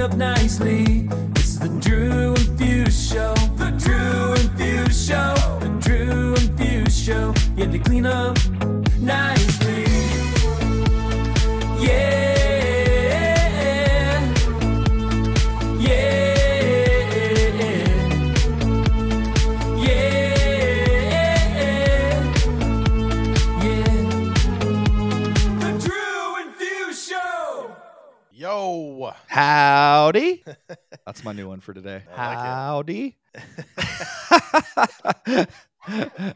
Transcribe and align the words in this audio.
up 0.00 0.16
nicely. 0.16 1.08
It's 1.36 1.56
the 1.56 1.68
Drew 1.80 2.34
and 2.34 2.58
Fuse 2.58 3.10
Show. 3.10 3.34
The 3.56 3.70
Drew 3.78 4.32
and 4.32 4.58
Fuse 4.58 5.06
Show. 5.06 5.34
The 5.60 5.68
Drew 5.80 6.34
and 6.34 6.58
Fuse 6.58 6.98
Show. 6.98 7.34
Yeah, 7.56 7.66
they 7.66 7.78
clean 7.78 8.06
up 8.06 8.38
nicely. 8.98 9.69
Howdy. 30.10 30.42
That's 31.06 31.22
my 31.22 31.30
new 31.30 31.46
one 31.46 31.60
for 31.60 31.72
today. 31.72 32.02
Like 32.16 32.36
Howdy. 32.36 33.16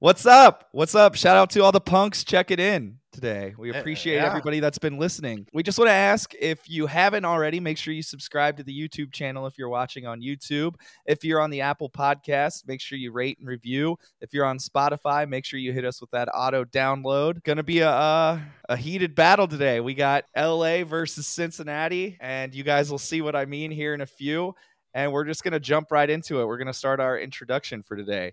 What's 0.00 0.26
up? 0.26 0.68
What's 0.72 0.96
up? 0.96 1.14
Shout 1.14 1.36
out 1.36 1.50
to 1.50 1.62
all 1.62 1.70
the 1.70 1.80
punks 1.80 2.24
checking 2.24 2.58
in 2.58 2.98
today. 3.12 3.54
We 3.56 3.70
appreciate 3.70 4.16
yeah. 4.16 4.26
everybody 4.26 4.58
that's 4.58 4.78
been 4.78 4.98
listening. 4.98 5.46
We 5.52 5.62
just 5.62 5.78
want 5.78 5.88
to 5.88 5.94
ask 5.94 6.34
if 6.40 6.68
you 6.68 6.86
haven't 6.86 7.24
already, 7.24 7.60
make 7.60 7.78
sure 7.78 7.94
you 7.94 8.02
subscribe 8.02 8.56
to 8.56 8.62
the 8.62 8.72
YouTube 8.72 9.12
channel 9.12 9.46
if 9.46 9.58
you're 9.58 9.68
watching 9.68 10.06
on 10.06 10.20
YouTube. 10.20 10.74
If 11.06 11.24
you're 11.24 11.40
on 11.40 11.50
the 11.50 11.60
Apple 11.60 11.90
Podcast, 11.90 12.66
make 12.66 12.80
sure 12.80 12.98
you 12.98 13.12
rate 13.12 13.38
and 13.38 13.46
review. 13.46 13.96
If 14.20 14.32
you're 14.32 14.46
on 14.46 14.58
Spotify, 14.58 15.28
make 15.28 15.44
sure 15.44 15.60
you 15.60 15.72
hit 15.72 15.84
us 15.84 16.00
with 16.00 16.10
that 16.10 16.28
auto 16.34 16.64
download. 16.64 17.44
Gonna 17.44 17.62
be 17.62 17.80
a 17.80 17.90
uh, 17.90 18.40
a 18.68 18.76
heated 18.76 19.14
battle 19.14 19.46
today. 19.46 19.80
We 19.80 19.94
got 19.94 20.24
LA 20.36 20.84
versus 20.84 21.26
Cincinnati, 21.26 22.16
and 22.20 22.54
you 22.54 22.64
guys 22.64 22.90
will 22.90 22.98
see 22.98 23.20
what 23.20 23.36
I 23.36 23.44
mean 23.44 23.70
here 23.70 23.94
in 23.94 24.00
a 24.00 24.06
few. 24.06 24.54
And 24.94 25.12
we're 25.12 25.24
just 25.24 25.44
gonna 25.44 25.60
jump 25.60 25.92
right 25.92 26.08
into 26.08 26.40
it. 26.40 26.46
We're 26.46 26.58
gonna 26.58 26.72
start 26.72 27.00
our 27.00 27.18
introduction 27.18 27.82
for 27.82 27.96
today. 27.96 28.32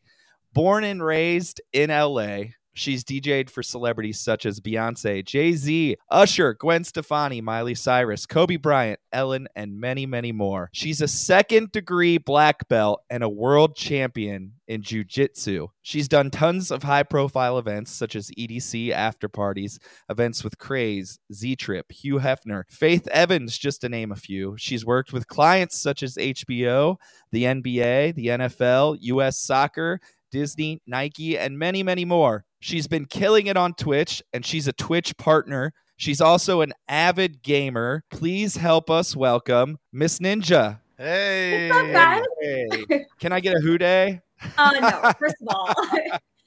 Born 0.53 0.83
and 0.83 1.03
raised 1.03 1.61
in 1.73 1.89
LA, 1.89 2.45
she's 2.73 3.03
DJ'd 3.03 3.49
for 3.49 3.63
celebrities 3.63 4.19
such 4.19 4.45
as 4.45 4.59
Beyonce, 4.59 5.25
Jay 5.25 5.53
Z, 5.53 5.97
Usher, 6.09 6.53
Gwen 6.53 6.83
Stefani, 6.83 7.41
Miley 7.41 7.75
Cyrus, 7.75 8.25
Kobe 8.25 8.57
Bryant, 8.57 8.99
Ellen, 9.11 9.47
and 9.55 9.79
many, 9.79 10.05
many 10.05 10.31
more. 10.31 10.69
She's 10.71 11.01
a 11.01 11.07
second 11.07 11.71
degree 11.71 12.17
black 12.17 12.67
belt 12.67 13.01
and 13.09 13.23
a 13.23 13.29
world 13.29 13.75
champion 13.75 14.53
in 14.67 14.83
jujitsu. 14.83 15.67
She's 15.81 16.07
done 16.07 16.29
tons 16.29 16.71
of 16.71 16.83
high 16.83 17.03
profile 17.03 17.57
events 17.57 17.91
such 17.91 18.15
as 18.15 18.31
EDC 18.37 18.91
after 18.91 19.27
parties, 19.27 19.79
events 20.09 20.43
with 20.43 20.59
Craze, 20.59 21.19
Z 21.33 21.55
Trip, 21.55 21.91
Hugh 21.91 22.19
Hefner, 22.19 22.63
Faith 22.69 23.07
Evans, 23.07 23.57
just 23.57 23.81
to 23.81 23.89
name 23.89 24.11
a 24.11 24.15
few. 24.15 24.55
She's 24.57 24.85
worked 24.85 25.11
with 25.11 25.27
clients 25.27 25.81
such 25.81 26.03
as 26.03 26.15
HBO, 26.15 26.97
the 27.31 27.43
NBA, 27.43 28.15
the 28.15 28.27
NFL, 28.27 28.97
US 29.01 29.37
Soccer, 29.37 29.99
Disney, 30.31 30.81
Nike, 30.85 31.37
and 31.37 31.57
many, 31.57 31.83
many 31.83 32.05
more. 32.05 32.45
She's 32.61 32.87
been 32.87 33.05
killing 33.05 33.47
it 33.47 33.55
on 33.55 33.73
Twitch, 33.73 34.21
and 34.33 34.45
she's 34.45 34.67
a 34.67 34.73
Twitch 34.73 35.15
partner. 35.15 35.71
She's 35.95 36.19
also 36.19 36.59
an 36.59 36.73
avid 36.89 37.41
gamer. 37.41 38.03
Please 38.11 38.57
help 38.57 38.89
us 38.89 39.15
welcome 39.15 39.77
Miss 39.93 40.19
Ninja. 40.19 40.79
Hey. 40.97 41.69
What's 41.69 41.87
up, 41.87 41.91
guys? 41.93 42.23
Hey. 42.41 43.05
Can 43.19 43.31
I 43.31 43.39
get 43.39 43.55
a 43.55 43.59
Who 43.59 43.77
Dey? 43.77 44.19
Uh, 44.57 44.71
no, 44.81 45.13
first 45.17 45.35
of 45.41 45.47
all, 45.47 45.67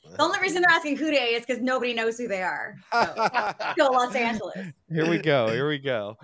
the 0.04 0.20
only 0.22 0.38
reason 0.40 0.60
they're 0.60 0.70
asking 0.70 0.98
Who 0.98 1.10
Dey 1.10 1.34
is 1.34 1.46
because 1.46 1.62
nobody 1.62 1.94
knows 1.94 2.18
who 2.18 2.28
they 2.28 2.42
are. 2.42 2.76
So, 2.92 3.52
go 3.78 3.86
Los 3.86 4.14
Angeles. 4.14 4.66
Here 4.90 5.08
we 5.08 5.16
go. 5.16 5.48
Here 5.48 5.66
we 5.66 5.78
go. 5.78 6.18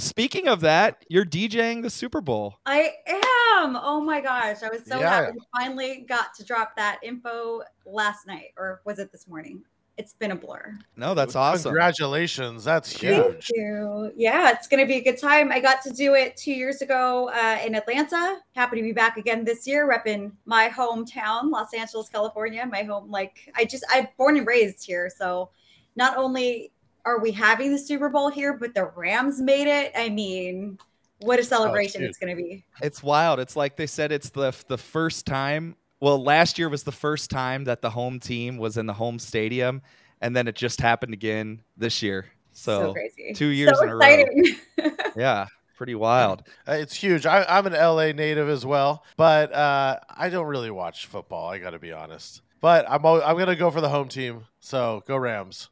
Speaking 0.00 0.48
of 0.48 0.60
that, 0.62 1.04
you're 1.08 1.26
DJing 1.26 1.82
the 1.82 1.90
Super 1.90 2.20
Bowl. 2.20 2.56
I 2.64 2.94
am. 3.06 3.76
Oh 3.76 4.00
my 4.00 4.20
gosh. 4.20 4.62
I 4.62 4.70
was 4.70 4.84
so 4.86 4.98
Yeah. 4.98 5.10
happy. 5.10 5.32
we 5.32 5.40
Finally 5.54 6.06
got 6.08 6.34
to 6.36 6.44
drop 6.44 6.74
that 6.76 6.98
info 7.02 7.62
last 7.84 8.26
night, 8.26 8.52
or 8.56 8.80
was 8.84 8.98
it 8.98 9.12
this 9.12 9.28
morning? 9.28 9.62
It's 9.98 10.14
been 10.14 10.30
a 10.30 10.36
blur. 10.36 10.78
No, 10.96 11.12
that's 11.12 11.36
awesome. 11.36 11.72
Congratulations. 11.72 12.64
That's 12.64 12.90
huge. 12.90 13.48
Thank 13.48 13.50
you. 13.50 14.10
Yeah, 14.16 14.50
it's 14.52 14.66
going 14.66 14.80
to 14.82 14.86
be 14.86 14.96
a 14.96 15.02
good 15.02 15.18
time. 15.20 15.52
I 15.52 15.60
got 15.60 15.82
to 15.82 15.90
do 15.90 16.14
it 16.14 16.38
two 16.38 16.52
years 16.52 16.80
ago 16.80 17.28
uh, 17.34 17.58
in 17.62 17.74
Atlanta. 17.74 18.38
Happy 18.54 18.76
to 18.76 18.82
be 18.82 18.92
back 18.92 19.18
again 19.18 19.44
this 19.44 19.66
year, 19.66 19.86
repping 19.86 20.32
my 20.46 20.70
hometown, 20.70 21.50
Los 21.50 21.74
Angeles, 21.74 22.08
California. 22.08 22.64
My 22.64 22.82
home, 22.84 23.10
like 23.10 23.52
I 23.54 23.66
just, 23.66 23.84
I'm 23.90 24.08
born 24.16 24.38
and 24.38 24.46
raised 24.46 24.86
here. 24.86 25.10
So 25.14 25.50
not 25.96 26.16
only 26.16 26.72
are 27.04 27.20
we 27.20 27.32
having 27.32 27.72
the 27.72 27.78
Super 27.78 28.08
Bowl 28.08 28.30
here, 28.30 28.52
but 28.56 28.74
the 28.74 28.86
Rams 28.96 29.40
made 29.40 29.66
it. 29.66 29.92
I 29.96 30.08
mean, 30.08 30.78
what 31.20 31.38
a 31.38 31.44
celebration 31.44 32.02
huge. 32.02 32.10
it's 32.10 32.18
going 32.18 32.36
to 32.36 32.42
be. 32.42 32.64
It's 32.82 33.02
wild. 33.02 33.40
It's 33.40 33.56
like 33.56 33.76
they 33.76 33.86
said 33.86 34.12
it's 34.12 34.30
the 34.30 34.54
the 34.68 34.78
first 34.78 35.26
time. 35.26 35.76
Well, 36.00 36.22
last 36.22 36.58
year 36.58 36.68
was 36.68 36.82
the 36.82 36.92
first 36.92 37.30
time 37.30 37.64
that 37.64 37.82
the 37.82 37.90
home 37.90 38.20
team 38.20 38.56
was 38.56 38.76
in 38.78 38.86
the 38.86 38.92
home 38.94 39.18
stadium, 39.18 39.82
and 40.20 40.34
then 40.34 40.48
it 40.48 40.54
just 40.54 40.80
happened 40.80 41.12
again 41.12 41.62
this 41.76 42.02
year. 42.02 42.26
So, 42.52 42.88
So, 42.88 42.92
crazy. 42.94 43.32
two 43.34 43.48
years 43.48 43.78
so 43.78 43.84
in 43.84 43.88
a 43.90 43.96
row. 43.96 44.90
yeah, 45.16 45.46
pretty 45.76 45.94
wild. 45.94 46.42
Uh, 46.66 46.72
It's 46.72 46.94
huge. 46.94 47.26
I, 47.26 47.44
I'm 47.44 47.66
an 47.66 47.74
LA 47.74 48.12
native 48.12 48.48
as 48.48 48.64
well, 48.64 49.04
but 49.16 49.52
uh, 49.52 49.98
I 50.08 50.30
don't 50.30 50.46
really 50.46 50.70
watch 50.70 51.06
football. 51.06 51.48
I 51.48 51.58
got 51.58 51.70
to 51.70 51.78
be 51.78 51.92
honest. 51.92 52.42
But 52.60 52.84
I'm 52.90 53.04
I'm 53.06 53.38
gonna 53.38 53.56
go 53.56 53.70
for 53.70 53.80
the 53.80 53.88
home 53.88 54.08
team. 54.08 54.46
So 54.60 55.02
go 55.06 55.16
Rams. 55.16 55.68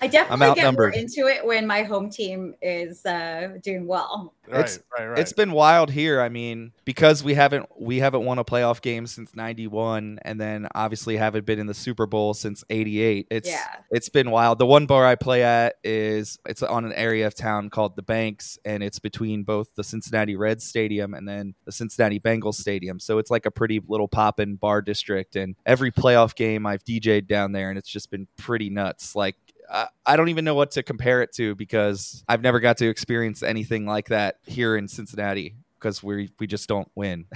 I 0.00 0.06
definitely 0.08 0.54
get 0.54 0.74
more 0.74 0.88
into 0.90 1.26
it 1.28 1.44
when 1.46 1.66
my 1.66 1.82
home 1.82 2.10
team 2.10 2.54
is 2.60 3.06
uh, 3.06 3.56
doing 3.62 3.86
well. 3.86 4.34
Right, 4.48 4.60
It's- 4.60 4.80
right, 4.98 5.06
right. 5.06 5.18
It's 5.18 5.32
been 5.32 5.52
wild 5.52 5.90
here. 5.90 6.20
I 6.20 6.28
mean, 6.28 6.72
because 6.84 7.22
we 7.22 7.34
haven't 7.34 7.66
we 7.78 7.98
haven't 8.00 8.24
won 8.24 8.38
a 8.40 8.44
playoff 8.44 8.82
game 8.82 9.06
since 9.06 9.34
'91, 9.36 10.18
and 10.22 10.40
then 10.40 10.66
obviously 10.74 11.16
haven't 11.16 11.46
been 11.46 11.60
in 11.60 11.66
the 11.66 11.74
Super 11.74 12.06
Bowl 12.06 12.34
since 12.34 12.64
'88. 12.68 13.28
It's 13.30 13.48
Yeah. 13.48 13.64
it's 13.92 14.08
been 14.08 14.30
wild. 14.32 14.58
The 14.58 14.66
one 14.66 14.86
bar 14.86 15.06
I 15.06 15.14
play 15.14 15.44
at 15.44 15.76
is 15.84 16.38
it's 16.48 16.62
on 16.62 16.84
an 16.84 16.92
area 16.94 17.26
of 17.28 17.34
town 17.36 17.70
called 17.70 17.94
the 17.94 18.02
Banks, 18.02 18.58
and 18.64 18.82
it's 18.82 18.98
between 18.98 19.44
both 19.44 19.72
the 19.76 19.84
Cincinnati 19.84 20.34
Reds 20.34 20.64
Stadium 20.64 21.14
and 21.14 21.28
then 21.28 21.54
the 21.64 21.72
Cincinnati 21.72 22.18
Bengals 22.18 22.54
Stadium. 22.54 22.98
So 22.98 23.18
it's 23.18 23.30
like 23.30 23.46
a 23.46 23.50
pretty 23.50 23.80
little 23.86 24.08
poppin' 24.08 24.56
bar 24.56 24.82
district. 24.82 25.36
And 25.36 25.54
every 25.64 25.92
playoff 25.92 26.34
game 26.34 26.66
I've 26.66 26.82
DJ'd 26.84 27.28
down 27.28 27.52
there, 27.52 27.70
and 27.70 27.78
it's 27.78 27.88
just 27.88 28.10
been 28.10 28.26
pretty 28.36 28.68
nuts. 28.70 29.11
Like 29.14 29.36
I, 29.70 29.88
I 30.04 30.16
don't 30.16 30.28
even 30.28 30.44
know 30.44 30.54
what 30.54 30.72
to 30.72 30.82
compare 30.82 31.22
it 31.22 31.32
to 31.34 31.54
because 31.54 32.24
I've 32.28 32.42
never 32.42 32.60
got 32.60 32.78
to 32.78 32.88
experience 32.88 33.42
anything 33.42 33.86
like 33.86 34.08
that 34.08 34.36
here 34.46 34.76
in 34.76 34.88
Cincinnati 34.88 35.54
because 35.78 36.02
we 36.02 36.30
we 36.38 36.46
just 36.46 36.68
don't 36.68 36.90
win. 36.94 37.26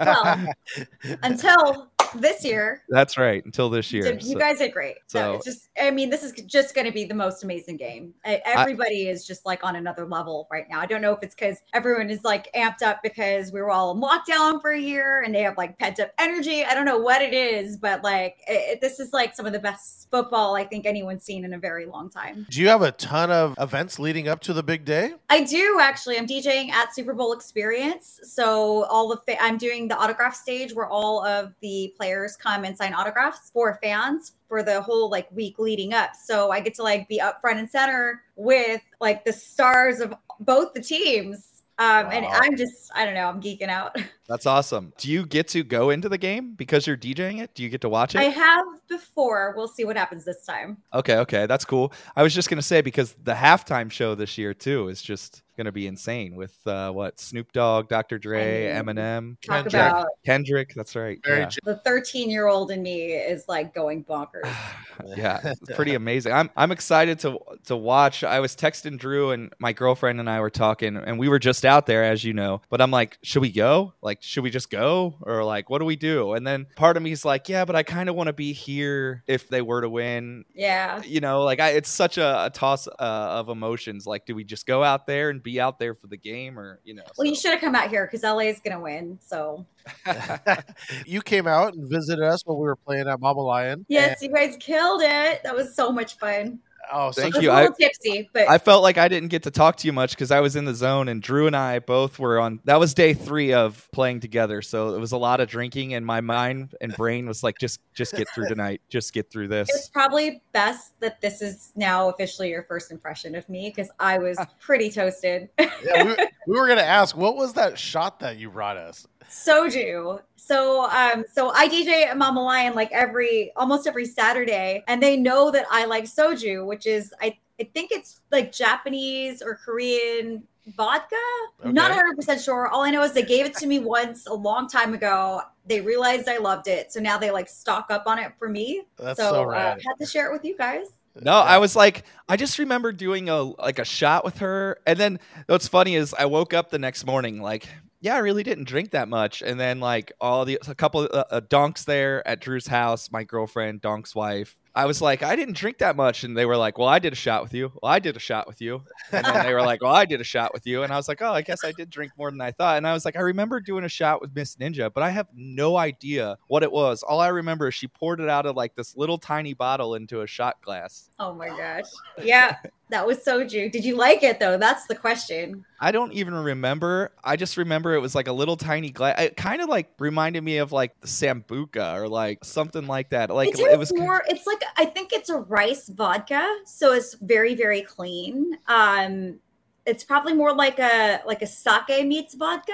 Well, 0.00 0.46
until 1.22 1.90
this 2.14 2.44
year, 2.44 2.82
That's 2.88 3.16
right. 3.18 3.44
Until 3.44 3.68
this 3.70 3.92
year. 3.92 4.02
Did- 4.04 4.22
you 4.22 4.32
So- 4.34 4.38
guys 4.38 4.58
did 4.58 4.72
great. 4.72 4.96
So, 5.06 5.18
so- 5.18 5.34
it's 5.36 5.44
just, 5.44 5.68
I 5.80 5.90
mean, 5.90 6.10
this 6.10 6.22
is 6.22 6.32
just 6.32 6.74
going 6.74 6.86
to 6.86 6.92
be 6.92 7.04
the 7.04 7.14
most 7.14 7.44
amazing 7.44 7.76
game. 7.76 8.14
Everybody 8.24 9.08
is 9.08 9.26
just 9.26 9.44
like 9.46 9.64
on 9.64 9.76
another 9.76 10.06
level 10.06 10.46
right 10.50 10.66
now. 10.70 10.80
I 10.80 10.86
don't 10.86 11.00
know 11.00 11.12
if 11.12 11.22
it's 11.22 11.34
because 11.34 11.58
everyone 11.72 12.10
is 12.10 12.24
like 12.24 12.52
amped 12.54 12.82
up 12.82 13.00
because 13.02 13.52
we 13.52 13.60
were 13.60 13.70
all 13.70 13.92
in 13.94 14.00
lockdown 14.00 14.60
for 14.60 14.70
a 14.70 14.78
year 14.80 15.22
and 15.22 15.34
they 15.34 15.42
have 15.42 15.56
like 15.56 15.78
pent 15.78 16.00
up 16.00 16.10
energy. 16.18 16.64
I 16.64 16.74
don't 16.74 16.84
know 16.84 16.98
what 16.98 17.22
it 17.22 17.32
is, 17.34 17.76
but 17.76 18.02
like 18.04 18.36
it, 18.46 18.52
it- 18.74 18.80
this 18.80 19.00
is 19.00 19.12
like 19.12 19.34
some 19.34 19.46
of 19.46 19.52
the 19.52 19.58
best 19.58 20.08
football 20.10 20.54
I 20.54 20.64
think 20.64 20.86
anyone's 20.86 21.24
seen 21.24 21.44
in 21.44 21.54
a 21.54 21.58
very 21.58 21.86
long 21.86 22.10
time. 22.10 22.46
Do 22.50 22.60
you 22.60 22.68
have 22.68 22.82
a 22.82 22.92
ton 22.92 23.30
of 23.30 23.54
events 23.58 23.98
leading 23.98 24.28
up 24.28 24.40
to 24.42 24.52
the 24.52 24.62
big 24.62 24.84
day? 24.84 25.14
I 25.30 25.42
do 25.42 25.78
actually. 25.80 26.18
I'm 26.18 26.26
DJing 26.26 26.70
at 26.70 26.94
Super 26.94 27.14
Bowl 27.14 27.32
Experience. 27.32 28.20
So 28.22 28.84
all 28.84 29.08
the 29.08 29.16
fa- 29.16 29.42
I'm 29.42 29.58
doing 29.58 29.88
the 29.88 29.96
autograph 29.96 30.34
stage 30.34 30.74
where 30.74 30.86
all 30.88 31.24
of 31.24 31.52
the 31.60 31.92
players 31.96 32.03
come 32.36 32.64
and 32.64 32.76
sign 32.76 32.94
autographs 32.94 33.50
for 33.52 33.78
fans 33.82 34.32
for 34.48 34.62
the 34.62 34.80
whole 34.80 35.10
like 35.10 35.28
week 35.32 35.58
leading 35.58 35.92
up. 35.92 36.10
So 36.14 36.50
I 36.50 36.60
get 36.60 36.74
to 36.74 36.82
like 36.82 37.08
be 37.08 37.20
up 37.20 37.40
front 37.40 37.58
and 37.58 37.70
center 37.70 38.22
with 38.36 38.80
like 39.00 39.24
the 39.24 39.32
stars 39.32 40.00
of 40.00 40.14
both 40.40 40.74
the 40.74 40.80
teams. 40.80 41.62
Um, 41.78 42.06
and 42.12 42.24
I'm 42.24 42.56
just 42.56 42.90
I 42.94 43.04
don't 43.04 43.14
know, 43.14 43.28
I'm 43.28 43.40
geeking 43.40 43.68
out. 43.68 43.96
That's 44.28 44.46
awesome. 44.46 44.92
Do 44.96 45.10
you 45.10 45.26
get 45.26 45.48
to 45.48 45.62
go 45.62 45.90
into 45.90 46.08
the 46.08 46.18
game 46.18 46.54
because 46.54 46.86
you're 46.86 46.96
DJing 46.96 47.42
it? 47.42 47.54
Do 47.54 47.62
you 47.62 47.68
get 47.68 47.82
to 47.82 47.88
watch 47.88 48.14
it? 48.14 48.18
I 48.18 48.24
have 48.24 48.64
before. 48.88 49.54
We'll 49.56 49.68
see 49.68 49.84
what 49.84 49.96
happens 49.96 50.24
this 50.24 50.44
time. 50.44 50.78
Okay, 50.92 51.16
okay, 51.18 51.46
that's 51.46 51.64
cool. 51.64 51.92
I 52.16 52.22
was 52.22 52.34
just 52.34 52.48
gonna 52.50 52.62
say 52.62 52.80
because 52.80 53.14
the 53.22 53.34
halftime 53.34 53.90
show 53.90 54.14
this 54.14 54.38
year 54.38 54.54
too 54.54 54.88
is 54.88 55.02
just 55.02 55.42
gonna 55.56 55.72
be 55.72 55.86
insane 55.86 56.34
with 56.34 56.54
uh, 56.66 56.90
what 56.90 57.20
Snoop 57.20 57.52
Dogg, 57.52 57.88
Dr. 57.88 58.18
Dre, 58.18 58.72
I 58.72 58.82
mean, 58.82 58.96
Eminem, 58.96 59.36
Talk 59.40 59.56
Kendrick. 59.56 59.74
about 59.74 60.08
Kendrick. 60.26 60.74
That's 60.74 60.96
right. 60.96 61.18
Yeah. 61.26 61.48
the 61.62 61.76
13 61.76 62.30
year 62.30 62.48
old 62.48 62.70
in 62.70 62.82
me 62.82 63.12
is 63.12 63.48
like 63.48 63.74
going 63.74 64.04
bonkers. 64.04 64.52
yeah, 65.16 65.40
it's 65.44 65.74
pretty 65.74 65.94
amazing. 65.94 66.32
I'm 66.32 66.50
I'm 66.56 66.72
excited 66.72 67.18
to 67.20 67.38
to 67.66 67.76
watch. 67.76 68.24
I 68.24 68.40
was 68.40 68.56
texting 68.56 68.98
Drew 68.98 69.30
and 69.30 69.52
my 69.58 69.72
girlfriend 69.72 70.20
and 70.20 70.28
I 70.28 70.40
were 70.40 70.50
talking, 70.50 70.96
and 70.96 71.18
we 71.18 71.28
were 71.28 71.38
just 71.38 71.64
out 71.64 71.86
there, 71.86 72.04
as 72.04 72.24
you 72.24 72.32
know. 72.32 72.60
But 72.68 72.80
I'm 72.80 72.90
like, 72.90 73.18
should 73.22 73.42
we 73.42 73.52
go? 73.52 73.92
Like, 74.02 74.13
like, 74.14 74.22
should 74.22 74.44
we 74.44 74.50
just 74.50 74.70
go 74.70 75.16
or 75.22 75.42
like, 75.42 75.68
what 75.68 75.80
do 75.80 75.84
we 75.84 75.96
do? 75.96 76.34
And 76.34 76.46
then 76.46 76.66
part 76.76 76.96
of 76.96 77.02
me 77.02 77.10
is 77.10 77.24
like, 77.24 77.48
yeah, 77.48 77.64
but 77.64 77.74
I 77.74 77.82
kind 77.82 78.08
of 78.08 78.14
want 78.14 78.28
to 78.28 78.32
be 78.32 78.52
here 78.52 79.24
if 79.26 79.48
they 79.48 79.60
were 79.60 79.80
to 79.80 79.88
win. 79.88 80.44
Yeah. 80.54 81.02
You 81.02 81.18
know, 81.18 81.42
like 81.42 81.58
I, 81.58 81.70
it's 81.70 81.88
such 81.88 82.16
a, 82.16 82.46
a 82.46 82.50
toss 82.50 82.86
uh, 82.86 82.92
of 83.00 83.48
emotions. 83.48 84.06
Like, 84.06 84.24
do 84.24 84.36
we 84.36 84.44
just 84.44 84.66
go 84.66 84.84
out 84.84 85.08
there 85.08 85.30
and 85.30 85.42
be 85.42 85.60
out 85.60 85.80
there 85.80 85.94
for 85.94 86.06
the 86.06 86.16
game, 86.16 86.58
or 86.58 86.80
you 86.84 86.94
know? 86.94 87.02
Well, 87.18 87.26
you 87.26 87.34
should 87.34 87.50
have 87.50 87.60
come 87.60 87.74
out 87.74 87.88
here 87.88 88.06
because 88.06 88.22
LA 88.22 88.50
is 88.50 88.60
gonna 88.60 88.80
win. 88.80 89.18
So 89.20 89.66
you 91.06 91.20
came 91.20 91.48
out 91.48 91.74
and 91.74 91.90
visited 91.90 92.24
us 92.24 92.46
when 92.46 92.56
we 92.56 92.64
were 92.64 92.76
playing 92.76 93.08
at 93.08 93.18
Mama 93.20 93.40
Lion. 93.40 93.84
yes, 93.88 94.22
you 94.22 94.28
guys 94.32 94.56
killed 94.60 95.02
it. 95.02 95.42
That 95.42 95.56
was 95.56 95.74
so 95.74 95.90
much 95.90 96.18
fun. 96.18 96.60
Oh, 96.92 97.12
Thank 97.12 97.40
you. 97.40 97.50
a 97.50 97.54
I- 97.54 97.60
little 97.62 97.76
tipsy, 97.76 98.28
but 98.32 98.48
I 98.48 98.58
felt 98.58 98.82
like 98.82 98.98
I 98.98 99.08
didn't 99.08 99.28
get 99.28 99.42
to 99.44 99.50
talk 99.50 99.76
to 99.76 99.86
you 99.86 99.92
much 99.92 100.10
because 100.10 100.30
I 100.30 100.40
was 100.40 100.56
in 100.56 100.64
the 100.64 100.74
zone, 100.74 101.08
and 101.08 101.22
Drew 101.22 101.46
and 101.46 101.56
I 101.56 101.78
both 101.78 102.18
were 102.18 102.38
on. 102.38 102.60
That 102.64 102.80
was 102.80 102.94
day 102.94 103.14
three 103.14 103.52
of 103.52 103.88
playing 103.92 104.20
together, 104.20 104.62
so 104.62 104.94
it 104.94 105.00
was 105.00 105.12
a 105.12 105.16
lot 105.16 105.40
of 105.40 105.48
drinking, 105.48 105.94
and 105.94 106.04
my 106.04 106.20
mind 106.20 106.74
and 106.80 106.94
brain 106.94 107.26
was 107.26 107.42
like, 107.42 107.58
just, 107.58 107.80
just 107.94 108.14
get 108.14 108.28
through 108.34 108.48
tonight, 108.48 108.80
just 108.88 109.12
get 109.12 109.30
through 109.30 109.48
this. 109.48 109.68
it's 109.70 109.88
probably 109.88 110.42
best 110.52 110.98
that 111.00 111.20
this 111.20 111.42
is 111.42 111.72
now 111.76 112.08
officially 112.08 112.50
your 112.50 112.62
first 112.64 112.90
impression 112.90 113.34
of 113.34 113.48
me 113.48 113.72
because 113.74 113.90
I 113.98 114.18
was 114.18 114.36
ah. 114.38 114.46
pretty 114.60 114.90
toasted. 114.90 115.48
Yeah, 115.58 116.04
we, 116.04 116.16
we 116.46 116.58
were 116.58 116.66
gonna 116.66 116.80
ask, 116.80 117.16
what 117.16 117.36
was 117.36 117.54
that 117.54 117.78
shot 117.78 118.20
that 118.20 118.38
you 118.38 118.50
brought 118.50 118.76
us? 118.76 119.06
Soju. 119.30 120.20
So 120.36 120.88
um 120.90 121.24
so 121.32 121.50
I 121.50 121.68
DJ 121.68 122.06
at 122.06 122.16
Mama 122.16 122.42
Lion 122.42 122.74
like 122.74 122.92
every 122.92 123.52
almost 123.56 123.86
every 123.86 124.06
Saturday 124.06 124.84
and 124.88 125.02
they 125.02 125.16
know 125.16 125.50
that 125.50 125.66
I 125.70 125.84
like 125.86 126.04
soju, 126.04 126.66
which 126.66 126.86
is 126.86 127.12
I 127.20 127.38
I 127.60 127.64
think 127.72 127.92
it's 127.92 128.20
like 128.32 128.52
Japanese 128.52 129.40
or 129.40 129.54
Korean 129.54 130.42
vodka. 130.76 131.16
Not 131.64 131.92
100% 131.92 132.44
sure. 132.44 132.68
All 132.68 132.82
I 132.82 132.90
know 132.90 133.02
is 133.02 133.12
they 133.12 133.22
gave 133.22 133.46
it 133.46 133.54
to 133.56 133.66
me 133.66 133.78
once 133.78 134.26
a 134.26 134.34
long 134.34 134.68
time 134.68 134.94
ago. 134.94 135.42
They 135.66 135.80
realized 135.80 136.28
I 136.28 136.38
loved 136.38 136.68
it. 136.68 136.92
So 136.92 137.00
now 137.00 137.18
they 137.18 137.30
like 137.30 137.48
stock 137.48 137.86
up 137.90 138.04
on 138.06 138.18
it 138.18 138.32
for 138.38 138.48
me. 138.48 138.82
That's 138.96 139.18
so 139.18 139.30
so, 139.30 139.42
uh, 139.42 139.46
rad. 139.46 139.82
had 139.86 139.94
to 139.98 140.06
share 140.06 140.28
it 140.28 140.32
with 140.32 140.44
you 140.44 140.56
guys. 140.56 140.86
No, 141.20 141.34
I 141.34 141.58
was 141.58 141.76
like, 141.76 142.04
I 142.28 142.36
just 142.36 142.58
remember 142.58 142.90
doing 142.90 143.28
a 143.28 143.42
like 143.42 143.78
a 143.78 143.84
shot 143.84 144.24
with 144.24 144.38
her, 144.38 144.78
and 144.84 144.98
then 144.98 145.20
what's 145.46 145.68
funny 145.68 145.94
is 145.94 146.12
I 146.12 146.26
woke 146.26 146.52
up 146.52 146.70
the 146.70 146.78
next 146.78 147.06
morning 147.06 147.40
like, 147.40 147.68
yeah, 148.04 148.16
I 148.16 148.18
really 148.18 148.42
didn't 148.42 148.64
drink 148.64 148.90
that 148.90 149.08
much, 149.08 149.40
and 149.40 149.58
then 149.58 149.80
like 149.80 150.12
all 150.20 150.44
the 150.44 150.58
a 150.68 150.74
couple 150.74 151.04
of 151.04 151.10
uh, 151.10 151.24
uh, 151.30 151.40
donks 151.48 151.84
there 151.84 152.26
at 152.28 152.38
Drew's 152.38 152.66
house, 152.66 153.10
my 153.10 153.24
girlfriend, 153.24 153.80
Donk's 153.80 154.14
wife. 154.14 154.58
I 154.74 154.84
was 154.84 155.00
like, 155.00 155.22
I 155.22 155.36
didn't 155.36 155.56
drink 155.56 155.78
that 155.78 155.96
much, 155.96 156.22
and 156.22 156.36
they 156.36 156.44
were 156.44 156.58
like, 156.58 156.76
well, 156.76 156.88
I 156.88 156.98
did 156.98 157.14
a 157.14 157.16
shot 157.16 157.42
with 157.42 157.54
you. 157.54 157.72
Well, 157.80 157.90
I 157.90 158.00
did 158.00 158.14
a 158.14 158.18
shot 158.18 158.46
with 158.46 158.60
you, 158.60 158.82
and 159.10 159.24
then 159.24 159.46
they 159.46 159.54
were 159.54 159.62
like, 159.62 159.80
well, 159.80 159.94
I 159.94 160.04
did 160.04 160.20
a 160.20 160.24
shot 160.24 160.52
with 160.52 160.66
you, 160.66 160.82
and 160.82 160.92
I 160.92 160.96
was 160.96 161.08
like, 161.08 161.22
oh, 161.22 161.32
I 161.32 161.40
guess 161.40 161.64
I 161.64 161.72
did 161.72 161.88
drink 161.88 162.12
more 162.18 162.30
than 162.30 162.42
I 162.42 162.50
thought, 162.50 162.76
and 162.76 162.86
I 162.86 162.92
was 162.92 163.06
like, 163.06 163.16
I 163.16 163.20
remember 163.20 163.58
doing 163.58 163.84
a 163.84 163.88
shot 163.88 164.20
with 164.20 164.34
Miss 164.34 164.56
Ninja, 164.56 164.92
but 164.92 165.02
I 165.02 165.08
have 165.08 165.28
no 165.34 165.78
idea 165.78 166.36
what 166.48 166.62
it 166.62 166.72
was. 166.72 167.02
All 167.02 167.20
I 167.20 167.28
remember 167.28 167.68
is 167.68 167.74
she 167.74 167.86
poured 167.88 168.20
it 168.20 168.28
out 168.28 168.44
of 168.44 168.54
like 168.54 168.74
this 168.74 168.98
little 168.98 169.16
tiny 169.16 169.54
bottle 169.54 169.94
into 169.94 170.20
a 170.20 170.26
shot 170.26 170.60
glass. 170.60 171.08
Oh 171.18 171.32
my 171.32 171.48
gosh. 171.48 171.86
Yeah, 172.22 172.56
that 172.90 173.06
was 173.06 173.18
soju. 173.18 173.70
Did 173.70 173.84
you 173.84 173.96
like 173.96 174.22
it 174.22 174.38
though? 174.40 174.58
That's 174.58 174.86
the 174.86 174.94
question. 174.94 175.64
I 175.80 175.90
don't 175.90 176.12
even 176.12 176.34
remember. 176.34 177.12
I 177.22 177.36
just 177.36 177.56
remember 177.56 177.94
it 177.94 178.00
was 178.00 178.14
like 178.14 178.28
a 178.28 178.32
little 178.32 178.56
tiny 178.56 178.90
glass. 178.90 179.20
It 179.20 179.36
kind 179.36 179.60
of 179.62 179.68
like 179.68 179.90
reminded 179.98 180.42
me 180.44 180.58
of 180.58 180.72
like 180.72 180.98
the 181.00 181.06
sambuca 181.06 181.94
or 181.94 182.08
like 182.08 182.44
something 182.44 182.86
like 182.86 183.10
that. 183.10 183.30
Like 183.30 183.48
it, 183.48 183.58
it, 183.58 183.72
is 183.72 183.78
was 183.78 183.94
more 183.94 184.22
it's 184.28 184.46
like 184.46 184.62
i 184.76 184.84
think 184.84 185.12
it's 185.12 185.28
a 185.28 185.36
rice 185.36 185.88
vodka 185.88 186.58
so 186.64 186.92
it's 186.92 187.14
very 187.14 187.54
very 187.54 187.82
clean 187.82 188.56
um 188.68 189.38
it's 189.86 190.04
probably 190.04 190.32
more 190.32 190.54
like 190.54 190.78
a 190.78 191.20
like 191.26 191.42
a 191.42 191.46
sake 191.46 192.06
meets 192.06 192.34
vodka 192.34 192.72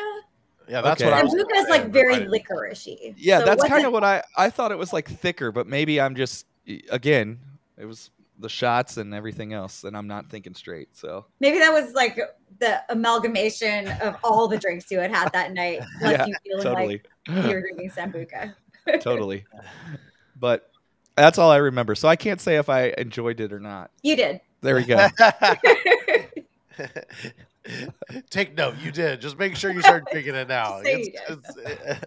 yeah, 0.69 0.83
that's 0.83 1.03
Okay. 1.03 1.11
what 1.11 1.19
I 1.19 1.23
was. 1.25 1.35
sambuca 1.35 1.63
is 1.63 1.69
like 1.69 1.87
very 1.89 2.15
licoricey 2.27 3.15
yeah, 3.17 3.41
So 3.41 3.45
that's 3.45 3.65
kind 3.65 3.85
of 3.85 3.93
what 3.93 4.05
I 4.05 4.23
I 4.37 4.51
thought 4.51 4.71
it 4.71 4.79
was 4.79 4.93
like 4.93 5.09
thicker, 5.09 5.51
but 5.51 5.67
maybe 5.67 6.01
I'm 6.01 6.15
just 6.15 6.47
again, 6.91 7.39
it 7.77 7.87
was 7.87 8.11
the 8.41 8.49
shots 8.49 8.97
and 8.97 9.15
everything 9.15 9.53
else 9.53 9.85
and 9.85 9.97
I'm 9.97 10.07
not 10.07 10.29
thinking 10.31 10.55
straight. 10.55 10.89
So, 10.97 11.27
maybe 11.41 11.59
that 11.59 11.73
was 11.73 11.93
like 11.95 12.19
the 12.59 12.83
amalgamation 12.89 13.89
of 14.03 14.17
all 14.25 14.49
the 14.49 14.59
drinks 14.59 14.91
you 14.91 14.99
had 14.99 15.11
had 15.11 15.33
that 15.33 15.53
night 15.55 15.81
left 16.03 16.29
Yeah, 16.29 16.35
you 16.45 16.57
totally. 16.63 17.03
like 17.29 17.45
you 17.47 17.55
were 17.55 17.61
drinking 17.77 17.91
sambuca 17.91 18.55
totally. 19.01 19.45
But 20.39 20.71
that's 21.17 21.39
all 21.39 21.51
I 21.51 21.59
remember. 21.59 21.95
So 21.95 22.09
I 22.09 22.17
can't 22.17 22.41
say 22.41 22.57
if 22.57 22.69
I 22.69 22.95
enjoyed 22.99 23.41
it 23.41 23.53
or 23.53 23.61
not. 23.61 23.91
you 24.03 24.17
did 24.17 24.41
There 24.63 24.75
we 24.77 24.85
go. 24.85 25.07
Take 28.31 28.57
note, 28.57 28.75
you 28.83 28.91
did. 28.91 29.21
Just 29.21 29.39
make 29.39 29.55
sure 29.55 29.71
you 29.71 29.81
start 29.81 30.05
drinking 30.11 30.35
it 30.35 30.49
now. 30.49 30.83
Just 30.83 31.09
It's- 31.09 31.57
it's- 31.59 32.05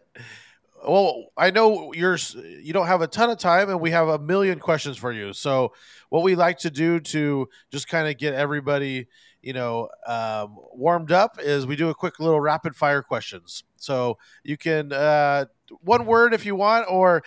well, 0.86 1.26
I 1.38 1.52
know 1.52 1.94
you're 1.94 2.18
you 2.62 2.74
don't 2.74 2.88
have 2.88 3.02
a 3.02 3.08
ton 3.08 3.30
of 3.30 3.38
time, 3.38 3.70
and 3.70 3.80
we 3.80 3.92
have 3.92 4.08
a 4.08 4.20
million 4.20 4.60
questions 4.60 4.98
for 4.98 5.12
you. 5.12 5.34
So, 5.34 5.74
what 6.10 6.24
we 6.24 6.36
like 6.36 6.60
to 6.60 6.70
do 6.70 7.00
to 7.00 7.50
just 7.72 7.88
kind 7.88 8.08
of 8.08 8.18
get 8.18 8.34
everybody, 8.34 9.08
you 9.42 9.54
know, 9.54 9.90
um, 10.08 10.58
warmed 10.74 11.12
up 11.12 11.38
is 11.42 11.66
we 11.66 11.76
do 11.76 11.90
a 11.90 11.96
quick 11.96 12.20
little 12.20 12.40
rapid 12.40 12.76
fire 12.76 13.02
questions. 13.02 13.64
So 13.84 14.18
you 14.44 14.56
can 14.56 14.94
uh, 14.94 15.46
one 15.82 16.06
word 16.06 16.34
if 16.34 16.46
you 16.46 16.56
want, 16.56 16.86
or 16.90 17.24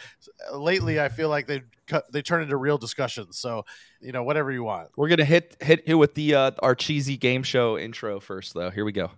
lately 0.52 0.98
I 1.00 1.08
feel 1.08 1.28
like 1.28 1.46
they 1.46 1.62
they 2.10 2.22
turn 2.22 2.42
into 2.42 2.56
real 2.56 2.78
discussions. 2.78 3.38
So 3.38 3.64
you 4.00 4.12
know, 4.12 4.22
whatever 4.22 4.50
you 4.50 4.62
want. 4.62 4.88
We're 4.96 5.08
gonna 5.08 5.24
hit 5.24 5.56
hit 5.60 5.84
you 5.86 5.98
with 5.98 6.14
the 6.14 6.34
uh, 6.34 6.50
our 6.60 6.74
cheesy 6.74 7.16
game 7.16 7.42
show 7.42 7.78
intro 7.78 8.20
first, 8.20 8.54
though. 8.54 8.70
Here 8.70 8.84
we 8.84 8.92
go. 8.92 9.10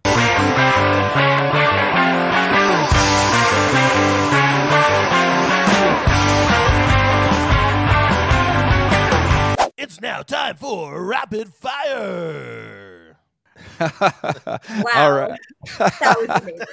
It's 9.78 10.00
now 10.00 10.22
time 10.22 10.56
for 10.56 11.04
rapid 11.04 11.54
fire. 11.54 13.16
wow 13.80 14.58
All 14.94 15.12
right. 15.12 15.40
that 15.78 16.16
was 16.18 16.42
amazing 16.42 16.66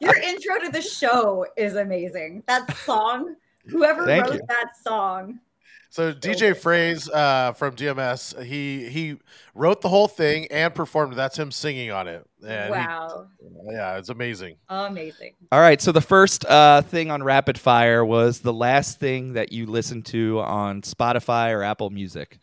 your 0.00 0.16
intro 0.16 0.58
to 0.60 0.70
the 0.70 0.80
show 0.82 1.46
is 1.56 1.74
amazing 1.74 2.42
that 2.46 2.76
song 2.78 3.34
whoever 3.66 4.04
Thank 4.04 4.24
wrote 4.26 4.34
you. 4.34 4.40
that 4.48 4.76
song 4.82 5.40
So 5.90 6.12
DJ 6.12 6.56
Phrase 6.56 7.08
uh, 7.08 7.52
from 7.52 7.74
DMS, 7.74 8.42
he 8.44 8.88
he 8.88 9.16
wrote 9.54 9.80
the 9.80 9.88
whole 9.88 10.08
thing 10.08 10.46
and 10.50 10.74
performed. 10.74 11.14
That's 11.14 11.38
him 11.38 11.50
singing 11.50 11.90
on 11.90 12.08
it. 12.08 12.26
And 12.46 12.74
he- 12.74 12.80
wow 12.80 13.28
yeah, 13.70 13.98
it's 13.98 14.08
amazing. 14.08 14.56
amazing 14.68 15.34
All 15.52 15.60
right. 15.60 15.80
So 15.80 15.92
the 15.92 16.00
first 16.00 16.44
uh, 16.46 16.82
thing 16.82 17.10
on 17.10 17.22
rapid 17.22 17.58
fire 17.58 18.04
was 18.04 18.40
the 18.40 18.52
last 18.52 18.98
thing 18.98 19.34
that 19.34 19.52
you 19.52 19.66
listened 19.66 20.06
to 20.06 20.40
on 20.40 20.82
Spotify 20.82 21.52
or 21.54 21.62
Apple 21.62 21.90
Music. 21.90 22.38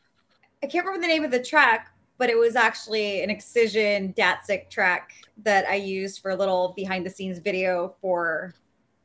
I 0.64 0.68
can't 0.68 0.86
remember 0.86 1.06
the 1.06 1.12
name 1.12 1.24
of 1.24 1.32
the 1.32 1.44
track, 1.44 1.92
but 2.18 2.30
it 2.30 2.38
was 2.38 2.56
actually 2.56 3.22
an 3.22 3.30
Excision 3.30 4.14
Datsik 4.14 4.70
track 4.70 5.12
that 5.44 5.68
I 5.68 5.76
used 5.76 6.22
for 6.22 6.32
a 6.32 6.36
little 6.36 6.74
behind 6.76 7.06
the 7.06 7.10
scenes 7.10 7.40
video 7.40 7.96
for 8.02 8.54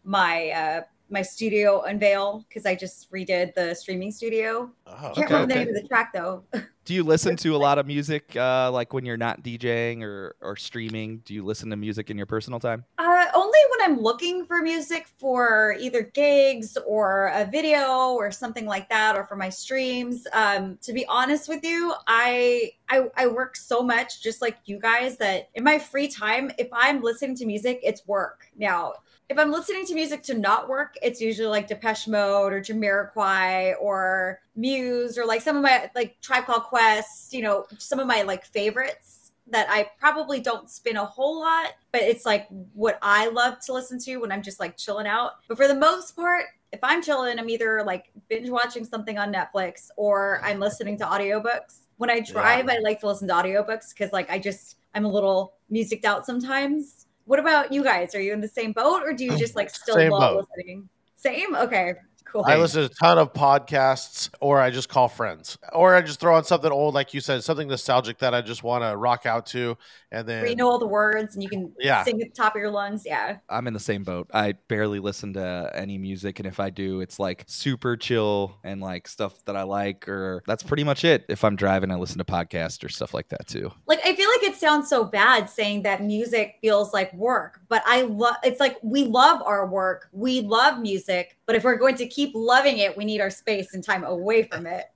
my 0.03 0.49
uh 0.50 0.81
my 1.11 1.23
studio 1.23 1.83
unveil 1.83 2.45
because 2.49 2.67
I 2.67 2.75
just 2.75 3.11
redid 3.12 3.55
the 3.55 3.75
streaming 3.75 4.11
studio. 4.11 4.71
Oh, 4.87 4.93
Can't 5.14 5.19
Okay, 5.19 5.35
remember 5.35 5.47
the 5.47 5.55
name 5.61 5.69
of 5.69 5.75
the 5.75 5.88
track 5.88 6.12
though. 6.12 6.45
Do 6.87 6.95
you 6.95 7.05
listen 7.05 7.37
to 7.37 7.55
a 7.55 7.59
lot 7.59 7.79
of 7.79 7.87
music, 7.87 8.35
uh, 8.35 8.71
like 8.73 8.93
when 8.93 9.05
you're 9.05 9.17
not 9.17 9.43
DJing 9.43 10.02
or 10.02 10.35
or 10.40 10.57
streaming? 10.57 11.19
Do 11.19 11.35
you 11.35 11.45
listen 11.45 11.71
to 11.71 11.76
music 11.76 12.11
in 12.11 12.17
your 12.17 12.26
personal 12.26 12.59
time? 12.59 12.85
Uh, 12.99 13.26
only 13.35 13.59
when 13.71 13.90
I'm 13.90 14.00
looking 14.00 14.45
for 14.47 14.61
music 14.62 15.07
for 15.17 15.76
either 15.79 16.02
gigs 16.02 16.76
or 16.87 17.31
a 17.35 17.45
video 17.45 18.14
or 18.14 18.33
something 18.33 18.67
like 18.67 18.88
that, 18.88 19.17
or 19.17 19.25
for 19.25 19.37
my 19.37 19.50
streams. 19.50 20.26
Um, 20.33 20.79
to 20.83 20.93
be 20.93 21.07
honest 21.07 21.49
with 21.49 21.62
you, 21.62 21.95
I, 22.09 22.73
I 22.88 23.05
I 23.14 23.26
work 23.26 23.57
so 23.57 23.83
much, 23.83 24.23
just 24.23 24.40
like 24.43 24.57
you 24.64 24.81
guys, 24.81 25.17
that 25.19 25.50
in 25.55 25.62
my 25.62 25.79
free 25.79 26.09
time, 26.09 26.50
if 26.59 26.69
I'm 26.73 27.02
listening 27.02 27.37
to 27.37 27.47
music, 27.47 27.81
it's 27.85 28.07
work. 28.09 28.47
Now, 28.57 28.95
if 29.31 29.39
I'm 29.39 29.53
listening 29.53 29.87
to 29.87 29.95
music 29.95 30.25
to 30.25 30.35
not 30.35 30.69
work, 30.69 30.97
it's 31.03 31.21
usually 31.21 31.47
like 31.47 31.69
Depeche 31.69 32.09
Mode 32.09 32.53
or 32.53 32.61
Jamiroquai 32.61 33.75
or 33.81 34.41
Muse 34.57 35.17
or 35.17 35.25
like 35.25 35.41
some 35.41 35.57
of 35.57 35.63
my 35.63 35.89
like 35.95 36.21
Tribe 36.21 36.47
Called 36.47 36.65
Quest. 36.65 37.33
You 37.33 37.43
know, 37.43 37.65
some 37.79 38.01
of 38.01 38.09
my 38.09 38.23
like 38.23 38.45
favorites 38.45 39.31
that 39.47 39.69
I 39.71 39.89
probably 40.01 40.41
don't 40.41 40.69
spin 40.69 40.97
a 40.97 41.05
whole 41.05 41.41
lot, 41.41 41.75
but 41.93 42.03
it's 42.03 42.27
like 42.27 42.49
what 42.75 42.99
I 43.03 43.29
love 43.29 43.61
to 43.67 43.73
listen 43.73 44.01
to 44.01 44.17
when 44.17 44.33
I'm 44.33 44.43
just 44.43 44.59
like 44.59 44.77
chilling 44.77 45.07
out. 45.07 45.33
But 45.47 45.57
for 45.57 45.69
the 45.69 45.77
most 45.77 46.17
part, 46.17 46.47
if 46.73 46.81
I'm 46.83 47.01
chilling, 47.01 47.39
I'm 47.39 47.49
either 47.49 47.85
like 47.85 48.11
binge 48.29 48.51
watching 48.51 48.85
something 48.85 49.17
on 49.17 49.33
Netflix 49.33 49.91
or 49.97 50.41
I'm 50.43 50.59
listening 50.59 50.99
to 50.99 51.05
audiobooks. 51.05 51.83
When 51.99 52.11
I 52.11 52.19
drive, 52.19 52.69
I 52.69 52.79
like 52.79 52.99
to 53.01 53.07
listen 53.07 53.29
to 53.29 53.35
audiobooks 53.35 53.91
because 53.91 54.13
like 54.13 54.29
I 54.29 54.41
just 54.41 54.77
I'm 54.93 55.05
a 55.05 55.11
little 55.11 55.55
musiced 55.69 56.05
out 56.05 56.27
sometimes. 56.27 57.07
What 57.31 57.39
about 57.39 57.73
you 57.73 57.85
guys? 57.85 58.13
Are 58.17 58.21
you 58.21 58.33
in 58.33 58.41
the 58.41 58.49
same 58.49 58.73
boat 58.73 59.05
or 59.05 59.13
do 59.13 59.25
you 59.25 59.39
just 59.39 59.55
like 59.55 59.71
still 59.71 59.95
Same 59.95 60.11
love 60.11 60.35
boat. 60.39 60.49
listening? 60.57 60.89
Same? 61.15 61.55
Okay. 61.55 61.95
Cool. 62.25 62.45
I 62.47 62.57
listen 62.57 62.83
to 62.83 62.87
a 62.87 62.95
ton 62.95 63.19
of 63.19 63.33
podcasts, 63.33 64.31
or 64.41 64.61
I 64.61 64.71
just 64.71 64.89
call 64.89 65.09
friends, 65.09 65.59
or 65.73 65.97
I 65.97 66.01
just 66.01 66.21
throw 66.21 66.37
on 66.37 66.45
something 66.45 66.71
old, 66.71 66.95
like 66.95 67.13
you 67.13 67.21
said, 67.21 67.43
something 67.43 67.67
nostalgic 67.67 68.19
that 68.21 68.35
I 68.35 68.41
just 68.41 68.63
want 68.63 68.85
to 68.85 68.97
rock 68.97 69.27
out 69.27 69.47
to, 69.47 69.77
and 70.13 70.29
then 70.29 70.43
Where 70.43 70.51
you 70.51 70.55
know 70.55 70.69
all 70.71 70.79
the 70.79 70.87
words 70.87 71.35
and 71.35 71.43
you 71.43 71.49
can 71.49 71.73
Yeah. 71.81 72.05
sing 72.05 72.23
at 72.23 72.29
the 72.29 72.35
top 72.35 72.55
of 72.55 72.61
your 72.61 72.71
lungs. 72.71 73.03
Yeah. 73.05 73.39
I'm 73.49 73.67
in 73.67 73.75
the 73.75 73.81
same 73.81 74.05
boat. 74.05 74.29
I 74.33 74.53
barely 74.69 75.01
listen 75.01 75.33
to 75.33 75.73
any 75.75 75.99
music, 75.99 76.39
and 76.39 76.47
if 76.47 76.61
I 76.61 76.71
do, 76.71 77.01
it's 77.01 77.19
like 77.19 77.43
super 77.49 77.97
chill 77.97 78.57
and 78.63 78.81
like 78.81 79.09
stuff 79.09 79.45
that 79.47 79.57
I 79.57 79.65
like, 79.65 80.09
or 80.09 80.45
that's 80.47 80.63
pretty 80.63 80.85
much 80.85 81.05
it. 81.05 81.25
If 81.29 81.43
I'm 81.43 81.57
driving, 81.57 81.91
I 81.91 81.97
listen 81.97 82.19
to 82.19 82.25
podcasts 82.25 82.85
or 82.85 82.89
stuff 82.91 83.13
like 83.13 83.29
that 83.31 83.49
too. 83.49 83.73
Like 83.89 83.99
I 84.07 84.15
feel 84.15 84.20
like 84.20 84.20
it 84.20 84.20
sounds 84.61 84.88
so 84.88 85.05
bad 85.05 85.49
saying 85.49 85.83
that 85.83 86.02
music 86.02 86.59
feels 86.61 86.93
like 86.93 87.12
work, 87.14 87.61
but 87.69 87.83
I 87.87 88.02
love 88.02 88.37
it's 88.45 88.61
like 88.61 88.76
we 88.83 89.05
love 89.05 89.43
our 89.45 89.67
work. 89.67 90.09
We 90.12 90.43
love 90.43 90.81
music, 90.81 91.38
but 91.47 91.57
if 91.57 91.64
we're 91.64 91.76
going 91.76 91.97
to 91.97 92.07
keep 92.07 92.33
loving 92.35 92.79
it, 92.79 92.97
we 92.97 93.05
need 93.05 93.21
our 93.21 93.31
space 93.31 93.75
and 93.75 93.83
time 93.83 94.05
away 94.05 94.45
from 94.45 94.67
it. 94.67 94.87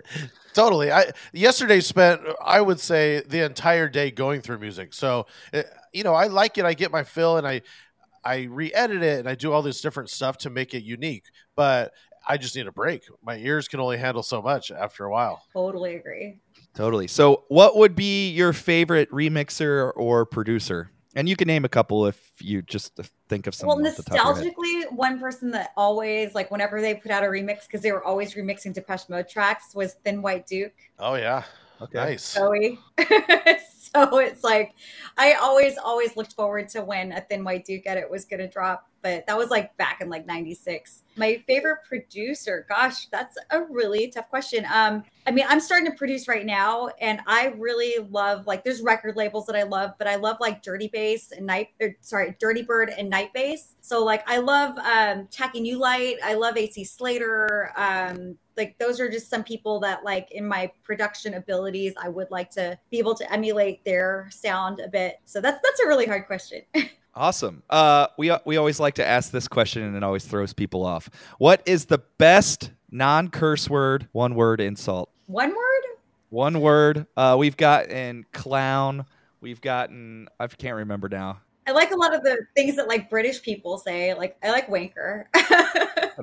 Totally. 0.54 0.92
I 0.92 1.10
yesterday 1.32 1.80
spent 1.80 2.20
I 2.44 2.60
would 2.60 2.78
say 2.78 3.22
the 3.26 3.44
entire 3.44 3.88
day 3.88 4.10
going 4.10 4.40
through 4.40 4.58
music. 4.58 4.92
So 4.92 5.26
eh, 5.52 5.64
you 5.92 6.04
know, 6.04 6.14
I 6.14 6.26
like 6.26 6.58
it. 6.58 6.64
I 6.64 6.74
get 6.74 6.92
my 6.92 7.02
fill 7.02 7.38
and 7.38 7.46
I 7.46 7.62
I 8.24 8.42
re-edit 8.44 9.02
it 9.02 9.18
and 9.18 9.28
I 9.28 9.34
do 9.34 9.52
all 9.52 9.62
this 9.62 9.80
different 9.80 10.10
stuff 10.10 10.38
to 10.38 10.50
make 10.50 10.74
it 10.74 10.82
unique. 10.82 11.24
But 11.56 11.92
I 12.26 12.36
just 12.36 12.56
need 12.56 12.66
a 12.66 12.72
break. 12.72 13.04
My 13.22 13.36
ears 13.36 13.68
can 13.68 13.80
only 13.80 13.98
handle 13.98 14.22
so 14.22 14.40
much 14.40 14.70
after 14.70 15.04
a 15.04 15.10
while. 15.10 15.42
Totally 15.52 15.96
agree. 15.96 16.40
Totally. 16.74 17.06
So, 17.06 17.44
what 17.48 17.76
would 17.76 17.94
be 17.94 18.30
your 18.30 18.52
favorite 18.52 19.10
remixer 19.10 19.92
or 19.96 20.26
producer? 20.26 20.90
And 21.16 21.28
you 21.28 21.36
can 21.36 21.46
name 21.46 21.64
a 21.64 21.68
couple 21.68 22.06
if 22.06 22.18
you 22.40 22.60
just 22.62 22.98
think 23.28 23.46
of 23.46 23.54
Well, 23.62 23.76
someone. 23.76 23.86
off 23.86 23.96
the 23.96 24.02
top 24.02 24.36
of 24.36 24.42
your 24.42 24.52
head. 24.52 24.54
nostalgically, 24.88 24.92
one 24.96 25.20
person 25.20 25.52
that 25.52 25.70
always 25.76 26.34
like 26.34 26.50
whenever 26.50 26.80
they 26.80 26.94
put 26.96 27.12
out 27.12 27.22
a 27.22 27.26
remix 27.26 27.66
because 27.68 27.82
they 27.82 27.92
were 27.92 28.02
always 28.04 28.34
remixing 28.34 28.74
Depeche 28.74 29.08
Mode 29.08 29.28
tracks 29.28 29.74
was 29.76 29.94
Thin 30.04 30.22
White 30.22 30.46
Duke. 30.48 30.72
Oh 30.98 31.14
yeah. 31.14 31.44
Okay. 31.80 31.98
Nice. 31.98 32.34
Joey. 32.34 32.80
so 32.98 34.18
it's 34.18 34.42
like 34.42 34.74
I 35.16 35.34
always 35.34 35.78
always 35.78 36.16
looked 36.16 36.32
forward 36.32 36.68
to 36.70 36.82
when 36.82 37.12
a 37.12 37.20
Thin 37.20 37.44
White 37.44 37.64
Duke 37.64 37.82
edit 37.86 38.10
was 38.10 38.24
gonna 38.24 38.48
drop, 38.48 38.88
but 39.04 39.26
that 39.26 39.36
was 39.36 39.50
like 39.50 39.76
back 39.76 40.00
in 40.00 40.08
like 40.08 40.26
'96. 40.26 41.02
My 41.16 41.44
favorite 41.46 41.80
producer, 41.86 42.64
gosh, 42.68 43.06
that's 43.08 43.36
a 43.50 43.62
really 43.64 44.08
tough 44.08 44.30
question. 44.30 44.66
Um, 44.72 45.04
I 45.26 45.30
mean, 45.30 45.44
I'm 45.46 45.60
starting 45.60 45.90
to 45.92 45.96
produce 45.96 46.26
right 46.26 46.46
now, 46.46 46.88
and 47.02 47.20
I 47.26 47.54
really 47.58 48.02
love 48.10 48.46
like 48.46 48.64
there's 48.64 48.80
record 48.80 49.14
labels 49.14 49.44
that 49.46 49.56
I 49.56 49.64
love, 49.64 49.90
but 49.98 50.08
I 50.08 50.16
love 50.16 50.38
like 50.40 50.62
Dirty 50.62 50.88
Bass 50.88 51.32
and 51.32 51.44
Night, 51.44 51.68
or, 51.82 51.94
sorry, 52.00 52.34
Dirty 52.40 52.62
Bird 52.62 52.94
and 52.96 53.10
Night 53.10 53.34
Bass. 53.34 53.76
So 53.82 54.02
like 54.02 54.28
I 54.28 54.38
love 54.38 54.70
um, 54.78 55.26
Taiki 55.26 55.60
Nulight, 55.60 56.16
I 56.24 56.32
love 56.32 56.56
AC 56.56 56.82
Slater. 56.84 57.72
Um, 57.76 58.38
like 58.56 58.78
those 58.78 59.00
are 59.00 59.10
just 59.10 59.28
some 59.28 59.44
people 59.44 59.80
that 59.80 60.04
like 60.04 60.30
in 60.30 60.46
my 60.46 60.70
production 60.84 61.34
abilities 61.34 61.92
i 62.00 62.08
would 62.08 62.30
like 62.30 62.50
to 62.50 62.78
be 62.88 63.00
able 63.00 63.12
to 63.12 63.32
emulate 63.32 63.84
their 63.84 64.28
sound 64.30 64.78
a 64.78 64.86
bit 64.86 65.18
so 65.24 65.40
that's 65.40 65.60
that's 65.60 65.80
a 65.80 65.88
really 65.88 66.06
hard 66.06 66.24
question 66.26 66.62
Awesome. 67.16 67.62
Uh, 67.70 68.08
we 68.18 68.32
we 68.44 68.56
always 68.56 68.80
like 68.80 68.94
to 68.94 69.06
ask 69.06 69.30
this 69.30 69.46
question, 69.48 69.82
and 69.82 69.96
it 69.96 70.02
always 70.02 70.24
throws 70.24 70.52
people 70.52 70.84
off. 70.84 71.08
What 71.38 71.62
is 71.66 71.86
the 71.86 71.98
best 72.18 72.70
non-curse 72.90 73.68
word, 73.70 74.08
one 74.12 74.34
word 74.34 74.60
insult? 74.60 75.10
one 75.26 75.50
word 75.50 75.82
One 76.30 76.60
word. 76.60 77.06
Uh, 77.16 77.36
we've 77.38 77.56
gotten 77.56 78.26
clown. 78.32 79.06
We've 79.40 79.60
gotten. 79.60 80.28
I 80.40 80.46
can't 80.48 80.76
remember 80.76 81.08
now. 81.08 81.40
i 81.66 81.72
like 81.72 81.92
a 81.92 81.96
lot 81.96 82.14
of 82.14 82.22
the 82.22 82.46
things 82.54 82.76
that 82.76 82.88
like 82.88 83.08
british 83.08 83.40
people 83.42 83.78
say 83.78 84.12
like 84.12 84.36
i 84.42 84.50
like 84.50 84.68
wanker 84.68 85.24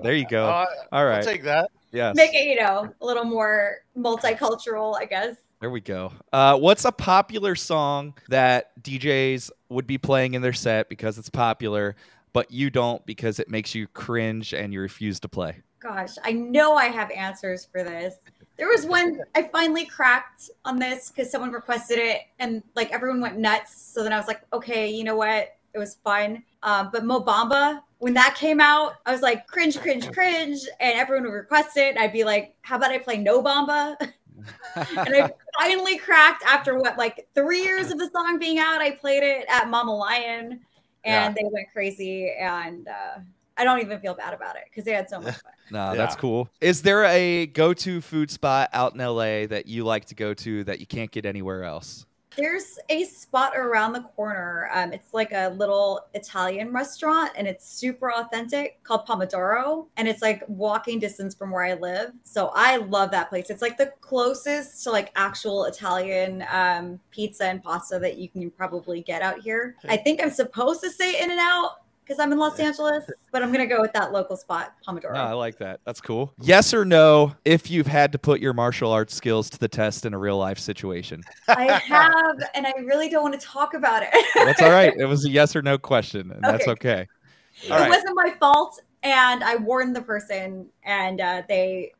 There 0.03 0.13
you 0.13 0.27
go. 0.29 0.45
Oh, 0.45 0.49
I- 0.49 0.65
All 0.91 1.07
I'll 1.07 1.23
take 1.23 1.43
that. 1.43 1.71
yes. 1.91 2.15
make 2.15 2.33
it 2.35 2.45
you 2.47 2.55
know 2.61 2.93
a 3.01 3.05
little 3.05 3.23
more 3.23 3.77
multicultural 3.97 4.95
i 4.99 5.05
guess 5.05 5.35
There 5.61 5.69
we 5.71 5.81
go. 5.81 6.11
Uh, 6.33 6.57
what's 6.57 6.85
a 6.85 6.91
popular 6.91 7.55
song 7.55 8.13
that 8.29 8.71
DJs 8.83 9.51
would 9.71 9.87
be 9.87 9.97
playing 9.97 10.33
in 10.33 10.41
their 10.41 10.53
set 10.53 10.89
because 10.89 11.17
it's 11.17 11.29
popular, 11.29 11.95
but 12.33 12.51
you 12.51 12.69
don't 12.69 13.05
because 13.05 13.39
it 13.39 13.49
makes 13.49 13.73
you 13.73 13.87
cringe 13.87 14.53
and 14.53 14.73
you 14.73 14.81
refuse 14.81 15.19
to 15.21 15.27
play? 15.27 15.63
gosh 15.81 16.15
i 16.23 16.31
know 16.31 16.75
i 16.75 16.85
have 16.85 17.11
answers 17.11 17.65
for 17.65 17.83
this. 17.83 18.15
There 18.57 18.67
was 18.67 18.85
one 18.85 19.19
i 19.35 19.41
finally 19.41 19.85
cracked 19.85 20.51
on 20.63 20.77
this 20.77 21.09
because 21.09 21.31
someone 21.31 21.51
requested 21.51 21.97
it 21.97 22.21
and 22.39 22.61
like 22.75 22.91
everyone 22.91 23.19
went 23.19 23.37
nuts. 23.37 23.81
So 23.81 24.03
then 24.03 24.13
i 24.13 24.17
was 24.17 24.27
like 24.27 24.41
okay 24.53 24.89
you 24.89 25.03
know 25.03 25.15
what? 25.15 25.55
It 25.73 25.79
was 25.79 25.95
fun. 26.03 26.43
Um, 26.63 26.89
but 26.91 27.05
Mo 27.05 27.21
Bamba 27.21 27.81
when 27.97 28.13
that 28.13 28.35
came 28.35 28.61
out 28.61 28.93
i 29.05 29.11
was 29.11 29.21
like 29.21 29.47
cringe 29.47 29.79
cringe 29.79 30.09
cringe. 30.11 30.61
And 30.79 30.99
everyone 30.99 31.23
would 31.25 31.33
request 31.33 31.77
it. 31.77 31.97
I'd 31.97 32.13
be 32.13 32.23
like 32.23 32.55
how 32.61 32.77
about 32.77 32.91
i 32.91 32.99
play 32.99 33.17
no 33.17 33.41
bamba 33.41 33.95
and 34.75 35.15
i 35.15 35.31
finally 35.59 35.97
cracked 35.97 36.43
after 36.45 36.77
what 36.77 36.97
like 36.97 37.27
three 37.35 37.61
years 37.61 37.91
of 37.91 37.97
the 37.97 38.09
song 38.13 38.39
being 38.39 38.59
out 38.59 38.81
i 38.81 38.91
played 38.91 39.23
it 39.23 39.45
at 39.49 39.69
mama 39.69 39.95
lion 39.95 40.59
and 41.03 41.35
they 41.35 41.43
went 41.43 41.67
crazy 41.73 42.31
and 42.39 42.87
uh, 42.87 43.19
i 43.57 43.63
don't 43.63 43.79
even 43.79 43.99
feel 43.99 44.13
bad 44.13 44.33
about 44.33 44.55
it 44.55 44.63
because 44.69 44.83
they 44.85 44.91
had 44.93 45.09
so 45.09 45.19
much 45.19 45.33
fun 45.35 45.51
No, 45.71 45.91
Yeah. 45.91 45.95
that's 45.95 46.17
cool. 46.17 46.49
Is 46.59 46.81
there 46.81 47.05
a 47.05 47.45
go-to 47.45 48.01
food 48.01 48.29
spot 48.29 48.69
out 48.73 48.93
in 48.93 48.99
LA 48.99 49.45
that 49.47 49.67
you 49.67 49.85
like 49.85 50.03
to 50.05 50.15
go 50.15 50.33
to 50.33 50.65
that 50.65 50.81
you 50.81 50.85
can't 50.85 51.09
get 51.09 51.25
anywhere 51.25 51.63
else? 51.63 52.05
There's 52.35 52.79
a 52.89 53.03
spot 53.05 53.53
around 53.55 53.93
the 53.93 54.01
corner. 54.01 54.69
Um, 54.73 54.93
it's 54.93 55.13
like 55.13 55.31
a 55.33 55.49
little 55.49 56.07
Italian 56.13 56.71
restaurant 56.71 57.31
and 57.35 57.47
it's 57.47 57.67
super 57.67 58.11
authentic 58.11 58.81
called 58.83 59.05
Pomodoro. 59.05 59.87
And 59.97 60.07
it's 60.07 60.21
like 60.21 60.43
walking 60.47 60.99
distance 60.99 61.35
from 61.35 61.51
where 61.51 61.63
I 61.63 61.73
live. 61.73 62.11
So 62.23 62.51
I 62.53 62.77
love 62.77 63.11
that 63.11 63.29
place. 63.29 63.49
It's 63.49 63.61
like 63.61 63.77
the 63.77 63.93
closest 64.01 64.83
to 64.83 64.91
like 64.91 65.11
actual 65.15 65.65
Italian 65.65 66.45
um, 66.51 66.99
pizza 67.11 67.45
and 67.45 67.61
pasta 67.61 67.99
that 67.99 68.17
you 68.17 68.29
can 68.29 68.49
probably 68.51 69.01
get 69.01 69.21
out 69.21 69.39
here. 69.39 69.75
I 69.89 69.97
think 69.97 70.21
I'm 70.21 70.31
supposed 70.31 70.81
to 70.81 70.89
say 70.89 71.21
In 71.21 71.31
and 71.31 71.39
Out 71.39 71.81
because 72.11 72.21
I'm 72.21 72.33
in 72.33 72.39
Los 72.39 72.59
Angeles, 72.59 73.05
but 73.31 73.41
I'm 73.41 73.53
going 73.53 73.65
to 73.65 73.73
go 73.73 73.79
with 73.79 73.93
that 73.93 74.11
local 74.11 74.35
spot, 74.35 74.73
Pomodoro. 74.85 75.13
No, 75.13 75.21
I 75.21 75.31
like 75.31 75.57
that. 75.59 75.79
That's 75.85 76.01
cool. 76.01 76.33
Yes 76.41 76.73
or 76.73 76.83
no 76.83 77.33
if 77.45 77.71
you've 77.71 77.87
had 77.87 78.11
to 78.11 78.19
put 78.19 78.41
your 78.41 78.51
martial 78.51 78.91
arts 78.91 79.15
skills 79.15 79.49
to 79.51 79.57
the 79.57 79.69
test 79.69 80.05
in 80.05 80.13
a 80.13 80.17
real 80.17 80.37
life 80.37 80.59
situation? 80.59 81.23
I 81.47 81.71
have, 81.71 82.35
and 82.53 82.67
I 82.67 82.73
really 82.81 83.07
don't 83.07 83.23
want 83.23 83.39
to 83.39 83.47
talk 83.47 83.75
about 83.75 84.03
it. 84.03 84.09
That's 84.35 84.61
all 84.61 84.71
right. 84.71 84.93
It 84.97 85.05
was 85.05 85.25
a 85.25 85.29
yes 85.29 85.55
or 85.55 85.61
no 85.61 85.77
question, 85.77 86.31
and 86.31 86.43
that's 86.43 86.67
okay. 86.67 87.07
All 87.69 87.77
it 87.77 87.79
right. 87.79 87.89
wasn't 87.89 88.15
my 88.15 88.35
fault 88.39 88.81
and 89.03 89.43
i 89.43 89.55
warned 89.55 89.95
the 89.95 90.01
person 90.01 90.67
and 90.83 91.21
uh, 91.21 91.41
they 91.49 91.91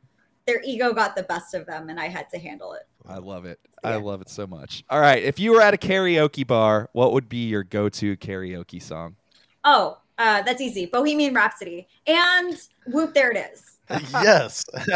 their 0.45 0.61
ego 0.63 0.93
got 0.93 1.15
the 1.15 1.23
best 1.23 1.53
of 1.53 1.65
them 1.65 1.89
and 1.89 1.99
i 1.99 2.07
had 2.07 2.29
to 2.29 2.37
handle 2.37 2.73
it 2.73 2.83
I 3.07 3.17
love 3.17 3.45
it. 3.45 3.59
I 3.83 3.95
love 3.95 4.21
it 4.21 4.29
so 4.29 4.45
much. 4.45 4.83
All 4.87 4.99
right. 4.99 5.23
If 5.23 5.39
you 5.39 5.53
were 5.53 5.61
at 5.61 5.73
a 5.73 5.77
karaoke 5.77 6.45
bar, 6.45 6.87
what 6.93 7.13
would 7.13 7.27
be 7.27 7.47
your 7.47 7.63
go 7.63 7.89
to 7.89 8.15
karaoke 8.17 8.79
song? 8.79 9.15
Oh 9.63 9.97
uh, 10.17 10.41
that's 10.43 10.61
easy 10.61 10.85
bohemian 10.85 11.33
rhapsody 11.33 11.87
and 12.07 12.55
whoop 12.87 13.13
there 13.13 13.31
it 13.31 13.37
is 13.53 13.67
yes. 14.13 14.63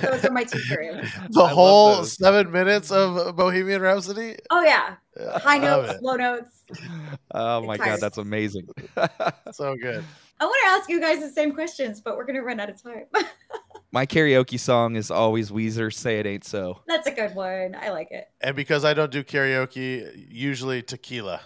those 0.00 0.24
are 0.24 0.30
my 0.30 0.44
two 0.44 0.58
karaoke 0.70 1.10
the 1.32 1.42
I 1.42 1.48
whole 1.48 2.04
seven 2.04 2.52
minutes 2.52 2.92
of 2.92 3.34
Bohemian 3.34 3.82
Rhapsody. 3.82 4.36
oh 4.50 4.62
yeah 4.62 4.94
high 5.38 5.56
I 5.56 5.58
love 5.58 5.86
notes 5.86 6.02
low 6.02 6.14
notes 6.16 6.62
Oh 7.32 7.62
my 7.62 7.76
god, 7.76 7.98
that's 8.00 8.18
amazing. 8.18 8.68
So 9.52 9.74
good. 9.74 10.04
i 10.38 10.44
want 10.44 10.56
to 10.64 10.68
ask 10.70 10.88
you 10.88 11.00
guys 11.00 11.18
the 11.20 11.30
same 11.30 11.52
questions 11.52 12.00
but 12.00 12.16
we're 12.16 12.26
gonna 12.26 12.42
run 12.42 12.60
out 12.60 12.70
of 12.70 12.80
time 12.80 13.06
my 13.90 14.06
karaoke 14.06 14.60
song 14.60 14.94
is 14.94 15.10
always 15.10 15.50
Weezer 15.50 15.92
"Say 15.92 16.20
It 16.20 16.26
Ain't 16.26 16.44
So." 16.44 16.82
that's 16.86 17.08
a 17.08 17.10
good 17.12 17.34
one 17.34 17.74
i 17.80 17.90
like 17.90 18.12
it 18.12 18.28
And 18.40 18.54
because 18.54 18.84
I 18.84 18.94
don't 18.94 19.10
do 19.10 19.24
karaoke, 19.24 20.26
usually 20.30 20.80
tequila. 20.82 21.40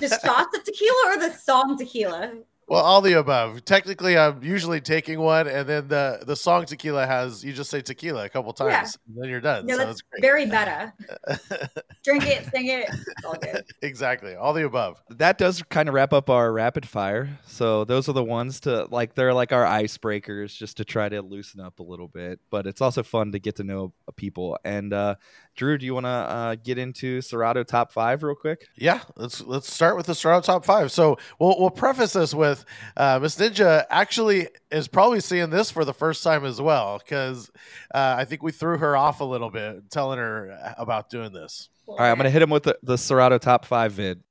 Just 0.00 0.22
shots 0.24 0.56
of 0.56 0.64
tequila 0.64 1.02
or 1.14 1.16
the 1.18 1.32
song 1.32 1.76
tequila 1.78 2.32
well, 2.68 2.82
all 2.84 3.00
the 3.00 3.12
above. 3.12 3.64
Technically, 3.64 4.18
I'm 4.18 4.42
usually 4.42 4.80
taking 4.80 5.20
one, 5.20 5.46
and 5.46 5.68
then 5.68 5.86
the 5.86 6.24
the 6.26 6.34
song 6.34 6.64
tequila 6.64 7.06
has 7.06 7.44
you 7.44 7.52
just 7.52 7.70
say 7.70 7.80
tequila 7.80 8.24
a 8.24 8.28
couple 8.28 8.52
Yeah. 8.58 8.78
times, 8.80 8.98
and 9.06 9.22
then 9.22 9.30
you're 9.30 9.40
done. 9.40 9.66
no 9.66 9.74
so 9.74 9.78
that's 9.86 9.90
it's 9.92 10.02
great. 10.10 10.20
very 10.20 10.46
meta 10.46 10.92
drink 12.02 12.26
it 12.26 12.44
sing 12.52 12.66
it 12.66 12.88
it's 12.88 13.24
all 13.24 13.34
good 13.34 13.64
exactly 13.82 14.34
all 14.34 14.52
the 14.52 14.64
above. 14.64 15.00
that 15.10 15.38
does 15.38 15.62
kind 15.70 15.88
of 15.88 15.94
wrap 15.94 16.12
up 16.12 16.28
our 16.28 16.52
rapid 16.52 16.88
fire. 16.88 17.38
So 17.46 17.84
those 17.84 18.08
are 18.08 18.12
the 18.14 18.24
ones 18.24 18.58
to 18.60 18.86
like 18.90 19.14
they're 19.14 19.32
like 19.32 19.52
our 19.52 19.64
icebreakers 19.64 20.56
just 20.56 20.76
to 20.78 20.84
try 20.84 21.08
to 21.08 21.22
loosen 21.22 21.60
up 21.60 21.78
a 21.78 21.84
little 21.84 22.08
bit. 22.08 22.40
But 22.50 22.66
it's 22.66 22.80
also 22.80 23.04
fun 23.04 23.30
to 23.30 23.38
get 23.38 23.54
to 23.56 23.64
know 23.64 23.92
people. 24.16 24.58
And 24.64 24.92
uh, 24.92 25.14
Drew, 25.56 25.78
do 25.78 25.86
you 25.86 25.94
want 25.94 26.04
to 26.04 26.10
uh, 26.10 26.54
get 26.56 26.78
into 26.78 27.22
Serato 27.22 27.64
top 27.64 27.90
five 27.90 28.22
real 28.22 28.34
quick? 28.34 28.68
Yeah, 28.76 29.00
let's 29.16 29.40
let's 29.40 29.72
start 29.72 29.96
with 29.96 30.06
the 30.06 30.14
Serato 30.14 30.42
top 30.42 30.64
five. 30.64 30.92
So 30.92 31.16
we'll 31.38 31.58
we'll 31.58 31.70
preface 31.70 32.12
this 32.12 32.34
with 32.34 32.64
uh, 32.96 33.18
Miss 33.20 33.36
Ninja 33.36 33.84
actually 33.90 34.48
is 34.70 34.86
probably 34.86 35.20
seeing 35.20 35.50
this 35.50 35.70
for 35.70 35.84
the 35.84 35.94
first 35.94 36.22
time 36.22 36.44
as 36.44 36.60
well 36.60 36.98
because 36.98 37.50
uh, 37.94 38.16
I 38.18 38.26
think 38.26 38.42
we 38.42 38.52
threw 38.52 38.76
her 38.76 38.96
off 38.96 39.20
a 39.20 39.24
little 39.24 39.50
bit 39.50 39.90
telling 39.90 40.18
her 40.18 40.74
about 40.76 41.08
doing 41.08 41.32
this. 41.32 41.70
All 41.86 41.96
right, 41.98 42.10
I'm 42.10 42.16
gonna 42.16 42.30
hit 42.30 42.42
him 42.42 42.50
with 42.50 42.64
the, 42.64 42.78
the 42.82 42.98
Serato 42.98 43.38
top 43.38 43.64
five 43.64 43.92
vid. 43.92 44.22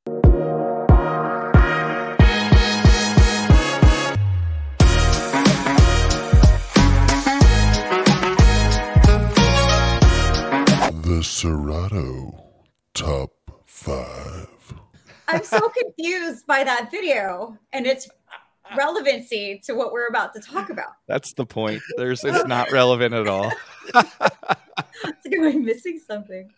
Serato 11.06 12.34
Top 12.96 13.30
5. 13.68 14.48
I'm 15.28 15.44
so 15.44 15.70
confused 15.70 16.48
by 16.48 16.64
that 16.64 16.90
video 16.90 17.56
and 17.74 17.86
its 17.86 18.10
relevancy 18.76 19.62
to 19.66 19.74
what 19.76 19.94
we're 19.94 20.08
about 20.08 20.34
to 20.34 20.40
talk 20.40 20.72
about. 20.72 20.94
That's 21.08 21.34
the 21.34 21.46
point. 21.46 21.84
There's 21.98 22.24
it's 22.24 22.46
not 22.48 22.72
relevant 22.72 23.14
at 23.14 23.28
all. 23.28 23.52
It's 25.04 25.26
like, 25.26 25.38
am 25.38 25.46
I 25.46 25.52
missing 25.52 26.00
something? 26.06 26.50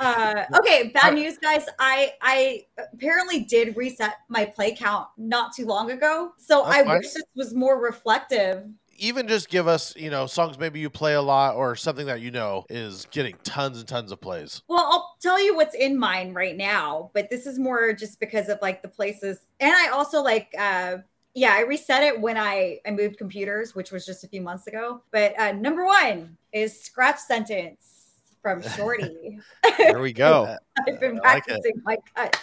Uh, 0.00 0.44
okay, 0.58 0.88
bad 0.88 1.14
news, 1.14 1.38
guys. 1.38 1.64
I 1.78 2.12
I 2.20 2.64
apparently 2.92 3.40
did 3.44 3.76
reset 3.76 4.14
my 4.28 4.44
play 4.44 4.74
count 4.74 5.08
not 5.16 5.54
too 5.54 5.66
long 5.66 5.90
ago, 5.90 6.32
so 6.36 6.64
That's 6.64 6.76
I 6.88 6.96
wish 6.96 7.12
this 7.12 7.22
was 7.34 7.54
more 7.54 7.80
reflective. 7.80 8.64
Even 8.98 9.28
just 9.28 9.48
give 9.48 9.68
us, 9.68 9.94
you 9.96 10.10
know, 10.10 10.26
songs 10.26 10.58
maybe 10.58 10.80
you 10.80 10.90
play 10.90 11.14
a 11.14 11.22
lot 11.22 11.54
or 11.54 11.76
something 11.76 12.06
that 12.06 12.20
you 12.20 12.30
know 12.30 12.64
is 12.68 13.06
getting 13.10 13.36
tons 13.44 13.78
and 13.78 13.88
tons 13.88 14.12
of 14.12 14.20
plays. 14.20 14.62
Well, 14.68 14.86
I'll 14.90 15.16
tell 15.20 15.42
you 15.42 15.54
what's 15.54 15.74
in 15.74 15.98
mine 15.98 16.34
right 16.34 16.56
now, 16.56 17.10
but 17.14 17.30
this 17.30 17.46
is 17.46 17.58
more 17.58 17.92
just 17.92 18.20
because 18.20 18.48
of 18.48 18.58
like 18.62 18.82
the 18.82 18.88
places, 18.88 19.38
and 19.60 19.72
I 19.72 19.88
also 19.88 20.22
like. 20.22 20.54
uh 20.58 20.98
yeah, 21.38 21.52
I 21.52 21.60
reset 21.60 22.02
it 22.02 22.18
when 22.18 22.38
I 22.38 22.80
I 22.86 22.92
moved 22.92 23.18
computers, 23.18 23.74
which 23.74 23.92
was 23.92 24.06
just 24.06 24.24
a 24.24 24.26
few 24.26 24.40
months 24.40 24.68
ago. 24.68 25.02
But 25.10 25.38
uh, 25.38 25.52
number 25.52 25.84
one 25.84 26.38
is 26.50 26.80
scratch 26.80 27.18
sentence 27.18 27.96
from 28.40 28.62
Shorty. 28.62 29.40
There 29.76 30.00
we 30.00 30.14
go. 30.14 30.56
I've 30.88 30.98
been 30.98 31.20
I 31.22 31.34
like 31.34 31.44
practicing 31.44 31.82
my 31.84 31.98
cuts. 32.14 32.38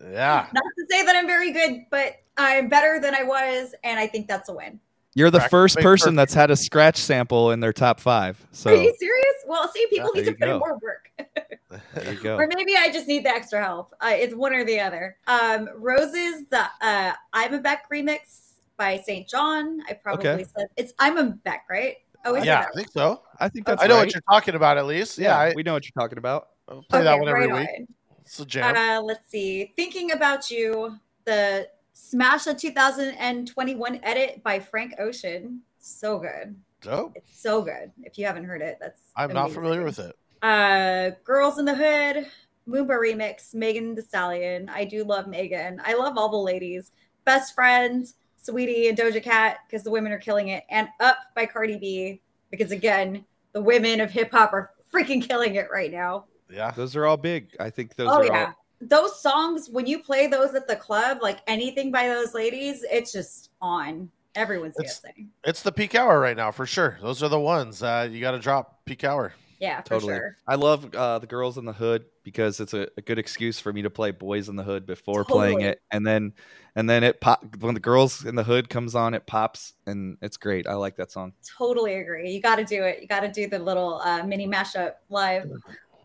Yeah. 0.00 0.46
Not 0.52 0.62
to 0.78 0.86
say 0.88 1.04
that 1.04 1.16
I'm 1.16 1.26
very 1.26 1.50
good, 1.50 1.86
but 1.90 2.14
I'm 2.36 2.68
better 2.68 3.00
than 3.00 3.14
I 3.14 3.24
was, 3.24 3.74
and 3.82 3.98
I 3.98 4.06
think 4.06 4.28
that's 4.28 4.48
a 4.48 4.54
win. 4.54 4.78
You're 5.14 5.30
the 5.30 5.40
first 5.42 5.76
person 5.76 6.08
perfect. 6.08 6.16
that's 6.16 6.34
had 6.34 6.50
a 6.50 6.56
scratch 6.56 6.96
sample 6.96 7.52
in 7.52 7.60
their 7.60 7.72
top 7.72 8.00
five. 8.00 8.44
So 8.52 8.70
Are 8.70 8.74
you 8.74 8.94
serious? 8.98 9.34
Well, 9.46 9.68
see, 9.72 9.86
people 9.88 10.10
Yeah, 10.14 10.22
need 10.22 10.26
to 10.26 10.32
put 10.36 10.46
you 10.48 10.52
in 10.54 10.58
more 10.58 10.78
work. 10.82 11.10
there 11.94 12.12
you 12.14 12.20
go. 12.20 12.36
or 12.36 12.48
maybe 12.56 12.74
I 12.76 12.90
just 12.90 13.06
need 13.06 13.24
the 13.24 13.30
extra 13.30 13.62
help. 13.62 13.94
Uh, 14.00 14.08
it's 14.12 14.34
one 14.34 14.52
or 14.52 14.64
the 14.64 14.80
other. 14.80 15.16
Um, 15.26 15.68
Roses, 15.76 16.44
the 16.50 16.64
uh, 16.80 17.12
Imanbek 17.34 17.78
remix 17.92 18.54
by 18.76 18.98
SAINt 18.98 19.28
JHN. 19.30 19.78
I 19.88 19.92
probably 19.94 20.28
Okay. 20.28 20.44
said 20.56 20.66
it's 20.76 20.92
Imanbek, 20.94 21.60
right? 21.70 21.96
Oh, 22.24 22.34
yeah, 22.42 22.62
it 22.62 22.68
I 22.72 22.76
think 22.76 22.90
so. 22.90 23.22
I 23.38 23.48
think 23.50 23.66
that's 23.66 23.82
I 23.82 23.86
know 23.86 23.96
right. 23.96 24.06
what 24.06 24.14
you're 24.14 24.22
talking 24.30 24.54
about 24.54 24.78
at 24.78 24.86
least. 24.86 25.18
Yeah, 25.18 25.38
I 25.38 25.52
we 25.54 25.62
know 25.62 25.74
what 25.74 25.84
you're 25.84 26.02
talking 26.02 26.18
about. 26.18 26.48
I'll 26.68 26.82
play 26.82 27.02
that 27.02 27.18
one 27.18 27.28
every 27.28 27.46
right 27.46 27.60
week. 27.60 27.68
on. 27.80 27.86
It's 28.22 28.40
a 28.40 28.46
jam. 28.46 28.74
Uh, 28.74 29.02
let's 29.02 29.30
see. 29.30 29.72
Thinking 29.76 30.12
about 30.12 30.50
you, 30.50 30.98
the 31.26 31.68
Smash 31.94 32.44
the 32.44 32.54
2021 32.54 34.00
edit 34.02 34.42
by 34.42 34.58
Frank 34.58 34.94
Ocean. 34.98 35.60
So 35.78 36.18
good. 36.18 36.56
Dope. 36.80 37.12
It's 37.14 37.40
so 37.40 37.62
good. 37.62 37.92
If 38.02 38.18
you 38.18 38.26
haven't 38.26 38.44
heard 38.44 38.62
it, 38.62 38.78
that's 38.80 39.00
I'm 39.16 39.32
not 39.32 39.52
familiar 39.52 39.84
with 39.84 40.00
it. 40.00 40.16
Uh, 40.42 41.10
Girls 41.24 41.58
in 41.58 41.64
the 41.64 41.74
Hood, 41.74 42.26
Moomba 42.68 42.98
remix, 42.98 43.54
Megan 43.54 43.94
Thee 43.94 44.02
Stallion. 44.02 44.68
I 44.68 44.84
do 44.84 45.04
love 45.04 45.28
Megan. 45.28 45.80
I 45.84 45.94
love 45.94 46.18
all 46.18 46.28
the 46.28 46.36
ladies. 46.36 46.90
Best 47.24 47.54
Friends, 47.54 48.14
Saweetie 48.44 48.88
and 48.88 48.98
Doja 48.98 49.22
Cat 49.22 49.58
because 49.66 49.84
the 49.84 49.90
women 49.90 50.12
are 50.12 50.18
killing 50.18 50.48
it, 50.48 50.64
and 50.70 50.88
Up 50.98 51.18
by 51.36 51.46
Cardi 51.46 51.78
B 51.78 52.20
because 52.50 52.72
again, 52.72 53.24
the 53.52 53.62
women 53.62 54.00
of 54.00 54.10
hip 54.10 54.32
hop 54.32 54.52
are 54.52 54.72
freaking 54.92 55.22
killing 55.22 55.54
it 55.54 55.68
right 55.72 55.92
now. 55.92 56.24
Yeah. 56.50 56.72
Those 56.72 56.96
are 56.96 57.06
all 57.06 57.16
big. 57.16 57.50
I 57.60 57.70
think 57.70 57.94
those 57.94 58.08
oh 58.08 58.16
are 58.16 58.26
yeah. 58.26 58.46
all 58.46 58.63
Those 58.80 59.20
songs, 59.20 59.68
when 59.70 59.86
you 59.86 59.98
play 59.98 60.26
those 60.26 60.54
at 60.54 60.68
the 60.68 60.76
club, 60.76 61.18
like 61.22 61.38
anything 61.46 61.90
by 61.90 62.08
those 62.08 62.34
ladies, 62.34 62.84
it's 62.90 63.12
just 63.12 63.50
on. 63.60 64.10
Everyone's 64.34 64.74
It's- 64.78 65.00
dancing. 65.00 65.30
It's 65.44 65.62
the 65.62 65.72
peak 65.72 65.94
hour 65.94 66.18
right 66.18 66.36
now 66.36 66.50
for 66.50 66.66
sure. 66.66 66.98
Those 67.00 67.22
are 67.22 67.28
the 67.28 67.38
ones 67.40 67.82
uh, 67.82 68.08
you 68.10 68.20
got 68.20 68.32
to 68.32 68.38
drop 68.40 68.84
peak 68.84 69.04
hour. 69.04 69.32
Yeah, 69.60 69.80
for 69.82 69.90
totally. 69.90 70.14
sure. 70.14 70.36
I 70.46 70.56
love 70.56 70.94
uh, 70.94 71.20
the 71.20 71.26
girls 71.26 71.56
in 71.56 71.64
the 71.64 71.72
hood 71.72 72.04
because 72.24 72.60
it's 72.60 72.74
a, 72.74 72.88
a 72.96 73.00
good 73.00 73.18
excuse 73.18 73.60
for 73.60 73.72
me 73.72 73.82
to 73.82 73.90
play 73.90 74.10
boys 74.10 74.48
in 74.48 74.56
the 74.56 74.64
hood 74.64 74.84
before 74.84 75.24
playing 75.24 75.60
it, 75.60 75.80
and 75.90 76.04
then 76.06 76.32
and 76.74 76.90
then 76.90 77.04
it 77.04 77.20
pop 77.20 77.44
when 77.60 77.72
the 77.72 77.80
girls 77.80 78.24
in 78.26 78.34
the 78.34 78.42
hood 78.42 78.68
comes 78.68 78.94
on, 78.94 79.14
it 79.14 79.26
pops, 79.26 79.72
and 79.86 80.18
it's 80.20 80.36
great. 80.36 80.66
I 80.66 80.74
like 80.74 80.96
that 80.96 81.12
song. 81.12 81.32
Totally 81.56 81.94
agree. 81.94 82.30
You 82.32 82.42
got 82.42 82.56
to 82.56 82.64
do 82.64 82.82
it. 82.82 83.00
You 83.00 83.06
got 83.06 83.20
to 83.20 83.30
do 83.30 83.48
the 83.48 83.58
little 83.58 84.00
uh, 84.04 84.24
mini 84.24 84.46
mashup 84.48 84.94
live. 85.08 85.50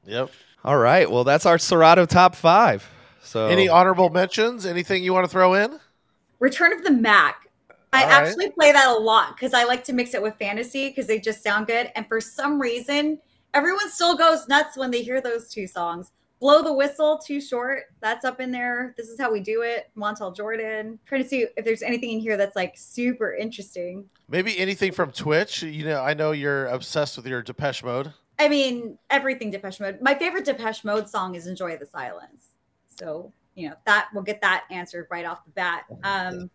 Yep. 0.06 0.32
All 0.64 0.78
right, 0.78 1.10
well 1.10 1.24
that's 1.24 1.46
our 1.46 1.58
Serato 1.58 2.06
top 2.06 2.36
five. 2.36 2.90
So 3.22 3.48
Any 3.48 3.70
honorable 3.70 4.10
mentions? 4.10 4.66
Anything 4.66 5.04
you 5.04 5.14
want 5.14 5.26
to 5.26 5.30
throw 5.30 5.54
in? 5.54 5.80
Return 6.40 6.74
of 6.74 6.84
the 6.84 6.92
Mack. 6.92 7.48
I 7.92 8.04
All 8.04 8.10
right. 8.10 8.28
actually 8.28 8.50
play 8.52 8.72
that 8.72 8.88
a 8.88 9.00
lot 9.00 9.36
because 9.36 9.54
I 9.54 9.64
like 9.64 9.84
to 9.86 9.94
mix 9.94 10.14
it 10.14 10.22
with 10.22 10.36
fantasy 10.38 10.90
because 10.90 11.08
they 11.08 11.20
just 11.20 11.44
sound 11.44 11.68
good. 11.68 11.92
And 11.96 12.08
for 12.08 12.22
some 12.22 12.60
reason, 12.62 13.20
everyone 13.54 13.90
still 13.90 14.16
goes 14.16 14.48
nuts 14.48 14.78
when 14.78 14.92
they 14.92 15.02
hear 15.02 15.22
those 15.22 15.50
two 15.50 15.68
songs. 15.68 16.12
Blow 16.40 16.62
the 16.64 16.72
Whistle, 16.72 17.18
Too 17.18 17.42
Short. 17.42 17.84
That's 18.00 18.24
up 18.24 18.40
in 18.40 18.52
there. 18.52 18.94
This 18.96 19.10
is 19.10 19.20
how 19.20 19.32
we 19.32 19.42
do 19.42 19.64
it. 19.64 19.90
Montell 19.98 20.34
Jordan. 20.34 20.98
trying 21.06 21.24
to 21.24 21.28
see 21.28 21.48
if 21.58 21.66
there's 21.66 21.82
anything 21.82 22.12
in 22.12 22.20
here 22.20 22.38
that's 22.38 22.56
like 22.56 22.76
super 22.78 23.34
interesting. 23.36 24.06
Maybe 24.30 24.58
anything 24.58 24.94
from 24.94 25.12
Twitch. 25.12 25.64
You 25.64 25.84
know, 25.86 26.02
I 26.02 26.14
know 26.14 26.32
you're 26.32 26.68
obsessed 26.68 27.18
with 27.18 27.28
your 27.28 27.42
Depeche 27.42 27.84
Mode. 27.84 28.14
I 28.40 28.48
mean, 28.48 28.98
everything 29.10 29.52
Depeche 29.52 29.80
Mode. 29.82 30.00
My 30.02 30.16
favorite 30.16 30.46
Depeche 30.46 30.84
Mode 30.86 31.10
song 31.10 31.36
is 31.36 31.46
Enjoy 31.46 31.76
the 31.78 31.86
Silence. 31.86 32.54
So, 32.88 33.34
you 33.56 33.70
know, 33.70 33.76
that 33.86 34.08
we'll 34.14 34.24
get 34.24 34.42
that 34.42 34.64
answered 34.72 35.08
right 35.12 35.26
off 35.26 35.44
the 35.44 35.52
bat. 35.52 35.84
Um, 36.04 36.50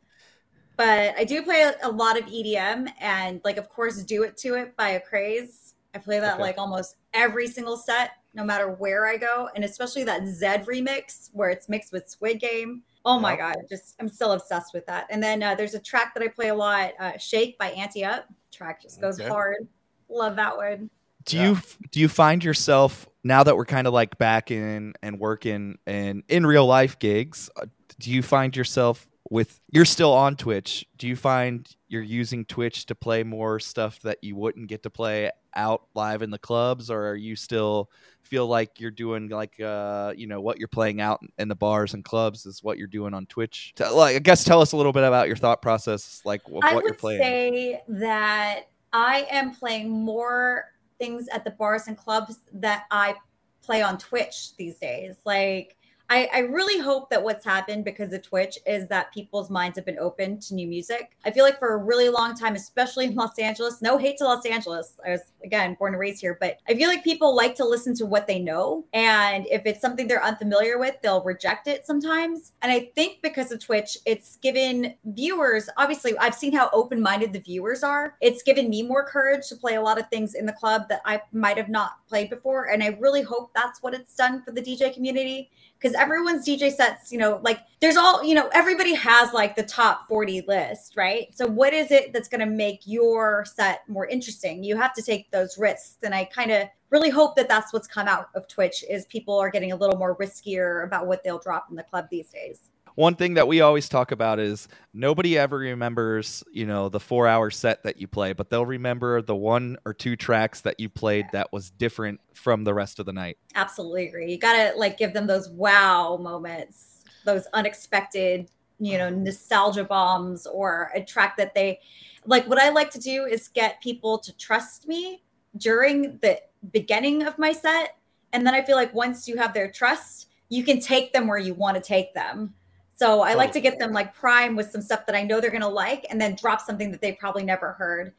but 0.77 1.15
I 1.17 1.25
do 1.25 1.43
play 1.43 1.61
a, 1.63 1.75
a 1.87 1.91
lot 1.91 2.19
of 2.19 2.25
EDM 2.25 2.91
and, 3.01 3.41
like, 3.45 3.59
of 3.59 3.69
course, 3.69 4.03
Do 4.03 4.23
It 4.25 4.37
To 4.39 4.55
It 4.55 4.75
by 4.77 4.91
Acraze. 4.91 5.75
I 5.95 5.99
play 5.99 6.19
that 6.19 6.35
Okay. 6.35 6.43
like 6.43 6.59
almost 6.59 6.97
every 7.13 7.47
single 7.47 7.77
set, 7.77 8.13
no 8.35 8.43
matter 8.45 8.71
where 8.73 9.07
I 9.07 9.17
go. 9.17 9.49
And 9.55 9.65
especially 9.65 10.03
that 10.05 10.27
Zed 10.27 10.67
remix 10.67 11.29
where 11.33 11.51
it's 11.51 11.69
mixed 11.69 11.93
with 11.93 12.09
Squid 12.09 12.41
Game. 12.41 12.83
Oh 13.05 13.21
my. 13.21 13.37
God. 13.37 13.55
Just, 13.69 13.95
I'm 14.01 14.09
still 14.09 14.33
obsessed 14.33 14.75
with 14.75 14.87
that. 14.87 15.07
And 15.11 15.23
then 15.23 15.43
uh, 15.43 15.55
there's 15.55 15.75
a 15.75 15.79
track 15.79 16.15
that 16.15 16.23
I 16.23 16.29
play 16.29 16.49
a 16.49 16.55
lot 16.55 16.93
uh, 16.99 17.17
Shake 17.19 17.57
by 17.59 17.69
Anti 17.71 18.05
Up. 18.05 18.27
Track 18.51 18.83
just 18.83 19.01
goes 19.01 19.21
Okay. 19.21 19.29
hard. 19.29 19.69
Love 20.09 20.35
that 20.37 20.57
one. 20.57 20.91
Do 21.25 21.37
Yeah. 21.37 21.49
you 21.51 21.59
do 21.91 22.01
you 22.01 22.09
find 22.09 22.43
yourself 22.45 23.09
now 23.23 23.43
that 23.43 23.57
we're 23.57 23.65
kind 23.65 23.87
of 23.87 23.93
like 23.93 24.19
back 24.19 24.51
in 24.51 24.95
and 25.03 25.19
working 25.19 25.79
and 25.87 26.23
in 26.29 26.45
real 26.47 26.67
life 26.67 26.99
gigs? 26.99 27.51
uh, 27.57 27.67
Do 27.99 28.11
you 28.11 28.23
find 28.23 28.55
yourself 28.57 29.07
with 29.31 29.61
you're 29.71 29.85
still 29.87 30.13
on 30.13 30.37
Twitch? 30.37 30.85
Do 30.99 31.07
you 31.09 31.17
find 31.17 31.67
you're 31.89 32.03
using 32.03 32.45
Twitch 32.45 32.87
to 32.87 32.95
play 32.95 33.23
more 33.23 33.59
stuff 33.61 34.01
that 34.01 34.19
you 34.23 34.37
wouldn't 34.37 34.69
get 34.69 34.83
to 34.83 34.91
play 34.91 35.31
out 35.55 35.83
live 35.95 36.21
in 36.23 36.31
the 36.31 36.39
clubs, 36.39 36.91
or 36.91 37.09
are 37.09 37.15
you 37.17 37.37
still 37.37 37.91
feel 38.23 38.47
like 38.47 38.81
you're 38.81 38.91
doing 38.91 39.29
like 39.29 39.61
uh 39.61 40.13
you 40.17 40.27
know 40.27 40.41
what 40.41 40.59
you're 40.59 40.67
playing 40.67 40.99
out 41.01 41.21
in 41.39 41.47
the 41.47 41.55
bars 41.55 41.93
and 41.95 42.05
clubs 42.05 42.47
is 42.47 42.63
what 42.65 42.77
you're 42.79 42.87
doing 42.87 43.15
on 43.15 43.25
Twitch? 43.27 43.73
Tell- 43.77 43.97
Like 43.97 44.17
I 44.17 44.19
guess 44.19 44.45
tell 44.45 44.61
us 44.61 44.73
a 44.73 44.77
little 44.77 44.93
bit 44.93 45.05
about 45.05 45.27
your 45.29 45.37
thought 45.37 45.63
process, 45.63 46.21
like 46.25 46.43
of 46.49 46.55
I 46.63 46.75
what 46.75 46.83
you're 46.85 46.93
would 46.93 46.99
playing. 46.99 47.21
say 47.23 47.83
that 47.89 48.65
I 48.93 49.27
am 49.31 49.55
playing 49.55 49.91
more 49.91 50.67
things 51.05 51.29
at 51.29 51.45
the 51.45 51.51
bars 51.51 51.87
and 51.87 51.97
clubs 51.99 52.39
that 52.53 52.85
I 52.91 53.15
play 53.63 53.83
on 53.83 53.99
Twitch 53.99 54.57
these 54.57 54.79
days. 54.79 55.17
Like 55.25 55.77
I, 56.11 56.29
I 56.33 56.39
really 56.41 56.81
hope 56.81 57.09
that 57.11 57.23
what's 57.23 57.45
happened 57.45 57.85
because 57.85 58.13
of 58.13 58.23
Twitch 58.23 58.59
is 58.67 58.89
that 58.89 59.13
people's 59.13 59.49
minds 59.49 59.77
have 59.77 59.87
been 59.87 59.99
open 59.99 60.39
to 60.41 60.55
new 60.55 60.67
music. 60.67 61.17
I 61.25 61.31
feel 61.31 61.45
like 61.45 61.59
for 61.59 61.75
a 61.75 61.79
really 61.79 62.09
long 62.09 62.35
time, 62.35 62.55
especially 62.55 63.07
in 63.07 63.15
Los 63.15 63.39
Angeles, 63.39 63.81
no 63.81 63.97
hate 63.97 64.19
to 64.19 64.25
Los 64.25 64.45
Angeles. 64.45 64.99
I 65.05 65.11
was 65.11 65.21
again 65.43 65.77
born 65.79 65.95
and 65.95 66.01
raised 66.01 66.21
here, 66.21 66.37
but 66.39 66.59
I 66.69 66.75
feel 66.75 66.89
like 66.89 67.05
people 67.05 67.35
like 67.35 67.55
to 67.57 67.65
listen 67.65 67.95
to 67.97 68.07
what 68.07 68.27
they 68.27 68.39
know. 68.39 68.85
And 68.93 69.47
if 69.51 69.63
it's 69.65 69.81
something 69.81 70.07
they're 70.07 70.23
unfamiliar 70.23 70.79
with, 70.79 70.97
they'll 71.03 71.25
reject 71.25 71.69
it 71.69 71.87
sometimes. 71.87 72.53
And 72.61 72.71
I 72.71 72.91
think 72.95 73.23
because 73.23 73.51
of 73.51 73.61
Twitch, 73.65 73.97
it's 74.05 74.37
given 74.37 74.95
viewers, 75.07 75.71
obviously, 75.79 76.17
I've 76.19 76.35
seen 76.35 76.53
how 76.53 76.69
open 76.73 77.01
minded 77.01 77.33
the 77.33 77.41
viewers 77.41 77.83
are. 77.83 78.17
It's 78.21 78.43
given 78.43 78.69
me 78.69 78.83
more 78.83 79.05
courage 79.05 79.49
to 79.49 79.57
play 79.57 79.77
a 79.77 79.83
lot 79.83 79.99
of 79.99 80.09
things 80.09 80.35
in 80.35 80.45
the 80.45 80.53
club 80.53 80.89
that 80.91 81.01
I 81.07 81.23
might 81.33 81.57
have 81.57 81.71
not 81.71 82.07
played 82.09 82.29
before. 82.29 82.67
And 82.71 82.83
I 82.83 82.99
really 83.01 83.23
hope 83.23 83.53
that's 83.55 83.83
what 83.83 83.95
it's 83.95 84.15
done 84.15 84.43
for 84.43 84.51
the 84.53 84.61
DJ 84.61 84.93
community 84.93 85.51
because 85.85 85.94
everyone's 85.95 86.47
DJ 86.47 86.73
sets, 86.73 87.13
you 87.13 87.19
know, 87.19 87.41
like 87.43 87.61
there's 87.81 87.97
all, 87.97 88.23
you 88.25 88.35
know, 88.35 88.49
everybody 88.53 88.95
has 88.95 89.33
like 89.33 89.57
the 89.57 89.63
top 89.63 90.09
40 90.09 90.43
list, 90.49 90.97
right? 90.97 91.29
So 91.35 91.47
what 91.47 91.73
is 91.73 91.91
it 91.91 92.13
that's 92.13 92.29
going 92.29 92.41
to 92.41 92.47
make 92.47 92.81
your 92.85 93.45
set 93.45 93.89
more 93.89 94.07
interesting? 94.07 94.65
You 94.65 94.77
have 94.77 94.95
to 94.95 95.03
take 95.03 95.31
those 95.31 95.59
risks. 95.59 95.99
And 96.03 96.15
I 96.15 96.25
kind 96.25 96.51
of 96.51 96.69
really 96.91 97.11
hope 97.11 97.37
that 97.37 97.49
that's 97.49 97.73
what's 97.73 97.87
come 97.87 98.09
out 98.09 98.29
of 98.35 98.47
Twitch 98.49 98.85
is 98.89 99.05
people 99.07 99.39
are 99.39 99.51
getting 99.51 99.73
a 99.73 99.77
little 99.77 99.97
more 99.97 100.17
riskier 100.17 100.85
about 100.85 101.07
what 101.07 101.25
they'll 101.25 101.39
drop 101.39 101.67
in 101.71 101.77
the 101.77 101.83
club 101.83 102.07
these 102.11 102.29
days. 102.29 102.71
One 102.95 103.17
thing 103.17 103.35
that 103.35 103.49
we 103.49 103.61
always 103.61 103.89
talk 103.89 104.13
about 104.13 104.39
is 104.39 104.69
nobody 104.93 105.37
ever 105.37 105.59
remembers, 105.59 106.45
you 106.53 106.67
know, 106.67 106.89
the 106.89 107.01
four 107.01 107.27
hour 107.27 107.51
set 107.51 107.83
that 107.83 108.01
you 108.01 108.07
play, 108.07 108.33
but 108.33 108.51
they'll 108.51 108.67
remember 108.67 109.21
the 109.21 109.35
one 109.35 109.77
or 109.85 109.93
two 109.93 110.17
tracks 110.17 110.61
that 110.63 110.79
you 110.79 110.89
played 110.89 111.27
that 111.33 111.53
was 111.53 111.71
different 111.71 112.21
from 112.33 112.65
the 112.65 112.73
rest 112.73 113.01
of 113.01 113.07
the 113.07 113.13
night. 113.13 113.37
Absolutely 113.55 114.09
agree. 114.09 114.31
You 114.31 114.39
got 114.39 114.53
to 114.55 114.79
like 114.79 114.97
give 114.97 115.13
them 115.13 115.27
those 115.27 115.49
wow 115.49 116.19
moments, 116.21 117.05
those 117.25 117.47
unexpected, 117.53 118.51
you 118.79 118.99
know, 118.99 119.11
nostalgia 119.11 119.85
bombs 119.85 120.47
or 120.47 120.91
a 120.95 121.03
track 121.03 121.37
that 121.37 121.55
they 121.55 121.81
like. 122.27 122.47
What 122.49 122.59
I 122.59 122.71
like 122.71 122.91
to 122.93 123.01
do 123.01 123.25
is 123.25 123.49
get 123.49 123.81
people 123.81 124.19
to 124.19 124.37
trust 124.37 124.87
me 124.87 125.23
during 125.57 126.19
the 126.19 126.41
beginning 126.73 127.23
of 127.23 127.39
my 127.39 127.53
set 127.53 127.97
And 128.33 128.45
then 128.45 128.55
I 128.55 128.63
feel 128.63 128.77
like 128.77 128.93
once 128.93 129.29
you 129.29 129.37
have 129.37 129.55
their 129.55 129.71
trust, 129.71 130.29
you 130.49 130.65
can 130.65 130.81
take 130.81 131.13
them 131.13 131.29
where 131.29 131.39
you 131.39 131.55
want 131.55 131.77
to 131.77 131.81
take 131.81 132.15
them. 132.15 132.55
So 132.97 133.23
I 133.23 133.35
like 133.35 133.53
to 133.53 133.61
get 133.61 133.79
them 133.79 133.93
like 133.93 134.15
prime 134.15 134.55
with 134.55 134.71
some 134.71 134.81
stuff 134.81 135.05
that 135.07 135.17
I 135.17 135.23
know 135.23 135.41
they're 135.41 135.51
going 135.51 135.63
to 135.63 135.69
like 135.69 136.07
and 136.11 136.21
then 136.21 136.37
drop 136.37 136.61
something 136.61 136.93
that 136.93 137.01
they 137.01 137.13
probably 137.13 137.45
never 137.45 137.73
heard 137.73 138.15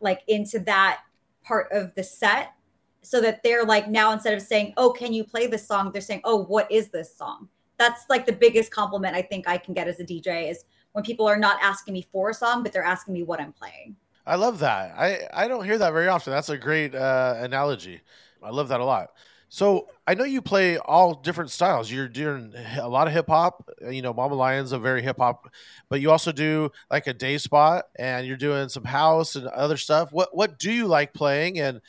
like 0.00 0.22
into 0.28 0.60
that 0.60 1.00
part 1.42 1.68
of 1.72 1.94
the 1.94 2.04
set 2.04 2.52
so 3.02 3.20
that 3.20 3.42
they're 3.42 3.64
like 3.64 3.88
now 3.88 4.12
instead 4.12 4.34
of 4.34 4.42
saying, 4.42 4.74
"Oh, 4.76 4.90
can 4.90 5.12
you 5.12 5.24
play 5.24 5.46
this 5.46 5.66
song?" 5.66 5.90
they're 5.90 6.00
saying, 6.00 6.20
"Oh, 6.24 6.44
what 6.44 6.70
is 6.70 6.90
this 6.90 7.16
song?" 7.16 7.48
That's 7.78 8.04
like 8.08 8.26
the 8.26 8.32
biggest 8.32 8.70
compliment 8.70 9.16
I 9.16 9.22
think 9.22 9.48
I 9.48 9.58
can 9.58 9.74
get 9.74 9.88
as 9.88 10.00
a 10.00 10.04
DJ 10.04 10.50
is 10.50 10.64
when 10.92 11.02
people 11.02 11.26
are 11.26 11.38
not 11.38 11.58
asking 11.62 11.94
me 11.94 12.06
for 12.12 12.30
a 12.30 12.34
song, 12.34 12.62
but 12.62 12.72
they're 12.72 12.84
asking 12.84 13.14
me 13.14 13.22
what 13.22 13.40
I'm 13.40 13.52
playing. 13.52 13.96
I 14.26 14.36
love 14.36 14.58
that. 14.60 14.94
I 14.98 15.26
I 15.32 15.48
don't 15.48 15.64
hear 15.64 15.78
that 15.78 15.92
very 15.92 16.08
often. 16.08 16.32
That's 16.32 16.50
a 16.50 16.58
great 16.58 16.94
uh, 16.94 17.36
analogy. 17.38 18.00
I 18.42 18.50
love 18.50 18.68
that 18.68 18.80
a 18.80 18.84
lot. 18.84 19.10
So 19.52 19.88
I 20.06 20.14
know 20.14 20.22
you 20.22 20.40
play 20.40 20.78
all 20.78 21.12
different 21.12 21.50
styles. 21.50 21.90
You're 21.90 22.08
doing 22.08 22.54
a 22.80 22.88
lot 22.88 23.08
of 23.08 23.12
hip 23.12 23.26
hop. 23.26 23.68
You 23.90 24.00
know, 24.00 24.14
Mama 24.14 24.36
Lion's 24.36 24.70
a 24.70 24.78
very 24.78 25.02
hip 25.02 25.18
hop, 25.18 25.52
but 25.88 26.00
you 26.00 26.12
also 26.12 26.30
do 26.30 26.70
like 26.88 27.08
a 27.08 27.12
day 27.12 27.36
spot, 27.36 27.86
and 27.96 28.26
you're 28.28 28.36
doing 28.36 28.68
some 28.68 28.84
house 28.84 29.34
and 29.34 29.48
other 29.48 29.76
stuff. 29.76 30.12
What 30.12 30.34
what 30.34 30.58
do 30.60 30.72
you 30.72 30.86
like 30.86 31.12
playing, 31.12 31.58
and 31.58 31.80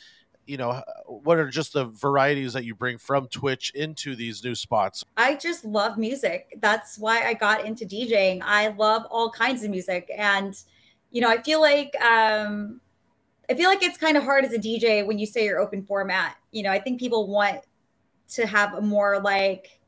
you 0.44 0.56
know, 0.56 0.82
what 1.06 1.38
are 1.38 1.48
just 1.48 1.72
the 1.72 1.84
varieties 1.84 2.52
that 2.54 2.64
you 2.64 2.74
bring 2.74 2.98
from 2.98 3.28
Twitch 3.28 3.70
into 3.76 4.16
these 4.16 4.42
new 4.42 4.56
spots? 4.56 5.04
I 5.16 5.36
just 5.36 5.64
love 5.64 5.96
music. 5.96 6.58
That's 6.60 6.98
why 6.98 7.22
I 7.22 7.34
got 7.34 7.64
into 7.64 7.86
DJing. 7.86 8.42
I 8.44 8.68
love 8.68 9.06
all 9.08 9.30
kinds 9.30 9.62
of 9.62 9.70
music, 9.70 10.10
and 10.18 10.60
you 11.12 11.20
know, 11.20 11.28
I 11.28 11.40
feel 11.40 11.60
like 11.60 11.94
um, 12.02 12.80
I 13.52 13.54
feel 13.54 13.68
like 13.68 13.82
it's 13.82 13.98
kind 13.98 14.16
of 14.16 14.22
hard 14.22 14.46
as 14.46 14.54
a 14.54 14.58
DJ 14.58 15.06
when 15.06 15.18
you 15.18 15.26
say 15.26 15.44
you're 15.44 15.60
open 15.60 15.84
format. 15.84 16.36
You 16.52 16.62
know, 16.62 16.70
I 16.70 16.80
think 16.80 16.98
people 16.98 17.28
want 17.28 17.60
to 18.30 18.46
have 18.46 18.72
a 18.72 18.80
more 18.80 19.20
like 19.20 19.78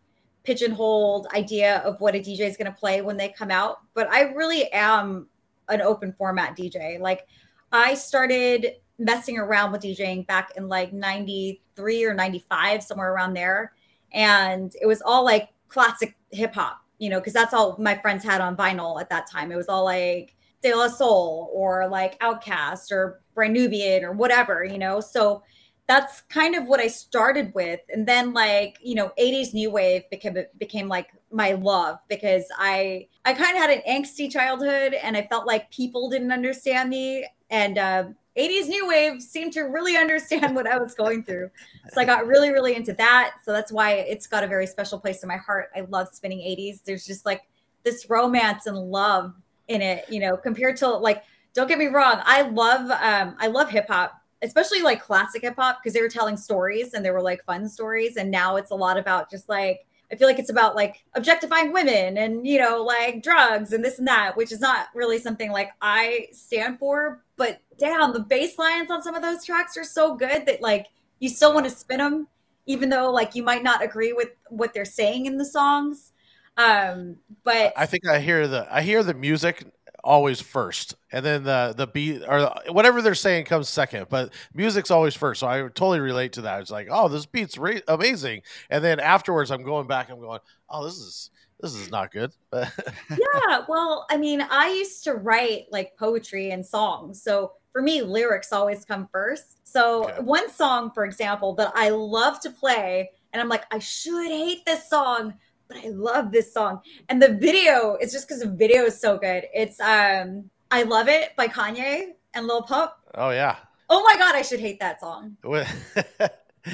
pigeonholed 0.42 1.28
idea 1.34 1.78
of 1.78 1.98
what 1.98 2.14
a 2.14 2.18
DJ 2.18 2.40
is 2.40 2.58
going 2.58 2.70
to 2.70 2.78
play 2.78 3.00
when 3.00 3.16
they 3.16 3.30
come 3.30 3.50
out, 3.50 3.78
but 3.94 4.06
I 4.12 4.24
really 4.34 4.70
am 4.70 5.28
an 5.70 5.80
open 5.80 6.12
format 6.12 6.54
DJ. 6.58 7.00
Like 7.00 7.26
I 7.72 7.94
started 7.94 8.72
messing 8.98 9.38
around 9.38 9.72
with 9.72 9.80
DJing 9.80 10.26
back 10.26 10.50
in 10.58 10.68
like 10.68 10.92
93 10.92 12.04
or 12.04 12.12
95 12.12 12.82
somewhere 12.82 13.14
around 13.14 13.32
there 13.32 13.72
and 14.12 14.76
it 14.82 14.86
was 14.86 15.00
all 15.00 15.24
like 15.24 15.48
classic 15.68 16.14
hip 16.32 16.54
hop, 16.54 16.82
you 16.98 17.08
know, 17.08 17.18
because 17.18 17.32
that's 17.32 17.54
all 17.54 17.76
my 17.78 17.96
friends 17.96 18.22
had 18.22 18.42
on 18.42 18.58
vinyl 18.58 19.00
at 19.00 19.08
that 19.08 19.26
time. 19.26 19.50
It 19.50 19.56
was 19.56 19.70
all 19.70 19.84
like 19.84 20.36
De 20.62 20.74
La 20.74 20.88
Soul 20.88 21.50
or 21.54 21.88
like 21.88 22.18
Outkast 22.20 22.92
or 22.92 23.22
Brand 23.34 23.54
Nubian 23.54 24.04
or 24.04 24.12
whatever, 24.12 24.64
you 24.64 24.78
know. 24.78 25.00
So 25.00 25.42
that's 25.86 26.22
kind 26.22 26.54
of 26.54 26.66
what 26.66 26.80
I 26.80 26.88
started 26.88 27.52
with, 27.54 27.80
and 27.92 28.06
then 28.06 28.32
like 28.32 28.78
you 28.82 28.94
know, 28.94 29.12
'80s 29.18 29.52
new 29.52 29.70
wave 29.70 30.08
became 30.10 30.36
became 30.58 30.88
like 30.88 31.08
my 31.30 31.52
love 31.52 31.98
because 32.08 32.44
I 32.58 33.08
I 33.24 33.34
kind 33.34 33.56
of 33.56 33.62
had 33.62 33.70
an 33.70 33.82
angsty 33.88 34.30
childhood, 34.30 34.94
and 34.94 35.16
I 35.16 35.26
felt 35.26 35.46
like 35.46 35.70
people 35.70 36.08
didn't 36.08 36.32
understand 36.32 36.90
me, 36.90 37.26
and 37.50 37.78
uh, 37.78 38.04
80s 38.36 38.66
new 38.66 38.88
wave 38.88 39.22
seemed 39.22 39.52
to 39.52 39.62
really 39.62 39.96
understand 40.04 40.54
what 40.54 40.66
I 40.66 40.78
was 40.78 40.94
going 40.94 41.24
through. 41.24 41.50
So 41.92 42.00
I 42.00 42.04
got 42.04 42.26
really, 42.26 42.50
really 42.50 42.74
into 42.74 42.92
that. 42.94 43.34
So 43.44 43.52
that's 43.52 43.72
why 43.72 43.92
it's 43.92 44.26
got 44.26 44.44
a 44.44 44.46
very 44.46 44.66
special 44.66 44.98
place 44.98 45.22
in 45.22 45.28
my 45.28 45.36
heart. 45.36 45.70
I 45.76 45.82
love 45.82 46.08
spinning 46.12 46.38
80s. 46.38 46.82
There's 46.84 47.06
just 47.06 47.24
like 47.26 47.42
this 47.84 48.08
romance 48.08 48.66
and 48.66 48.76
love 48.76 49.34
in 49.68 49.82
it, 49.82 50.04
you 50.08 50.20
know, 50.20 50.36
compared 50.36 50.76
to 50.78 50.88
like, 50.88 51.24
don't 51.54 51.68
get 51.68 51.78
me 51.78 51.86
wrong, 51.86 52.20
I 52.24 52.42
love 52.42 52.90
um 52.90 53.36
I 53.38 53.46
love 53.46 53.70
hip 53.70 53.86
hop, 53.88 54.20
especially 54.42 54.82
like 54.82 55.02
classic 55.02 55.42
hip 55.42 55.56
hop 55.56 55.78
because 55.80 55.94
they 55.94 56.02
were 56.02 56.08
telling 56.08 56.36
stories 56.36 56.94
and 56.94 57.04
they 57.04 57.10
were 57.10 57.22
like 57.22 57.44
fun 57.44 57.68
stories. 57.68 58.16
And 58.16 58.30
now 58.30 58.56
it's 58.56 58.70
a 58.70 58.74
lot 58.74 58.98
about 58.98 59.30
just 59.30 59.48
like 59.48 59.86
I 60.12 60.16
feel 60.16 60.28
like 60.28 60.38
it's 60.38 60.50
about 60.50 60.76
like 60.76 61.02
objectifying 61.14 61.72
women 61.72 62.18
and 62.18 62.46
you 62.46 62.58
know 62.58 62.82
like 62.82 63.22
drugs 63.22 63.72
and 63.72 63.84
this 63.84 63.98
and 63.98 64.08
that, 64.08 64.36
which 64.36 64.52
is 64.52 64.60
not 64.60 64.88
really 64.94 65.18
something 65.18 65.50
like 65.50 65.70
I 65.80 66.26
stand 66.32 66.78
for. 66.78 67.22
But 67.36 67.60
damn, 67.78 68.12
the 68.12 68.20
bass 68.20 68.58
lines 68.58 68.90
on 68.90 69.02
some 69.02 69.14
of 69.14 69.22
those 69.22 69.44
tracks 69.44 69.76
are 69.76 69.84
so 69.84 70.14
good 70.14 70.46
that 70.46 70.60
like 70.60 70.88
you 71.20 71.28
still 71.28 71.54
want 71.54 71.66
to 71.66 71.70
spin 71.70 71.98
them, 71.98 72.28
even 72.66 72.88
though 72.88 73.10
like 73.10 73.34
you 73.34 73.42
might 73.42 73.62
not 73.62 73.82
agree 73.82 74.12
with 74.12 74.30
what 74.50 74.74
they're 74.74 74.84
saying 74.84 75.26
in 75.26 75.38
the 75.38 75.44
songs. 75.44 76.12
Um, 76.56 77.16
but 77.42 77.72
I 77.76 77.86
think 77.86 78.06
I 78.06 78.20
hear 78.20 78.46
the 78.46 78.66
I 78.70 78.82
hear 78.82 79.02
the 79.02 79.14
music 79.14 79.64
always 80.04 80.40
first, 80.40 80.94
and 81.12 81.24
then 81.24 81.42
the 81.44 81.74
the 81.76 81.86
beat 81.86 82.22
or 82.28 82.52
whatever 82.68 83.02
they're 83.02 83.14
saying 83.14 83.46
comes 83.46 83.68
second. 83.68 84.06
But 84.10 84.32
music's 84.54 84.90
always 84.90 85.14
first, 85.14 85.40
so 85.40 85.48
I 85.48 85.62
totally 85.62 86.00
relate 86.00 86.32
to 86.34 86.42
that. 86.42 86.60
It's 86.60 86.70
like, 86.70 86.88
oh, 86.90 87.08
this 87.08 87.26
beat's 87.26 87.58
re- 87.58 87.82
amazing, 87.88 88.42
and 88.70 88.84
then 88.84 89.00
afterwards, 89.00 89.50
I'm 89.50 89.64
going 89.64 89.86
back. 89.86 90.10
I'm 90.10 90.20
going, 90.20 90.40
oh, 90.70 90.84
this 90.84 90.94
is 90.98 91.30
this 91.60 91.72
is 91.72 91.90
not 91.90 92.12
good. 92.12 92.30
yeah, 92.52 93.64
well, 93.68 94.06
I 94.10 94.16
mean, 94.16 94.40
I 94.42 94.68
used 94.70 95.04
to 95.04 95.14
write 95.14 95.66
like 95.70 95.96
poetry 95.96 96.50
and 96.50 96.64
songs, 96.64 97.22
so 97.22 97.52
for 97.72 97.82
me, 97.82 98.02
lyrics 98.02 98.52
always 98.52 98.84
come 98.84 99.08
first. 99.10 99.58
So 99.66 100.04
Okay. 100.04 100.22
one 100.22 100.50
song, 100.50 100.90
for 100.92 101.04
example, 101.04 101.54
that 101.56 101.72
I 101.74 101.88
love 101.90 102.40
to 102.40 102.50
play, 102.50 103.10
and 103.32 103.42
I'm 103.42 103.48
like, 103.48 103.64
I 103.72 103.78
should 103.80 104.28
hate 104.28 104.64
this 104.64 104.88
song, 104.88 105.34
but 105.68 105.78
I 105.78 105.88
love 105.88 106.32
this 106.32 106.52
song. 106.52 106.80
And 107.08 107.20
the 107.20 107.34
video 107.34 107.96
is 108.00 108.12
just 108.12 108.28
because 108.28 108.42
the 108.42 108.50
video 108.50 108.84
is 108.84 109.00
so 109.00 109.18
good. 109.18 109.44
It's 109.54 109.80
um 109.80 110.50
I 110.70 110.82
Love 110.82 111.08
It 111.08 111.36
by 111.36 111.46
Kanye 111.48 112.12
and 112.34 112.46
Lil 112.46 112.62
Pump. 112.62 112.92
oh 113.14 113.30
yeah. 113.30 113.56
Oh 113.90 114.02
my 114.02 114.16
god, 114.16 114.34
I 114.34 114.42
should 114.42 114.60
hate 114.60 114.80
that 114.80 115.00
song. 115.00 115.36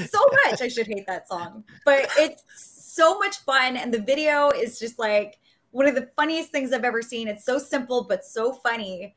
So 0.09 0.21
much 0.47 0.63
I 0.63 0.69
should 0.69 0.87
hate 0.87 1.05
that 1.09 1.27
song. 1.27 1.65
But 1.85 2.09
it's 2.17 2.45
so 2.55 3.19
much 3.19 3.39
fun 3.39 3.77
and 3.77 3.93
the 3.93 4.01
video 4.01 4.51
is 4.51 4.79
just 4.79 5.01
like 5.01 5.39
one 5.73 5.87
of 5.89 5.95
the 5.95 6.09
funniest 6.17 6.51
things 6.51 6.73
I've 6.73 6.85
ever 6.85 7.03
seen. 7.03 7.27
It's 7.27 7.45
so 7.45 7.59
simple 7.59 8.05
but 8.09 8.25
so 8.25 8.53
funny 8.53 9.17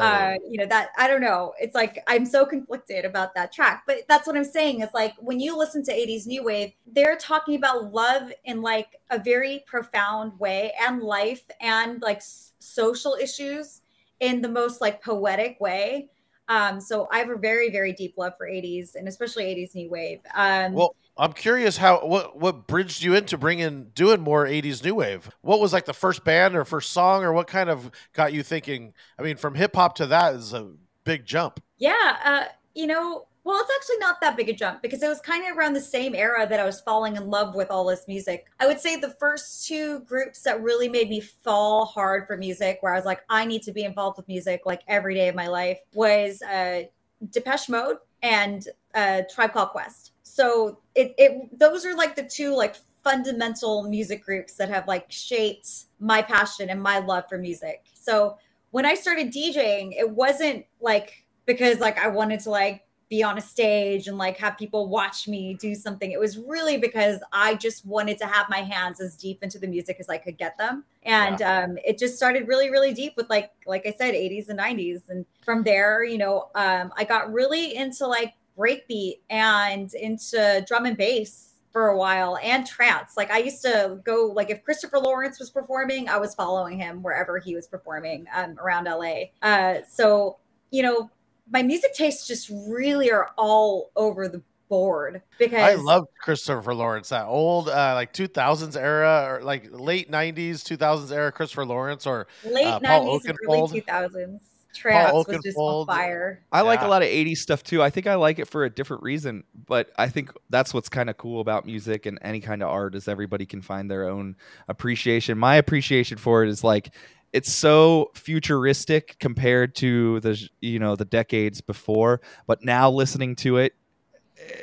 uh 0.00 0.34
you 0.48 0.58
know 0.58 0.66
that 0.66 0.90
i 0.96 1.08
don't 1.08 1.20
know. 1.20 1.54
It's 1.60 1.74
like 1.74 1.98
i'm 2.06 2.24
so 2.24 2.46
conflicted 2.46 3.04
about 3.04 3.34
that 3.34 3.52
track 3.52 3.82
but 3.86 3.98
that's 4.08 4.26
what 4.26 4.36
i'm 4.36 4.44
saying 4.44 4.80
is 4.82 4.90
like 4.94 5.14
when 5.18 5.40
you 5.40 5.56
listen 5.56 5.82
to 5.84 5.92
80s 5.92 6.26
new 6.26 6.44
wave 6.44 6.72
they're 6.86 7.16
talking 7.16 7.56
about 7.56 7.92
love 7.92 8.32
in 8.44 8.62
like 8.62 8.96
a 9.10 9.18
very 9.18 9.64
profound 9.66 10.38
way 10.38 10.72
and 10.80 11.02
life 11.02 11.42
and 11.60 12.00
like 12.02 12.18
s- 12.18 12.52
social 12.60 13.16
issues 13.20 13.80
in 14.20 14.40
the 14.42 14.48
most 14.48 14.80
like 14.80 15.02
poetic 15.02 15.60
way. 15.60 16.10
Um 16.48 16.80
so 16.80 17.08
i 17.12 17.18
have 17.18 17.30
a 17.30 17.36
very 17.36 17.70
very 17.70 17.92
deep 17.92 18.14
love 18.16 18.34
for 18.38 18.46
80s 18.46 18.94
and 18.94 19.08
especially 19.08 19.44
80s 19.44 19.74
new 19.74 19.90
wave. 19.90 20.20
Um 20.34 20.74
well, 20.74 20.94
I'm 21.18 21.32
curious 21.32 21.76
how 21.76 22.06
what 22.06 22.38
what 22.38 22.66
bridged 22.66 23.02
you 23.02 23.14
into 23.14 23.36
bringing 23.36 23.90
doing 23.94 24.20
more 24.20 24.46
80s 24.46 24.84
new 24.84 24.94
wave. 24.94 25.28
What 25.40 25.58
was 25.58 25.72
like 25.72 25.84
the 25.84 25.92
first 25.92 26.24
band 26.24 26.54
or 26.54 26.64
first 26.64 26.92
song 26.92 27.24
or 27.24 27.32
what 27.32 27.48
kind 27.48 27.68
of 27.68 27.90
got 28.12 28.32
you 28.32 28.42
thinking? 28.44 28.94
I 29.18 29.22
mean, 29.22 29.36
from 29.36 29.56
hip 29.56 29.74
hop 29.74 29.96
to 29.96 30.06
that 30.06 30.34
is 30.34 30.52
a 30.52 30.70
big 31.02 31.26
jump. 31.26 31.60
Yeah, 31.78 32.16
uh, 32.24 32.44
you 32.74 32.86
know, 32.86 33.26
well, 33.42 33.58
it's 33.60 33.70
actually 33.74 33.98
not 33.98 34.20
that 34.20 34.36
big 34.36 34.48
a 34.48 34.52
jump 34.52 34.82
because 34.82 35.02
it 35.02 35.08
was 35.08 35.20
kind 35.20 35.50
of 35.50 35.56
around 35.56 35.72
the 35.72 35.80
same 35.80 36.14
era 36.14 36.46
that 36.46 36.60
I 36.60 36.64
was 36.64 36.80
falling 36.80 37.16
in 37.16 37.28
love 37.28 37.54
with 37.54 37.70
all 37.70 37.86
this 37.86 38.06
music. 38.06 38.46
I 38.60 38.66
would 38.66 38.78
say 38.78 38.96
the 38.96 39.16
first 39.18 39.66
two 39.66 40.00
groups 40.00 40.42
that 40.42 40.62
really 40.62 40.88
made 40.88 41.08
me 41.08 41.20
fall 41.20 41.86
hard 41.86 42.26
for 42.26 42.36
music, 42.36 42.78
where 42.80 42.92
I 42.92 42.96
was 42.96 43.06
like, 43.06 43.22
I 43.28 43.44
need 43.44 43.62
to 43.62 43.72
be 43.72 43.84
involved 43.84 44.18
with 44.18 44.28
music 44.28 44.62
like 44.66 44.82
every 44.86 45.14
day 45.14 45.28
of 45.28 45.34
my 45.34 45.48
life, 45.48 45.78
was 45.94 46.42
uh, 46.42 46.82
Depeche 47.30 47.68
Mode 47.68 47.96
and 48.22 48.68
uh, 48.94 49.22
Tribe 49.32 49.52
Called 49.52 49.70
Quest. 49.70 50.12
So 50.38 50.78
it, 50.94 51.16
it 51.18 51.58
those 51.58 51.84
are 51.84 51.96
like 51.96 52.14
the 52.14 52.22
two 52.22 52.54
like 52.54 52.76
fundamental 53.02 53.82
music 53.88 54.24
groups 54.24 54.54
that 54.54 54.68
have 54.68 54.86
like 54.86 55.06
shaped 55.08 55.86
my 55.98 56.22
passion 56.22 56.70
and 56.70 56.80
my 56.80 57.00
love 57.00 57.24
for 57.28 57.38
music. 57.38 57.86
So 57.92 58.38
when 58.70 58.86
I 58.86 58.94
started 58.94 59.32
DJing, 59.32 59.98
it 59.98 60.08
wasn't 60.08 60.64
like 60.80 61.24
because 61.44 61.80
like 61.80 61.98
I 61.98 62.06
wanted 62.06 62.38
to 62.40 62.50
like 62.50 62.84
be 63.08 63.20
on 63.24 63.36
a 63.36 63.40
stage 63.40 64.06
and 64.06 64.16
like 64.16 64.36
have 64.36 64.56
people 64.56 64.88
watch 64.88 65.26
me 65.26 65.54
do 65.54 65.74
something. 65.74 66.12
It 66.12 66.20
was 66.20 66.38
really 66.38 66.76
because 66.76 67.18
I 67.32 67.56
just 67.56 67.84
wanted 67.84 68.18
to 68.18 68.26
have 68.26 68.48
my 68.48 68.58
hands 68.58 69.00
as 69.00 69.16
deep 69.16 69.42
into 69.42 69.58
the 69.58 69.66
music 69.66 69.96
as 69.98 70.08
I 70.08 70.18
could 70.18 70.38
get 70.38 70.56
them. 70.56 70.84
And 71.02 71.42
um, 71.42 71.78
it 71.84 71.98
just 71.98 72.16
started 72.16 72.46
really, 72.46 72.70
really 72.70 72.94
deep 72.94 73.14
with 73.16 73.28
like, 73.28 73.50
like 73.66 73.86
I 73.86 73.92
said, 73.98 74.14
80s 74.14 74.50
and 74.50 74.60
90s. 74.60 75.08
And 75.08 75.26
from 75.42 75.64
there, 75.64 76.04
you 76.04 76.18
know, 76.18 76.50
um, 76.54 76.92
I 76.96 77.02
got 77.02 77.32
really 77.32 77.74
into 77.74 78.06
like 78.06 78.34
breakbeat 78.58 79.20
and 79.30 79.92
into 79.94 80.64
drum 80.66 80.86
and 80.86 80.96
bass 80.96 81.48
for 81.72 81.88
a 81.88 81.96
while 81.96 82.38
and 82.42 82.66
trance. 82.66 83.16
Like 83.16 83.30
I 83.30 83.38
used 83.38 83.62
to 83.62 83.98
go 84.04 84.32
like 84.34 84.50
if 84.50 84.64
Christopher 84.64 84.98
Lawrence 84.98 85.38
was 85.38 85.50
performing, 85.50 86.08
I 86.08 86.18
was 86.18 86.34
following 86.34 86.78
him 86.78 87.02
wherever 87.02 87.38
he 87.38 87.54
was 87.54 87.66
performing 87.66 88.26
um, 88.34 88.58
around 88.58 88.84
LA. 88.84 89.26
Uh, 89.42 89.82
so 89.88 90.38
you 90.70 90.82
know, 90.82 91.10
my 91.50 91.62
music 91.62 91.94
tastes 91.94 92.26
just 92.26 92.50
really 92.68 93.10
are 93.10 93.30
all 93.38 93.90
over 93.96 94.28
the 94.28 94.42
board 94.68 95.22
because 95.38 95.62
I 95.62 95.74
love 95.74 96.06
Christopher 96.20 96.74
Lawrence, 96.74 97.08
that 97.08 97.26
old 97.26 97.68
uh, 97.68 97.94
like 97.94 98.12
2000s 98.12 98.76
era 98.76 99.26
or 99.30 99.42
like 99.42 99.68
late 99.70 100.10
90s, 100.10 100.62
2000s 100.62 101.10
era 101.10 101.32
Christopher 101.32 101.64
Lawrence 101.64 102.06
or 102.06 102.26
late 102.44 102.66
uh, 102.66 102.80
Paul 102.80 103.20
90s 103.20 103.28
and 103.28 103.38
early 103.46 103.58
Oakenfold. 103.60 103.84
2000s. 103.84 104.40
Trance 104.74 105.12
was 105.12 105.26
just 105.42 105.56
Oakenfold. 105.56 105.80
on 105.80 105.86
fire. 105.86 106.44
I 106.52 106.60
like 106.60 106.82
a 106.82 106.88
lot 106.88 107.02
of 107.02 107.08
80s 107.08 107.38
stuff 107.38 107.62
too. 107.62 107.82
I 107.82 107.90
think 107.90 108.06
I 108.06 108.14
like 108.16 108.38
it 108.38 108.46
for 108.48 108.64
a 108.64 108.70
different 108.70 109.02
reason, 109.02 109.44
but 109.66 109.90
I 109.96 110.08
think 110.08 110.30
that's 110.50 110.74
what's 110.74 110.88
kind 110.88 111.10
of 111.10 111.16
cool 111.16 111.40
about 111.40 111.66
music 111.66 112.06
and 112.06 112.18
any 112.22 112.40
kind 112.40 112.62
of 112.62 112.68
art 112.68 112.94
is 112.94 113.08
everybody 113.08 113.46
can 113.46 113.62
find 113.62 113.90
their 113.90 114.08
own 114.08 114.36
appreciation. 114.68 115.38
My 115.38 115.56
appreciation 115.56 116.18
for 116.18 116.44
it 116.44 116.50
is 116.50 116.62
like 116.62 116.94
it's 117.32 117.52
so 117.52 118.10
futuristic 118.14 119.16
compared 119.18 119.74
to 119.76 120.20
the 120.20 120.48
you 120.60 120.78
know 120.78 120.96
the 120.96 121.04
decades 121.04 121.60
before, 121.60 122.20
but 122.46 122.64
now 122.64 122.90
listening 122.90 123.36
to 123.36 123.58
it 123.58 123.74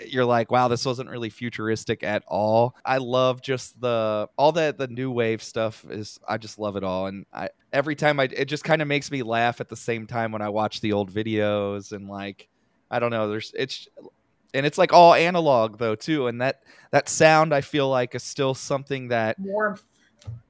you're 0.07 0.25
like 0.25 0.51
wow 0.51 0.67
this 0.67 0.85
wasn't 0.85 1.09
really 1.09 1.29
futuristic 1.29 2.03
at 2.03 2.23
all. 2.27 2.75
I 2.85 2.97
love 2.97 3.41
just 3.41 3.79
the 3.79 4.29
all 4.37 4.51
that 4.53 4.77
the 4.77 4.87
new 4.87 5.11
wave 5.11 5.41
stuff 5.43 5.85
is 5.89 6.19
i 6.27 6.37
just 6.37 6.59
love 6.59 6.75
it 6.75 6.83
all. 6.83 7.07
And 7.07 7.25
i 7.33 7.49
every 7.73 7.95
time 7.95 8.19
i 8.19 8.23
it 8.23 8.45
just 8.45 8.63
kind 8.63 8.81
of 8.81 8.87
makes 8.87 9.11
me 9.11 9.23
laugh 9.23 9.61
at 9.61 9.69
the 9.69 9.75
same 9.75 10.07
time 10.07 10.31
when 10.31 10.41
i 10.41 10.49
watch 10.49 10.81
the 10.81 10.93
old 10.93 11.11
videos 11.11 11.91
and 11.91 12.07
like 12.07 12.47
i 12.89 12.99
don't 12.99 13.11
know 13.11 13.27
there's 13.27 13.53
it's 13.57 13.87
and 14.53 14.65
it's 14.65 14.77
like 14.77 14.93
all 14.93 15.13
analog 15.13 15.77
though 15.77 15.95
too. 15.95 16.27
And 16.27 16.41
that 16.41 16.63
that 16.91 17.09
sound 17.09 17.53
i 17.53 17.61
feel 17.61 17.89
like 17.89 18.15
is 18.15 18.23
still 18.23 18.53
something 18.53 19.09
that 19.09 19.37
Warmth. 19.39 19.83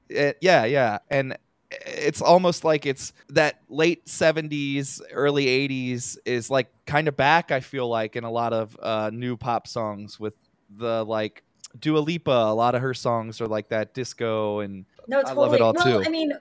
it, 0.08 0.38
yeah, 0.40 0.64
yeah, 0.64 0.98
and 1.10 1.36
it's 1.70 2.22
almost 2.22 2.64
like 2.64 2.86
it's 2.86 3.12
that 3.28 3.60
late 3.68 4.06
70s 4.06 5.00
early 5.10 5.46
80s 5.46 6.16
is 6.24 6.48
like 6.48 6.68
kind 6.86 7.08
of 7.08 7.16
back 7.16 7.50
i 7.50 7.58
feel 7.58 7.88
like 7.88 8.14
in 8.14 8.22
a 8.22 8.30
lot 8.30 8.52
of 8.52 8.76
uh 8.80 9.10
new 9.12 9.36
pop 9.36 9.66
songs 9.66 10.20
with 10.20 10.34
the 10.78 11.04
like 11.04 11.42
Dua 11.80 11.98
Lipa 11.98 12.30
a 12.30 12.54
lot 12.54 12.74
of 12.74 12.82
her 12.82 12.94
songs 12.94 13.40
are 13.40 13.46
like 13.46 13.68
that 13.68 13.94
disco 13.94 14.60
and 14.60 14.84
No, 15.08 15.20
I 15.20 15.32
love 15.32 15.54
it 15.54 15.60
all, 15.60 15.74
well, 15.74 16.00
too. 16.00 16.06
I 16.06 16.10
mean, 16.10 16.32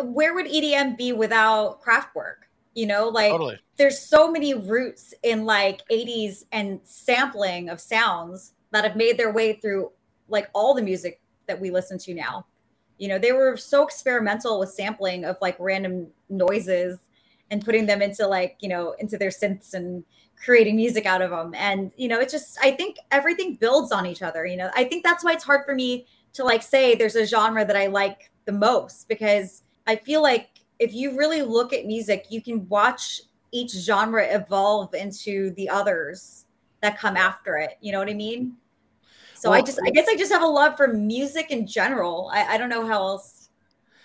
where 0.00 0.34
would 0.34 0.46
EDM 0.46 0.96
be 0.96 1.12
without 1.12 1.82
Kraftwerk? 1.82 2.46
You 2.74 2.86
know, 2.86 3.08
like 3.08 3.30
Totally. 3.30 3.58
there's 3.76 3.98
so 3.98 4.30
many 4.30 4.54
roots 4.54 5.12
in 5.22 5.44
like 5.44 5.82
80s 5.90 6.44
and 6.52 6.80
sampling 6.84 7.68
of 7.68 7.80
sounds 7.80 8.54
that 8.70 8.84
have 8.84 8.96
made 8.96 9.18
their 9.18 9.32
way 9.32 9.54
through 9.54 9.92
like 10.28 10.48
all 10.54 10.74
the 10.74 10.82
music 10.82 11.20
that 11.46 11.60
we 11.60 11.70
listen 11.70 11.98
to 11.98 12.14
now. 12.14 12.46
You 13.02 13.08
know, 13.08 13.18
they 13.18 13.32
were 13.32 13.56
so 13.56 13.82
experimental 13.82 14.60
with 14.60 14.70
sampling 14.70 15.24
of 15.24 15.36
like 15.42 15.56
random 15.58 16.06
noises 16.30 17.00
and 17.50 17.64
putting 17.64 17.86
them 17.86 18.00
into 18.00 18.28
like, 18.28 18.58
you 18.60 18.68
know, 18.68 18.94
into 19.00 19.18
their 19.18 19.30
synths 19.30 19.74
and 19.74 20.04
creating 20.36 20.76
music 20.76 21.04
out 21.04 21.20
of 21.20 21.30
them. 21.30 21.52
And, 21.56 21.90
you 21.96 22.06
know, 22.06 22.20
it's 22.20 22.32
just, 22.32 22.56
I 22.62 22.70
think 22.70 22.98
everything 23.10 23.56
builds 23.56 23.90
on 23.90 24.06
each 24.06 24.22
other. 24.22 24.46
You 24.46 24.56
know, 24.56 24.70
I 24.76 24.84
think 24.84 25.02
that's 25.02 25.24
why 25.24 25.32
it's 25.32 25.42
hard 25.42 25.66
for 25.66 25.74
me 25.74 26.06
to 26.34 26.44
like 26.44 26.62
say 26.62 26.94
there's 26.94 27.16
a 27.16 27.26
genre 27.26 27.64
that 27.64 27.74
I 27.74 27.88
like 27.88 28.30
the 28.44 28.52
most 28.52 29.08
because 29.08 29.64
I 29.88 29.96
feel 29.96 30.22
like 30.22 30.50
if 30.78 30.94
you 30.94 31.18
really 31.18 31.42
look 31.42 31.72
at 31.72 31.86
music, 31.86 32.26
you 32.28 32.40
can 32.40 32.68
watch 32.68 33.20
each 33.50 33.72
genre 33.72 34.24
evolve 34.32 34.94
into 34.94 35.50
the 35.56 35.68
others 35.68 36.46
that 36.82 37.00
come 37.00 37.16
after 37.16 37.56
it. 37.56 37.78
You 37.80 37.90
know 37.90 37.98
what 37.98 38.10
I 38.10 38.14
mean? 38.14 38.58
So 39.42 39.52
I 39.52 39.60
just, 39.60 39.80
I 39.84 39.90
guess 39.90 40.06
I 40.08 40.14
just 40.14 40.30
have 40.30 40.42
a 40.42 40.46
love 40.46 40.76
for 40.76 40.86
music 40.86 41.50
in 41.50 41.66
general. 41.66 42.30
I, 42.32 42.44
I 42.54 42.58
don't 42.58 42.68
know 42.68 42.86
how 42.86 43.02
else. 43.02 43.48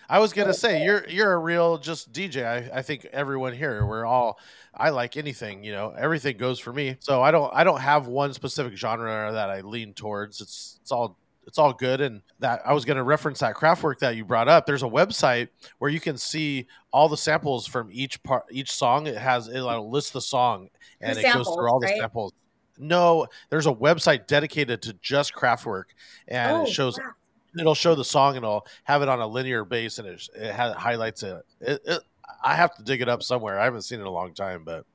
I 0.10 0.18
was 0.18 0.34
gonna 0.34 0.54
say 0.54 0.84
you're 0.84 1.08
you're 1.08 1.34
a 1.34 1.38
real 1.38 1.78
just 1.78 2.12
DJ. 2.12 2.44
I, 2.44 2.80
I 2.80 2.82
think 2.82 3.06
everyone 3.14 3.54
here 3.54 3.86
we're 3.86 4.04
all 4.06 4.40
I 4.74 4.90
like 4.90 5.16
anything, 5.16 5.64
you 5.64 5.74
know, 5.74 5.94
everything 5.96 6.38
goes 6.38 6.60
for 6.60 6.74
me. 6.74 6.96
So 7.00 7.22
I 7.22 7.30
don't 7.30 7.54
I 7.54 7.64
don't 7.64 7.82
have 7.82 8.08
one 8.08 8.34
specific 8.34 8.76
genre 8.78 9.32
that 9.32 9.52
I 9.52 9.62
lean 9.62 9.94
towards. 9.94 10.42
It's 10.42 10.80
it's 10.82 10.92
all 10.92 11.20
it's 11.46 11.60
all 11.60 11.72
good 11.72 12.02
and 12.02 12.24
that 12.40 12.62
I 12.66 12.74
was 12.74 12.84
going 12.84 12.98
to 12.98 13.04
reference 13.04 13.40
that 13.40 13.56
Kraftwerk 13.56 14.00
that 14.00 14.16
you 14.16 14.26
brought 14.26 14.48
up. 14.48 14.66
There's 14.66 14.84
a 14.84 14.88
website 14.88 15.50
where 15.78 15.92
you 15.92 16.00
can 16.00 16.18
see 16.18 16.66
all 16.92 17.10
the 17.10 17.16
samples 17.16 17.68
from 17.68 17.90
each 17.92 18.24
part 18.24 18.46
each 18.50 18.72
song. 18.72 19.06
It 19.06 19.18
has 19.18 19.50
it 19.50 19.62
like, 19.62 19.82
lists 19.82 20.12
the 20.12 20.22
song 20.22 20.70
and 21.00 21.16
The 21.16 21.28
it 21.28 21.34
goes 21.34 21.46
through 21.46 21.70
all 21.70 21.80
the 21.80 21.86
right? 21.86 22.00
samples. 22.00 22.34
No, 22.78 23.28
there's 23.50 23.66
a 23.68 23.72
website 23.74 24.28
dedicated 24.28 24.82
to 24.84 24.94
just 25.02 25.34
Kraftwerk 25.34 25.86
and 26.28 26.52
Oh, 26.52 26.64
it 26.64 26.70
shows 26.70 26.98
wow. 26.98 27.12
it'll 27.60 27.76
show 27.76 27.96
the 27.96 28.06
song 28.06 28.36
and 28.36 28.44
it'll 28.44 28.66
have 28.84 29.02
it 29.02 29.10
on 29.10 29.20
a 29.20 29.28
linear 29.28 29.64
base 29.66 29.98
and 30.00 30.08
it, 30.08 30.28
it 30.36 30.54
highlights 30.54 31.24
it. 31.24 31.44
It, 31.62 31.82
it. 31.86 32.02
I 32.44 32.56
have 32.56 32.76
to 32.76 32.84
dig 32.84 33.02
it 33.02 33.10
up 33.10 33.24
somewhere. 33.24 33.60
I 33.60 33.64
haven't 33.64 33.82
seen 33.82 34.00
it 34.00 34.02
in 34.02 34.08
a 34.08 34.12
long 34.12 34.34
time, 34.34 34.64
but 34.64 34.86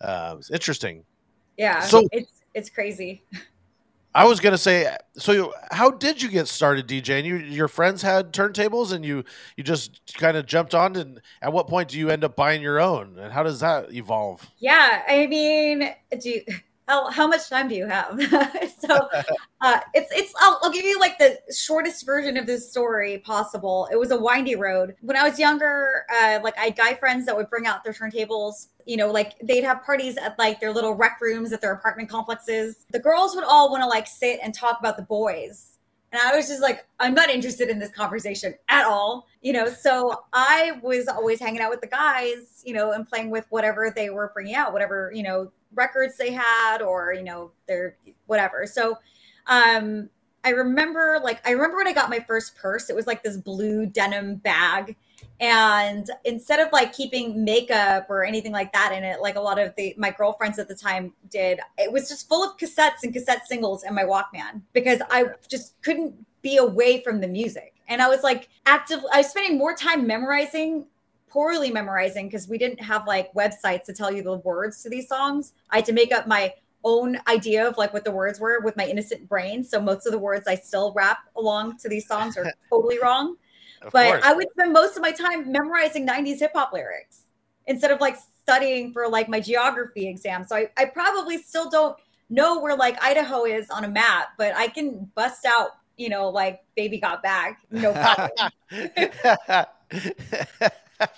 uh, 0.00 0.36
it's 0.38 0.50
interesting. 0.50 1.04
Yeah. 1.56 1.80
So- 1.80 2.06
it's, 2.12 2.42
it's 2.54 2.70
crazy. 2.70 3.22
I 4.14 4.24
was 4.24 4.40
gonna 4.40 4.58
say, 4.58 4.96
so 5.16 5.32
you, 5.32 5.52
how 5.70 5.90
did 5.90 6.20
you 6.22 6.28
get 6.30 6.48
started 6.48 6.88
DJing? 6.88 7.24
You, 7.24 7.36
your 7.36 7.68
friends 7.68 8.00
had 8.02 8.32
turntables, 8.32 8.92
and 8.92 9.04
you 9.04 9.22
you 9.56 9.62
just 9.62 10.00
kind 10.16 10.36
of 10.36 10.46
jumped 10.46 10.74
on. 10.74 10.96
And 10.96 11.20
at 11.42 11.52
what 11.52 11.68
point 11.68 11.90
do 11.90 11.98
you 11.98 12.08
end 12.08 12.24
up 12.24 12.34
buying 12.34 12.62
your 12.62 12.80
own? 12.80 13.18
And 13.18 13.30
how 13.32 13.42
does 13.42 13.60
that 13.60 13.92
evolve? 13.92 14.48
Yeah, 14.58 15.02
I 15.06 15.26
mean, 15.26 15.94
do 16.20 16.30
you, 16.30 16.42
how 16.88 17.10
how 17.10 17.28
much 17.28 17.48
time 17.48 17.68
do 17.68 17.74
you 17.74 17.86
have? 17.86 18.20
so 18.78 19.08
uh, 19.60 19.80
it's 19.94 20.10
it's 20.10 20.32
I'll, 20.40 20.58
I'll 20.62 20.72
give 20.72 20.84
you 20.84 20.98
like 20.98 21.18
the 21.18 21.38
shortest 21.54 22.04
version 22.04 22.36
of 22.36 22.46
this 22.46 22.70
story 22.70 23.18
possible. 23.18 23.88
It 23.92 23.96
was 23.96 24.10
a 24.10 24.18
windy 24.18 24.56
road 24.56 24.96
when 25.02 25.16
I 25.16 25.28
was 25.28 25.38
younger. 25.38 26.06
Uh, 26.12 26.40
like 26.42 26.56
I 26.58 26.64
had 26.64 26.76
guy 26.76 26.94
friends 26.94 27.26
that 27.26 27.36
would 27.36 27.50
bring 27.50 27.66
out 27.66 27.84
their 27.84 27.92
turntables. 27.92 28.68
You 28.86 28.96
know, 28.96 29.12
like 29.12 29.38
they'd 29.42 29.64
have 29.64 29.84
parties 29.84 30.16
at 30.16 30.38
like 30.38 30.60
their 30.60 30.72
little 30.72 30.94
rec 30.94 31.20
rooms 31.20 31.52
at 31.52 31.60
their 31.60 31.72
apartment 31.72 32.08
complexes. 32.08 32.86
The 32.90 32.98
girls 32.98 33.34
would 33.34 33.44
all 33.44 33.70
want 33.70 33.82
to 33.82 33.86
like 33.86 34.06
sit 34.06 34.40
and 34.42 34.54
talk 34.54 34.80
about 34.80 34.96
the 34.96 35.02
boys. 35.02 35.77
And 36.12 36.20
I 36.22 36.34
was 36.34 36.48
just 36.48 36.62
like, 36.62 36.86
I'm 37.00 37.14
not 37.14 37.28
interested 37.28 37.68
in 37.68 37.78
this 37.78 37.90
conversation 37.90 38.54
at 38.68 38.86
all. 38.86 39.26
You 39.42 39.52
know, 39.52 39.68
so 39.68 40.24
I 40.32 40.78
was 40.82 41.06
always 41.06 41.38
hanging 41.38 41.60
out 41.60 41.70
with 41.70 41.80
the 41.80 41.86
guys, 41.86 42.62
you 42.64 42.72
know, 42.72 42.92
and 42.92 43.06
playing 43.06 43.30
with 43.30 43.46
whatever 43.50 43.92
they 43.94 44.10
were 44.10 44.30
bringing 44.34 44.54
out, 44.54 44.72
whatever, 44.72 45.12
you 45.14 45.22
know, 45.22 45.52
records 45.74 46.16
they 46.16 46.32
had 46.32 46.80
or, 46.80 47.12
you 47.12 47.22
know, 47.22 47.50
their 47.66 47.96
whatever. 48.26 48.66
So, 48.66 48.96
um, 49.46 50.08
I 50.44 50.50
remember 50.50 51.20
like, 51.22 51.46
I 51.46 51.50
remember 51.50 51.76
when 51.76 51.88
I 51.88 51.92
got 51.92 52.10
my 52.10 52.20
first 52.20 52.56
purse, 52.56 52.88
it 52.88 52.96
was 52.96 53.06
like 53.06 53.22
this 53.22 53.36
blue 53.36 53.86
denim 53.86 54.36
bag. 54.36 54.96
And 55.40 56.10
instead 56.24 56.58
of 56.58 56.72
like 56.72 56.92
keeping 56.92 57.44
makeup 57.44 58.06
or 58.08 58.24
anything 58.24 58.50
like 58.50 58.72
that 58.72 58.92
in 58.92 59.04
it, 59.04 59.20
like 59.20 59.36
a 59.36 59.40
lot 59.40 59.58
of 59.58 59.74
the 59.76 59.94
my 59.96 60.10
girlfriends 60.10 60.58
at 60.58 60.66
the 60.66 60.74
time 60.74 61.12
did, 61.30 61.60
it 61.76 61.92
was 61.92 62.08
just 62.08 62.28
full 62.28 62.42
of 62.42 62.56
cassettes 62.56 63.04
and 63.04 63.12
cassette 63.12 63.46
singles 63.46 63.84
and 63.84 63.94
my 63.94 64.02
Walkman 64.02 64.62
because 64.72 65.00
I 65.10 65.26
just 65.48 65.80
couldn't 65.82 66.14
be 66.42 66.56
away 66.56 67.02
from 67.02 67.20
the 67.20 67.28
music. 67.28 67.74
And 67.86 68.02
I 68.02 68.08
was 68.08 68.22
like 68.22 68.48
active 68.66 69.00
I 69.12 69.18
was 69.18 69.30
spending 69.30 69.56
more 69.56 69.74
time 69.74 70.06
memorizing, 70.06 70.86
poorly 71.28 71.70
memorizing 71.70 72.26
because 72.26 72.48
we 72.48 72.58
didn't 72.58 72.82
have 72.82 73.06
like 73.06 73.32
websites 73.34 73.84
to 73.84 73.92
tell 73.92 74.10
you 74.10 74.22
the 74.22 74.38
words 74.38 74.82
to 74.82 74.88
these 74.88 75.08
songs. 75.08 75.52
I 75.70 75.76
had 75.76 75.84
to 75.86 75.92
make 75.92 76.12
up 76.12 76.26
my 76.26 76.52
own 76.84 77.18
idea 77.28 77.68
of 77.68 77.76
like 77.76 77.92
what 77.92 78.04
the 78.04 78.10
words 78.10 78.40
were 78.40 78.60
with 78.60 78.76
my 78.76 78.86
innocent 78.86 79.28
brain. 79.28 79.62
So 79.62 79.80
most 79.80 80.06
of 80.06 80.12
the 80.12 80.18
words 80.18 80.48
I 80.48 80.56
still 80.56 80.92
rap 80.94 81.18
along 81.36 81.78
to 81.78 81.88
these 81.88 82.08
songs 82.08 82.36
are 82.36 82.52
totally 82.70 82.98
wrong 83.00 83.36
Of 83.82 83.92
but 83.92 84.06
course. 84.06 84.24
I 84.24 84.32
would 84.34 84.50
spend 84.52 84.72
most 84.72 84.96
of 84.96 85.02
my 85.02 85.12
time 85.12 85.50
memorizing 85.52 86.06
90s 86.06 86.40
hip 86.40 86.52
hop 86.54 86.72
lyrics 86.72 87.22
instead 87.66 87.90
of 87.90 88.00
like 88.00 88.16
studying 88.42 88.92
for 88.92 89.08
like 89.08 89.28
my 89.28 89.40
geography 89.40 90.08
exam. 90.08 90.44
So 90.46 90.56
I, 90.56 90.70
I 90.76 90.86
probably 90.86 91.38
still 91.38 91.70
don't 91.70 91.96
know 92.30 92.60
where 92.60 92.76
like 92.76 93.02
Idaho 93.02 93.44
is 93.44 93.70
on 93.70 93.84
a 93.84 93.88
map, 93.88 94.28
but 94.36 94.54
I 94.56 94.68
can 94.68 95.10
bust 95.14 95.46
out, 95.46 95.70
you 95.96 96.08
know, 96.08 96.28
like 96.28 96.60
baby 96.76 96.98
got 96.98 97.22
back, 97.22 97.60
no 97.70 97.92
problem. 98.70 99.66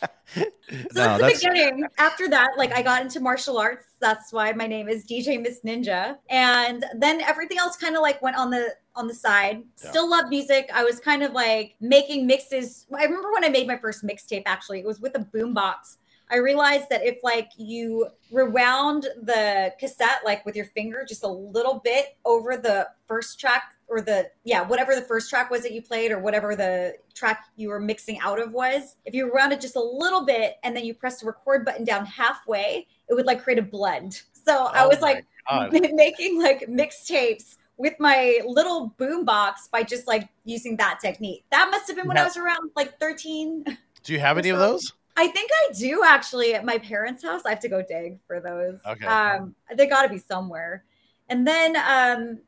So 0.70 0.86
No, 0.94 1.18
that's 1.18 1.42
the 1.42 1.48
beginning. 1.48 1.84
After 1.98 2.28
that, 2.28 2.50
like 2.56 2.72
I 2.72 2.82
got 2.82 3.02
into 3.02 3.18
martial 3.18 3.58
arts. 3.58 3.86
That's 3.98 4.32
why 4.32 4.52
my 4.52 4.68
name 4.68 4.88
is 4.88 5.04
DJ 5.04 5.42
Miss 5.42 5.60
Ninja. 5.62 6.16
And 6.28 6.84
then 6.96 7.20
everything 7.22 7.58
else 7.58 7.76
kind 7.76 7.96
of 7.96 8.02
like 8.02 8.22
went 8.22 8.36
on 8.36 8.50
the 8.50 8.74
on 8.94 9.08
the 9.08 9.14
side. 9.14 9.64
Yeah. 9.82 9.90
Still 9.90 10.08
love 10.08 10.28
music. 10.28 10.70
I 10.72 10.84
was 10.84 11.00
kind 11.00 11.24
of 11.24 11.32
like 11.32 11.74
making 11.80 12.26
mixes. 12.26 12.86
I 12.96 13.02
remember 13.02 13.32
when 13.32 13.44
I 13.44 13.48
made 13.48 13.66
my 13.66 13.78
first 13.78 14.04
mixtape 14.04 14.44
actually. 14.46 14.78
It 14.78 14.86
was 14.86 15.00
with 15.00 15.16
a 15.16 15.26
boombox. 15.36 15.96
I 16.30 16.36
realized 16.36 16.88
that 16.90 17.04
if 17.04 17.18
like 17.24 17.50
you 17.56 18.06
rewound 18.30 19.08
the 19.22 19.74
cassette 19.80 20.20
like 20.24 20.46
with 20.46 20.54
your 20.54 20.66
finger 20.66 21.04
just 21.06 21.24
a 21.24 21.28
little 21.28 21.80
bit 21.82 22.16
over 22.24 22.56
the 22.56 22.88
first 23.08 23.40
track 23.40 23.74
or 23.90 24.00
the 24.00 24.30
yeah 24.44 24.62
whatever 24.62 24.94
the 24.94 25.02
first 25.02 25.28
track 25.28 25.50
was 25.50 25.62
that 25.62 25.72
you 25.72 25.82
played 25.82 26.12
or 26.12 26.18
whatever 26.20 26.56
the 26.56 26.94
track 27.12 27.44
you 27.56 27.68
were 27.68 27.80
mixing 27.80 28.18
out 28.20 28.40
of 28.40 28.52
was 28.52 28.96
if 29.04 29.12
you 29.12 29.26
rewound 29.26 29.52
it 29.52 29.60
just 29.60 29.76
a 29.76 29.82
little 29.82 30.24
bit 30.24 30.54
and 30.62 30.74
then 30.74 30.84
you 30.84 30.94
press 30.94 31.20
the 31.20 31.26
record 31.26 31.64
button 31.64 31.84
down 31.84 32.06
halfway 32.06 32.86
it 33.08 33.14
would 33.14 33.26
like 33.26 33.42
create 33.42 33.58
a 33.58 33.62
blend 33.62 34.22
so 34.32 34.66
i 34.66 34.84
Oh 34.84 34.88
was 34.88 35.00
like 35.00 35.26
God. 35.48 35.72
making 35.92 36.40
like 36.40 36.66
mixtapes 36.68 37.56
with 37.76 37.94
my 37.98 38.40
little 38.46 38.94
boom 38.96 39.24
box 39.24 39.68
by 39.70 39.82
just 39.82 40.06
like 40.06 40.28
using 40.44 40.76
that 40.76 41.00
technique 41.00 41.44
that 41.50 41.68
must 41.70 41.88
have 41.88 41.96
been 41.96 42.06
when 42.06 42.16
i 42.16 42.24
was 42.24 42.36
around 42.36 42.70
like 42.76 42.98
13 42.98 43.64
Do 44.02 44.12
you 44.12 44.20
have 44.20 44.38
any 44.38 44.48
of 44.48 44.58
those? 44.58 44.92
I 45.16 45.26
think 45.26 45.50
I 45.52 45.72
do 45.74 46.02
actually 46.02 46.54
at 46.54 46.64
my 46.64 46.78
parents' 46.78 47.22
house. 47.22 47.42
I 47.44 47.50
have 47.50 47.60
to 47.60 47.68
go 47.68 47.82
dig 47.82 48.18
for 48.26 48.40
those. 48.40 48.78
Okay. 48.86 49.04
Um, 49.04 49.54
they 49.76 49.86
got 49.86 50.02
to 50.04 50.08
be 50.08 50.16
somewhere. 50.16 50.84
And 51.28 51.46
then 51.46 51.76
um 51.76 52.38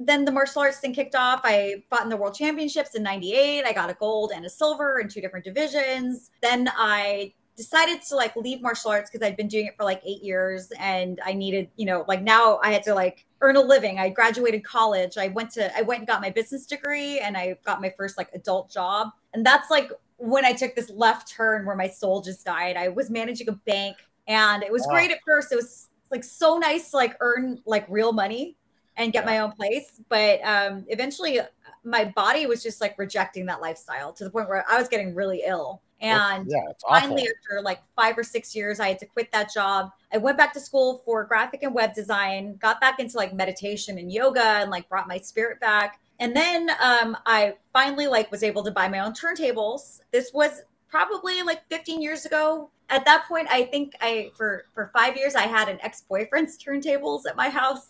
then 0.00 0.24
the 0.24 0.32
martial 0.32 0.62
arts 0.62 0.78
thing 0.78 0.94
kicked 0.94 1.14
off. 1.14 1.42
I 1.44 1.84
fought 1.90 2.02
in 2.02 2.08
the 2.08 2.16
world 2.16 2.34
championships 2.34 2.94
in 2.94 3.02
98. 3.02 3.64
I 3.64 3.72
got 3.72 3.90
a 3.90 3.94
gold 3.94 4.32
and 4.34 4.46
a 4.46 4.48
silver 4.50 4.98
in 4.98 5.08
two 5.08 5.20
different 5.20 5.44
divisions. 5.44 6.30
Then 6.40 6.70
I 6.74 7.34
decided 7.54 8.00
to 8.00 8.16
like 8.16 8.34
leave 8.36 8.62
martial 8.62 8.90
arts 8.90 9.10
because 9.10 9.24
I'd 9.26 9.36
been 9.36 9.46
doing 9.46 9.66
it 9.66 9.76
for 9.76 9.84
like 9.84 10.00
eight 10.06 10.22
years 10.22 10.72
and 10.78 11.20
I 11.22 11.34
needed, 11.34 11.68
you 11.76 11.84
know, 11.84 12.06
like 12.08 12.22
now 12.22 12.58
I 12.64 12.72
had 12.72 12.82
to 12.84 12.94
like 12.94 13.26
earn 13.42 13.56
a 13.56 13.60
living. 13.60 13.98
I 13.98 14.08
graduated 14.08 14.64
college. 14.64 15.18
I 15.18 15.28
went 15.28 15.50
to 15.52 15.76
I 15.76 15.82
went 15.82 15.98
and 16.00 16.08
got 16.08 16.22
my 16.22 16.30
business 16.30 16.64
degree 16.64 17.20
and 17.20 17.36
I 17.36 17.58
got 17.66 17.82
my 17.82 17.92
first 17.98 18.16
like 18.16 18.30
adult 18.32 18.70
job. 18.70 19.08
And 19.34 19.44
that's 19.44 19.70
like 19.70 19.92
when 20.16 20.46
I 20.46 20.54
took 20.54 20.74
this 20.74 20.88
left 20.88 21.28
turn 21.28 21.66
where 21.66 21.76
my 21.76 21.88
soul 21.88 22.22
just 22.22 22.46
died. 22.46 22.78
I 22.78 22.88
was 22.88 23.10
managing 23.10 23.50
a 23.50 23.52
bank 23.52 23.98
and 24.26 24.62
it 24.62 24.72
was 24.72 24.86
Wow. 24.86 24.94
great 24.94 25.10
at 25.10 25.18
first. 25.26 25.52
It 25.52 25.56
was 25.56 25.88
like 26.10 26.24
so 26.24 26.56
nice 26.56 26.90
to 26.92 26.96
like 26.96 27.16
earn 27.20 27.60
like 27.66 27.84
real 27.90 28.12
money 28.12 28.56
and 29.00 29.12
get 29.12 29.24
my 29.24 29.38
own 29.38 29.52
place. 29.52 30.00
But 30.08 30.40
um 30.44 30.84
eventually 30.88 31.40
my 31.82 32.04
body 32.04 32.46
was 32.46 32.62
just 32.62 32.80
like 32.80 32.98
rejecting 32.98 33.46
that 33.46 33.60
lifestyle 33.60 34.12
to 34.12 34.24
the 34.24 34.30
point 34.30 34.48
where 34.48 34.64
I 34.70 34.78
was 34.78 34.88
getting 34.88 35.14
really 35.14 35.42
ill. 35.46 35.80
And 36.02 36.46
yeah, 36.48 36.72
finally 36.88 37.22
after 37.22 37.62
like 37.62 37.80
five 37.94 38.16
or 38.16 38.22
six 38.22 38.56
years 38.56 38.80
i 38.80 38.88
had 38.88 38.98
to 39.00 39.06
quit 39.06 39.30
that 39.32 39.52
job. 39.52 39.90
I 40.12 40.18
went 40.18 40.38
back 40.38 40.52
to 40.54 40.60
school 40.60 41.02
for 41.04 41.24
graphic 41.24 41.62
and 41.62 41.74
web 41.74 41.94
design 41.94 42.56
got 42.56 42.80
back 42.80 43.00
into 43.00 43.16
like 43.16 43.34
meditation 43.34 43.98
and 43.98 44.12
yoga 44.12 44.42
and 44.42 44.70
like 44.70 44.88
brought 44.88 45.08
my 45.08 45.18
spirit 45.18 45.60
back. 45.60 46.00
And 46.18 46.36
then 46.36 46.70
um, 46.82 47.16
i 47.26 47.54
finally 47.72 48.06
like 48.06 48.30
was 48.30 48.42
able 48.42 48.62
to 48.64 48.70
buy 48.70 48.88
my 48.88 49.00
own 49.00 49.12
turntables. 49.12 50.00
This 50.10 50.32
was 50.32 50.62
probably 50.88 51.42
like 51.42 51.62
15 51.68 52.02
years 52.02 52.26
ago. 52.26 52.70
At 52.88 53.04
that 53.04 53.26
point 53.28 53.46
i 53.50 53.62
think 53.62 53.94
i 54.00 54.30
for 54.36 54.64
for 54.74 54.90
five 54.92 55.16
years 55.16 55.36
i 55.36 55.42
had 55.42 55.68
an 55.68 55.78
ex-boyfriend's 55.80 56.58
turntables 56.58 57.24
at 57.24 57.36
my 57.36 57.48
house 57.48 57.86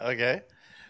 Okay. 0.00 0.42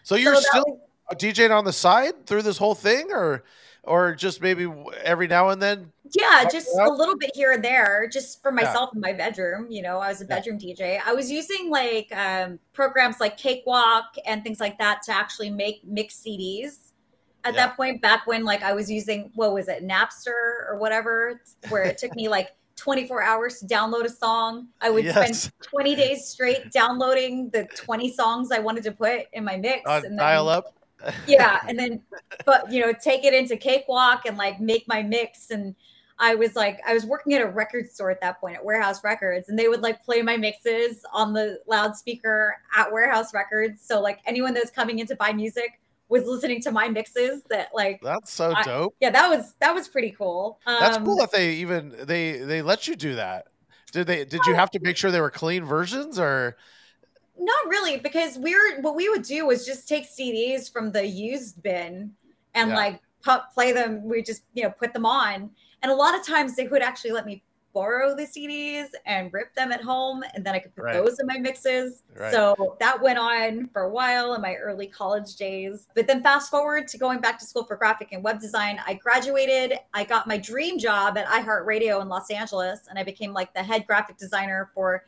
So 0.03 0.15
you're 0.15 0.33
that 0.33 0.43
still 0.43 0.63
was- 0.67 1.17
DJing 1.17 1.55
on 1.57 1.63
the 1.65 1.73
side 1.73 2.25
through 2.25 2.41
this 2.41 2.57
whole 2.57 2.75
thing, 2.75 3.11
or 3.11 3.43
or 3.83 4.13
just 4.13 4.41
maybe 4.41 4.69
every 5.01 5.27
now 5.27 5.47
and 5.49 5.61
then? 5.61 5.89
Yeah, 6.13 6.43
just 6.51 6.67
a 6.77 6.89
little 6.91 7.17
bit 7.17 7.31
here 7.33 7.53
and 7.53 7.63
there, 7.63 8.09
just 8.11 8.41
for 8.41 8.51
Yeah. 8.51 8.55
myself 8.65 8.89
in 8.93 8.99
my 8.99 9.13
bedroom. 9.13 9.67
You 9.71 9.81
know, 9.81 9.99
I 9.99 10.09
was 10.09 10.19
a 10.19 10.25
Yeah. 10.25 10.35
bedroom 10.35 10.57
DJ. 10.59 10.99
I 11.05 11.13
was 11.13 11.31
using 11.31 11.69
like 11.69 12.13
um, 12.13 12.59
programs 12.73 13.21
like 13.21 13.37
Cakewalk 13.37 14.15
and 14.25 14.43
things 14.43 14.59
like 14.59 14.77
that 14.79 15.03
to 15.03 15.13
actually 15.13 15.49
make 15.49 15.85
mix 15.85 16.15
CDs. 16.21 16.91
At 17.45 17.53
Yeah. 17.53 17.67
that 17.67 17.77
point, 17.77 18.01
back 18.01 18.27
when 18.27 18.43
like 18.43 18.61
I 18.61 18.73
was 18.73 18.91
using 18.91 19.31
what 19.35 19.53
was 19.53 19.69
it, 19.69 19.87
Napster 19.87 20.67
or 20.69 20.75
whatever, 20.77 21.39
where 21.69 21.83
it 21.83 21.97
took 21.97 22.13
me 22.13 22.27
like 22.27 22.49
24 22.77 23.21
hours 23.21 23.59
to 23.59 23.65
download 23.65 24.05
a 24.05 24.09
song. 24.09 24.67
I 24.81 24.89
would 24.89 25.03
Yes. 25.03 25.41
spend 25.43 25.53
20 25.63 25.95
days 25.95 26.25
straight 26.27 26.71
downloading 26.71 27.49
the 27.49 27.65
20 27.75 28.13
songs 28.13 28.51
I 28.51 28.59
wanted 28.59 28.83
to 28.83 28.91
put 28.91 29.21
in 29.33 29.43
my 29.43 29.57
mix. 29.57 29.81
And 29.85 30.03
then- 30.05 30.15
dial 30.15 30.47
up. 30.47 30.73
yeah 31.27 31.59
and 31.67 31.77
then 31.77 32.01
but 32.43 32.71
you 32.71 32.81
know 32.83 32.91
take 32.91 33.23
it 33.23 33.31
into 33.31 33.55
cakewalk 33.55 34.23
and 34.25 34.35
like 34.35 34.59
make 34.59 34.87
my 34.87 35.03
mix 35.03 35.51
and 35.51 35.75
i 36.17 36.33
was 36.33 36.55
like 36.55 36.79
i 36.87 36.91
was 36.91 37.05
working 37.05 37.35
at 37.35 37.41
a 37.43 37.45
record 37.45 37.87
store 37.87 38.09
at 38.09 38.19
that 38.19 38.39
point 38.39 38.55
at 38.55 38.65
warehouse 38.65 39.03
records 39.03 39.47
and 39.47 39.59
they 39.59 39.67
would 39.67 39.81
like 39.83 40.03
play 40.03 40.23
my 40.23 40.35
mixes 40.35 41.05
on 41.13 41.33
the 41.33 41.59
loudspeaker 41.67 42.57
at 42.75 42.91
warehouse 42.91 43.31
records 43.31 43.79
so 43.79 44.01
like 44.01 44.17
anyone 44.25 44.55
that's 44.55 44.71
coming 44.71 44.97
in 44.97 45.05
to 45.05 45.15
buy 45.17 45.31
music 45.31 45.79
was 46.09 46.23
listening 46.25 46.61
to 46.61 46.71
my 46.71 46.87
mixes 46.87 47.43
that 47.49 47.69
like 47.73 47.99
That's 48.01 48.31
so 48.31 48.53
I- 48.55 48.63
dope. 48.63 48.95
yeah 48.99 49.09
that 49.09 49.29
was 49.29 49.55
that 49.59 49.73
was 49.73 49.87
pretty 49.87 50.11
cool 50.11 50.59
That's 50.65 50.97
Um, 50.97 51.05
cool 51.05 51.17
that 51.17 51.31
they 51.31 51.51
even 51.55 51.93
they 52.03 52.37
they 52.39 52.61
let 52.61 52.87
you 52.87 52.95
do 52.95 53.15
that. 53.15 53.47
Did 53.93 54.07
they? 54.07 54.25
Did 54.25 54.41
you 54.45 54.53
have 54.53 54.69
to 54.71 54.79
make 54.81 54.97
sure 54.97 55.11
they 55.11 55.21
were 55.21 55.31
clean 55.31 55.63
versions, 55.63 56.19
or 56.19 56.57
Not 57.39 57.67
really, 57.67 57.97
because 57.97 58.37
we're 58.37 58.81
what 58.81 58.95
we 58.95 59.07
would 59.09 59.23
do 59.23 59.45
was 59.45 59.65
just 59.65 59.87
take 59.87 60.05
CDs 60.09 60.71
from 60.71 60.91
the 60.91 61.05
used 61.05 61.61
bin 61.63 62.13
and 62.53 62.69
Yeah. 62.71 62.75
like 62.75 63.01
pu- 63.23 63.45
play 63.53 63.71
them. 63.71 64.03
We 64.03 64.21
just 64.23 64.43
you 64.53 64.63
know 64.63 64.71
put 64.71 64.91
them 64.93 65.05
on, 65.05 65.49
and 65.81 65.91
a 65.91 65.95
lot 65.95 66.15
of 66.19 66.25
times 66.25 66.55
they 66.57 66.67
would 66.67 66.81
actually 66.81 67.11
let 67.11 67.25
me 67.25 67.43
borrow 67.77 68.15
the 68.15 68.23
CDs 68.23 68.87
and 69.05 69.31
rip 69.31 69.53
them 69.53 69.71
at 69.71 69.81
home, 69.83 70.23
and 70.33 70.43
then 70.43 70.55
I 70.55 70.59
could 70.59 70.75
put 70.75 70.85
Right. 70.85 70.93
those 70.95 71.19
in 71.19 71.27
my 71.27 71.37
mixes. 71.37 72.01
Right. 72.15 72.33
So 72.33 72.75
that 72.79 72.99
went 72.99 73.19
on 73.19 73.67
for 73.67 73.83
a 73.83 73.89
while 73.89 74.33
in 74.33 74.41
my 74.41 74.55
early 74.55 74.87
college 74.87 75.35
days. 75.35 75.87
But 75.93 76.07
then 76.07 76.23
fast 76.23 76.49
forward 76.49 76.87
to 76.87 76.97
going 76.97 77.19
back 77.19 77.37
to 77.37 77.45
school 77.45 77.65
for 77.65 77.75
graphic 77.75 78.13
and 78.13 78.23
web 78.23 78.39
design, 78.41 78.79
I 78.87 78.95
graduated. 78.95 79.77
I 79.93 80.05
got 80.05 80.25
my 80.25 80.39
dream 80.39 80.79
job 80.79 81.19
at 81.19 81.27
iHeartRadio 81.27 82.01
in 82.01 82.09
Los 82.09 82.31
Angeles, 82.31 82.79
and 82.89 82.97
I 82.97 83.03
became 83.03 83.31
like 83.31 83.53
the 83.53 83.61
head 83.61 83.85
graphic 83.85 84.17
designer 84.17 84.71
for 84.73 85.03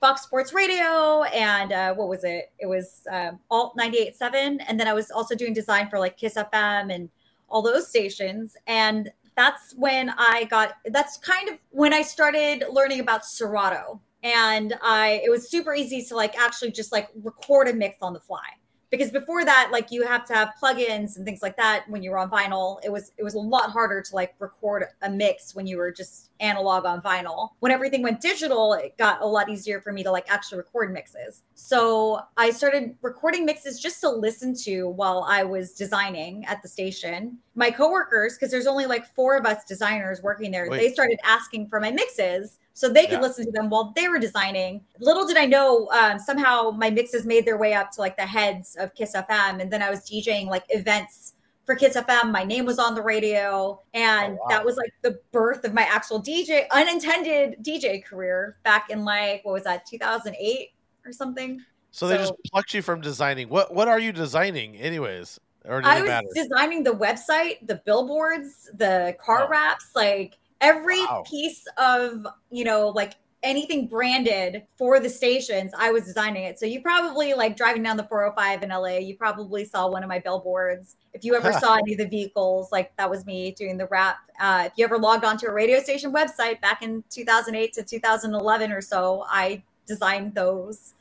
Fox 0.00 0.22
Sports 0.22 0.52
Radio 0.54 1.22
and 1.24 1.72
uh, 1.72 1.94
what 1.94 2.08
was 2.08 2.24
it? 2.24 2.52
It 2.58 2.66
was 2.66 3.06
um, 3.10 3.38
Alt 3.50 3.76
98.7. 3.76 4.64
And 4.66 4.80
then 4.80 4.88
I 4.88 4.92
was 4.94 5.10
also 5.10 5.34
doing 5.34 5.52
design 5.52 5.88
for 5.90 5.98
like 5.98 6.16
Kiss 6.16 6.34
FM 6.34 6.94
and 6.94 7.08
all 7.48 7.62
those 7.62 7.88
stations. 7.88 8.56
And 8.66 9.10
that's 9.36 9.74
when 9.76 10.10
I 10.10 10.44
got, 10.44 10.74
that's 10.86 11.16
kind 11.18 11.48
of 11.48 11.58
when 11.70 11.92
I 11.92 12.02
started 12.02 12.64
learning 12.70 13.00
about 13.00 13.24
Serato. 13.24 14.00
And 14.22 14.74
I, 14.82 15.20
it 15.24 15.30
was 15.30 15.50
super 15.50 15.74
easy 15.74 16.02
to 16.06 16.16
like 16.16 16.38
actually 16.38 16.70
just 16.70 16.92
like 16.92 17.08
record 17.22 17.68
a 17.68 17.74
mix 17.74 17.96
on 18.00 18.12
the 18.12 18.20
fly. 18.20 18.46
Because 18.96 19.10
before 19.10 19.44
that, 19.44 19.70
like 19.72 19.90
you 19.90 20.06
have 20.06 20.24
to 20.26 20.34
have 20.34 20.52
plugins 20.62 21.16
and 21.16 21.24
things 21.24 21.42
like 21.42 21.56
that 21.56 21.84
when 21.88 22.02
you 22.02 22.10
were 22.10 22.18
on 22.18 22.30
vinyl. 22.30 22.78
It 22.84 22.90
was 22.90 23.12
it 23.18 23.22
was 23.24 23.34
a 23.34 23.38
lot 23.38 23.70
harder 23.70 24.02
to 24.02 24.14
like 24.14 24.34
record 24.38 24.84
a 25.02 25.10
mix 25.10 25.54
when 25.54 25.66
you 25.66 25.76
were 25.76 25.90
just 25.90 26.30
analog 26.40 26.84
on 26.84 27.00
vinyl. 27.00 27.50
When 27.60 27.72
everything 27.72 28.02
went 28.02 28.20
digital, 28.20 28.74
it 28.74 28.96
got 28.98 29.22
a 29.22 29.26
lot 29.26 29.48
easier 29.48 29.80
for 29.80 29.92
me 29.92 30.02
to 30.02 30.10
like 30.10 30.30
actually 30.30 30.58
record 30.58 30.92
mixes. 30.92 31.42
So 31.54 32.20
I 32.36 32.50
started 32.50 32.96
recording 33.02 33.44
mixes 33.44 33.80
just 33.80 34.00
to 34.02 34.10
listen 34.10 34.54
to 34.64 34.88
while 34.88 35.24
I 35.28 35.42
was 35.42 35.72
designing 35.72 36.44
at 36.46 36.62
the 36.62 36.68
station. 36.68 37.38
My 37.54 37.70
coworkers, 37.70 38.34
because 38.34 38.50
there's 38.50 38.66
only 38.66 38.86
like 38.86 39.06
four 39.14 39.36
of 39.36 39.46
us 39.46 39.64
designers 39.64 40.22
working 40.22 40.50
there, 40.50 40.68
Wait. 40.68 40.78
they 40.78 40.92
started 40.92 41.18
asking 41.24 41.68
for 41.68 41.80
my 41.80 41.90
mixes 41.90 42.58
so 42.74 42.88
they 42.88 43.02
could 43.04 43.12
Yeah. 43.12 43.20
listen 43.20 43.46
to 43.46 43.52
them 43.52 43.70
while 43.70 43.92
they 43.96 44.08
were 44.08 44.18
designing. 44.18 44.84
Little 44.98 45.26
did 45.26 45.36
I 45.36 45.46
know, 45.46 45.88
um, 45.90 46.18
somehow 46.18 46.70
my 46.70 46.90
mixes 46.90 47.24
made 47.24 47.46
their 47.46 47.56
way 47.56 47.72
up 47.72 47.90
to 47.92 48.00
like 48.00 48.16
the 48.16 48.26
heads 48.26 48.76
of 48.76 48.94
Kiss 48.94 49.14
FM, 49.14 49.60
and 49.60 49.72
then 49.72 49.80
I 49.82 49.90
was 49.90 50.00
DJing 50.00 50.48
like 50.48 50.64
events 50.68 51.34
for 51.64 51.74
Kiss 51.74 51.96
FM. 51.96 52.30
My 52.30 52.44
name 52.44 52.66
was 52.66 52.78
on 52.78 52.94
the 52.94 53.00
radio, 53.02 53.80
and 53.94 54.34
Oh, 54.34 54.42
wow. 54.42 54.48
that 54.50 54.64
was 54.64 54.76
like 54.76 54.92
the 55.02 55.18
birth 55.32 55.64
of 55.64 55.72
my 55.72 55.82
actual 55.82 56.20
DJ, 56.20 56.66
unintended 56.70 57.62
DJ 57.62 58.00
career 58.04 58.58
back 58.64 58.90
in 58.90 59.04
like 59.04 59.44
what 59.44 59.52
was 59.54 59.64
that, 59.64 59.86
2008 59.86 60.70
or 61.06 61.12
something. 61.12 61.60
so 61.90 62.08
they 62.08 62.16
just 62.16 62.34
plucked 62.50 62.74
you 62.74 62.82
from 62.82 63.00
designing? 63.00 63.48
What 63.48 63.72
What 63.72 63.86
are 63.88 63.98
you 64.00 64.12
designing, 64.12 64.76
anyways? 64.76 65.38
Or 65.66 65.80
I 65.82 66.00
was 66.02 66.08
matter? 66.10 66.26
designing 66.34 66.82
the 66.82 66.90
website, 66.90 67.66
the 67.66 67.76
billboards, 67.86 68.68
the 68.74 69.16
car 69.18 69.44
Oh. 69.44 69.48
wraps, 69.48 69.86
like 69.94 70.36
every 70.64 71.00
Wow. 71.04 71.22
piece 71.26 71.64
of, 71.76 72.26
you 72.50 72.64
know, 72.64 72.88
like 72.88 73.14
anything 73.42 73.86
branded 73.86 74.62
for 74.78 74.98
the 75.00 75.08
stations, 75.10 75.70
I 75.76 75.90
was 75.92 76.04
designing 76.04 76.44
it. 76.44 76.58
So 76.58 76.64
you 76.64 76.80
probably 76.80 77.34
like 77.34 77.56
driving 77.58 77.82
down 77.82 77.98
the 77.98 78.04
405 78.04 78.62
in 78.62 78.70
LA, 78.70 78.96
you 78.98 79.16
probably 79.16 79.66
saw 79.66 79.86
one 79.86 80.02
of 80.02 80.08
my 80.08 80.18
billboards. 80.18 80.96
If 81.12 81.24
you 81.24 81.34
ever 81.34 81.52
saw 81.52 81.74
any 81.76 81.92
of 81.92 81.98
the 81.98 82.08
vehicles, 82.08 82.72
like 82.72 82.96
that 82.96 83.10
was 83.10 83.26
me 83.26 83.50
doing 83.52 83.76
the 83.76 83.86
wrap. 83.88 84.16
Uh, 84.40 84.64
if 84.66 84.72
you 84.76 84.84
ever 84.86 84.96
logged 84.98 85.24
onto 85.26 85.46
a 85.46 85.52
radio 85.52 85.78
station 85.80 86.10
website 86.12 86.60
back 86.62 86.82
in 86.82 87.04
2008 87.10 87.74
to 87.74 87.82
2011 87.82 88.72
or 88.72 88.80
so, 88.80 89.24
I 89.28 89.62
designed 89.86 90.34
those. 90.34 90.94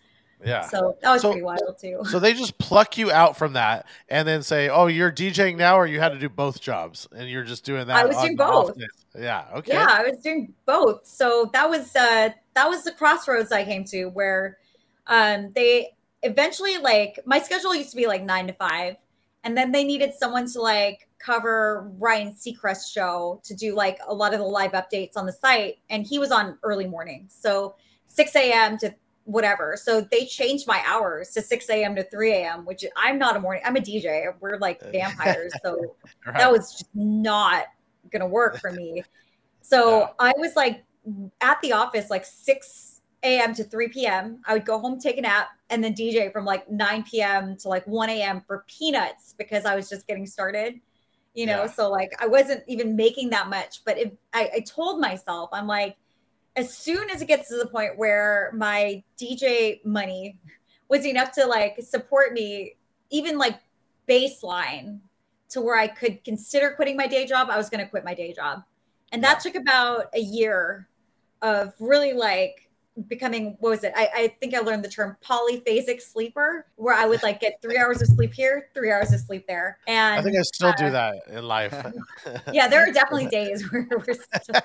yeah. 0.45 0.67
So 0.67 0.97
that 1.01 1.09
was 1.13 1.21
So- 1.21 1.29
pretty 1.31 1.45
wild 1.45 1.77
too. 1.79 2.01
So 2.09 2.19
they 2.19 2.33
just 2.33 2.57
pluck 2.57 2.97
you 2.97 3.09
out 3.09 3.37
from 3.37 3.53
that 3.53 3.85
and 4.09 4.27
then 4.27 4.43
say, 4.43 4.67
"Oh, 4.67 4.87
you're 4.87 5.09
DJing 5.13 5.55
now," 5.55 5.79
or 5.79 5.87
you 5.87 6.01
had 6.01 6.11
to 6.11 6.19
do 6.19 6.27
both 6.27 6.59
jobs, 6.59 7.07
and 7.15 7.29
you're 7.29 7.45
just 7.45 7.63
doing 7.63 7.87
that. 7.87 7.95
I 7.95 8.03
was 8.05 8.17
doing 8.17 8.35
both. 8.35 8.75
Yeah. 9.17 9.45
Okay. 9.55 9.73
Yeah, 9.73 9.87
I 9.89 10.03
was 10.03 10.17
doing 10.17 10.53
both. 10.65 11.05
So 11.05 11.49
that 11.53 11.69
was 11.69 11.95
uh 11.95 12.29
that 12.55 12.69
was 12.69 12.83
the 12.83 12.91
crossroads 12.91 13.51
I 13.51 13.63
came 13.63 13.83
to 13.85 14.05
where 14.05 14.57
um 15.07 15.51
they 15.55 15.91
eventually 16.23 16.77
like 16.77 17.19
my 17.25 17.39
schedule 17.39 17.75
used 17.75 17.91
to 17.91 17.97
be 17.97 18.07
like 18.07 18.23
9 18.23 18.47
to 18.47 18.53
5 18.53 18.95
and 19.43 19.57
then 19.57 19.71
they 19.71 19.83
needed 19.83 20.13
someone 20.13 20.49
to 20.51 20.61
like 20.61 21.09
cover 21.19 21.91
Ryan 21.97 22.33
Seacrest's 22.33 22.89
show 22.89 23.41
to 23.43 23.53
do 23.53 23.75
like 23.75 23.99
a 24.07 24.13
lot 24.13 24.33
of 24.33 24.39
the 24.39 24.45
live 24.45 24.71
updates 24.71 25.15
on 25.15 25.25
the 25.25 25.33
site 25.33 25.77
and 25.89 26.05
he 26.05 26.19
was 26.19 26.31
on 26.31 26.57
early 26.63 26.87
morning. 26.87 27.25
So 27.29 27.75
6 28.07 28.35
a.m. 28.35 28.77
to 28.79 28.93
whatever. 29.25 29.77
So 29.81 30.01
they 30.01 30.25
changed 30.25 30.67
my 30.67 30.81
hours 30.85 31.31
to 31.31 31.41
6 31.41 31.69
a.m. 31.69 31.95
to 31.95 32.03
3 32.03 32.31
a.m., 32.31 32.65
which 32.65 32.83
I'm 32.97 33.17
not 33.17 33.35
a 33.35 33.39
morning, 33.39 33.63
I'm 33.65 33.75
a 33.75 33.79
DJ. 33.81 34.33
We're 34.39 34.57
like 34.57 34.81
vampires. 34.91 35.53
So 35.63 35.95
Right. 36.25 36.37
that 36.37 36.51
was 36.51 36.71
just 36.71 36.89
not 36.93 37.65
gonna 38.11 38.27
work 38.27 38.59
for 38.59 38.71
me. 38.71 39.03
So 39.65 39.99
Yeah. 40.01 40.07
I 40.19 40.33
was 40.37 40.57
like 40.57 40.83
at 41.39 41.61
the 41.61 41.71
office 41.71 42.09
like 42.09 42.25
6 42.25 43.01
a.m. 43.23 43.53
to 43.55 43.63
3 43.63 43.87
p.m. 43.87 44.41
I 44.45 44.51
would 44.53 44.65
go 44.65 44.77
home, 44.77 44.99
take 44.99 45.17
a 45.17 45.21
nap, 45.21 45.47
and 45.69 45.81
then 45.81 45.93
DJ 45.93 46.33
from 46.33 46.43
like 46.43 46.69
9 46.69 47.03
p.m. 47.03 47.55
to 47.59 47.69
like 47.69 47.87
1 47.87 48.09
a.m. 48.09 48.41
for 48.45 48.65
peanuts 48.67 49.33
because 49.37 49.63
I 49.63 49.73
was 49.75 49.87
just 49.87 50.05
getting 50.05 50.25
started. 50.25 50.81
You 51.33 51.45
know, 51.45 51.61
Yeah. 51.63 51.67
so 51.71 51.89
like 51.89 52.11
I 52.19 52.27
wasn't 52.27 52.63
even 52.67 52.97
making 52.97 53.29
that 53.29 53.47
much. 53.49 53.85
But 53.85 53.97
if 53.97 54.11
I, 54.33 54.49
I 54.55 54.59
told 54.59 54.99
myself, 54.99 55.49
I'm 55.53 55.65
like, 55.67 55.95
as 56.57 56.77
soon 56.77 57.09
as 57.09 57.21
it 57.21 57.27
gets 57.29 57.47
to 57.47 57.55
the 57.55 57.67
point 57.67 57.97
where 57.97 58.51
my 58.53 59.01
DJ 59.17 59.79
money 59.85 60.37
was 60.89 61.05
enough 61.05 61.31
to 61.33 61.45
like 61.45 61.77
support 61.81 62.33
me, 62.33 62.75
even 63.11 63.37
like 63.37 63.59
baseline 64.09 64.99
to 65.53 65.61
where 65.61 65.77
I 65.77 65.87
could 65.87 66.23
consider 66.23 66.71
quitting 66.71 66.97
my 66.97 67.07
day 67.07 67.25
job. 67.25 67.49
I 67.49 67.57
was 67.57 67.69
going 67.69 67.83
to 67.83 67.89
quit 67.89 68.03
my 68.03 68.13
day 68.13 68.33
job. 68.33 68.63
And 69.11 69.23
that 69.23 69.39
took 69.39 69.55
about 69.55 70.07
a 70.13 70.19
year 70.19 70.89
of 71.41 71.73
really 71.79 72.13
like 72.13 72.69
becoming 73.07 73.57
what 73.59 73.69
was 73.69 73.83
it? 73.83 73.93
I, 73.95 74.09
I 74.15 74.27
think 74.39 74.53
I 74.53 74.59
learned 74.59 74.83
the 74.83 74.89
term 74.89 75.17
polyphasic 75.23 76.01
sleeper, 76.01 76.65
where 76.75 76.95
I 76.95 77.05
would 77.05 77.23
like 77.23 77.39
get 77.39 77.61
three 77.61 77.77
hours 77.77 78.01
of 78.01 78.07
sleep 78.09 78.33
here, 78.33 78.69
three 78.73 78.91
hours 78.91 79.13
of 79.13 79.19
sleep 79.19 79.45
there. 79.47 79.77
And 79.87 80.19
I 80.19 80.23
think 80.23 80.37
I 80.37 80.41
still 80.41 80.69
uh, 80.69 80.75
do 80.75 80.89
that 80.91 81.15
in 81.29 81.47
life. 81.47 81.75
yeah, 82.51 82.67
there 82.67 82.87
are 82.87 82.91
definitely 82.91 83.27
days 83.31 83.71
where 83.71 83.87
we're 83.89 84.13
still, 84.13 84.61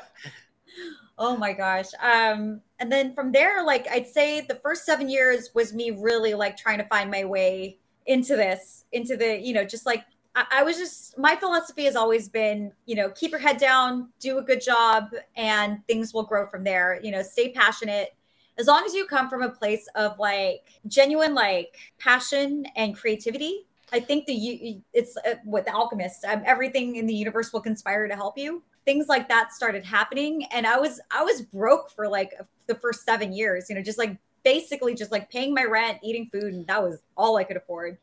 oh 1.19 1.37
my 1.37 1.53
gosh. 1.53 1.89
Um, 2.03 2.61
and 2.79 2.91
then 2.91 3.15
from 3.15 3.33
there, 3.33 3.65
like 3.65 3.87
I'd 3.89 4.07
say 4.07 4.41
the 4.41 4.57
first 4.57 4.85
seven 4.85 5.09
years 5.09 5.51
was 5.55 5.73
me 5.73 5.91
really 5.91 6.35
like 6.35 6.57
trying 6.57 6.79
to 6.79 6.85
find 6.85 7.11
my 7.11 7.25
way 7.25 7.79
into 8.07 8.37
this, 8.37 8.85
into 8.93 9.17
the, 9.17 9.39
you 9.39 9.53
know, 9.53 9.65
just 9.65 9.85
like 9.85 10.05
I, 10.51 10.63
was 10.63 10.77
just 10.77 11.19
my 11.19 11.37
philosophy 11.37 11.85
has 11.85 11.97
always 11.97 12.29
been, 12.29 12.73
you 12.87 12.95
know, 12.95 13.11
keep 13.11 13.31
your 13.31 13.41
head 13.41 13.59
down, 13.59 14.09
do 14.21 14.39
a 14.39 14.43
good 14.43 14.61
job, 14.61 15.11
and 15.37 15.85
things 15.87 16.13
will 16.13 16.25
grow 16.25 16.47
from 16.47 16.65
there. 16.65 17.01
You 17.03 17.11
know, 17.11 17.23
stay 17.23 17.53
passionate. 17.53 18.15
As 18.59 18.67
long 18.67 18.85
as 18.85 18.95
you 18.95 19.07
come 19.07 19.29
from 19.29 19.43
a 19.43 19.51
place 19.51 19.89
of 19.95 20.19
like 20.19 20.81
genuine 20.87 21.35
like 21.35 21.77
passion 21.99 22.65
and 22.77 22.97
creativity, 22.97 23.67
I 23.93 24.01
think 24.01 24.27
the 24.27 24.81
it's 24.93 25.17
uh, 25.17 25.35
with 25.45 25.65
the 25.65 25.73
alchemist. 25.73 26.25
Um, 26.25 26.43
everything 26.45 26.97
in 26.97 27.07
the 27.07 27.15
universe 27.15 27.53
will 27.53 27.61
conspire 27.61 28.07
to 28.07 28.15
help 28.15 28.37
you. 28.37 28.63
Things 28.85 29.07
like 29.09 29.29
that 29.29 29.53
started 29.53 29.85
happening, 29.85 30.45
and 30.53 30.67
I 30.67 30.79
was 30.79 31.01
I 31.11 31.23
was 31.23 31.43
broke 31.43 31.91
for 31.91 32.09
like 32.09 32.33
the 32.67 32.75
first 32.75 33.05
seven 33.05 33.33
years. 33.33 33.69
You 33.69 33.77
know, 33.77 33.83
just 33.83 33.99
like 33.99 34.17
basically 34.45 34.95
just 34.95 35.13
like 35.13 35.31
paying 35.31 35.55
my 35.55 35.65
rent, 35.65 35.99
eating 36.03 36.29
food, 36.31 36.53
and 36.55 36.67
that 36.67 36.83
was 36.83 37.03
all 37.17 37.37
I 37.37 37.45
could 37.45 37.57
afford. 37.57 37.99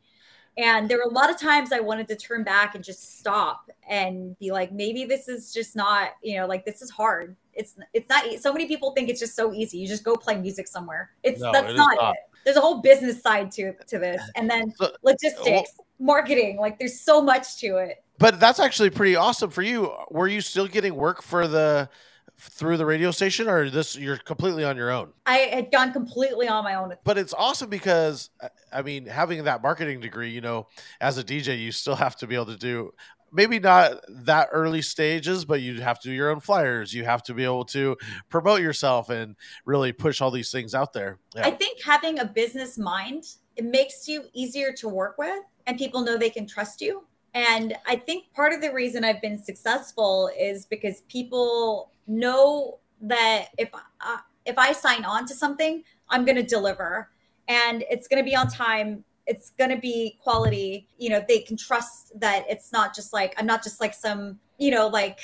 And 0.58 0.88
there 0.88 0.96
were 0.98 1.04
a 1.04 1.12
lot 1.12 1.28
of 1.30 1.38
times 1.38 1.70
I 1.70 1.80
wanted 1.80 2.08
to 2.08 2.16
turn 2.16 2.42
back 2.42 2.74
and 2.74 2.82
just 2.82 3.18
stop 3.18 3.70
and 3.88 4.38
be 4.38 4.50
like, 4.52 4.72
maybe 4.72 5.04
this 5.04 5.28
is 5.28 5.52
just 5.52 5.76
not, 5.76 6.10
you 6.22 6.38
know, 6.38 6.46
like 6.46 6.64
this 6.64 6.80
is 6.80 6.90
hard. 6.90 7.36
It's 7.52 7.76
it's 7.92 8.08
not. 8.08 8.24
So 8.40 8.52
many 8.52 8.66
people 8.66 8.92
think 8.92 9.08
it's 9.10 9.20
just 9.20 9.36
so 9.36 9.52
easy. 9.52 9.78
You 9.78 9.86
just 9.86 10.02
go 10.04 10.16
play 10.16 10.36
music 10.38 10.66
somewhere. 10.66 11.10
It's 11.22 11.40
No, 11.40 11.52
that's 11.52 11.72
it 11.72 11.76
not, 11.76 11.96
not. 12.00 12.14
it. 12.14 12.20
There's 12.44 12.56
a 12.56 12.60
whole 12.60 12.80
business 12.80 13.20
side 13.20 13.50
to 13.52 13.72
to 13.88 13.98
this, 13.98 14.22
and 14.36 14.48
then 14.48 14.72
So- 14.76 14.86
uh, 14.86 14.90
logistics, 15.02 15.72
marketing. 15.98 16.58
Like 16.58 16.78
there's 16.78 17.00
so 17.00 17.20
much 17.20 17.58
to 17.58 17.76
it. 17.76 18.02
But 18.18 18.40
that's 18.40 18.58
actually 18.60 18.90
pretty 18.90 19.14
awesome 19.16 19.50
for 19.50 19.62
you. 19.62 19.92
Were 20.10 20.28
you 20.28 20.40
still 20.40 20.66
getting 20.66 20.94
work 20.94 21.22
for 21.22 21.46
the 21.46 21.88
through 22.38 22.76
the 22.76 22.86
radio 22.86 23.10
station, 23.10 23.48
or 23.48 23.70
this 23.70 23.96
you're 23.96 24.18
completely 24.18 24.64
on 24.64 24.76
your 24.76 24.90
own? 24.90 25.12
I 25.26 25.38
had 25.38 25.72
gone 25.72 25.92
completely 25.92 26.48
on 26.48 26.64
my 26.64 26.74
own. 26.74 26.94
But 27.04 27.18
it's 27.18 27.34
awesome 27.34 27.70
because 27.70 28.30
I- 28.40 28.50
I 28.72 28.82
mean, 28.82 29.06
having 29.06 29.44
that 29.44 29.62
marketing 29.62 30.00
degree, 30.00 30.30
you 30.30 30.40
know, 30.40 30.68
as 31.00 31.18
a 31.18 31.24
DJ, 31.24 31.58
you 31.58 31.72
still 31.72 31.96
have 31.96 32.16
to 32.16 32.26
be 32.26 32.34
able 32.34 32.46
to 32.46 32.56
do 32.56 32.92
maybe 33.32 33.58
not 33.58 34.00
that 34.08 34.48
early 34.52 34.80
stages, 34.80 35.44
but 35.44 35.60
you 35.60 35.80
have 35.80 35.98
to 36.00 36.08
do 36.08 36.14
your 36.14 36.30
own 36.30 36.40
flyers. 36.40 36.94
You 36.94 37.04
have 37.04 37.22
to 37.24 37.34
be 37.34 37.44
able 37.44 37.64
to 37.66 37.96
promote 38.28 38.62
yourself 38.62 39.10
and 39.10 39.36
really 39.64 39.92
push 39.92 40.20
all 40.20 40.30
these 40.30 40.50
things 40.52 40.74
out 40.74 40.92
there. 40.92 41.18
I 41.34 41.50
think 41.50 41.82
having 41.82 42.20
a 42.20 42.24
business 42.24 42.78
mind 42.78 43.24
it 43.56 43.64
makes 43.64 44.06
you 44.06 44.24
easier 44.34 44.70
to 44.74 44.88
work 44.88 45.16
with, 45.16 45.42
and 45.66 45.78
people 45.78 46.02
know 46.02 46.18
they 46.18 46.28
can 46.30 46.46
trust 46.46 46.82
you. 46.82 47.04
And 47.36 47.76
I 47.86 47.96
think 47.96 48.32
part 48.32 48.54
of 48.54 48.62
the 48.62 48.72
reason 48.72 49.04
I've 49.04 49.20
been 49.20 49.38
successful 49.38 50.30
is 50.40 50.64
because 50.64 51.02
people 51.02 51.90
know 52.06 52.78
that 53.02 53.48
if 53.58 53.68
I, 54.00 54.20
if 54.46 54.56
I 54.56 54.72
sign 54.72 55.04
on 55.04 55.26
to 55.26 55.34
something, 55.34 55.84
I'm 56.08 56.24
going 56.24 56.36
to 56.36 56.42
deliver, 56.42 57.10
and 57.46 57.84
it's 57.90 58.08
going 58.08 58.24
to 58.24 58.28
be 58.28 58.34
on 58.34 58.48
time. 58.48 59.04
It's 59.26 59.50
going 59.50 59.68
to 59.68 59.76
be 59.76 60.18
quality. 60.22 60.88
You 60.96 61.10
know, 61.10 61.22
they 61.28 61.40
can 61.40 61.58
trust 61.58 62.18
that 62.18 62.46
it's 62.48 62.72
not 62.72 62.94
just 62.94 63.12
like 63.12 63.34
I'm 63.36 63.44
not 63.44 63.62
just 63.62 63.82
like 63.82 63.92
some 63.92 64.38
you 64.58 64.70
know 64.70 64.86
like 64.86 65.18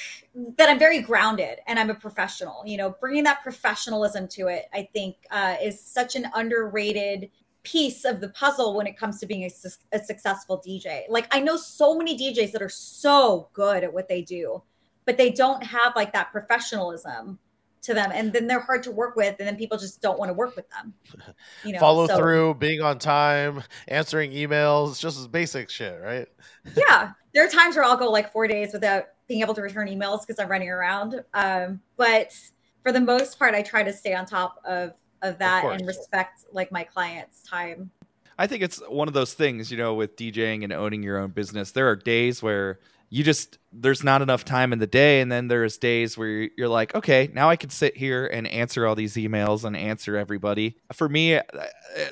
that 0.58 0.68
i'm 0.68 0.78
very 0.78 1.00
grounded 1.00 1.58
and 1.66 1.78
i'm 1.78 1.88
a 1.88 1.94
professional 1.94 2.62
you 2.66 2.76
know 2.76 2.94
bringing 3.00 3.24
that 3.24 3.42
professionalism 3.42 4.28
to 4.28 4.48
it 4.48 4.66
i 4.74 4.86
think 4.92 5.16
uh, 5.30 5.56
is 5.62 5.80
such 5.80 6.16
an 6.16 6.26
underrated 6.34 7.30
piece 7.62 8.04
of 8.04 8.20
the 8.20 8.28
puzzle 8.30 8.76
when 8.76 8.86
it 8.86 8.96
comes 8.96 9.20
to 9.20 9.26
being 9.26 9.44
a, 9.44 9.50
sus- 9.50 9.78
a 9.92 9.98
successful 9.98 10.62
dj 10.66 11.02
like 11.08 11.26
i 11.34 11.40
know 11.40 11.56
so 11.56 11.96
many 11.96 12.18
djs 12.18 12.52
that 12.52 12.62
are 12.62 12.68
so 12.68 13.48
good 13.52 13.84
at 13.84 13.92
what 13.92 14.08
they 14.08 14.22
do 14.22 14.62
but 15.04 15.16
they 15.16 15.30
don't 15.30 15.62
have 15.62 15.94
like 15.94 16.12
that 16.12 16.32
professionalism 16.32 17.38
to 17.82 17.94
them 17.94 18.10
and 18.14 18.32
then 18.32 18.46
they're 18.46 18.60
hard 18.60 18.82
to 18.82 18.90
work 18.90 19.16
with 19.16 19.34
and 19.38 19.48
then 19.48 19.56
people 19.56 19.76
just 19.76 20.00
don't 20.00 20.18
want 20.18 20.28
to 20.28 20.32
work 20.32 20.54
with 20.56 20.68
them 20.70 20.94
you 21.64 21.72
know 21.72 21.80
Follow 21.80 22.06
so- 22.06 22.16
through, 22.16 22.54
being 22.54 22.80
on 22.80 22.98
time, 22.98 23.62
answering 23.88 24.30
emails, 24.32 25.00
just 25.00 25.18
as 25.18 25.26
basic 25.26 25.68
shit, 25.68 26.00
right? 26.00 26.28
yeah 26.76 27.10
there 27.34 27.44
are 27.44 27.48
times 27.48 27.74
where 27.74 27.84
i'll 27.84 27.96
go 27.96 28.10
like 28.10 28.32
four 28.32 28.46
days 28.46 28.72
without 28.72 29.04
being 29.26 29.40
able 29.40 29.54
to 29.54 29.62
return 29.62 29.88
emails 29.88 30.20
because 30.20 30.38
i'm 30.38 30.48
running 30.48 30.68
around 30.68 31.22
um, 31.34 31.80
but 31.96 32.32
for 32.82 32.92
the 32.92 33.00
most 33.00 33.38
part 33.38 33.54
i 33.54 33.62
try 33.62 33.82
to 33.82 33.92
stay 33.92 34.14
on 34.14 34.24
top 34.24 34.60
of 34.64 34.92
of 35.22 35.38
that 35.38 35.64
and 35.64 35.86
respect 35.86 36.44
like 36.52 36.70
my 36.72 36.84
clients 36.84 37.42
time 37.42 37.90
I 38.38 38.46
think 38.46 38.62
it's 38.62 38.78
one 38.88 39.08
of 39.08 39.14
those 39.14 39.34
things, 39.34 39.70
you 39.70 39.76
know, 39.76 39.94
with 39.94 40.16
DJing 40.16 40.64
and 40.64 40.72
owning 40.72 41.02
your 41.02 41.18
own 41.18 41.30
business. 41.30 41.72
There 41.72 41.88
are 41.90 41.94
days 41.94 42.42
where 42.42 42.80
you 43.10 43.22
just 43.22 43.58
there's 43.74 44.02
not 44.02 44.22
enough 44.22 44.42
time 44.42 44.72
in 44.72 44.78
the 44.78 44.86
day, 44.86 45.20
and 45.20 45.30
then 45.30 45.48
there's 45.48 45.76
days 45.76 46.16
where 46.16 46.28
you're- 46.56 46.66
like, 46.66 46.94
okay, 46.94 47.30
now 47.34 47.50
I 47.50 47.56
can 47.56 47.68
sit 47.68 47.94
here 47.94 48.26
and 48.26 48.46
answer 48.46 48.86
all 48.86 48.94
these 48.94 49.14
emails 49.16 49.64
and 49.64 49.76
answer 49.76 50.16
everybody. 50.16 50.76
For 50.94 51.10
me, 51.10 51.38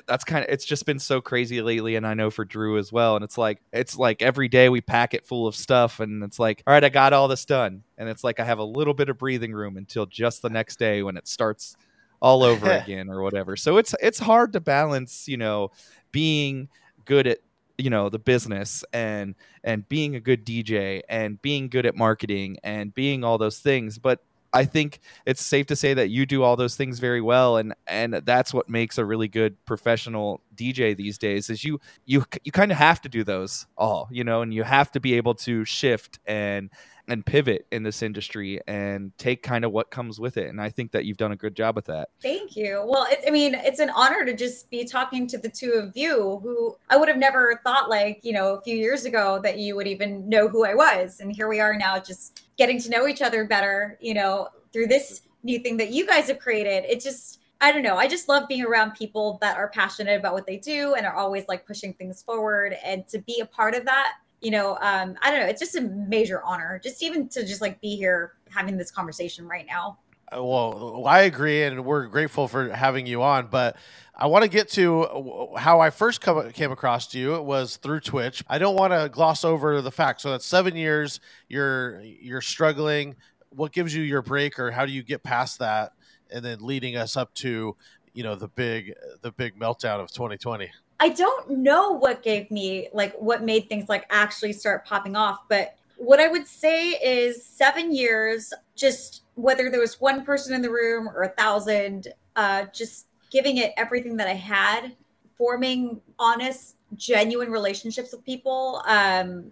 that's 0.07 0.23
kind 0.23 0.45
of 0.45 0.51
it's 0.51 0.63
just 0.63 0.85
been 0.85 0.99
so 0.99 1.21
crazy 1.21 1.61
lately, 1.61 1.95
and 1.95 2.05
I 2.05 2.13
know 2.13 2.29
for 2.29 2.45
Drew 2.45 2.77
as 2.77 2.93
well. 2.93 3.15
And 3.15 3.23
it's 3.25 3.37
like 3.37 3.59
it's 3.73 3.97
like 3.97 4.21
every 4.21 4.47
day 4.47 4.69
we 4.69 4.79
pack 4.79 5.15
it 5.15 5.25
full 5.25 5.47
of 5.47 5.55
stuff, 5.55 5.99
and 5.99 6.23
it's 6.23 6.37
like, 6.37 6.61
all 6.67 6.73
right, 6.73 6.83
I 6.83 6.89
got 6.89 7.13
all 7.13 7.27
this 7.27 7.45
done, 7.45 7.83
and 7.97 8.07
it's 8.07 8.23
like 8.23 8.39
I 8.39 8.45
have 8.45 8.59
a 8.59 8.63
little 8.63 8.93
bit 8.93 9.09
of 9.09 9.17
breathing 9.17 9.53
room 9.53 9.75
until 9.75 10.05
just 10.05 10.43
the 10.43 10.49
next 10.49 10.77
day 10.77 11.01
when 11.01 11.17
it 11.17 11.27
starts 11.27 11.75
all 12.21 12.43
over 12.51 12.69
again 12.69 13.09
or 13.09 13.21
whatever. 13.21 13.55
So 13.55 13.77
it's 13.77 13.93
it's 14.01 14.19
hard 14.19 14.53
to 14.53 14.59
balance, 14.59 15.27
you 15.27 15.37
know, 15.37 15.71
being 16.11 16.69
good 17.05 17.27
at 17.27 17.39
you 17.77 17.89
know 17.89 18.09
the 18.09 18.19
business 18.19 18.83
and 18.93 19.35
and 19.63 19.87
being 19.89 20.15
a 20.15 20.19
good 20.19 20.45
DJ 20.45 21.01
and 21.09 21.41
being 21.41 21.67
good 21.67 21.85
at 21.85 21.95
marketing 21.95 22.57
and 22.63 22.93
being 22.93 23.23
all 23.23 23.37
those 23.37 23.59
things 23.59 23.97
but 23.97 24.19
I 24.53 24.65
think 24.65 24.99
it's 25.25 25.41
safe 25.41 25.67
to 25.67 25.75
say 25.75 25.93
that 25.93 26.09
you 26.09 26.25
do 26.25 26.43
all 26.43 26.55
those 26.55 26.75
things 26.75 26.99
very 26.99 27.21
well 27.21 27.57
and 27.57 27.73
and 27.87 28.13
that's 28.13 28.53
what 28.53 28.69
makes 28.69 28.97
a 28.97 29.05
really 29.05 29.27
good 29.27 29.55
professional 29.65 30.41
DJ 30.61 30.95
these 30.95 31.17
days 31.17 31.49
is 31.49 31.63
you 31.63 31.79
you 32.05 32.25
you 32.43 32.51
kind 32.51 32.71
of 32.71 32.77
have 32.77 33.01
to 33.01 33.09
do 33.09 33.23
those 33.23 33.65
all 33.77 34.07
you 34.11 34.23
know 34.23 34.41
and 34.41 34.53
you 34.53 34.63
have 34.63 34.91
to 34.91 34.99
be 34.99 35.15
able 35.15 35.33
to 35.35 35.65
shift 35.65 36.19
and 36.25 36.69
and 37.07 37.25
pivot 37.25 37.65
in 37.71 37.83
this 37.83 38.01
industry 38.03 38.61
and 38.67 39.11
take 39.17 39.41
kind 39.41 39.65
of 39.65 39.71
what 39.71 39.89
comes 39.89 40.19
with 40.19 40.37
it 40.37 40.49
and 40.49 40.61
I 40.61 40.69
think 40.69 40.91
that 40.91 41.05
you've 41.05 41.17
done 41.17 41.31
a 41.31 41.35
good 41.35 41.55
job 41.55 41.75
with 41.75 41.85
that 41.85 42.09
Thank 42.21 42.55
you. 42.55 42.83
Well, 42.85 43.07
it, 43.09 43.19
I 43.27 43.31
mean, 43.31 43.55
it's 43.55 43.79
an 43.79 43.89
honor 43.89 44.25
to 44.25 44.35
just 44.35 44.69
be 44.69 44.85
talking 44.85 45.25
to 45.27 45.37
the 45.37 45.49
two 45.49 45.71
of 45.73 45.95
you 45.97 46.39
who 46.43 46.75
I 46.89 46.97
would 46.97 47.07
have 47.07 47.17
never 47.17 47.59
thought, 47.63 47.89
like, 47.89 48.19
you 48.23 48.33
know, 48.33 48.55
a 48.55 48.61
few 48.61 48.75
years 48.75 49.05
ago 49.05 49.39
that 49.43 49.57
you 49.57 49.75
would 49.75 49.87
even 49.87 50.27
know 50.29 50.47
who 50.47 50.65
I 50.65 50.75
was. 50.75 51.19
And 51.19 51.35
here 51.35 51.47
we 51.47 51.59
are 51.59 51.75
now 51.75 51.99
just 51.99 52.43
getting 52.57 52.79
to 52.81 52.89
know 52.89 53.07
each 53.07 53.21
other 53.21 53.45
better, 53.45 53.97
you 54.01 54.13
know, 54.13 54.49
through 54.71 54.87
this 54.87 55.21
new 55.43 55.59
thing 55.59 55.77
that 55.77 55.91
you 55.91 56.05
guys 56.05 56.27
have 56.27 56.39
created. 56.39 56.85
It 56.85 57.01
just, 57.01 57.40
I 57.61 57.71
don't 57.71 57.83
know. 57.83 57.95
I 57.95 58.07
just 58.07 58.27
love 58.27 58.47
being 58.47 58.65
around 58.65 58.95
people 58.95 59.37
that 59.41 59.55
are 59.55 59.69
passionate 59.69 60.19
about 60.19 60.33
what 60.33 60.47
they 60.47 60.57
do 60.57 60.95
and 60.95 61.05
are 61.05 61.13
always 61.15 61.47
like 61.47 61.65
pushing 61.65 61.93
things 61.93 62.23
forward. 62.23 62.75
And 62.83 63.07
to 63.09 63.19
be 63.19 63.39
a 63.39 63.45
part 63.45 63.75
of 63.75 63.85
that, 63.85 64.13
you 64.41 64.49
know, 64.49 64.77
um, 64.81 65.15
I 65.21 65.29
don't 65.29 65.39
know. 65.39 65.45
It's 65.45 65.59
just 65.59 65.75
a 65.75 65.81
major 65.81 66.41
honor, 66.43 66.81
just 66.83 67.03
even 67.03 67.29
to 67.29 67.45
just 67.45 67.61
like 67.61 67.79
be 67.79 67.95
here 67.95 68.33
having 68.49 68.77
this 68.77 68.89
conversation 68.89 69.47
right 69.47 69.67
now. 69.67 69.99
Uh, 70.35 70.43
Well, 70.43 71.05
I 71.05 71.21
agree, 71.21 71.63
and 71.63 71.85
we're 71.85 72.07
grateful 72.07 72.47
for 72.47 72.69
having 72.69 73.05
you 73.05 73.21
on. 73.21 73.47
But 73.47 73.77
I 74.15 74.25
want 74.25 74.43
to 74.43 74.49
get 74.49 74.67
to 74.69 75.53
how 75.57 75.79
I 75.79 75.91
first 75.91 76.21
come, 76.21 76.51
came 76.53 76.71
across 76.71 77.13
you. 77.13 77.35
It 77.35 77.43
was 77.43 77.77
through 77.77 77.99
Twitch. 77.99 78.43
I 78.47 78.57
don't 78.57 78.75
want 78.75 78.93
to 78.93 79.09
gloss 79.09 79.45
over 79.45 79.81
the 79.81 79.91
fact. 79.91 80.21
So 80.21 80.31
that's 80.31 80.45
seven 80.45 80.75
years. 80.75 81.19
You're 81.47 82.01
you're 82.01 82.41
struggling. 82.41 83.17
What 83.49 83.73
gives 83.73 83.93
you 83.93 84.01
your 84.01 84.21
break, 84.21 84.57
or 84.57 84.71
how 84.71 84.85
do 84.85 84.91
you 84.91 85.03
get 85.03 85.21
past 85.21 85.59
that, 85.59 85.91
and 86.31 86.43
then 86.43 86.59
leading 86.61 86.95
us 86.95 87.15
up 87.15 87.33
to 87.35 87.75
you 88.13 88.23
know 88.23 88.35
the 88.35 88.47
big 88.47 88.93
the 89.21 89.31
big 89.31 89.57
meltdown 89.59 89.99
of 89.99 90.11
2020. 90.11 90.69
I 90.99 91.09
don't 91.09 91.49
know 91.49 91.91
what 91.91 92.21
gave 92.21 92.51
me 92.51 92.89
like 92.93 93.15
what 93.15 93.43
made 93.43 93.67
things 93.67 93.89
like 93.89 94.05
actually 94.09 94.53
start 94.53 94.85
popping 94.85 95.15
off, 95.15 95.39
but 95.49 95.75
what 96.01 96.19
I 96.19 96.27
would 96.27 96.47
say 96.47 96.89
is 96.89 97.45
seven 97.45 97.93
years, 97.93 98.51
just 98.75 99.23
whether 99.35 99.69
there 99.69 99.79
was 99.79 100.01
one 100.01 100.25
person 100.25 100.53
in 100.53 100.63
the 100.63 100.69
room 100.71 101.07
or 101.07 101.21
a 101.21 101.29
thousand, 101.29 102.07
uh, 102.35 102.65
just 102.73 103.05
giving 103.29 103.57
it 103.57 103.71
everything 103.77 104.17
that 104.17 104.27
I 104.27 104.33
had, 104.33 104.95
forming 105.37 106.01
honest, 106.17 106.77
genuine 106.95 107.51
relationships 107.51 108.11
with 108.11 108.25
people. 108.25 108.81
Um, 108.87 109.51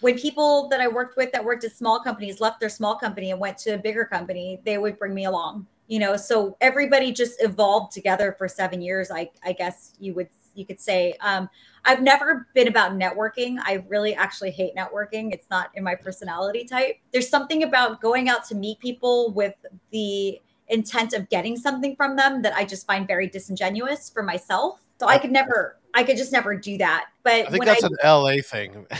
when 0.00 0.18
people 0.18 0.68
that 0.68 0.80
I 0.80 0.88
worked 0.88 1.18
with 1.18 1.30
that 1.32 1.44
worked 1.44 1.64
at 1.64 1.72
small 1.72 2.00
companies 2.00 2.40
left 2.40 2.58
their 2.58 2.70
small 2.70 2.96
company 2.96 3.30
and 3.30 3.38
went 3.38 3.58
to 3.58 3.74
a 3.74 3.78
bigger 3.78 4.06
company, 4.06 4.60
they 4.64 4.78
would 4.78 4.98
bring 4.98 5.14
me 5.14 5.26
along. 5.26 5.66
You 5.92 5.98
know, 5.98 6.16
so 6.16 6.56
everybody 6.62 7.12
just 7.12 7.42
evolved 7.42 7.92
together 7.92 8.34
for 8.38 8.48
seven 8.48 8.80
years. 8.80 9.10
I, 9.10 9.28
I 9.44 9.52
guess 9.52 9.92
you 10.00 10.14
would 10.14 10.28
you 10.54 10.64
could 10.64 10.80
say. 10.80 11.14
Um, 11.20 11.50
I've 11.84 12.00
never 12.00 12.48
been 12.54 12.66
about 12.66 12.92
networking. 12.92 13.58
I 13.62 13.84
really 13.88 14.14
actually 14.14 14.52
hate 14.52 14.74
networking. 14.74 15.34
It's 15.34 15.50
not 15.50 15.68
in 15.74 15.84
my 15.84 15.94
personality 15.94 16.64
type. 16.64 16.96
There's 17.12 17.28
something 17.28 17.64
about 17.64 18.00
going 18.00 18.30
out 18.30 18.42
to 18.46 18.54
meet 18.54 18.78
people 18.78 19.34
with 19.34 19.54
the 19.90 20.40
intent 20.68 21.12
of 21.12 21.28
getting 21.28 21.58
something 21.58 21.94
from 21.94 22.16
them 22.16 22.40
that 22.40 22.54
I 22.54 22.64
just 22.64 22.86
find 22.86 23.06
very 23.06 23.26
disingenuous 23.26 24.08
for 24.08 24.22
myself. 24.22 24.80
So 24.98 25.08
I 25.08 25.18
could 25.18 25.30
never, 25.30 25.76
I 25.92 26.04
could 26.04 26.16
just 26.16 26.32
never 26.32 26.56
do 26.56 26.78
that. 26.78 27.08
But 27.24 27.46
I 27.46 27.50
think 27.50 27.64
that's 27.64 27.84
I, 27.84 27.86
an 27.88 27.96
LA 28.04 28.34
thing 28.44 28.86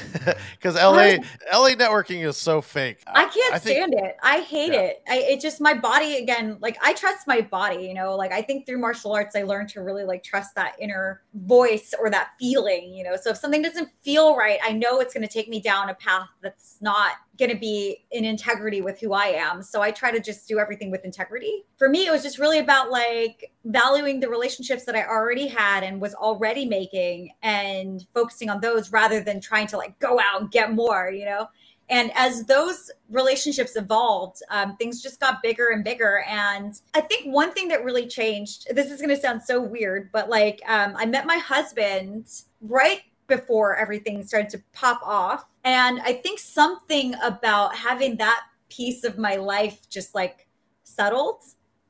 because 0.53 0.77
LA 0.77 1.17
LA 1.53 1.71
networking 1.71 2.25
is 2.25 2.37
so 2.37 2.61
fake. 2.61 3.03
I 3.07 3.25
can't 3.25 3.55
I 3.55 3.59
think- 3.59 3.77
stand 3.77 3.95
it. 3.95 4.17
I 4.23 4.41
hate 4.41 4.73
Yeah. 4.73 4.81
it. 4.81 5.03
I 5.09 5.17
it 5.19 5.41
just 5.41 5.61
my 5.61 5.75
body 5.75 6.17
again. 6.17 6.59
Like 6.61 6.77
I 6.83 6.93
trust 6.93 7.27
my 7.27 7.41
body. 7.41 7.85
You 7.85 7.95
know, 7.95 8.15
like 8.15 8.33
I 8.33 8.43
think 8.43 8.67
through 8.67 8.79
martial 8.79 9.13
arts, 9.13 9.35
I 9.35 9.43
learned 9.43 9.71
to 9.71 9.83
really 9.83 10.05
like 10.05 10.23
trust 10.23 10.55
that 10.55 10.77
inner 10.79 11.23
voice 11.35 11.95
or 11.99 12.11
that 12.11 12.31
feeling. 12.39 12.95
You 12.95 13.05
know, 13.05 13.17
so 13.21 13.31
if 13.31 13.39
something 13.39 13.63
doesn't 13.63 13.89
feel 14.03 14.37
right, 14.37 14.59
I 14.63 14.73
know 14.73 15.01
it's 15.01 15.15
going 15.15 15.27
to 15.27 15.33
take 15.33 15.49
me 15.49 15.61
down 15.61 15.89
a 15.91 15.95
path 15.95 16.29
that's 16.43 16.77
not 16.81 17.13
going 17.39 17.51
to 17.51 17.57
be 17.57 18.05
in 18.11 18.25
integrity 18.25 18.83
with 18.83 19.01
who 19.01 19.15
I 19.15 19.27
am. 19.29 19.63
So 19.63 19.81
I 19.81 19.91
try 19.91 20.11
to 20.13 20.21
just 20.21 20.47
do 20.47 20.59
everything 20.59 20.91
with 20.91 21.05
integrity. 21.05 21.65
For 21.79 21.89
me, 21.89 22.07
it 22.07 22.11
was 22.11 22.23
just 22.23 22.39
really 22.39 22.59
about 22.59 22.91
like 22.91 23.51
valuing 23.65 24.21
the 24.21 24.29
relationships 24.29 24.85
that 24.85 24.95
I 24.95 25.07
already 25.07 25.47
had 25.49 25.83
and 25.83 26.01
was 26.01 26.15
already 26.15 26.67
making 26.67 27.31
and 27.43 28.05
focusing 28.15 28.51
on 28.51 28.61
those 28.61 28.93
rather 28.93 29.21
than 29.21 29.41
trying 29.41 29.67
to 29.69 29.77
like 29.77 29.99
go 29.99 30.19
out 30.21 30.41
and 30.41 30.51
get 30.51 30.73
more, 30.73 31.11
you 31.11 31.25
know? 31.25 31.49
And 31.89 32.11
as 32.15 32.45
those 32.45 32.91
relationships 33.11 33.77
evolved, 33.77 34.43
um, 34.51 34.77
things 34.77 35.03
just 35.03 35.21
got 35.21 35.43
bigger 35.43 35.69
and 35.73 35.85
bigger. 35.85 36.25
And 36.27 36.81
I 36.95 37.03
think 37.03 37.27
one 37.27 37.53
thing 37.53 37.69
that 37.69 37.85
really 37.85 38.07
changed, 38.07 38.67
this 38.75 38.91
is 38.91 39.01
going 39.01 39.15
to 39.15 39.21
sound 39.21 39.43
so 39.43 39.61
weird, 39.61 40.11
but 40.13 40.31
like 40.31 40.63
um, 40.67 40.95
I 40.97 41.05
met 41.05 41.27
my 41.27 41.37
husband 41.37 42.31
right 42.63 43.01
before 43.27 43.77
everything 43.77 44.25
started 44.25 44.49
to 44.51 44.63
pop 44.73 45.01
off. 45.05 45.51
And 45.65 46.01
I 46.01 46.15
think 46.15 46.39
something 46.39 47.15
about 47.23 47.75
having 47.75 48.17
that 48.17 48.43
piece 48.71 49.05
of 49.05 49.19
my 49.19 49.37
life 49.37 49.89
just 49.91 50.15
like 50.15 50.47
settled 50.85 51.43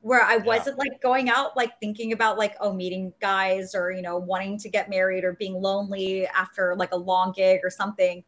where 0.03 0.21
I 0.21 0.35
wasn't 0.35 0.77
like 0.77 1.01
going 1.01 1.29
out 1.29 1.55
like 1.55 1.79
thinking 1.79 2.11
about 2.11 2.37
like 2.37 2.55
oh 2.59 2.73
meeting 2.73 3.13
guys 3.21 3.73
or 3.73 3.89
you 3.89 4.01
know 4.01 4.17
wanting 4.17 4.59
to 4.59 4.69
get 4.69 4.89
married 4.89 5.23
or 5.23 5.33
being 5.33 5.53
lonely 5.53 6.27
after 6.27 6.75
like 6.75 6.91
a 6.91 6.97
long 6.97 7.31
gig 7.31 7.61
or 7.63 7.69
something. 7.69 8.23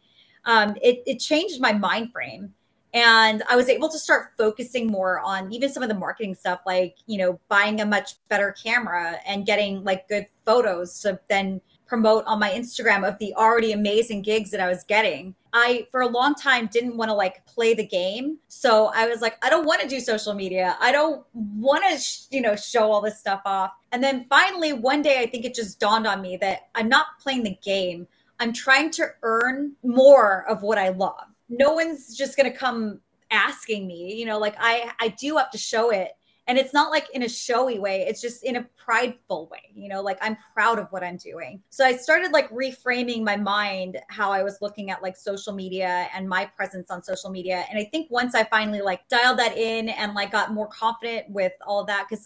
Um, 0.45 0.77
it 0.81 1.03
it 1.05 1.19
changed 1.19 1.59
my 1.59 1.73
mind 1.73 2.13
frame, 2.13 2.53
and 2.93 3.43
I 3.49 3.57
was 3.57 3.67
able 3.67 3.89
to 3.89 3.99
start 3.99 4.31
focusing 4.37 4.87
more 4.87 5.19
on 5.19 5.51
even 5.51 5.69
some 5.69 5.83
of 5.83 5.89
the 5.89 5.95
marketing 5.95 6.33
stuff, 6.33 6.61
like 6.65 6.95
you 7.07 7.17
know 7.17 7.39
buying 7.49 7.81
a 7.81 7.85
much 7.85 8.13
better 8.29 8.53
camera 8.53 9.17
and 9.27 9.45
getting 9.45 9.83
like 9.83 10.07
good 10.07 10.27
photos 10.45 11.01
to 11.01 11.19
then 11.29 11.59
promote 11.87 12.23
on 12.25 12.39
my 12.39 12.51
Instagram 12.51 13.07
of 13.07 13.19
the 13.19 13.33
already 13.35 13.73
amazing 13.73 14.21
gigs 14.21 14.49
that 14.51 14.61
I 14.61 14.67
was 14.67 14.85
getting. 14.85 15.35
I 15.57 15.87
for 15.89 16.01
a 16.01 16.07
long 16.07 16.35
time 16.35 16.67
didn't 16.67 16.97
want 16.97 17.07
to 17.09 17.13
like 17.13 17.45
play 17.45 17.73
the 17.73 17.87
game. 17.87 18.39
So 18.49 18.91
I 18.93 19.07
was 19.07 19.21
like 19.21 19.37
I 19.43 19.49
don't 19.49 19.65
want 19.65 19.81
to 19.81 19.87
do 19.87 20.01
social 20.01 20.33
media. 20.33 20.75
I 20.81 20.91
don't 20.91 21.25
want 21.33 21.83
to 21.89 21.97
sh- 21.97 22.25
you 22.29 22.41
know 22.41 22.57
show 22.57 22.91
all 22.91 22.99
this 22.99 23.17
stuff 23.17 23.41
off. 23.45 23.71
And 23.93 24.03
then 24.03 24.25
finally 24.29 24.73
one 24.73 25.01
day 25.01 25.21
I 25.21 25.27
think 25.27 25.45
it 25.45 25.55
just 25.55 25.79
dawned 25.79 26.05
on 26.05 26.21
me 26.21 26.35
that 26.37 26.67
I'm 26.75 26.89
not 26.89 27.07
playing 27.21 27.43
the 27.43 27.57
game. 27.63 28.05
I'm 28.37 28.51
trying 28.51 28.91
to 28.91 29.07
earn 29.23 29.71
more 29.81 30.45
of 30.49 30.61
what 30.61 30.77
I 30.77 30.89
love. 30.89 31.23
No 31.47 31.71
one's 31.73 32.17
just 32.17 32.35
going 32.35 32.51
to 32.51 32.57
come 32.57 32.99
asking 33.31 33.87
me, 33.87 34.13
you 34.13 34.25
know, 34.25 34.37
like 34.37 34.55
I 34.59 34.91
I 34.99 35.07
do 35.07 35.37
have 35.37 35.51
to 35.51 35.57
show 35.57 35.89
it 35.89 36.11
and 36.47 36.57
it's 36.57 36.73
not 36.73 36.91
like 36.91 37.07
in 37.13 37.23
a 37.23 37.29
showy 37.29 37.79
way 37.79 38.05
it's 38.07 38.21
just 38.21 38.43
in 38.43 38.57
a 38.57 38.63
prideful 38.77 39.47
way 39.51 39.71
you 39.73 39.89
know 39.89 40.01
like 40.01 40.17
i'm 40.21 40.37
proud 40.53 40.79
of 40.79 40.87
what 40.91 41.03
i'm 41.03 41.17
doing. 41.17 41.61
So 41.69 41.85
i 41.85 41.95
started 41.95 42.31
like 42.31 42.49
reframing 42.51 43.23
my 43.23 43.35
mind 43.35 43.99
how 44.09 44.31
i 44.31 44.43
was 44.43 44.57
looking 44.61 44.91
at 44.91 45.01
like 45.01 45.15
social 45.17 45.53
media 45.53 46.07
and 46.13 46.27
my 46.27 46.45
presence 46.45 46.91
on 46.91 47.03
social 47.03 47.29
media. 47.29 47.65
And 47.69 47.79
i 47.79 47.83
think 47.85 48.09
once 48.11 48.35
i 48.35 48.43
finally 48.43 48.81
like 48.81 49.07
dialed 49.07 49.39
that 49.39 49.57
in 49.57 49.89
and 49.89 50.13
like 50.13 50.31
got 50.31 50.53
more 50.53 50.67
confident 50.67 51.29
with 51.29 51.53
all 51.65 51.81
of 51.81 51.87
that 51.87 52.07
because 52.09 52.25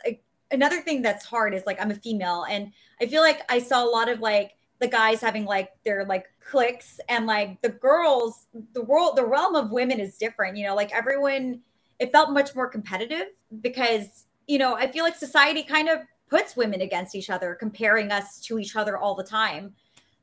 another 0.51 0.81
thing 0.81 1.01
that's 1.01 1.25
hard 1.25 1.53
is 1.53 1.63
like 1.65 1.79
i'm 1.81 1.91
a 1.91 1.95
female 1.95 2.45
and 2.49 2.71
i 3.01 3.05
feel 3.05 3.21
like 3.21 3.41
i 3.49 3.59
saw 3.59 3.83
a 3.83 3.89
lot 3.89 4.09
of 4.09 4.19
like 4.19 4.53
the 4.79 4.87
guys 4.87 5.21
having 5.21 5.45
like 5.45 5.71
their 5.83 6.05
like 6.05 6.25
clicks 6.39 6.99
and 7.09 7.27
like 7.27 7.61
the 7.61 7.69
girls 7.69 8.47
the 8.73 8.81
world 8.81 9.15
the 9.15 9.25
realm 9.25 9.55
of 9.55 9.71
women 9.71 9.99
is 9.99 10.17
different 10.17 10.57
you 10.57 10.65
know 10.65 10.75
like 10.75 10.91
everyone 10.93 11.59
it 11.99 12.11
felt 12.11 12.31
much 12.31 12.55
more 12.55 12.67
competitive 12.67 13.27
because 13.61 14.25
you 14.47 14.57
know 14.57 14.75
i 14.75 14.87
feel 14.89 15.03
like 15.03 15.15
society 15.15 15.63
kind 15.63 15.89
of 15.89 15.99
puts 16.29 16.55
women 16.55 16.81
against 16.81 17.15
each 17.15 17.29
other 17.29 17.55
comparing 17.55 18.11
us 18.11 18.39
to 18.39 18.59
each 18.59 18.75
other 18.75 18.97
all 18.97 19.15
the 19.15 19.23
time. 19.23 19.73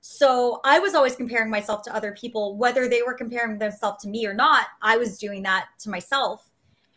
So 0.00 0.60
i 0.64 0.78
was 0.78 0.94
always 0.94 1.16
comparing 1.16 1.50
myself 1.50 1.82
to 1.82 1.94
other 1.94 2.12
people 2.12 2.56
whether 2.56 2.88
they 2.88 3.02
were 3.02 3.14
comparing 3.14 3.58
themselves 3.58 4.02
to 4.04 4.08
me 4.08 4.24
or 4.26 4.34
not 4.34 4.66
i 4.82 4.96
was 4.96 5.18
doing 5.18 5.42
that 5.42 5.66
to 5.80 5.90
myself. 5.90 6.50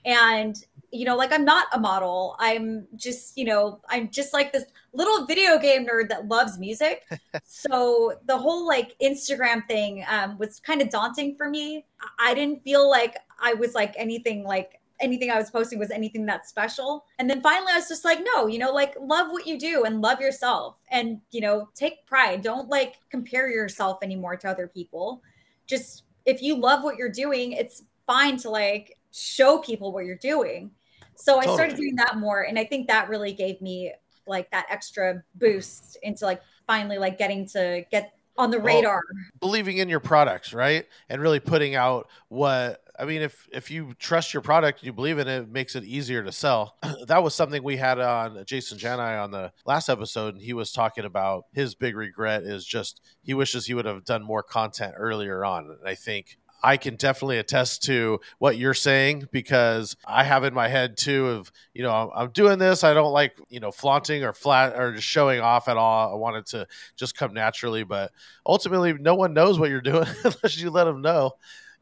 And 0.05 0.55
you 0.91 1.05
know 1.05 1.15
like 1.15 1.32
i'm 1.32 1.45
not 1.45 1.67
a 1.73 1.80
model. 1.80 2.36
I'm 2.39 2.88
just 2.95 3.38
you 3.38 3.45
know 3.45 3.82
i'm 3.89 4.09
just 4.09 4.32
like 4.34 4.51
this 4.53 4.65
little 4.93 5.25
video 5.25 5.57
game 5.59 5.88
nerd 5.88 6.09
that 6.09 6.27
loves 6.27 6.57
music. 6.59 7.03
So 7.43 8.13
the 8.25 8.38
whole 8.38 8.67
like 8.67 8.95
instagram 9.01 9.67
thing 9.67 10.05
um, 10.09 10.38
was 10.38 10.59
kind 10.59 10.82
of 10.82 10.89
daunting 10.89 11.36
for 11.36 11.49
me. 11.49 11.86
I 12.19 12.34
didn't 12.34 12.63
feel 12.63 12.89
like 12.89 13.17
i 13.41 13.53
was 13.53 13.73
like 13.73 13.93
anything 13.97 14.43
like 14.43 14.79
anything 14.99 15.31
i 15.31 15.37
was 15.37 15.49
posting 15.49 15.79
was 15.79 15.91
anything 15.91 16.25
that 16.25 16.45
special. 16.47 17.05
And 17.19 17.29
then 17.29 17.41
finally 17.41 17.71
i 17.71 17.77
was 17.77 17.87
just 17.87 18.03
like 18.03 18.19
no 18.21 18.47
you 18.47 18.59
know 18.59 18.71
like 18.71 18.95
love 18.99 19.31
what 19.31 19.47
you 19.47 19.57
do 19.57 19.85
and 19.85 20.01
love 20.01 20.19
yourself. 20.19 20.75
And 20.89 21.21
you 21.31 21.41
know 21.41 21.69
take 21.73 22.05
pride. 22.05 22.41
Don't 22.41 22.67
like 22.69 22.95
compare 23.09 23.49
yourself 23.49 23.99
anymore 24.03 24.35
to 24.37 24.49
other 24.49 24.67
people. 24.67 25.21
Just 25.67 26.03
if 26.25 26.41
you 26.41 26.55
love 26.55 26.83
what 26.83 26.97
you're 26.97 27.11
doing 27.11 27.53
it's 27.53 27.83
fine 28.05 28.37
to 28.37 28.49
like 28.49 28.97
show 29.11 29.59
people 29.59 29.91
what 29.91 30.05
you're 30.05 30.17
doing. 30.17 30.71
So 31.15 31.39
i 31.39 31.43
started 31.43 31.75
doing 31.75 31.95
that 31.95 32.17
more 32.17 32.43
and 32.43 32.57
i 32.59 32.63
think 32.63 32.87
that 32.87 33.09
really 33.09 33.33
gave 33.33 33.61
me 33.61 33.93
like 34.27 34.49
that 34.51 34.65
extra 34.69 35.23
boost 35.35 35.97
into 36.03 36.23
like 36.25 36.41
finally 36.67 36.97
like 36.97 37.17
getting 37.17 37.45
to 37.47 37.83
get 37.91 38.13
on 38.37 38.51
the 38.51 38.57
Well, 38.59 38.75
radar. 38.77 39.01
believing 39.41 39.79
in 39.79 39.89
your 39.89 39.99
products, 39.99 40.53
right? 40.53 40.85
And 41.09 41.21
really 41.21 41.41
putting 41.41 41.75
out 41.75 42.07
what 42.29 42.81
I 43.00 43.06
mean, 43.06 43.22
if 43.22 43.47
if 43.54 43.72
you 43.72 43.93
trust 43.97 44.34
your 44.34 44.41
product, 44.41 44.84
you 44.84 44.91
believe 44.91 45.20
in 45.20 45.28
it, 45.28 45.43
it 45.43 45.50
makes 45.50 45.76
it 45.76 45.86
easier 45.86 46.22
to 46.24 46.32
sell. 46.32 46.76
that 47.08 47.24
was 47.24 47.34
something 47.34 47.64
we 47.64 47.78
had 47.78 48.00
on 48.00 48.43
Jason 48.45 48.78
Janai 48.78 49.24
on 49.24 49.32
the 49.32 49.54
last 49.66 49.88
episode, 49.88 50.36
and 50.36 50.43
he 50.43 50.54
was 50.54 50.74
talking 50.74 51.06
about 51.06 51.45
his 51.54 51.76
big 51.76 51.95
regret 51.95 52.43
is 52.43 52.66
just 52.66 53.02
he 53.22 53.34
wishes 53.34 53.66
he 53.66 53.74
would 53.74 53.86
have 53.86 54.04
done 54.04 54.22
more 54.22 54.43
content 54.43 54.95
earlier 54.97 55.45
on. 55.45 55.66
And 55.66 55.88
I 55.88 55.95
think 55.95 56.38
I 56.62 56.76
can 56.76 56.97
definitely 56.97 57.38
attest 57.38 57.84
to 57.84 58.20
what 58.38 58.58
you're 58.58 58.74
saying 58.74 59.30
because 59.32 59.95
I 60.06 60.26
have 60.26 60.43
in 60.43 60.54
my 60.54 60.68
head 60.68 60.97
too 60.97 61.28
of 61.30 61.52
you 61.74 61.84
know 61.84 62.12
I'm, 62.14 62.32
doing 62.32 62.60
this. 62.60 62.84
I 62.84 62.93
don't 62.93 63.14
like 63.14 63.39
you 63.50 63.62
know 63.62 63.72
flaunting 63.72 64.24
or 64.24 64.34
flat 64.34 64.76
or 64.76 64.93
just 64.93 65.08
showing 65.08 65.39
off 65.39 65.68
at 65.68 65.78
all. 65.78 66.14
I 66.14 66.18
want 66.18 66.36
it 66.36 66.45
to 66.47 66.68
just 66.97 67.16
come 67.16 67.34
naturally, 67.34 67.84
but 67.84 68.12
ultimately, 68.45 68.93
no 68.93 69.16
one 69.16 69.34
knows 69.34 69.58
what 69.58 69.70
you're 69.70 69.80
doing 69.80 70.08
unless 70.26 70.60
you 70.60 70.70
let 70.70 70.84
them 70.84 71.02
know. 71.02 71.32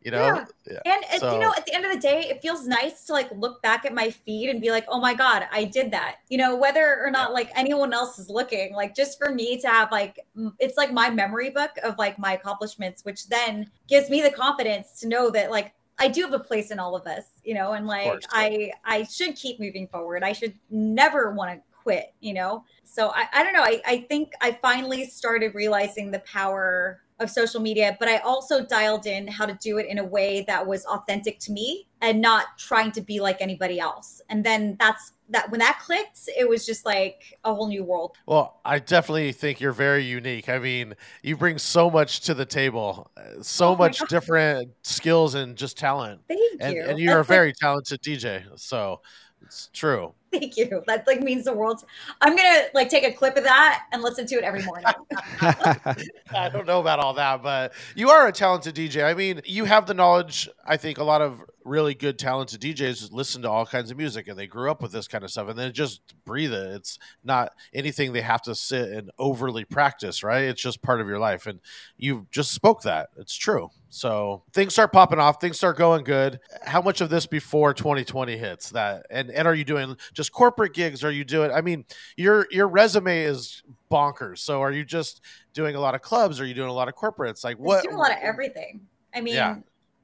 You 0.07 0.11
know, 0.11 0.25
Yeah. 0.25 0.45
yeah. 0.85 0.93
And, 0.93 1.19
So- 1.19 1.33
you 1.33 1.39
know, 1.39 1.51
at 1.57 1.65
the 1.65 1.73
end 1.73 1.83
of 1.83 1.91
the 1.91 1.99
day, 1.99 2.21
it 2.29 2.41
feels 2.41 2.65
nice 2.65 3.03
to 3.05 3.11
like 3.11 3.29
look 3.33 3.61
back 3.61 3.83
at 3.83 3.93
my 3.93 4.09
feed 4.09 4.49
and 4.49 4.61
be 4.61 4.71
like, 4.71 4.85
oh 4.87 5.01
my 5.01 5.13
God, 5.13 5.45
I 5.51 5.65
did 5.65 5.91
that. 5.91 6.19
You 6.29 6.37
know, 6.37 6.55
whether 6.55 7.01
or 7.03 7.11
not 7.11 7.33
like 7.33 7.51
anyone 7.57 7.93
else 7.93 8.17
is 8.17 8.29
looking, 8.29 8.73
like 8.73 8.95
just 8.95 9.17
for 9.17 9.33
me 9.33 9.59
to 9.59 9.67
have 9.67 9.91
like, 9.91 10.17
it's 10.59 10.77
like 10.77 10.93
my 10.93 11.09
memory 11.09 11.49
book 11.49 11.71
of 11.83 11.97
like 11.97 12.17
my 12.17 12.33
accomplishments, 12.35 13.03
which 13.03 13.27
then 13.27 13.69
gives 13.89 14.09
me 14.09 14.21
the 14.21 14.31
confidence 14.31 14.97
to 15.01 15.09
know 15.09 15.29
that 15.31 15.51
like 15.51 15.73
I 15.99 16.07
do 16.07 16.21
have 16.21 16.33
a 16.33 16.39
place 16.39 16.71
in 16.71 16.79
all 16.79 16.95
of 16.95 17.03
this, 17.03 17.25
you 17.43 17.53
know, 17.53 17.73
and 17.73 17.85
like 17.85 18.05
course. 18.05 18.25
I 18.31 18.71
I 18.85 19.03
should 19.03 19.35
keep 19.35 19.59
moving 19.59 19.89
forward. 19.89 20.23
I 20.23 20.31
should 20.31 20.53
never 20.69 21.31
want 21.31 21.51
to 21.51 21.61
quit, 21.83 22.13
you 22.21 22.33
know. 22.33 22.63
So 22.85 23.09
I, 23.09 23.27
I 23.33 23.43
don't 23.43 23.51
know. 23.53 23.63
I, 23.63 23.81
I 23.85 24.05
think 24.07 24.31
I 24.39 24.51
finally 24.61 25.05
started 25.05 25.53
realizing 25.53 26.11
the 26.11 26.19
power 26.19 27.01
of 27.19 27.29
social 27.31 27.59
media, 27.59 27.97
but 27.99 28.07
I 28.07 28.17
also 28.17 28.63
dialed 28.65 29.05
in 29.07 29.27
how 29.27 29.45
to 29.45 29.53
do 29.61 29.77
it 29.77 29.87
in 29.87 29.97
a 29.97 30.03
way 30.05 30.43
that 30.47 30.65
was 30.67 30.85
authentic 30.85 31.39
to 31.39 31.51
me 31.51 31.87
and 32.01 32.21
not 32.21 32.45
trying 32.57 32.91
to 32.91 33.01
be 33.01 33.19
like 33.19 33.41
anybody 33.41 33.79
else. 33.79 34.21
And 34.29 34.43
then 34.43 34.75
that's 34.79 35.13
that 35.29 35.49
when 35.51 35.59
that 35.59 35.79
clicked, 35.83 36.19
it 36.37 36.47
was 36.47 36.65
just 36.65 36.85
like 36.85 37.37
a 37.43 37.53
whole 37.53 37.67
new 37.67 37.83
world. 37.83 38.15
Well, 38.27 38.61
I 38.63 38.79
definitely 38.79 39.31
think 39.33 39.59
you're 39.59 39.71
very 39.73 40.03
unique. 40.03 40.47
I 40.47 40.59
mean, 40.59 40.93
you 41.23 41.35
bring 41.35 41.57
so 41.57 41.89
much 41.89 42.21
to 42.21 42.33
the 42.33 42.45
table, 42.45 43.11
uh, 43.17 43.41
so 43.41 43.69
Oh 43.69 43.75
much 43.75 43.99
God. 43.99 44.09
different 44.09 44.69
skills 44.83 45.33
and 45.35 45.57
just 45.57 45.77
talent. 45.77 46.21
Thank 46.27 46.61
And, 46.61 46.75
you. 46.75 46.83
and 46.87 46.99
you're 46.99 47.13
a 47.15 47.17
That's, 47.17 47.29
like, 47.29 47.35
very 47.35 47.53
talented 47.53 48.01
DJ. 48.01 48.43
So 48.57 49.01
it's 49.41 49.69
true. 49.73 50.13
Thank 50.39 50.57
you. 50.57 50.83
That 50.87 51.05
like 51.07 51.21
means 51.21 51.45
the 51.45 51.53
world. 51.53 51.83
I'm 52.21 52.35
gonna 52.35 52.63
like 52.73 52.89
take 52.89 53.03
a 53.03 53.11
clip 53.11 53.37
of 53.37 53.43
that 53.43 53.85
and 53.91 54.01
listen 54.01 54.25
to 54.27 54.35
it 54.35 54.43
every 54.43 54.63
morning. 54.63 54.85
I 55.41 56.49
don't 56.51 56.67
know 56.67 56.79
about 56.79 56.99
all 56.99 57.13
that, 57.13 57.41
but 57.41 57.73
you 57.95 58.09
are 58.09 58.27
a 58.27 58.31
talented 58.31 58.75
DJ. 58.75 59.03
I 59.03 59.13
mean, 59.13 59.41
you 59.45 59.65
have 59.65 59.85
the 59.85 59.93
knowledge. 59.93 60.49
I 60.65 60.77
think 60.77 60.97
a 60.97 61.03
lot 61.03 61.21
of 61.21 61.41
really 61.67 61.93
good, 61.93 62.17
talented 62.17 62.61
DJs 62.61 63.11
listen 63.11 63.41
to 63.41 63.49
all 63.49 63.65
kinds 63.65 63.91
of 63.91 63.97
music 63.97 64.27
and 64.27 64.39
they 64.39 64.47
grew 64.47 64.71
up 64.71 64.81
with 64.81 64.91
this 64.91 65.07
kind 65.07 65.23
of 65.23 65.29
stuff 65.29 65.49
and 65.49 65.59
then 65.59 65.73
just 65.73 66.01
breathe 66.25 66.53
it. 66.53 66.75
It's 66.75 66.97
not 67.23 67.51
anything 67.73 68.13
they 68.13 68.21
have 68.21 68.41
to 68.43 68.55
sit 68.55 68.89
and 68.89 69.11
overly 69.19 69.65
practice, 69.65 70.23
right? 70.23 70.43
It's 70.43 70.61
just 70.61 70.81
part 70.81 71.01
of 71.01 71.07
your 71.07 71.19
life. 71.19 71.45
And 71.45 71.59
you 71.97 72.27
just 72.31 72.51
spoke 72.51 72.83
that. 72.83 73.09
It's 73.17 73.35
true. 73.35 73.69
So 73.89 74.43
things 74.53 74.73
start 74.73 74.91
popping 74.91 75.19
off, 75.19 75.39
things 75.39 75.57
start 75.57 75.77
going 75.77 76.03
good. 76.03 76.39
How 76.63 76.81
much 76.81 77.01
of 77.01 77.09
this 77.09 77.25
before 77.25 77.73
2020 77.73 78.37
hits 78.37 78.69
that 78.71 79.05
and, 79.09 79.29
and 79.31 79.47
are 79.47 79.55
you 79.55 79.63
doing 79.63 79.97
just 80.13 80.26
corporate 80.29 80.73
gigs? 80.73 81.03
Are 81.03 81.11
you 81.11 81.23
doing 81.23 81.51
I 81.51 81.61
mean, 81.61 81.85
your 82.15 82.47
your 82.51 82.67
resume 82.67 83.23
is 83.23 83.63
bonkers. 83.91 84.39
So 84.39 84.61
are 84.61 84.71
you 84.71 84.85
just 84.85 85.21
doing 85.53 85.75
a 85.75 85.79
lot 85.79 85.95
of 85.95 86.01
clubs? 86.01 86.39
Are 86.39 86.45
you 86.45 86.53
doing 86.53 86.69
a 86.69 86.73
lot 86.73 86.87
of 86.87 86.95
corporates? 86.95 87.43
Like 87.43 87.57
I 87.57 87.61
what 87.61 87.83
do 87.83 87.95
a 87.95 87.97
lot 87.97 88.11
of 88.11 88.17
everything. 88.21 88.81
I 89.13 89.21
mean, 89.21 89.35
Yeah. 89.35 89.57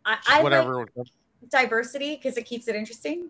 I, 0.06 0.16
just 0.16 0.30
I 0.30 0.34
like 0.36 0.44
whatever 0.44 0.86
diversity 1.50 2.16
because 2.16 2.38
it 2.38 2.44
keeps 2.46 2.68
it 2.68 2.76
interesting. 2.76 3.30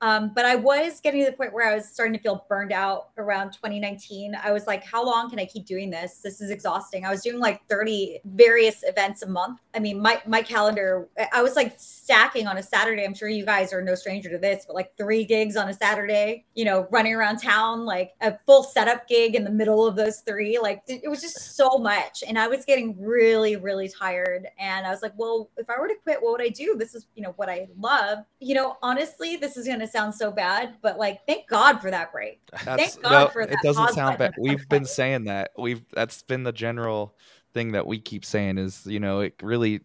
Um, 0.00 0.32
but 0.34 0.44
I 0.44 0.56
was 0.56 1.00
getting 1.00 1.24
to 1.24 1.30
the 1.30 1.36
point 1.36 1.52
where 1.52 1.70
I 1.70 1.74
was 1.74 1.88
starting 1.88 2.12
to 2.14 2.20
feel 2.20 2.44
burned 2.48 2.72
out 2.72 3.08
around 3.16 3.52
2019. 3.52 4.36
I 4.42 4.52
was 4.52 4.66
like, 4.66 4.84
how 4.84 5.04
long 5.04 5.30
can 5.30 5.38
I 5.38 5.46
keep 5.46 5.66
doing 5.66 5.90
this? 5.90 6.20
This 6.22 6.40
is 6.40 6.50
exhausting. 6.50 7.04
I 7.04 7.10
was 7.10 7.22
doing 7.22 7.38
like 7.38 7.66
30 7.68 8.20
various 8.24 8.82
events 8.86 9.22
a 9.22 9.28
month. 9.28 9.60
I 9.74 9.78
mean, 9.78 10.00
my 10.00 10.20
my 10.26 10.42
calendar, 10.42 11.08
I 11.32 11.42
was 11.42 11.56
like 11.56 11.74
stacking 11.78 12.46
on 12.46 12.58
a 12.58 12.62
Saturday. 12.62 13.04
I'm 13.04 13.14
sure 13.14 13.28
you 13.28 13.44
guys 13.44 13.72
are 13.72 13.82
no 13.82 13.94
stranger 13.94 14.28
to 14.30 14.38
this, 14.38 14.64
but 14.66 14.74
like 14.74 14.96
three 14.96 15.24
gigs 15.24 15.56
on 15.56 15.68
a 15.68 15.72
Saturday, 15.72 16.44
you 16.54 16.64
know, 16.64 16.86
running 16.90 17.14
around 17.14 17.38
town, 17.38 17.84
like 17.84 18.12
a 18.20 18.36
full 18.46 18.62
setup 18.62 19.08
gig 19.08 19.34
in 19.34 19.44
the 19.44 19.50
middle 19.50 19.86
of 19.86 19.96
those 19.96 20.20
three. 20.20 20.58
Like 20.58 20.82
it 20.86 21.08
was 21.08 21.20
just 21.20 21.56
so 21.56 21.78
much. 21.78 22.22
And 22.26 22.38
I 22.38 22.46
was 22.46 22.64
getting 22.64 23.00
really, 23.00 23.56
really 23.56 23.88
tired. 23.88 24.46
And 24.58 24.86
I 24.86 24.90
was 24.90 25.02
like, 25.02 25.12
well, 25.16 25.50
if 25.56 25.68
I 25.70 25.78
were 25.78 25.88
to 25.88 25.94
quit, 26.02 26.22
what 26.22 26.32
would 26.32 26.42
I 26.42 26.50
do? 26.50 26.76
This 26.78 26.94
is, 26.94 27.06
you 27.14 27.22
know, 27.22 27.32
what 27.36 27.48
I 27.48 27.68
love. 27.78 28.18
You 28.40 28.54
know, 28.54 28.76
honestly, 28.82 29.36
this 29.36 29.56
is 29.56 29.66
gonna 29.66 29.86
sound 29.94 30.14
so 30.14 30.30
bad, 30.30 30.74
but 30.82 30.98
like 30.98 31.24
thank 31.26 31.48
God 31.48 31.78
for 31.78 31.90
that 31.90 32.12
break. 32.12 32.40
That's, 32.64 32.96
God 32.96 33.10
no, 33.10 33.28
for 33.28 33.42
it 33.42 33.56
doesn't 33.62 33.94
sound 33.94 34.18
bad. 34.18 34.34
We've 34.38 34.68
been 34.68 34.84
saying 34.84 35.24
that. 35.24 35.52
We've 35.56 35.82
that's 35.92 36.22
been 36.22 36.42
the 36.42 36.52
general 36.52 37.16
thing 37.54 37.72
that 37.72 37.86
we 37.86 38.00
keep 38.00 38.24
saying 38.24 38.58
is 38.58 38.84
you 38.84 38.98
know 38.98 39.20
it 39.20 39.34
really 39.40 39.80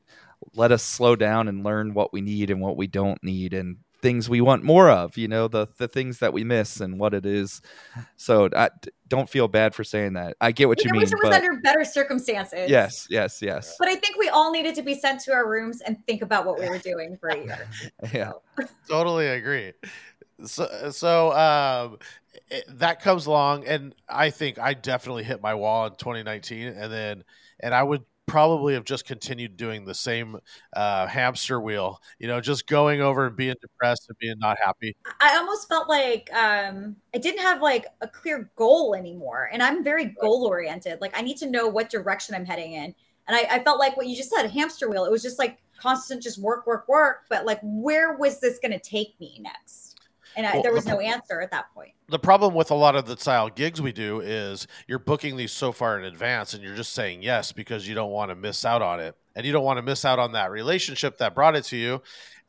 let 0.56 0.72
us 0.72 0.82
slow 0.82 1.16
down 1.16 1.48
and 1.48 1.64
learn 1.64 1.94
what 1.94 2.12
we 2.12 2.22
need 2.22 2.50
and 2.50 2.60
what 2.60 2.76
we 2.76 2.88
don't 2.88 3.24
need 3.24 3.54
and 3.54 3.78
things 4.02 4.30
we 4.30 4.42
want 4.42 4.64
more 4.64 4.90
of. 4.90 5.18
You 5.18 5.28
know 5.28 5.48
the 5.48 5.68
the 5.78 5.88
things 5.88 6.20
that 6.20 6.34
we 6.34 6.44
miss 6.44 6.80
and 6.80 7.00
what 7.00 7.14
it 7.14 7.26
is. 7.26 7.62
So 8.18 8.50
I, 8.56 8.70
d- 8.82 8.92
don't 9.08 9.30
feel 9.30 9.48
bad 9.48 9.74
for 9.76 9.84
saying 9.84 10.14
that. 10.14 10.38
I 10.40 10.52
get 10.52 10.68
what 10.68 10.80
I 10.80 10.84
you 10.84 10.92
mean, 10.92 11.00
mean. 11.00 11.02
wish 11.02 11.12
it 11.12 11.16
was 11.16 11.30
But 11.30 11.34
under 11.44 11.60
better 11.62 11.84
circumstances. 11.84 12.70
yes, 12.70 13.08
yes, 13.10 13.42
yes. 13.42 13.76
But 13.80 13.88
I 13.88 13.96
think 13.96 14.18
we 14.18 14.30
all 14.30 14.52
needed 14.52 14.76
to 14.76 14.82
be 14.82 14.94
sent 14.96 15.22
to 15.22 15.34
our 15.34 15.50
rooms 15.50 15.82
and 15.82 15.98
think 16.06 16.22
about 16.22 16.46
what 16.46 16.60
we 16.60 16.70
were 16.70 16.78
doing 16.78 17.18
for 17.20 17.30
a 17.30 17.38
year. 17.44 17.68
Yeah. 18.14 18.32
totally 18.88 19.28
agree. 19.28 19.74
So, 20.46 20.90
so 20.92 21.32
um, 21.34 21.98
it, 22.50 22.64
that 22.80 23.02
comes 23.02 23.26
along, 23.26 23.66
and 23.66 23.94
I 24.08 24.30
think 24.30 24.58
I 24.60 24.74
definitely 24.74 25.24
hit 25.24 25.42
my 25.42 25.54
wall 25.56 25.88
in 25.88 25.96
2019, 25.96 26.68
and 26.68 26.92
then 26.92 27.24
and 27.60 27.76
I 27.76 27.84
would 27.84 28.04
probably 28.30 28.76
have 28.76 28.86
just 28.86 29.06
continued 29.06 29.58
doing 29.58 29.86
the 29.86 29.94
same 29.94 30.38
uh, 30.76 31.08
hamster 31.08 31.60
wheel, 31.60 32.02
you 32.20 32.28
know, 32.28 32.40
just 32.40 32.68
going 32.68 33.02
over 33.02 33.28
and 33.28 33.36
being 33.36 33.56
depressed 33.62 34.06
and 34.08 34.18
being 34.20 34.36
not 34.40 34.58
happy. 34.64 34.96
I 35.20 35.36
almost 35.38 35.68
felt 35.68 35.90
like 35.90 36.30
um, 36.34 36.96
I 37.14 37.18
didn't 37.18 37.42
have 37.42 37.62
like 37.62 37.88
a 38.02 38.08
clear 38.08 38.52
goal 38.56 38.96
anymore. 38.96 39.50
And 39.52 39.64
I'm 39.64 39.84
very 39.84 40.06
goal 40.06 40.46
oriented. 40.48 41.02
Like 41.02 41.18
I 41.18 41.22
need 41.22 41.38
to 41.38 41.50
know 41.50 41.68
what 41.68 41.90
direction 41.90 42.36
I'm 42.36 42.46
heading 42.46 42.74
in. 42.74 42.94
And 43.28 43.38
I, 43.38 43.48
I 43.50 43.64
felt 43.64 43.80
like 43.80 43.98
what 43.98 44.08
you 44.08 44.16
just 44.16 44.32
said, 44.32 44.48
hamster 44.48 44.90
wheel. 44.90 45.06
It 45.06 45.12
was 45.12 45.22
just 45.22 45.40
like 45.40 45.60
constant, 45.80 46.24
just 46.24 46.42
work, 46.42 46.66
work, 46.68 46.88
work. 46.88 47.26
But 47.30 47.46
like, 47.46 47.60
where 47.64 48.18
was 48.18 48.40
this 48.40 48.60
going 48.60 48.72
to 48.72 48.80
take 48.80 49.20
me 49.20 49.40
next? 49.42 49.89
And 50.40 50.48
I, 50.48 50.54
Well, 50.54 50.64
there 50.64 50.74
was 50.74 50.86
the 50.86 50.92
no 50.92 51.00
answer 51.02 51.42
at 51.42 51.52
that 51.52 51.66
point. 51.74 51.92
The 52.08 52.18
problem 52.18 52.54
with 52.54 52.72
a 52.72 52.76
lot 52.76 52.96
of 52.96 53.06
the 53.06 53.18
style 53.18 53.50
gigs 53.50 53.82
we 53.82 53.92
do 53.92 54.22
is 54.22 54.68
you're 54.88 54.98
booking 54.98 55.36
these 55.36 55.52
so 55.52 55.74
far 55.74 56.00
in 56.00 56.06
advance, 56.06 56.54
and 56.54 56.64
you're 56.64 56.78
just 56.78 56.94
saying 56.94 57.24
yes 57.24 57.52
because 57.52 57.86
you 57.90 57.94
don't 57.94 58.12
want 58.12 58.32
to 58.32 58.36
miss 58.36 58.64
out 58.64 58.82
on 58.82 59.02
it, 59.02 59.18
and 59.36 59.46
you 59.46 59.52
don't 59.52 59.66
want 59.66 59.80
to 59.80 59.84
miss 59.84 60.06
out 60.06 60.18
on 60.18 60.32
that 60.32 60.50
relationship 60.50 61.18
that 61.18 61.36
brought 61.36 61.58
it 61.58 61.66
to 61.66 61.76
you. 61.76 62.02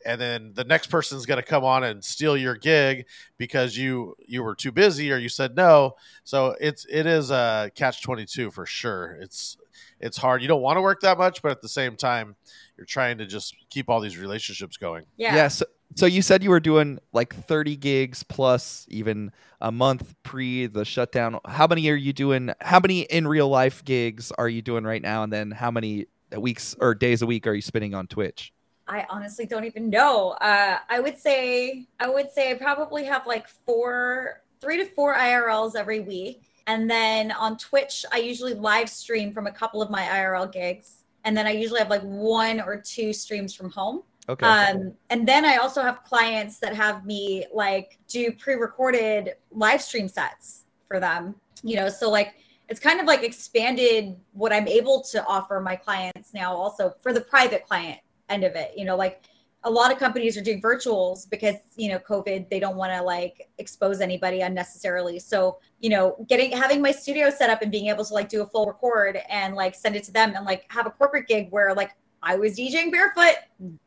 and 0.06 0.20
then 0.20 0.52
the 0.54 0.62
next 0.62 0.86
person's 0.86 1.26
going 1.26 1.42
to 1.42 1.46
come 1.46 1.64
on 1.64 1.82
and 1.82 2.04
steal 2.04 2.36
your 2.36 2.54
gig 2.54 3.06
because 3.38 3.76
you 3.76 4.14
you 4.24 4.42
were 4.44 4.54
too 4.54 4.70
busy 4.72 5.10
or 5.12 5.18
you 5.18 5.28
said 5.28 5.54
no 5.56 5.94
so 6.24 6.54
it's 6.60 6.86
it 6.88 7.04
is 7.06 7.30
a 7.30 7.70
catch 7.74 8.00
22 8.02 8.50
for 8.50 8.64
sure 8.64 9.18
it's 9.20 9.58
it's 10.00 10.16
hard 10.16 10.40
you 10.40 10.48
don't 10.48 10.62
want 10.62 10.78
to 10.78 10.80
work 10.80 11.00
that 11.00 11.18
much 11.18 11.42
but 11.42 11.50
at 11.50 11.60
the 11.60 11.68
same 11.68 11.96
time 11.96 12.34
you're 12.78 12.86
trying 12.86 13.18
to 13.18 13.26
just 13.26 13.54
keep 13.68 13.90
all 13.90 14.00
these 14.00 14.16
relationships 14.16 14.78
going 14.78 15.04
Yeah. 15.18 15.34
Yeah. 15.34 15.48
so, 15.48 15.66
so 15.96 16.06
you 16.06 16.22
said 16.22 16.42
you 16.42 16.50
were 16.50 16.60
doing 16.60 16.98
like 17.12 17.34
30 17.34 17.76
gigs 17.76 18.22
plus 18.22 18.86
even 18.88 19.32
a 19.60 19.72
month 19.72 20.14
pre 20.22 20.66
the 20.66 20.84
shutdown. 20.84 21.38
How 21.46 21.66
many 21.66 21.88
are 21.90 21.94
you 21.94 22.12
doing? 22.12 22.52
How 22.60 22.80
many 22.80 23.00
in 23.02 23.26
real 23.26 23.48
life 23.48 23.84
gigs 23.84 24.32
are 24.32 24.48
you 24.48 24.62
doing 24.62 24.84
right 24.84 25.02
now? 25.02 25.22
And 25.22 25.32
then 25.32 25.50
how 25.50 25.70
many 25.70 26.06
weeks 26.36 26.76
or 26.78 26.94
days 26.94 27.22
a 27.22 27.26
week 27.26 27.46
are 27.46 27.54
you 27.54 27.62
spending 27.62 27.94
on 27.94 28.06
Twitch? 28.06 28.52
I 28.86 29.06
honestly 29.08 29.46
don't 29.46 29.64
even 29.64 29.88
know. 29.88 30.30
Uh, 30.40 30.78
I 30.88 31.00
would 31.00 31.18
say 31.18 31.86
I 32.00 32.08
would 32.08 32.30
say 32.30 32.50
I 32.50 32.54
probably 32.54 33.04
have 33.04 33.26
like 33.26 33.46
four, 33.48 34.42
three 34.60 34.78
to 34.78 34.84
four 34.84 35.14
IRLs 35.16 35.76
every 35.76 36.00
week, 36.00 36.42
and 36.66 36.90
then 36.90 37.30
on 37.32 37.56
Twitch 37.56 38.04
I 38.12 38.18
usually 38.18 38.54
live 38.54 38.88
stream 38.88 39.32
from 39.32 39.46
a 39.46 39.52
couple 39.52 39.80
of 39.80 39.90
my 39.90 40.02
IRL 40.02 40.52
gigs, 40.52 41.04
and 41.24 41.36
then 41.36 41.46
I 41.46 41.52
usually 41.52 41.78
have 41.78 41.90
like 41.90 42.02
one 42.02 42.60
or 42.60 42.80
two 42.80 43.12
streams 43.12 43.54
from 43.54 43.70
home. 43.70 44.02
Okay. 44.28 44.46
Um, 44.46 44.92
and 45.08 45.26
then 45.26 45.44
I 45.44 45.56
also 45.56 45.82
have 45.82 46.04
clients 46.04 46.58
that 46.60 46.74
have 46.74 47.04
me 47.04 47.46
like 47.52 47.98
do 48.06 48.32
pre-recorded 48.32 49.34
live 49.50 49.82
stream 49.82 50.08
sets 50.08 50.64
for 50.86 51.00
them. 51.00 51.34
You 51.62 51.76
know, 51.76 51.88
so 51.88 52.10
like 52.10 52.34
it's 52.68 52.80
kind 52.80 53.00
of 53.00 53.06
like 53.06 53.22
expanded 53.24 54.16
what 54.32 54.52
I'm 54.52 54.68
able 54.68 55.02
to 55.10 55.24
offer 55.26 55.60
my 55.60 55.74
clients 55.74 56.32
now 56.32 56.54
also 56.54 56.94
for 57.02 57.12
the 57.12 57.20
private 57.20 57.66
client 57.66 57.98
end 58.28 58.44
of 58.44 58.54
it. 58.54 58.72
You 58.76 58.84
know, 58.84 58.96
like 58.96 59.22
a 59.64 59.70
lot 59.70 59.92
of 59.92 59.98
companies 59.98 60.38
are 60.38 60.42
doing 60.42 60.62
virtuals 60.62 61.28
because, 61.28 61.56
you 61.76 61.90
know, 61.90 61.98
COVID, 61.98 62.48
they 62.48 62.58
don't 62.60 62.76
want 62.76 62.92
to 62.92 63.02
like 63.02 63.50
expose 63.58 64.00
anybody 64.00 64.40
unnecessarily. 64.40 65.18
So, 65.18 65.58
you 65.80 65.90
know, 65.90 66.16
getting 66.28 66.50
having 66.52 66.80
my 66.80 66.92
studio 66.92 67.28
set 67.28 67.50
up 67.50 67.60
and 67.60 67.70
being 67.70 67.88
able 67.88 68.04
to 68.04 68.14
like 68.14 68.28
do 68.28 68.42
a 68.42 68.46
full 68.46 68.66
record 68.66 69.18
and 69.28 69.54
like 69.54 69.74
send 69.74 69.96
it 69.96 70.04
to 70.04 70.12
them 70.12 70.34
and 70.34 70.46
like 70.46 70.64
have 70.68 70.86
a 70.86 70.90
corporate 70.90 71.26
gig 71.26 71.48
where 71.50 71.74
like 71.74 71.90
I 72.22 72.36
was 72.36 72.56
DJing 72.56 72.90
barefoot. 72.92 73.36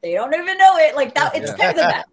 They 0.01 0.13
don't 0.13 0.33
even 0.33 0.57
know 0.57 0.77
it. 0.77 0.95
Like 0.95 1.13
that, 1.15 1.35
it's 1.35 1.51
Yeah. 1.51 1.57
better 1.57 1.79
than 1.79 1.87
that. 1.89 2.05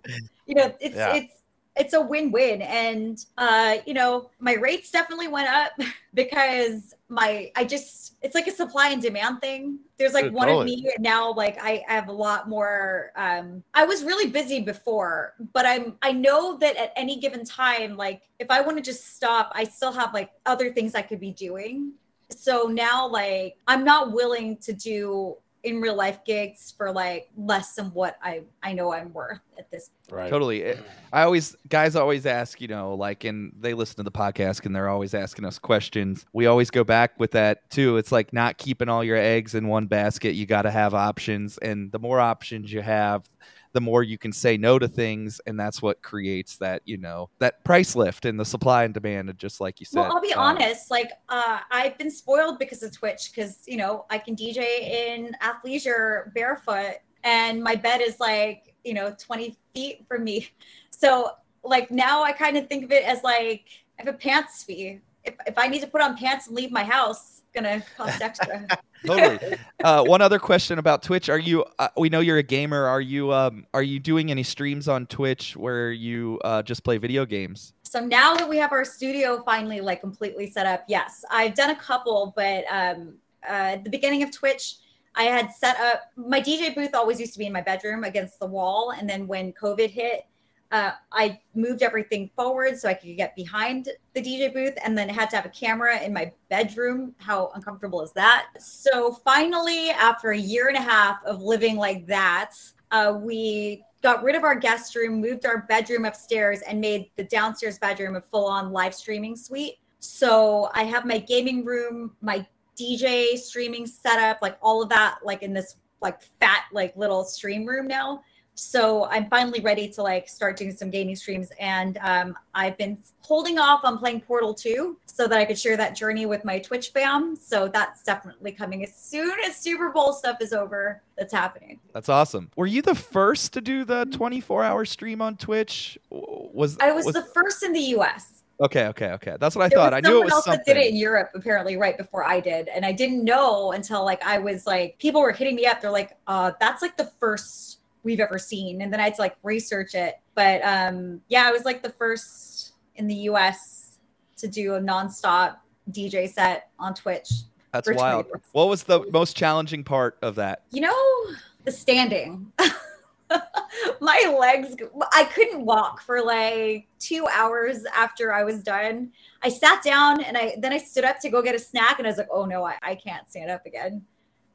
You 0.46 0.54
know, 0.56 0.74
it's 0.80 0.96
Yeah. 0.96 1.14
it's 1.14 1.34
it's 1.76 1.94
a 1.94 2.00
win-win. 2.00 2.60
And 2.62 3.24
uh, 3.38 3.76
you 3.86 3.94
know, 3.94 4.30
my 4.40 4.54
rates 4.54 4.90
definitely 4.90 5.28
went 5.28 5.48
up 5.48 5.72
because 6.14 6.94
my 7.08 7.50
I 7.56 7.64
just 7.64 8.16
it's 8.22 8.34
like 8.34 8.46
a 8.48 8.50
supply 8.50 8.90
and 8.90 9.00
demand 9.00 9.40
thing. 9.40 9.78
There's 9.96 10.12
like 10.12 10.24
Dude, 10.24 10.34
one 10.34 10.48
of 10.48 10.64
me 10.64 10.90
and 10.94 11.02
now 11.02 11.32
like 11.32 11.56
I, 11.62 11.82
I 11.88 11.92
have 11.94 12.08
a 12.08 12.12
lot 12.12 12.48
more 12.48 13.12
um 13.16 13.62
I 13.74 13.84
was 13.84 14.04
really 14.04 14.30
busy 14.30 14.60
before, 14.60 15.34
but 15.52 15.64
I'm 15.64 15.96
I 16.02 16.12
know 16.12 16.58
that 16.58 16.76
at 16.76 16.92
any 16.96 17.18
given 17.18 17.44
time, 17.44 17.96
like 17.96 18.22
if 18.38 18.50
I 18.50 18.60
want 18.60 18.76
to 18.76 18.82
just 18.82 19.14
stop, 19.16 19.50
I 19.54 19.64
still 19.64 19.92
have 19.92 20.12
like 20.12 20.30
other 20.46 20.72
things 20.72 20.94
I 20.94 21.02
could 21.02 21.20
be 21.20 21.32
doing. 21.32 21.92
So 22.30 22.64
now 22.64 23.06
like 23.08 23.56
I'm 23.66 23.84
not 23.84 24.12
willing 24.12 24.56
to 24.58 24.72
do 24.72 25.36
in 25.62 25.80
real 25.80 25.94
life 25.94 26.24
gigs 26.24 26.72
for 26.76 26.90
like 26.90 27.28
less 27.36 27.74
than 27.74 27.86
what 27.86 28.16
I 28.22 28.42
I 28.62 28.72
know 28.72 28.92
I'm 28.92 29.12
worth 29.12 29.40
at 29.58 29.70
this 29.70 29.90
right 30.10 30.30
Totally. 30.30 30.62
It- 30.62 30.82
I 31.12 31.22
always 31.22 31.56
guys 31.68 31.96
always 31.96 32.24
ask, 32.24 32.60
you 32.60 32.68
know, 32.68 32.94
like 32.94 33.24
and 33.24 33.52
they 33.60 33.74
listen 33.74 33.96
to 33.96 34.02
the 34.02 34.10
podcast 34.12 34.64
and 34.64 34.74
they're 34.74 34.88
always 34.88 35.12
asking 35.12 35.44
us 35.44 35.58
questions. 35.58 36.24
We 36.32 36.46
always 36.46 36.70
go 36.70 36.84
back 36.84 37.18
with 37.18 37.32
that 37.32 37.68
too. 37.70 37.96
It's 37.96 38.12
like 38.12 38.32
not 38.32 38.58
keeping 38.58 38.88
all 38.88 39.04
your 39.04 39.16
eggs 39.16 39.54
in 39.54 39.68
one 39.68 39.86
basket. 39.86 40.32
You 40.34 40.46
got 40.46 40.62
to 40.62 40.70
have 40.70 40.94
options 40.94 41.58
and 41.58 41.90
the 41.92 41.98
more 41.98 42.20
options 42.20 42.72
you 42.72 42.80
have, 42.80 43.28
the 43.72 43.80
more 43.80 44.02
you 44.02 44.18
can 44.18 44.32
say 44.32 44.56
no 44.56 44.78
to 44.78 44.88
things 44.88 45.40
and 45.46 45.58
that's 45.58 45.80
what 45.80 46.02
creates 46.02 46.56
that, 46.56 46.82
you 46.84 46.96
know, 46.96 47.30
that 47.38 47.62
price 47.64 47.94
lift 47.94 48.24
and 48.24 48.38
the 48.38 48.44
supply 48.44 48.84
and 48.84 48.94
demand 48.94 49.28
And 49.28 49.38
just 49.38 49.60
like 49.60 49.80
you 49.80 49.86
said. 49.86 50.00
Well, 50.00 50.12
I'll 50.16 50.20
be 50.20 50.32
Um, 50.32 50.56
honest. 50.56 50.90
Like, 50.90 51.12
uh, 51.28 51.60
I've 51.70 51.96
been 51.98 52.10
spoiled 52.10 52.58
because 52.58 52.82
of 52.82 52.92
Twitch 52.92 53.30
because 53.34 53.62
you 53.66 53.76
know 53.76 54.06
I 54.10 54.18
can 54.18 54.34
DJ 54.34 54.58
in 54.82 55.36
athleisure 55.42 56.32
barefoot, 56.34 56.96
and 57.24 57.62
my 57.62 57.74
bed 57.76 58.00
is 58.00 58.18
like 58.20 58.74
you 58.84 58.94
know 58.94 59.14
20 59.18 59.56
feet 59.74 60.04
from 60.08 60.24
me. 60.24 60.48
So 60.90 61.32
like 61.62 61.90
now 61.90 62.22
I 62.22 62.32
kind 62.32 62.56
of 62.56 62.68
think 62.68 62.84
of 62.84 62.92
it 62.92 63.04
as 63.04 63.22
like 63.22 63.64
I 63.98 64.02
have 64.04 64.14
a 64.14 64.16
pants 64.18 64.64
fee. 64.64 65.00
If 65.24 65.34
if 65.46 65.58
I 65.58 65.68
need 65.68 65.80
to 65.80 65.86
put 65.86 66.00
on 66.00 66.16
pants 66.16 66.46
and 66.46 66.56
leave 66.56 66.70
my 66.72 66.84
house, 66.84 67.39
gonna 67.54 67.82
cost 67.96 68.20
extra. 68.20 68.66
totally. 69.06 69.56
Uh, 69.82 70.04
one 70.04 70.20
other 70.20 70.38
question 70.38 70.78
about 70.78 71.02
Twitch: 71.02 71.28
Are 71.28 71.38
you? 71.38 71.64
Uh, 71.78 71.88
we 71.96 72.08
know 72.08 72.20
you're 72.20 72.38
a 72.38 72.42
gamer. 72.42 72.86
Are 72.86 73.00
you? 73.00 73.32
Um, 73.32 73.66
are 73.74 73.82
you 73.82 73.98
doing 73.98 74.30
any 74.30 74.42
streams 74.42 74.88
on 74.88 75.06
Twitch 75.06 75.56
where 75.56 75.92
you 75.92 76.38
uh, 76.44 76.62
just 76.62 76.84
play 76.84 76.98
video 76.98 77.24
games? 77.24 77.72
So 77.82 78.00
now 78.00 78.34
that 78.34 78.48
we 78.48 78.56
have 78.58 78.72
our 78.72 78.84
studio 78.84 79.42
finally 79.44 79.80
like 79.80 80.00
completely 80.00 80.50
set 80.50 80.66
up, 80.66 80.84
yes, 80.88 81.24
I've 81.30 81.54
done 81.54 81.70
a 81.70 81.76
couple, 81.76 82.32
but 82.36 82.64
um, 82.70 83.14
uh, 83.48 83.74
at 83.74 83.84
the 83.84 83.90
beginning 83.90 84.22
of 84.22 84.30
Twitch, 84.30 84.76
I 85.14 85.24
had 85.24 85.50
set 85.52 85.78
up 85.80 86.02
my 86.16 86.40
DJ 86.40 86.74
booth. 86.74 86.94
Always 86.94 87.20
used 87.20 87.32
to 87.32 87.38
be 87.38 87.46
in 87.46 87.52
my 87.52 87.62
bedroom 87.62 88.04
against 88.04 88.38
the 88.38 88.46
wall, 88.46 88.92
and 88.96 89.08
then 89.08 89.26
when 89.26 89.52
COVID 89.52 89.90
hit, 89.90 90.26
uh, 90.72 90.92
I 91.12 91.40
moved 91.54 91.82
everything 91.82 92.30
forward 92.36 92.78
so 92.78 92.88
I 92.88 92.94
could 92.94 93.16
get 93.16 93.34
behind 93.34 93.88
the 94.14 94.20
DJ 94.22 94.52
booth, 94.52 94.74
and 94.84 94.96
then 94.96 95.08
had 95.08 95.28
to 95.30 95.36
have 95.36 95.46
a 95.46 95.50
camera 95.50 96.00
in 96.00 96.12
my 96.12 96.32
bedroom. 96.48 97.14
How 97.18 97.50
uncomfortable 97.54 98.02
is 98.02 98.12
that? 98.12 98.48
So 98.60 99.12
finally, 99.12 99.90
after 99.90 100.30
a 100.30 100.38
year 100.38 100.68
and 100.68 100.76
a 100.76 100.82
half 100.82 101.24
of 101.24 101.42
living 101.42 101.76
like 101.76 102.06
that, 102.06 102.54
uh, 102.92 103.18
we 103.20 103.84
got 104.02 104.22
rid 104.22 104.36
of 104.36 104.44
our 104.44 104.54
guest 104.54 104.94
room, 104.94 105.20
moved 105.20 105.44
our 105.44 105.62
bedroom 105.68 106.04
upstairs, 106.04 106.60
and 106.62 106.80
made 106.80 107.10
the 107.16 107.24
downstairs 107.24 107.78
bedroom 107.78 108.16
a 108.16 108.20
full 108.20 108.46
on 108.46 108.72
live 108.72 108.94
streaming 108.94 109.36
suite. 109.36 109.74
So 109.98 110.70
I 110.74 110.84
have 110.84 111.04
my 111.04 111.18
gaming 111.18 111.64
room, 111.64 112.12
my 112.22 112.46
DJ 112.78 113.36
streaming 113.36 113.86
setup, 113.86 114.38
like 114.40 114.56
all 114.62 114.82
of 114.82 114.88
that, 114.88 115.18
like 115.24 115.42
in 115.42 115.52
this 115.52 115.76
like 116.00 116.22
fat, 116.40 116.64
like 116.72 116.96
little 116.96 117.24
stream 117.24 117.66
room 117.66 117.86
now. 117.86 118.22
So 118.54 119.06
I'm 119.06 119.28
finally 119.30 119.60
ready 119.60 119.88
to 119.88 120.02
like 120.02 120.28
start 120.28 120.56
doing 120.56 120.72
some 120.72 120.90
gaming 120.90 121.16
streams. 121.16 121.50
And 121.58 121.96
um, 122.02 122.36
I've 122.54 122.76
been 122.76 122.98
holding 123.22 123.58
off 123.58 123.84
on 123.84 123.96
playing 123.98 124.20
Portal 124.20 124.52
2 124.52 124.98
so 125.06 125.26
that 125.26 125.38
I 125.38 125.44
could 125.46 125.58
share 125.58 125.76
that 125.78 125.96
journey 125.96 126.26
with 126.26 126.44
my 126.44 126.58
Twitch 126.58 126.90
fam. 126.90 127.36
So 127.36 127.68
that's 127.68 128.02
definitely 128.02 128.52
coming 128.52 128.82
as 128.82 128.94
soon 128.94 129.32
as 129.46 129.56
Super 129.56 129.90
Bowl 129.90 130.12
stuff 130.12 130.38
is 130.42 130.52
over. 130.52 131.00
That's 131.16 131.32
happening. 131.32 131.80
That's 131.94 132.08
awesome. 132.10 132.50
Were 132.56 132.66
you 132.66 132.82
the 132.82 132.94
first 132.94 133.52
to 133.54 133.60
do 133.60 133.84
the 133.84 134.04
24 134.06 134.62
hour 134.64 134.84
stream 134.84 135.22
on 135.22 135.36
Twitch? 135.36 135.98
Was 136.10 136.76
I 136.80 136.92
was, 136.92 137.06
the 137.06 137.22
first 137.34 137.62
in 137.62 137.72
the 137.72 137.80
US. 137.96 138.42
Okay, 138.60 138.88
okay, 138.88 139.12
okay. 139.12 139.36
That's 139.40 139.56
what 139.56 139.64
I 139.64 139.68
There 139.68 139.78
thought. 139.78 139.92
was 139.92 140.02
I 140.04 140.06
knew 140.06 140.20
it 140.20 140.24
was 140.24 140.32
else 140.34 140.44
something. 140.44 140.62
that 140.66 140.74
did 140.74 140.76
it 140.76 140.90
in 140.90 140.96
Europe 140.96 141.30
apparently 141.34 141.78
right 141.78 141.96
before 141.96 142.24
I 142.24 142.40
did, 142.40 142.68
and 142.68 142.84
I 142.84 142.92
didn't 142.92 143.24
know 143.24 143.72
until 143.72 144.04
like 144.04 144.22
I 144.22 144.36
was 144.38 144.66
like 144.66 144.98
people 144.98 145.22
were 145.22 145.32
hitting 145.32 145.56
me 145.56 145.64
up. 145.64 145.80
They're 145.80 145.90
like, 145.90 146.18
"Uh, 146.26 146.52
that's 146.60 146.82
like 146.82 146.98
the 146.98 147.10
first 147.18 147.79
we've 148.02 148.20
ever 148.20 148.38
seen," 148.38 148.82
and 148.82 148.92
then 148.92 149.00
I 149.00 149.04
had 149.04 149.14
to 149.16 149.20
like 149.20 149.36
research 149.42 149.94
it. 149.94 150.20
But 150.34 150.60
um, 150.64 151.20
yeah, 151.28 151.46
I 151.46 151.50
was 151.50 151.64
like 151.64 151.82
the 151.82 151.90
first 151.90 152.72
in 152.96 153.06
the 153.06 153.14
U.S. 153.14 153.98
to 154.36 154.48
do 154.48 154.74
a 154.74 154.80
nonstop 154.80 155.56
DJ 155.90 156.28
set 156.28 156.70
on 156.78 156.94
Twitch. 156.94 157.30
That's 157.72 157.90
wild. 157.92 158.26
What 158.52 158.68
was 158.68 158.82
the 158.82 159.06
most 159.12 159.36
challenging 159.36 159.84
part 159.84 160.18
of 160.22 160.34
that? 160.36 160.62
You 160.70 160.82
know, 160.82 161.24
the 161.64 161.72
standing. 161.72 162.52
My 164.00 164.36
legs, 164.38 164.74
I 165.12 165.24
couldn't 165.24 165.64
walk 165.64 166.02
for 166.02 166.20
like 166.20 166.88
two 166.98 167.28
hours 167.32 167.84
after 167.94 168.32
I 168.32 168.42
was 168.42 168.62
done. 168.62 169.12
I 169.42 169.48
sat 169.48 169.84
down 169.84 170.22
and 170.22 170.36
I 170.36 170.56
then 170.58 170.72
I 170.72 170.78
stood 170.78 171.04
up 171.04 171.20
to 171.20 171.30
go 171.30 171.40
get 171.40 171.54
a 171.54 171.58
snack 171.58 171.98
and 171.98 172.08
I 172.08 172.10
was 172.10 172.18
like, 172.18 172.28
oh 172.32 172.44
no, 172.44 172.64
I, 172.64 172.76
I 172.82 172.94
can't 172.96 173.28
stand 173.30 173.50
up 173.50 173.64
again. 173.66 174.04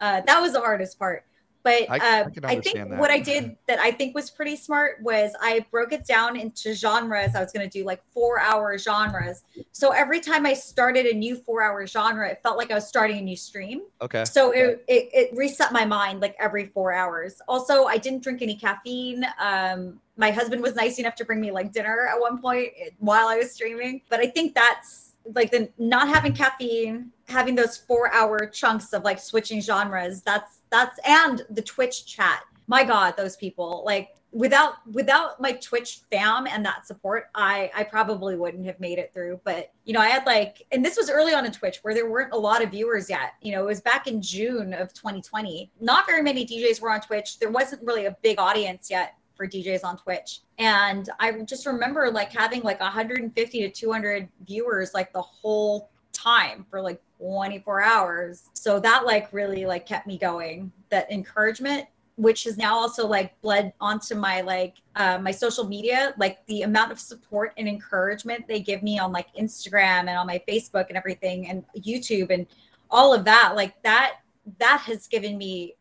Uh, 0.01 0.21
that 0.25 0.41
was 0.41 0.51
the 0.53 0.59
hardest 0.59 0.99
part. 0.99 1.25
But 1.65 1.89
I- 1.89 1.97
I 1.97 2.21
uh, 2.21 2.29
can 2.29 2.45
I, 2.45 2.59
think 2.59 2.77
that. 2.77 2.99
what 2.99 3.09
I 3.09 3.17
did 3.17 3.57
that 3.67 3.79
I 3.79 3.89
think 3.89 4.13
was 4.13 4.29
pretty 4.29 4.55
smart 4.55 5.01
was 5.01 5.33
I 5.41 5.65
broke 5.71 5.93
it 5.93 6.05
down 6.05 6.39
into 6.39 6.75
genres. 6.75 7.33
I 7.33 7.41
was 7.41 7.51
going 7.51 7.67
to 7.67 7.79
do 7.79 7.83
like 7.83 8.03
four 8.13 8.39
hour 8.39 8.77
genres. 8.77 9.41
So 9.71 9.89
every 9.89 10.19
time 10.19 10.45
I 10.45 10.53
started 10.53 11.07
a 11.07 11.13
new 11.15 11.35
four 11.35 11.63
hour 11.63 11.87
genre, 11.87 12.29
it 12.29 12.39
felt 12.43 12.57
like 12.57 12.69
I 12.69 12.75
was 12.75 12.87
starting 12.87 13.17
a 13.17 13.21
new 13.21 13.35
stream. 13.35 13.81
Okay. 13.99 14.25
So 14.25 14.51
it, 14.51 14.85
it, 14.87 15.09
it 15.11 15.35
reset 15.35 15.73
my 15.73 15.85
mind 15.85 16.19
like 16.19 16.35
every 16.39 16.67
four 16.67 16.93
hours. 16.93 17.41
Also, 17.47 17.85
I 17.85 17.97
didn't 17.97 18.21
drink 18.21 18.43
any 18.43 18.55
caffeine. 18.55 19.25
Um, 19.39 19.99
my 20.17 20.29
husband 20.29 20.61
was 20.61 20.75
nice 20.75 20.99
enough 20.99 21.15
to 21.15 21.25
bring 21.25 21.41
me 21.41 21.49
like 21.49 21.71
dinner 21.71 22.07
at 22.07 22.21
one 22.21 22.39
point 22.39 22.73
while 22.99 23.27
I 23.27 23.37
was 23.37 23.51
streaming. 23.51 24.01
But 24.07 24.19
I 24.19 24.27
think 24.27 24.53
that's 24.53 25.14
like 25.33 25.51
the 25.51 25.69
not 25.77 26.07
having 26.07 26.33
caffeine, 26.33 27.11
having 27.27 27.55
those 27.55 27.77
four 27.77 28.13
hour 28.13 28.45
chunks 28.47 28.93
of 28.93 29.03
like 29.03 29.19
switching 29.19 29.61
genres. 29.61 30.21
That's 30.21 30.61
that's 30.69 30.99
and 31.07 31.43
the 31.49 31.61
Twitch 31.61 32.05
chat. 32.05 32.43
My 32.67 32.83
God, 32.83 33.15
those 33.17 33.35
people 33.35 33.83
like 33.85 34.15
without 34.31 34.85
without 34.91 35.39
my 35.39 35.53
Twitch 35.53 36.01
fam 36.11 36.45
and 36.45 36.65
that 36.65 36.85
support, 36.85 37.29
I 37.35 37.71
I 37.75 37.83
probably 37.83 38.35
wouldn't 38.35 38.65
have 38.65 38.79
made 38.79 38.99
it 38.99 39.13
through. 39.13 39.39
But 39.43 39.71
you 39.85 39.93
know, 39.93 40.01
I 40.01 40.07
had 40.09 40.25
like, 40.25 40.65
and 40.71 40.83
this 40.83 40.97
was 40.97 41.09
early 41.09 41.33
on 41.33 41.45
in 41.45 41.51
Twitch 41.51 41.79
where 41.81 41.93
there 41.93 42.09
weren't 42.09 42.33
a 42.33 42.37
lot 42.37 42.63
of 42.63 42.71
viewers 42.71 43.09
yet. 43.09 43.33
You 43.41 43.53
know, 43.53 43.63
it 43.63 43.67
was 43.67 43.81
back 43.81 44.07
in 44.07 44.21
June 44.21 44.73
of 44.73 44.93
2020. 44.93 45.71
Not 45.79 46.05
very 46.05 46.21
many 46.21 46.45
DJs 46.45 46.81
were 46.81 46.91
on 46.91 47.01
Twitch. 47.01 47.39
There 47.39 47.51
wasn't 47.51 47.81
really 47.83 48.05
a 48.05 48.17
big 48.21 48.39
audience 48.39 48.89
yet 48.89 49.15
for 49.35 49.47
DJs 49.47 49.83
on 49.83 49.97
Twitch. 49.97 50.41
And 50.57 51.09
I 51.19 51.31
just 51.41 51.65
remember 51.65 52.09
like 52.11 52.31
having 52.31 52.61
like 52.61 52.79
150 52.79 53.59
to 53.61 53.69
200 53.69 54.29
viewers 54.47 54.93
like 54.93 55.11
the 55.13 55.21
whole 55.21 55.89
time 56.13 56.65
for 56.69 56.81
like 56.81 57.01
24 57.19 57.81
hours. 57.81 58.49
So 58.53 58.79
that 58.79 59.05
like 59.05 59.31
really 59.31 59.65
like 59.65 59.85
kept 59.85 60.07
me 60.07 60.17
going. 60.17 60.71
That 60.89 61.11
encouragement 61.11 61.87
which 62.17 62.45
has 62.45 62.57
now 62.57 62.75
also 62.75 63.05
like 63.05 63.39
bled 63.41 63.73
onto 63.81 64.15
my 64.15 64.41
like 64.41 64.75
uh, 64.95 65.17
my 65.17 65.31
social 65.31 65.67
media 65.67 66.13
like 66.17 66.45
the 66.47 66.61
amount 66.61 66.91
of 66.91 66.99
support 66.99 67.53
and 67.57 67.67
encouragement 67.67 68.47
they 68.47 68.59
give 68.59 68.81
me 68.81 68.97
on 68.97 69.11
like 69.11 69.27
instagram 69.35 69.99
and 70.07 70.09
on 70.11 70.25
my 70.25 70.41
facebook 70.47 70.87
and 70.87 70.97
everything 70.97 71.47
and 71.49 71.65
youtube 71.77 72.29
and 72.29 72.47
all 72.89 73.13
of 73.13 73.25
that 73.25 73.53
like 73.55 73.81
that 73.83 74.17
that 74.59 74.79
has 74.79 75.07
given 75.07 75.37
me 75.37 75.75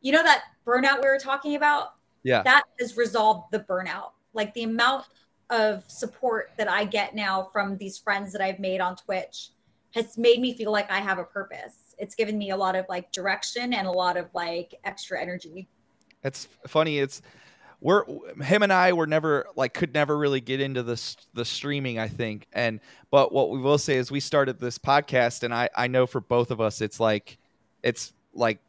you 0.00 0.10
know 0.10 0.22
that 0.22 0.44
burnout 0.66 1.00
we 1.00 1.08
were 1.08 1.18
talking 1.18 1.54
about 1.54 1.94
Yeah. 2.28 2.42
that 2.42 2.64
has 2.78 2.96
resolved 2.96 3.50
the 3.50 3.60
burnout 3.60 4.12
like 4.34 4.52
the 4.54 4.64
amount 4.64 5.06
of 5.50 5.82
support 5.88 6.50
that 6.58 6.68
i 6.70 6.84
get 6.84 7.14
now 7.14 7.48
from 7.52 7.76
these 7.78 7.98
friends 7.98 8.32
that 8.32 8.42
i've 8.42 8.58
made 8.58 8.80
on 8.80 8.96
twitch 8.96 9.50
has 9.94 10.18
made 10.18 10.40
me 10.40 10.52
feel 10.54 10.70
like 10.70 10.90
i 10.90 10.98
have 10.98 11.18
a 11.18 11.24
purpose 11.24 11.94
it's 11.98 12.14
given 12.14 12.36
me 12.36 12.50
a 12.50 12.56
lot 12.56 12.76
of 12.76 12.84
like 12.88 13.10
direction 13.12 13.72
and 13.72 13.86
a 13.86 13.90
lot 13.90 14.16
of 14.16 14.26
like 14.34 14.74
extra 14.84 15.20
energy 15.20 15.68
It's 16.24 16.48
funny. 16.66 16.98
It's 16.98 17.22
we're 17.80 18.04
him 18.42 18.64
and 18.64 18.72
I 18.72 18.92
were 18.92 19.06
never 19.06 19.46
like 19.54 19.72
could 19.72 19.94
never 19.94 20.18
really 20.18 20.40
get 20.40 20.60
into 20.60 20.82
this 20.82 21.16
the 21.34 21.44
streaming. 21.44 21.98
I 21.98 22.08
think, 22.08 22.48
and 22.52 22.80
but 23.10 23.30
what 23.32 23.50
we 23.50 23.60
will 23.60 23.78
say 23.78 23.94
is 23.96 24.10
we 24.10 24.18
started 24.20 24.58
this 24.58 24.78
podcast, 24.78 25.44
and 25.44 25.54
I 25.54 25.68
I 25.76 25.86
know 25.86 26.06
for 26.06 26.20
both 26.20 26.50
of 26.50 26.60
us, 26.60 26.80
it's 26.80 26.98
like 26.98 27.38
it's 27.84 28.12
like 28.38 28.60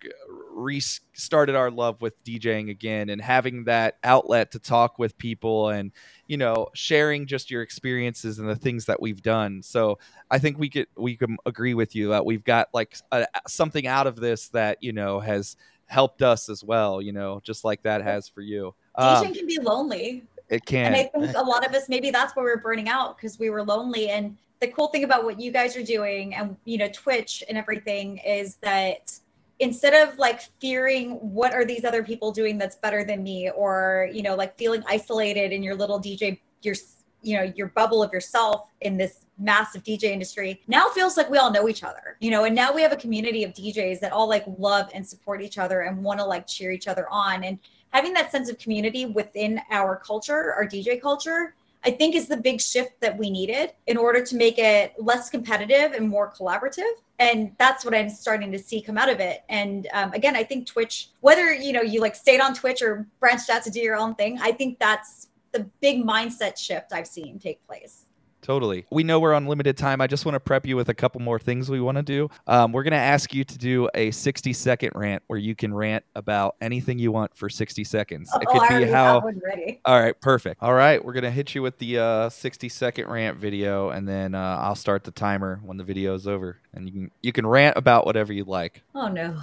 restarted 0.52 1.56
our 1.56 1.72
love 1.72 2.02
with 2.02 2.22
DJing 2.24 2.70
again 2.70 3.10
and 3.10 3.22
having 3.22 3.64
that 3.64 3.98
outlet 4.04 4.52
to 4.52 4.60
talk 4.60 5.00
with 5.00 5.18
people 5.18 5.70
and 5.70 5.92
you 6.28 6.36
know 6.38 6.68
sharing 6.74 7.26
just 7.26 7.50
your 7.50 7.62
experiences 7.62 8.40
and 8.40 8.50
the 8.50 8.56
things 8.56 8.86
that 8.86 9.02
we've 9.02 9.22
done. 9.22 9.62
So 9.62 10.00
I 10.30 10.40
think 10.40 10.58
we 10.58 10.70
could 10.70 10.88
we 10.98 11.16
can 11.16 11.38
agree 11.46 11.74
with 11.74 11.96
you 11.96 12.10
that 12.10 12.26
we've 12.26 12.44
got 12.44 12.68
like 12.74 12.98
a, 13.12 13.26
something 13.48 13.88
out 13.88 14.08
of 14.08 14.18
this 14.18 14.50
that 14.50 14.78
you 14.82 14.92
know 14.92 15.20
has 15.20 15.56
helped 15.86 16.22
us 16.22 16.50
as 16.50 16.64
well. 16.64 17.02
You 17.02 17.14
know, 17.14 17.40
just 17.44 17.64
like 17.64 17.82
that 17.84 18.02
has 18.02 18.28
for 18.28 18.42
you. 18.42 18.76
DJing 18.98 19.28
Um, 19.28 19.34
can 19.34 19.48
be 19.48 19.60
lonely 19.60 20.24
it 20.50 20.66
can. 20.66 20.88
and 20.88 20.96
i 20.96 21.04
think 21.04 21.36
a 21.36 21.42
lot 21.42 21.66
of 21.66 21.74
us 21.74 21.88
maybe 21.90 22.10
that's 22.12 22.36
where 22.36 22.44
we're 22.44 22.58
burning 22.58 22.90
out 22.90 23.16
because 23.16 23.40
we 23.40 23.50
were 23.50 23.64
lonely 23.64 24.10
and 24.10 24.36
the 24.60 24.68
cool 24.68 24.88
thing 24.88 25.04
about 25.04 25.24
what 25.24 25.40
you 25.40 25.52
guys 25.52 25.78
are 25.78 25.84
doing 25.84 26.36
and 26.36 26.56
you 26.66 26.78
know 26.78 26.90
twitch 26.90 27.44
and 27.48 27.58
everything 27.58 28.18
is 28.20 28.56
that 28.56 29.18
instead 29.60 29.94
of 29.94 30.18
like 30.18 30.42
fearing 30.60 31.12
what 31.16 31.54
are 31.54 31.66
these 31.66 31.84
other 31.84 32.04
people 32.04 32.32
doing 32.32 32.58
that's 32.58 32.78
better 32.78 33.04
than 33.04 33.22
me 33.22 33.50
or 33.52 34.10
you 34.12 34.22
know 34.22 34.36
like 34.36 34.58
feeling 34.58 34.84
isolated 34.88 35.52
in 35.52 35.62
your 35.62 35.76
little 35.76 36.00
dj 36.00 36.40
your 36.62 36.76
you 37.22 37.36
know 37.36 37.52
your 37.56 37.68
bubble 37.68 38.02
of 38.02 38.12
yourself 38.14 38.70
in 38.82 38.98
this 38.98 39.26
massive 39.38 39.84
dj 39.84 40.04
industry 40.04 40.62
now 40.68 40.88
feels 40.90 41.18
like 41.18 41.30
we 41.30 41.38
all 41.38 41.52
know 41.52 41.68
each 41.68 41.84
other 41.84 42.18
you 42.20 42.32
know 42.32 42.46
and 42.46 42.56
now 42.56 42.74
we 42.74 42.82
have 42.82 42.94
a 42.94 42.98
community 42.98 43.44
of 43.44 43.54
djs 43.54 44.00
that 44.00 44.12
all 44.12 44.28
like 44.28 44.46
love 44.58 44.90
and 44.94 45.06
support 45.06 45.42
each 45.42 45.58
other 45.58 45.82
and 45.82 46.02
want 46.02 46.20
to 46.20 46.26
like 46.26 46.48
cheer 46.48 46.72
each 46.72 46.88
other 46.88 47.08
on. 47.10 47.44
And 47.44 47.60
having 47.92 48.14
that 48.14 48.32
sense 48.32 48.50
of 48.50 48.58
community 48.60 49.06
within 49.06 49.60
our 49.72 49.96
culture 49.96 50.54
our 50.54 50.66
dj 50.66 51.02
culture 51.02 51.56
I 51.86 51.92
think 51.92 52.16
is 52.16 52.28
the 52.28 52.38
big 52.38 52.60
shift 52.60 53.00
that 53.02 53.18
we 53.18 53.30
needed 53.30 53.72
in 53.88 53.98
order 53.98 54.24
to 54.24 54.36
make 54.36 54.58
it 54.58 54.94
less 54.98 55.30
competitive 55.30 55.94
and 55.94 56.10
more 56.10 56.32
collaborative. 56.32 56.92
And 57.20 57.52
that's 57.58 57.86
what 57.86 57.94
I'm 57.94 58.10
starting 58.10 58.52
to 58.52 58.60
see 58.60 58.82
come 58.82 58.98
out 58.98 59.10
of 59.10 59.20
it. 59.20 59.44
And 59.50 59.88
um, 59.94 60.12
again, 60.14 60.36
I 60.36 60.44
think 60.44 60.68
Twitch, 60.68 61.10
whether 61.22 61.54
you 61.54 61.72
know 61.74 61.82
you 61.82 62.02
like 62.02 62.16
stayed 62.16 62.42
on 62.42 62.54
Twitch 62.54 62.82
or 62.82 63.08
branched 63.20 63.50
out 63.50 63.64
to 63.64 63.70
do 63.70 63.80
your 63.80 63.96
own 63.96 64.16
thing, 64.16 64.40
I 64.42 64.52
think 64.52 64.80
that's 64.80 65.28
the 65.52 65.70
big 65.82 66.04
mindset 66.04 66.58
shift 66.58 66.94
I've 66.94 67.08
seen 67.08 67.40
take 67.40 67.66
place. 67.66 68.06
Totally. 68.50 68.88
We 68.90 69.04
know 69.04 69.20
we're 69.20 69.36
on 69.36 69.46
limited 69.46 69.78
time. 69.78 70.02
I 70.02 70.08
just 70.08 70.26
want 70.26 70.34
to 70.34 70.40
prep 70.40 70.66
you 70.66 70.76
with 70.76 70.90
a 70.90 70.94
couple 70.96 71.22
more 71.22 71.38
things 71.38 71.70
we 71.70 71.80
want 71.80 71.98
to 71.98 72.02
do. 72.02 72.32
Um, 72.48 72.72
we're 72.72 72.82
going 72.82 72.94
to 72.94 72.98
ask 72.98 73.32
you 73.32 73.44
to 73.44 73.58
do 73.60 73.88
a 73.94 74.10
60 74.10 74.54
second 74.54 74.94
rant 74.96 75.22
where 75.28 75.38
you 75.38 75.54
can 75.54 75.72
rant 75.72 76.04
about 76.16 76.56
anything 76.60 76.98
you 76.98 77.12
want 77.12 77.36
for 77.36 77.48
60 77.48 77.84
seconds. 77.84 78.28
It 78.34 78.38
oh, 78.38 78.40
I 78.40 78.46
could 78.46 78.62
already 78.72 78.86
be 78.86 78.92
how. 78.92 79.22
ready. 79.22 79.80
All 79.86 80.02
right, 80.02 80.20
perfect. 80.20 80.64
All 80.64 80.74
right, 80.74 81.06
we're 81.06 81.14
going 81.14 81.26
to 81.26 81.30
hit 81.30 81.54
you 81.54 81.62
with 81.62 81.78
the 81.78 82.00
uh, 82.00 82.30
60 82.30 82.70
second 82.70 83.08
rant 83.08 83.38
video 83.38 83.92
and 83.92 84.08
then 84.08 84.34
uh, 84.34 84.58
I'll 84.60 84.74
start 84.74 85.04
the 85.04 85.12
timer 85.12 85.62
when 85.64 85.78
the 85.78 85.84
video 85.84 86.16
is 86.16 86.28
over. 86.28 86.58
And 86.74 86.88
you 86.88 86.92
can, 86.92 87.12
you 87.22 87.32
can 87.32 87.46
rant 87.46 87.78
about 87.78 88.08
whatever 88.08 88.34
you 88.34 88.46
like. 88.46 88.82
Oh 88.96 89.10
no. 89.10 89.38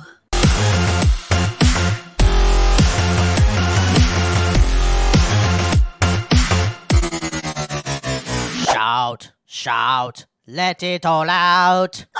Shout, 8.97 9.32
shout, 9.44 10.24
let 10.47 10.82
it 10.82 11.05
all 11.05 11.28
out. 11.28 12.07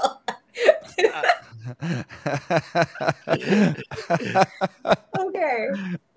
Oh 0.00 0.16
okay. 5.20 5.68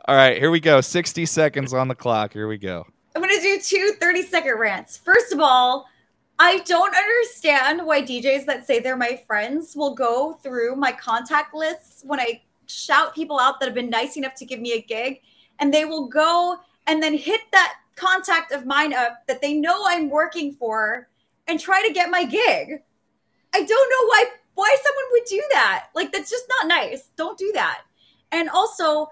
All 0.05 0.15
right, 0.15 0.37
here 0.37 0.49
we 0.49 0.59
go. 0.59 0.81
60 0.81 1.25
seconds 1.27 1.71
on 1.73 1.87
the 1.87 1.93
clock. 1.93 2.33
Here 2.33 2.47
we 2.47 2.57
go. 2.57 2.87
I'm 3.15 3.21
going 3.21 3.35
to 3.35 3.41
do 3.41 3.59
two 3.59 3.93
30 3.99 4.23
second 4.23 4.57
rants. 4.57 4.97
First 4.97 5.33
of 5.33 5.39
all, 5.39 5.85
I 6.39 6.59
don't 6.59 6.95
understand 6.95 7.85
why 7.85 8.01
DJs 8.01 8.45
that 8.45 8.65
say 8.65 8.79
they're 8.79 8.97
my 8.97 9.21
friends 9.27 9.75
will 9.75 9.93
go 9.93 10.33
through 10.41 10.77
my 10.77 10.93
contact 10.93 11.53
lists 11.53 12.01
when 12.05 12.19
I 12.19 12.41
shout 12.65 13.13
people 13.13 13.39
out 13.39 13.59
that 13.59 13.67
have 13.67 13.75
been 13.75 13.89
nice 13.89 14.17
enough 14.17 14.33
to 14.35 14.45
give 14.45 14.59
me 14.61 14.73
a 14.73 14.81
gig, 14.81 15.21
and 15.59 15.71
they 15.71 15.85
will 15.85 16.07
go 16.07 16.57
and 16.87 17.03
then 17.03 17.15
hit 17.15 17.41
that 17.51 17.75
contact 18.01 18.51
of 18.51 18.65
mine 18.65 18.93
up 18.93 19.19
that 19.27 19.41
they 19.41 19.53
know 19.53 19.83
I'm 19.85 20.09
working 20.09 20.53
for 20.53 21.09
and 21.47 21.59
try 21.59 21.85
to 21.85 21.93
get 21.93 22.09
my 22.09 22.23
gig. 22.23 22.81
I 23.53 23.63
don't 23.63 23.69
know 23.69 24.07
why 24.07 24.25
why 24.53 24.75
someone 24.83 25.05
would 25.11 25.23
do 25.29 25.43
that. 25.51 25.87
Like 25.95 26.11
that's 26.11 26.29
just 26.29 26.45
not 26.49 26.67
nice. 26.67 27.09
Don't 27.15 27.37
do 27.37 27.51
that. 27.53 27.81
And 28.31 28.49
also, 28.49 29.07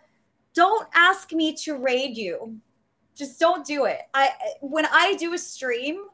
don't 0.54 0.88
ask 0.94 1.32
me 1.34 1.54
to 1.64 1.78
raid 1.78 2.18
you. 2.18 2.58
Just 3.16 3.40
don't 3.40 3.66
do 3.66 3.86
it. 3.86 4.00
I 4.14 4.32
when 4.62 4.86
I 4.86 5.16
do 5.16 5.34
a 5.34 5.38
stream, 5.38 6.06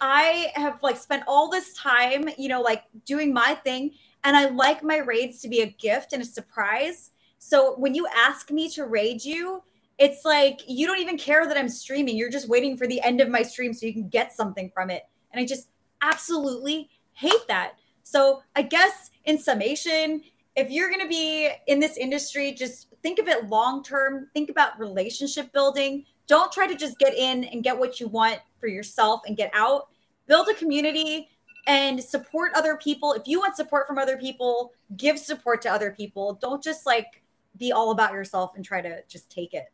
I 0.00 0.52
have 0.54 0.82
like 0.82 0.96
spent 0.96 1.24
all 1.26 1.50
this 1.50 1.72
time, 1.74 2.28
you 2.38 2.48
know, 2.48 2.60
like 2.60 2.84
doing 3.04 3.32
my 3.32 3.54
thing, 3.54 3.92
and 4.24 4.36
I 4.36 4.48
like 4.48 4.82
my 4.82 4.98
raids 4.98 5.40
to 5.42 5.48
be 5.48 5.60
a 5.60 5.66
gift 5.66 6.12
and 6.12 6.22
a 6.22 6.26
surprise. 6.26 7.10
So 7.38 7.74
when 7.76 7.94
you 7.94 8.06
ask 8.14 8.50
me 8.50 8.68
to 8.70 8.84
raid 8.84 9.24
you, 9.24 9.62
it's 9.98 10.24
like 10.24 10.60
you 10.66 10.86
don't 10.86 11.00
even 11.00 11.18
care 11.18 11.46
that 11.46 11.56
I'm 11.56 11.68
streaming. 11.68 12.16
You're 12.16 12.30
just 12.30 12.48
waiting 12.48 12.76
for 12.76 12.86
the 12.86 13.00
end 13.02 13.20
of 13.20 13.28
my 13.28 13.42
stream 13.42 13.74
so 13.74 13.86
you 13.86 13.92
can 13.92 14.08
get 14.08 14.32
something 14.32 14.70
from 14.72 14.90
it. 14.90 15.02
And 15.32 15.40
I 15.40 15.46
just 15.46 15.68
absolutely 16.00 16.88
hate 17.12 17.46
that. 17.48 17.72
So 18.04 18.42
I 18.54 18.62
guess 18.62 19.10
in 19.24 19.38
summation, 19.38 20.22
if 20.56 20.70
you're 20.70 20.88
going 20.88 21.02
to 21.02 21.08
be 21.08 21.50
in 21.66 21.80
this 21.80 21.96
industry, 21.96 22.52
just 22.52 22.88
think 23.02 23.18
of 23.18 23.28
it 23.28 23.48
long 23.48 23.82
term. 23.82 24.28
Think 24.34 24.50
about 24.50 24.78
relationship 24.78 25.52
building. 25.52 26.04
Don't 26.26 26.52
try 26.52 26.66
to 26.66 26.76
just 26.76 26.98
get 26.98 27.14
in 27.14 27.44
and 27.44 27.64
get 27.64 27.78
what 27.78 28.00
you 28.00 28.08
want 28.08 28.38
for 28.60 28.68
yourself 28.68 29.22
and 29.26 29.36
get 29.36 29.50
out. 29.52 29.88
Build 30.26 30.48
a 30.48 30.54
community 30.54 31.28
and 31.66 32.02
support 32.02 32.52
other 32.54 32.76
people. 32.76 33.12
If 33.12 33.26
you 33.26 33.40
want 33.40 33.56
support 33.56 33.86
from 33.86 33.98
other 33.98 34.16
people, 34.16 34.72
give 34.96 35.18
support 35.18 35.60
to 35.62 35.72
other 35.72 35.90
people. 35.90 36.38
Don't 36.40 36.62
just 36.62 36.86
like 36.86 37.22
be 37.56 37.72
all 37.72 37.90
about 37.90 38.12
yourself 38.12 38.52
and 38.56 38.64
try 38.64 38.80
to 38.80 39.02
just 39.08 39.30
take 39.30 39.54
it. 39.54 39.64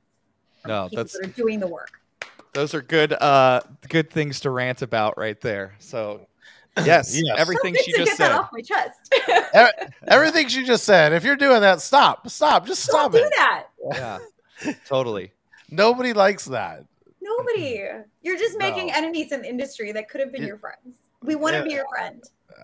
From 0.64 0.72
No, 0.72 0.88
people 0.88 1.04
that's 1.04 1.12
that 1.18 1.28
are 1.28 1.32
doing 1.32 1.60
the 1.60 1.66
work. 1.68 1.90
those 2.52 2.74
are 2.74 2.82
good 2.82 3.12
uh 3.12 3.60
good 3.88 4.10
things 4.10 4.40
to 4.40 4.50
rant 4.50 4.82
about 4.82 5.18
right 5.18 5.40
there. 5.40 5.74
So 5.78 6.26
yes, 6.84 7.20
Yes. 7.22 7.38
everything 7.38 7.74
she 7.76 7.92
just 7.92 8.16
said. 8.16 8.32
off 8.32 8.48
my 8.52 8.60
chest. 8.60 9.14
Everything 10.08 10.48
she 10.48 10.64
just 10.64 10.84
said. 10.84 11.12
If 11.12 11.24
you're 11.24 11.36
doing 11.36 11.60
that, 11.60 11.80
stop. 11.80 12.28
Stop. 12.28 12.66
Just 12.66 12.82
stop 12.82 13.12
Don't 13.12 13.22
stop 13.22 13.30
do 13.30 13.30
that. 13.36 14.18
Yeah. 14.62 14.72
totally. 14.88 15.32
Nobody 15.70 16.12
likes 16.12 16.46
that. 16.46 16.84
Nobody. 17.20 17.80
You're 18.22 18.38
just 18.38 18.58
making 18.58 18.88
No. 18.88 18.94
enemies 18.96 19.32
in 19.32 19.42
the 19.42 19.48
industry 19.48 19.92
that 19.92 20.08
could 20.08 20.20
have 20.20 20.32
been 20.32 20.42
Yeah. 20.42 20.48
your 20.48 20.58
friends. 20.58 20.96
We 21.22 21.34
want 21.36 21.54
to 21.54 21.58
Yeah. 21.58 21.64
be 21.64 21.70
your 21.72 21.86
friend. 21.88 22.22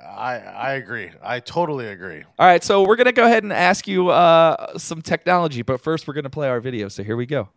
I 0.09 0.37
I 0.39 0.73
agree. 0.75 1.11
I 1.23 1.41
totally 1.41 1.89
agree. 1.89 2.23
All 2.39 2.47
right, 2.47 2.63
so 2.63 2.87
we're 2.87 2.97
gonna 2.97 3.13
go 3.13 3.25
ahead 3.25 3.43
and 3.43 3.53
ask 3.53 3.89
you 3.89 4.09
uh, 4.11 4.79
some 4.79 5.03
technology, 5.03 5.63
but 5.63 5.81
first 5.81 6.07
we're 6.07 6.15
gonna 6.15 6.31
play 6.31 6.49
our 6.49 6.61
video. 6.61 6.89
So 6.89 7.03
here 7.03 7.17
we 7.17 7.27
go. 7.27 7.49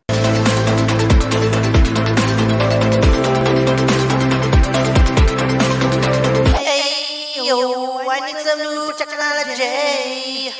Hey, 6.55 7.33
yo, 7.47 7.97
I 8.09 8.19
need 8.25 8.37
some 8.37 8.59
new 8.59 8.93
technology. 8.97 10.55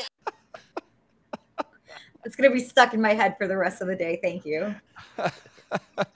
It's 2.24 2.36
gonna 2.36 2.50
be 2.50 2.60
stuck 2.60 2.94
in 2.94 3.00
my 3.02 3.12
head 3.14 3.36
for 3.38 3.46
the 3.46 3.56
rest 3.56 3.82
of 3.82 3.88
the 3.88 3.96
day. 3.96 4.18
Thank 4.22 4.44
you. 4.46 4.74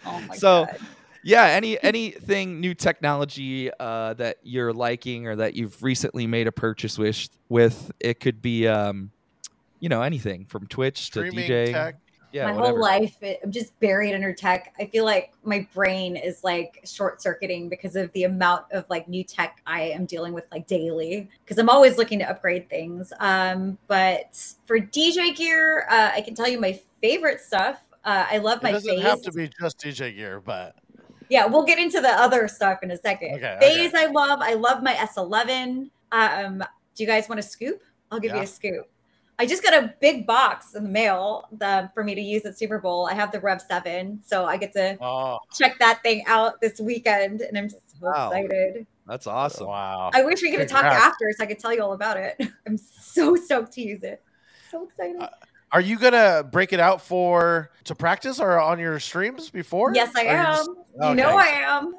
Oh 0.07 0.21
my 0.29 0.37
So- 0.37 0.67
god. 0.67 0.79
Yeah, 1.25 1.47
any 1.47 1.83
anything 1.83 2.61
new 2.61 2.75
technology 2.75 3.71
uh, 3.81 4.15
that 4.15 4.37
you're 4.45 4.73
liking 4.73 5.27
or 5.27 5.35
that 5.37 5.55
you've 5.55 5.83
recently 5.83 6.29
made 6.29 6.47
a 6.47 6.53
purchase 6.53 6.97
with? 6.97 7.29
With 7.49 7.91
it 7.99 8.21
could 8.21 8.41
be, 8.41 8.69
um, 8.69 9.11
you 9.81 9.89
know, 9.89 10.03
anything 10.03 10.45
from 10.45 10.69
Twitch 10.69 11.11
to 11.11 11.27
Streaming 11.29 11.51
DJ. 11.51 11.73
tech. 11.73 11.97
Yeah, 12.33 12.47
my 12.47 12.53
whatever. 12.53 12.71
whole 12.73 12.81
life, 12.81 13.23
it, 13.23 13.41
I'm 13.43 13.51
just 13.51 13.79
buried 13.81 14.15
under 14.15 14.33
tech. 14.33 14.75
I 14.79 14.87
feel 14.87 15.05
like 15.05 15.33
my 15.45 15.67
brain 15.75 16.17
is 16.17 16.45
like 16.45 16.81
short 16.85 17.23
circuiting 17.23 17.69
because 17.69 17.97
of 17.97 18.13
the 18.13 18.25
amount 18.25 18.67
of 18.73 18.85
like 18.91 19.09
new 19.09 19.25
tech 19.25 19.63
I 19.67 19.83
am 19.83 20.05
dealing 20.05 20.33
with 20.35 20.45
like 20.53 20.67
daily. 20.67 21.29
Because 21.45 21.59
I'm 21.59 21.71
always 21.71 21.97
looking 21.97 22.19
to 22.19 22.29
upgrade 22.29 22.69
things. 22.69 23.13
Um, 23.21 23.79
but 23.87 24.37
for 24.67 24.79
DJ 24.79 25.35
gear, 25.35 25.87
uh, 25.91 26.11
I 26.15 26.21
can 26.21 26.35
tell 26.35 26.49
you 26.49 26.61
my 26.61 26.79
favorite 27.01 27.41
stuff. 27.41 27.81
Uh, 28.05 28.27
I 28.31 28.39
love 28.39 28.59
It 28.59 28.63
my 28.65 28.73
doesn't 28.73 28.95
phase. 28.97 29.03
have 29.03 29.23
to 29.23 29.33
be 29.33 29.49
just 29.61 29.79
DJ 29.79 30.15
gear, 30.15 30.41
but 30.41 30.77
Yeah, 31.31 31.47
we'll 31.47 31.65
get 31.65 31.79
into 31.79 32.01
the 32.01 32.11
other 32.11 32.47
stuff 32.49 32.83
in 32.83 32.91
a 32.91 32.97
second. 32.97 33.37
Okay, 33.37 33.57
Phase 33.61 33.95
I 33.95 34.07
love. 34.07 34.41
I 34.43 34.55
love 34.55 34.83
my 34.83 34.95
S11. 34.95 35.91
Um, 36.13 36.59
do 36.95 37.03
you 37.03 37.07
guys 37.07 37.29
want 37.29 37.39
a 37.39 37.43
scoop? 37.43 37.83
I'll 38.11 38.21
give 38.21 38.35
you 38.35 38.41
a 38.43 38.47
scoop. 38.47 38.89
I 39.39 39.47
just 39.47 39.63
got 39.63 39.73
a 39.73 39.95
big 40.01 40.27
box 40.27 40.75
in 40.75 40.83
the 40.85 40.89
mail 40.91 41.49
the, 41.53 41.89
for 41.95 42.03
me 42.03 42.15
to 42.15 42.21
use 42.21 42.45
at 42.45 42.59
Super 42.59 42.79
Bowl. 42.79 43.07
I 43.09 43.15
have 43.15 43.31
the 43.31 43.39
Rev 43.41 43.61
7, 43.63 44.21
so 44.25 44.45
I 44.45 44.57
get 44.57 44.73
to 44.73 44.99
oh 45.01 45.39
check 45.57 45.79
that 45.79 46.03
thing 46.03 46.25
out 46.27 46.61
this 46.61 46.81
weekend, 46.81 47.41
and 47.43 47.57
I'm 47.57 47.69
so 47.71 47.77
Wow. 48.01 48.31
excited. 48.31 48.87
That's 49.07 49.27
awesome. 49.27 49.67
wow. 49.69 50.11
I 50.15 50.23
wish 50.25 50.43
we 50.43 50.51
could 50.51 50.61
have 50.61 50.69
talked 50.69 50.83
Congrats. 50.83 51.05
after 51.07 51.33
so 51.37 51.43
I 51.45 51.47
could 51.47 51.59
tell 51.59 51.73
you 51.73 51.83
all 51.83 51.93
about 51.93 52.17
it. 52.17 52.37
I'm 52.67 52.77
so 52.77 53.35
stoked 53.37 53.73
to 53.73 53.81
use 53.81 54.03
it. 54.03 54.23
So 54.71 54.85
excited. 54.85 55.21
Uh, 55.21 55.29
Are 55.73 55.81
you 55.81 55.99
gonna 55.99 56.43
break 56.45 56.73
it 56.73 56.81
out 56.81 57.01
for 57.01 57.71
to 57.85 57.95
practice 57.95 58.39
or 58.41 58.61
on 58.61 58.79
your 58.79 58.99
streams 59.01 59.51
before? 59.51 59.93
yes, 59.95 60.13
I 60.17 60.21
Or 60.21 60.25
you 60.25 60.31
am. 60.31 60.55
just- 60.57 60.71
You 61.09 61.15
know 61.15 61.37
I 61.39 61.47
am. 61.47 61.95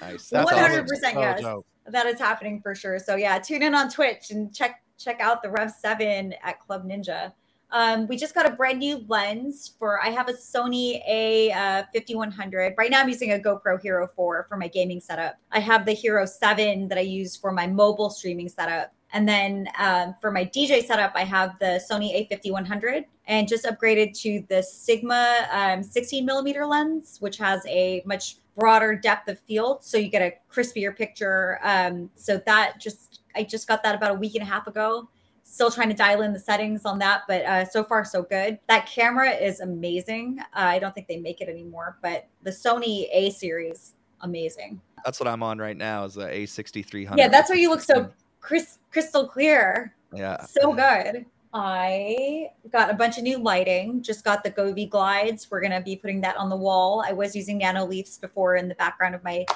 Nice. 0.00 0.28
That's 0.30 0.50
100% 0.52 0.86
yes. 1.14 1.40
So 1.40 1.46
dope. 1.46 1.66
that 1.88 2.06
is 2.06 2.18
happening 2.18 2.60
for 2.60 2.74
sure. 2.74 2.98
So 2.98 3.16
yeah, 3.16 3.38
tune 3.38 3.62
in 3.62 3.74
on 3.74 3.90
Twitch 3.90 4.30
and 4.30 4.54
check 4.54 4.82
check 4.98 5.20
out 5.20 5.42
the 5.42 5.50
Rev 5.50 5.70
Seven 5.70 6.34
at 6.42 6.60
Club 6.60 6.86
Ninja. 6.86 7.32
Um, 7.72 8.06
we 8.06 8.16
just 8.16 8.34
got 8.34 8.46
a 8.46 8.50
brand 8.50 8.78
new 8.78 9.04
lens 9.08 9.74
for. 9.78 10.00
I 10.02 10.10
have 10.10 10.28
a 10.28 10.32
Sony 10.32 11.02
A 11.08 11.50
uh, 11.52 11.82
5100. 11.92 12.74
Right 12.78 12.90
now, 12.90 13.00
I'm 13.00 13.08
using 13.08 13.32
a 13.32 13.38
GoPro 13.38 13.80
Hero 13.80 14.06
4 14.06 14.46
for 14.48 14.56
my 14.56 14.68
gaming 14.68 15.00
setup. 15.00 15.36
I 15.50 15.58
have 15.58 15.84
the 15.84 15.92
Hero 15.92 16.26
7 16.26 16.88
that 16.88 16.98
I 16.98 17.02
use 17.02 17.36
for 17.36 17.50
my 17.50 17.66
mobile 17.66 18.10
streaming 18.10 18.48
setup. 18.48 18.92
And 19.12 19.28
then 19.28 19.68
um, 19.78 20.14
for 20.20 20.30
my 20.30 20.44
DJ 20.44 20.84
setup, 20.84 21.12
I 21.14 21.24
have 21.24 21.58
the 21.58 21.80
Sony 21.90 22.28
A5100 22.30 23.04
and 23.26 23.48
just 23.48 23.64
upgraded 23.64 24.18
to 24.20 24.44
the 24.48 24.62
Sigma 24.62 25.46
um, 25.50 25.82
16 25.82 26.24
millimeter 26.24 26.66
lens, 26.66 27.18
which 27.20 27.38
has 27.38 27.64
a 27.66 28.02
much 28.04 28.36
broader 28.58 28.94
depth 28.94 29.28
of 29.28 29.38
field. 29.40 29.84
So 29.84 29.96
you 29.98 30.08
get 30.08 30.22
a 30.22 30.34
crispier 30.52 30.96
picture. 30.96 31.58
Um, 31.62 32.10
so 32.14 32.40
that 32.46 32.80
just, 32.80 33.20
I 33.36 33.44
just 33.44 33.68
got 33.68 33.82
that 33.82 33.94
about 33.94 34.10
a 34.12 34.14
week 34.14 34.34
and 34.34 34.42
a 34.42 34.46
half 34.46 34.66
ago. 34.66 35.08
Still 35.42 35.70
trying 35.70 35.88
to 35.90 35.94
dial 35.94 36.22
in 36.22 36.32
the 36.32 36.40
settings 36.40 36.84
on 36.84 36.98
that, 36.98 37.22
but 37.28 37.44
uh, 37.44 37.64
so 37.64 37.84
far 37.84 38.04
so 38.04 38.22
good. 38.22 38.58
That 38.68 38.86
camera 38.86 39.30
is 39.30 39.60
amazing. 39.60 40.40
Uh, 40.40 40.42
I 40.54 40.78
don't 40.80 40.92
think 40.92 41.06
they 41.06 41.18
make 41.18 41.40
it 41.40 41.48
anymore, 41.48 41.98
but 42.02 42.26
the 42.42 42.50
Sony 42.50 43.06
A 43.12 43.30
series, 43.30 43.92
amazing. 44.22 44.80
That's 45.04 45.20
what 45.20 45.28
I'm 45.28 45.44
on 45.44 45.58
right 45.58 45.76
now. 45.76 46.04
Is 46.04 46.14
the 46.14 46.26
A6300. 46.26 47.16
Yeah, 47.16 47.28
that's 47.28 47.48
why 47.48 47.56
you 47.56 47.70
look 47.70 47.80
so 47.80 48.10
cris- 48.40 48.78
crystal 48.90 49.28
clear. 49.28 49.94
Yeah. 50.12 50.44
So 50.44 50.72
good. 50.72 51.26
I 51.54 52.50
got 52.70 52.90
a 52.90 52.94
bunch 52.94 53.16
of 53.16 53.22
new 53.22 53.38
lighting. 53.38 54.02
Just 54.02 54.24
got 54.24 54.42
the 54.42 54.50
Govee 54.50 54.90
glides. 54.90 55.48
We're 55.50 55.60
gonna 55.60 55.80
be 55.80 55.96
putting 55.96 56.20
that 56.22 56.36
on 56.36 56.50
the 56.50 56.56
wall. 56.56 57.04
I 57.06 57.12
was 57.12 57.36
using 57.36 57.60
Nanoleafs 57.60 58.20
before 58.20 58.56
in 58.56 58.68
the 58.68 58.74
background 58.74 59.14
of 59.14 59.22
my 59.24 59.46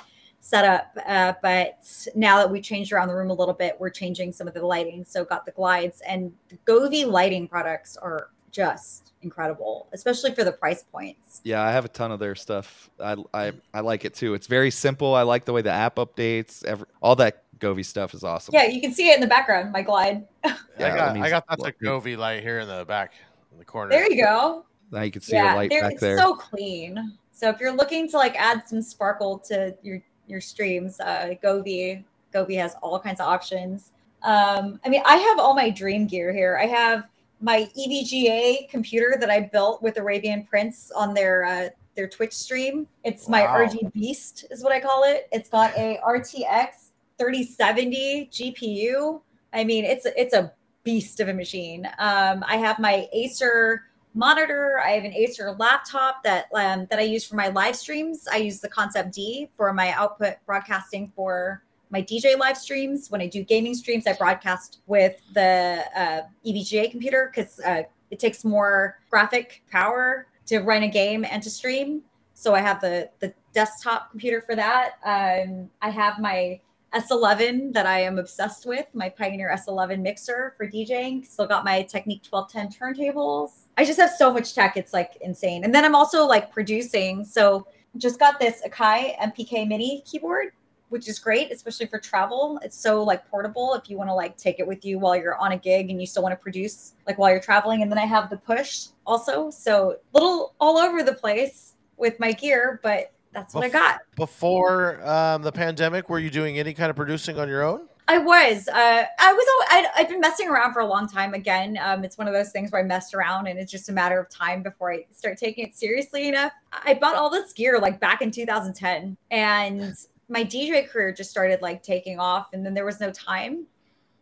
setup, 0.41 0.97
uh, 1.07 1.35
but 1.43 2.07
now 2.15 2.39
that 2.39 2.51
we 2.51 2.61
changed 2.61 2.93
around 2.93 3.09
the 3.09 3.15
room 3.15 3.31
a 3.31 3.35
little 3.35 3.55
bit, 3.55 3.77
we're 3.79 3.91
changing 3.91 4.33
some 4.33 4.49
of 4.49 4.55
the 4.55 4.65
lighting. 4.65 5.05
So 5.05 5.25
got 5.25 5.45
the 5.45 5.53
glides 5.53 6.01
and 6.07 6.33
the 6.49 6.57
Govee 6.67 7.07
lighting 7.07 7.47
products 7.47 7.97
are 7.97 8.31
just 8.51 9.13
incredible, 9.23 9.87
especially 9.93 10.35
for 10.35 10.43
the 10.45 10.51
price 10.53 10.83
points. 10.83 11.41
Yeah, 11.45 11.63
I 11.63 11.71
have 11.71 11.85
a 11.85 11.89
ton 11.89 12.11
of 12.11 12.19
their 12.19 12.35
stuff. 12.35 12.91
I, 12.99 13.17
I 13.35 13.53
I 13.75 13.81
like 13.81 14.05
it 14.05 14.15
too. 14.15 14.35
It's 14.35 14.47
very 14.47 14.71
simple. 14.71 15.15
I 15.15 15.23
like 15.23 15.45
the 15.45 15.53
way 15.53 15.63
the 15.63 15.71
app 15.71 15.97
updates. 15.97 16.65
Every, 16.65 16.87
all 17.03 17.15
that 17.17 17.45
Govee 17.61 17.85
stuff 17.85 18.15
is 18.15 18.25
awesome. 18.25 18.55
Yeah, 18.55 18.65
you 18.65 18.81
can 18.81 18.93
see 18.93 19.11
it 19.11 19.15
in 19.15 19.21
the 19.21 19.27
background. 19.29 19.71
My 19.73 19.83
glide. 19.83 20.27
Yeah, 20.45 20.57
Yeah, 20.79 20.95
I 20.95 20.97
got 20.97 21.15
means- 21.15 21.27
I 21.27 21.31
got 21.31 21.45
that's 21.49 21.65
a 21.65 21.73
Govee 21.73 22.17
light 22.17 22.43
here 22.43 22.61
in 22.61 22.67
the 22.69 22.85
back 22.87 23.13
in 23.53 23.59
the 23.59 23.65
corner. 23.67 23.91
There 23.91 24.11
you 24.11 24.25
go. 24.25 24.65
Now 24.91 25.03
you 25.03 25.11
can 25.13 25.21
see 25.21 25.35
yeah, 25.35 25.51
the 25.53 25.57
light 25.57 25.71
they're- 25.71 25.83
back 25.83 25.93
it's 25.93 26.01
there. 26.01 26.17
so 26.17 26.35
clean. 26.35 27.19
So 27.33 27.49
if 27.51 27.61
you're 27.61 27.73
looking 27.73 28.09
to 28.11 28.17
like 28.17 28.35
add 28.37 28.67
some 28.67 28.81
sparkle 28.83 29.39
to 29.41 29.75
your 29.83 30.01
your 30.31 30.41
streams, 30.41 31.01
uh, 31.01 31.35
Govee 31.43 32.05
Govee 32.33 32.59
has 32.59 32.75
all 32.83 32.99
kinds 32.99 33.21
of 33.21 33.27
options. 33.27 33.91
Um, 34.23 34.81
I 34.85 34.89
mean, 34.89 35.03
I 35.05 35.17
have 35.17 35.39
all 35.39 35.55
my 35.55 35.71
dream 35.71 36.07
gear 36.07 36.33
here. 36.33 36.59
I 36.63 36.67
have 36.67 37.09
my 37.41 37.69
EVGA 37.77 38.69
computer 38.69 39.17
that 39.19 39.31
I 39.31 39.41
built 39.41 39.83
with 39.83 39.97
Arabian 39.97 40.45
Prince 40.45 40.93
on 40.95 41.15
their 41.15 41.45
uh, 41.45 41.69
their 41.97 42.09
Twitch 42.09 42.33
stream. 42.33 42.87
It's 43.05 43.29
my 43.29 43.43
Wow. 43.43 43.67
RG 43.67 43.93
Beast, 43.93 44.45
is 44.51 44.63
what 44.63 44.73
I 44.73 44.81
call 44.81 45.05
it. 45.05 45.29
It's 45.33 45.49
got 45.49 45.77
a 45.77 45.99
RTX 46.07 46.91
3070 47.19 48.29
GPU. 48.33 49.21
I 49.53 49.65
mean, 49.65 49.85
it's 49.85 50.07
it's 50.17 50.35
a 50.35 50.53
beast 50.85 51.21
of 51.21 51.29
a 51.29 51.35
machine. 51.35 51.87
Um, 51.99 52.45
I 52.47 52.57
have 52.57 52.79
my 52.79 53.09
Acer 53.13 53.85
monitor. 54.15 54.81
I 54.85 54.91
have 54.91 55.05
an 55.05 55.13
Acer 55.13 55.53
laptop 55.59 56.23
that 56.25 56.47
um, 56.55 56.87
that 56.91 56.99
I 56.99 57.03
use 57.03 57.25
for 57.25 57.37
my 57.37 57.49
live 57.49 57.77
streams. 57.77 58.27
I 58.31 58.37
use 58.37 58.61
the 58.61 58.69
ConceptD 58.69 59.51
for 59.57 59.73
my 59.73 59.93
output 59.93 60.35
broadcasting 60.47 61.13
for 61.15 61.63
my 61.91 62.03
DJ 62.03 62.39
live 62.39 62.57
streams. 62.57 63.11
When 63.11 63.21
I 63.21 63.27
do 63.27 63.43
gaming 63.43 63.75
streams, 63.75 64.07
I 64.07 64.15
broadcast 64.15 64.81
with 64.87 65.21
the 65.35 65.85
uh, 65.97 66.21
EVGA 66.47 66.91
computer 66.91 67.33
because 67.35 67.61
uh, 67.61 67.83
it 68.11 68.19
takes 68.19 68.45
more 68.45 68.99
graphic 69.11 69.63
power 69.71 70.27
to 70.47 70.61
run 70.61 70.83
a 70.83 70.89
game 70.89 71.25
and 71.29 71.43
to 71.43 71.51
stream. 71.51 72.03
So 72.35 72.55
I 72.55 72.61
have 72.61 72.81
the 72.81 73.11
the 73.21 73.33
desktop 73.53 74.11
computer 74.11 74.41
for 74.41 74.57
that. 74.57 74.95
Um, 75.05 75.69
I 75.83 75.91
have 75.91 76.19
my 76.19 76.61
S11 76.95 77.73
that 77.73 77.87
I 77.87 78.01
am 78.01 78.19
obsessed 78.19 78.67
with, 78.67 78.87
my 78.95 79.09
Pioneer 79.09 79.51
S11 79.55 80.01
mixer 80.01 80.55
for 80.57 80.67
DJing. 80.67 81.25
Still 81.25 81.47
got 81.47 81.65
my 81.65 81.83
Technics 81.83 82.31
1210 82.31 83.15
turntables. 83.15 83.67
I 83.79 83.85
just 83.85 84.01
have 84.01 84.11
so 84.11 84.33
much 84.33 84.55
tech, 84.55 84.77
it's 84.77 84.93
like 84.93 85.17
insane. 85.21 85.65
And 85.65 85.75
then 85.75 85.85
I'm 85.85 85.95
also 85.95 86.27
like 86.27 86.53
producing. 86.53 87.25
So 87.25 87.67
just 87.97 88.19
got 88.19 88.41
this 88.41 88.63
Akai 88.67 89.17
MPK 89.19 89.69
mini 89.69 90.03
keyboard, 90.05 90.53
which 90.89 91.09
is 91.09 91.21
great, 91.21 91.53
especially 91.53 91.87
for 91.87 92.01
travel. 92.01 92.59
It's 92.65 92.77
so 92.77 93.03
like 93.05 93.29
portable 93.29 93.75
if 93.75 93.89
you 93.89 93.97
want 93.97 94.11
to 94.11 94.15
like 94.15 94.37
take 94.37 94.59
it 94.59 94.67
with 94.67 94.85
you 94.85 94.99
while 94.99 95.15
you're 95.15 95.37
on 95.37 95.53
a 95.53 95.57
gig 95.57 95.91
and 95.91 96.01
you 96.01 96.07
still 96.07 96.25
want 96.25 96.33
to 96.33 96.43
produce 96.43 96.95
like 97.07 97.19
while 97.19 97.31
you're 97.31 97.41
traveling. 97.41 97.83
And 97.83 97.91
then 97.91 97.99
I 97.99 98.07
have 98.07 98.31
the 98.31 98.37
push 98.37 98.89
also. 99.07 99.51
So 99.51 99.97
little 100.13 100.55
all 100.61 100.77
over 100.77 101.05
the 101.05 101.15
place 101.15 101.75
with 101.97 102.19
my 102.19 102.33
gear, 102.33 102.81
but 102.83 103.13
that's 103.33 103.55
what 103.55 103.65
I 103.65 103.69
got. 103.69 104.01
Before 104.17 105.07
um, 105.09 105.43
the 105.43 105.53
pandemic, 105.53 106.09
were 106.09 106.19
you 106.19 106.31
doing 106.31 106.59
any 106.59 106.75
kind 106.75 106.91
of 106.91 106.97
producing 106.97 107.39
on 107.39 107.49
your 107.49 107.63
own? 107.63 107.89
I 108.09 108.19
was. 108.19 108.67
Uh, 108.67 109.05
I 109.21 109.33
was. 109.33 109.67
I'd, 109.71 109.87
I'd 109.97 110.09
been 110.09 110.21
messing 110.21 110.49
around 110.49 110.73
for 110.73 110.81
a 110.81 110.87
long 110.87 111.09
time. 111.09 111.33
Again, 111.33 111.79
um, 111.81 112.03
it's 112.03 112.19
one 112.19 112.27
of 112.27 112.35
those 112.35 112.51
things 112.51 112.73
where 112.73 112.83
I 112.83 112.85
messed 112.85 113.15
around, 113.15 113.47
and 113.47 113.57
it's 113.57 113.71
just 113.71 113.89
a 113.89 113.93
matter 113.93 114.19
of 114.19 114.29
time 114.29 114.65
before 114.65 114.93
I 114.93 115.07
start 115.13 115.39
taking 115.39 115.65
it 115.65 115.77
seriously 115.77 116.27
enough. 116.27 116.53
I 116.73 116.95
bought 116.95 117.15
all 117.15 117.31
this 117.31 117.53
gear 117.53 117.79
like 117.79 118.01
back 118.01 118.21
in 118.21 118.33
2010, 118.33 119.17
and 119.31 119.95
my 120.29 120.45
DJ 120.45 120.89
career 120.89 121.13
just 121.13 121.31
started 121.31 121.63
like 121.63 121.85
taking 121.85 122.19
off, 122.19 122.49
and 122.53 122.67
then 122.67 122.75
there 122.75 122.85
was 122.85 122.99
no 122.99 123.13
time. 123.13 123.67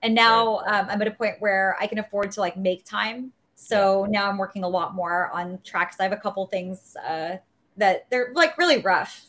And 0.03 0.15
now 0.15 0.59
um, 0.67 0.87
I'm 0.91 1.01
at 1.01 1.09
a 1.09 1.13
point 1.13 1.37
where 1.39 1.75
I 1.81 1.87
can 1.87 1.99
afford 1.99 2.31
to 2.33 2.41
like 2.41 2.59
make 2.59 2.85
time. 2.85 3.33
So 3.55 4.07
now 4.09 4.29
I'm 4.29 4.37
working 4.39 4.65
a 4.65 4.69
lot 4.69 4.95
more 4.95 5.31
on 5.33 5.59
tracks. 5.65 5.97
I 5.99 6.05
have 6.05 6.13
a 6.13 6.17
couple 6.17 6.47
things 6.47 6.95
uh, 6.97 7.39
that 7.79 8.09
they're 8.11 8.31
like 8.35 8.57
really 8.59 8.79
rough, 8.83 9.25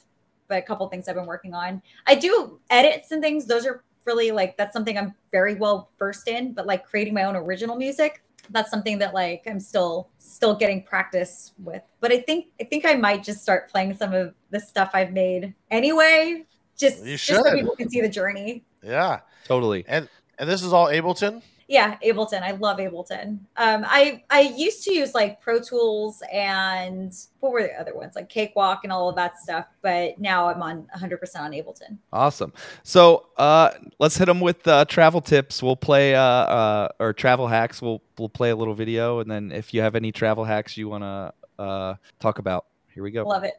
but 0.47 0.57
a 0.57 0.61
couple 0.61 0.87
things 0.89 1.07
I've 1.07 1.15
been 1.15 1.25
working 1.25 1.53
on. 1.53 1.81
I 2.05 2.15
do 2.15 2.59
edits 2.69 3.11
and 3.11 3.21
things. 3.21 3.45
Those 3.45 3.65
are 3.65 3.83
really 4.05 4.31
like 4.31 4.57
that's 4.57 4.73
something 4.73 4.97
I'm 4.97 5.13
very 5.31 5.55
well 5.55 5.89
versed 5.97 6.27
in, 6.27 6.53
but 6.53 6.65
like 6.65 6.85
creating 6.85 7.13
my 7.13 7.23
own 7.23 7.35
original 7.35 7.75
music, 7.75 8.23
that's 8.49 8.69
something 8.71 8.97
that 8.99 9.13
like 9.13 9.43
I'm 9.47 9.59
still 9.59 10.09
still 10.17 10.55
getting 10.55 10.83
practice 10.83 11.53
with. 11.59 11.83
But 11.99 12.11
I 12.11 12.21
think 12.21 12.47
I 12.59 12.63
think 12.65 12.85
I 12.85 12.95
might 12.95 13.23
just 13.23 13.41
start 13.41 13.69
playing 13.71 13.95
some 13.95 14.13
of 14.13 14.33
the 14.49 14.59
stuff 14.59 14.91
I've 14.93 15.13
made 15.13 15.53
anyway. 15.71 16.45
Just, 16.77 17.05
You 17.05 17.17
just 17.17 17.25
so 17.25 17.43
should. 17.43 17.59
people 17.59 17.75
can 17.75 17.89
see 17.89 17.99
the 18.01 18.07
journey. 18.09 18.63
Yeah, 18.81 19.19
Totally. 19.45 19.83
and 19.87 20.07
and 20.39 20.49
this 20.49 20.63
is 20.63 20.71
all 20.73 20.87
Ableton. 20.87 21.41
Yeah, 21.69 21.97
Ableton. 22.03 22.41
I 22.41 22.51
love 22.53 22.79
Ableton. 22.79 23.41
Um, 23.55 23.85
I 23.85 24.23
I 24.31 24.41
used 24.57 24.83
to 24.85 24.93
use 24.93 25.13
like 25.13 25.39
Pro 25.39 25.59
Tools 25.59 26.23
and 26.33 27.13
what 27.41 27.51
were 27.51 27.61
the 27.61 27.79
other 27.79 27.95
ones 27.95 28.15
like 28.15 28.27
Cakewalk 28.27 28.79
and 28.83 28.91
all 28.91 29.07
of 29.07 29.15
that 29.17 29.37
stuff, 29.37 29.67
but 29.83 30.19
now 30.19 30.47
I'm 30.47 30.63
on 30.63 30.87
100% 30.97 31.39
on 31.39 31.51
Ableton. 31.51 31.99
Awesome. 32.11 32.53
So 32.81 33.27
uh, 33.37 33.69
let's 33.99 34.17
hit 34.17 34.25
them 34.25 34.41
with 34.41 34.67
uh, 34.67 34.85
travel 34.85 35.21
tips. 35.21 35.61
We'll 35.61 35.75
play 35.75 36.15
uh, 36.15 36.21
uh, 36.21 36.87
or 36.99 37.13
travel 37.13 37.47
hacks. 37.47 37.83
We'll 37.83 38.01
we'll 38.17 38.29
play 38.29 38.49
a 38.49 38.55
little 38.55 38.73
video, 38.73 39.19
and 39.19 39.29
then 39.29 39.51
if 39.51 39.71
you 39.71 39.81
have 39.81 39.95
any 39.95 40.11
travel 40.11 40.43
hacks 40.43 40.75
you 40.75 40.89
want 40.89 41.03
to 41.03 41.33
uh, 41.61 41.95
talk 42.19 42.39
about, 42.39 42.65
here 42.95 43.03
we 43.03 43.11
go. 43.11 43.27
Love 43.27 43.43
it. 43.43 43.53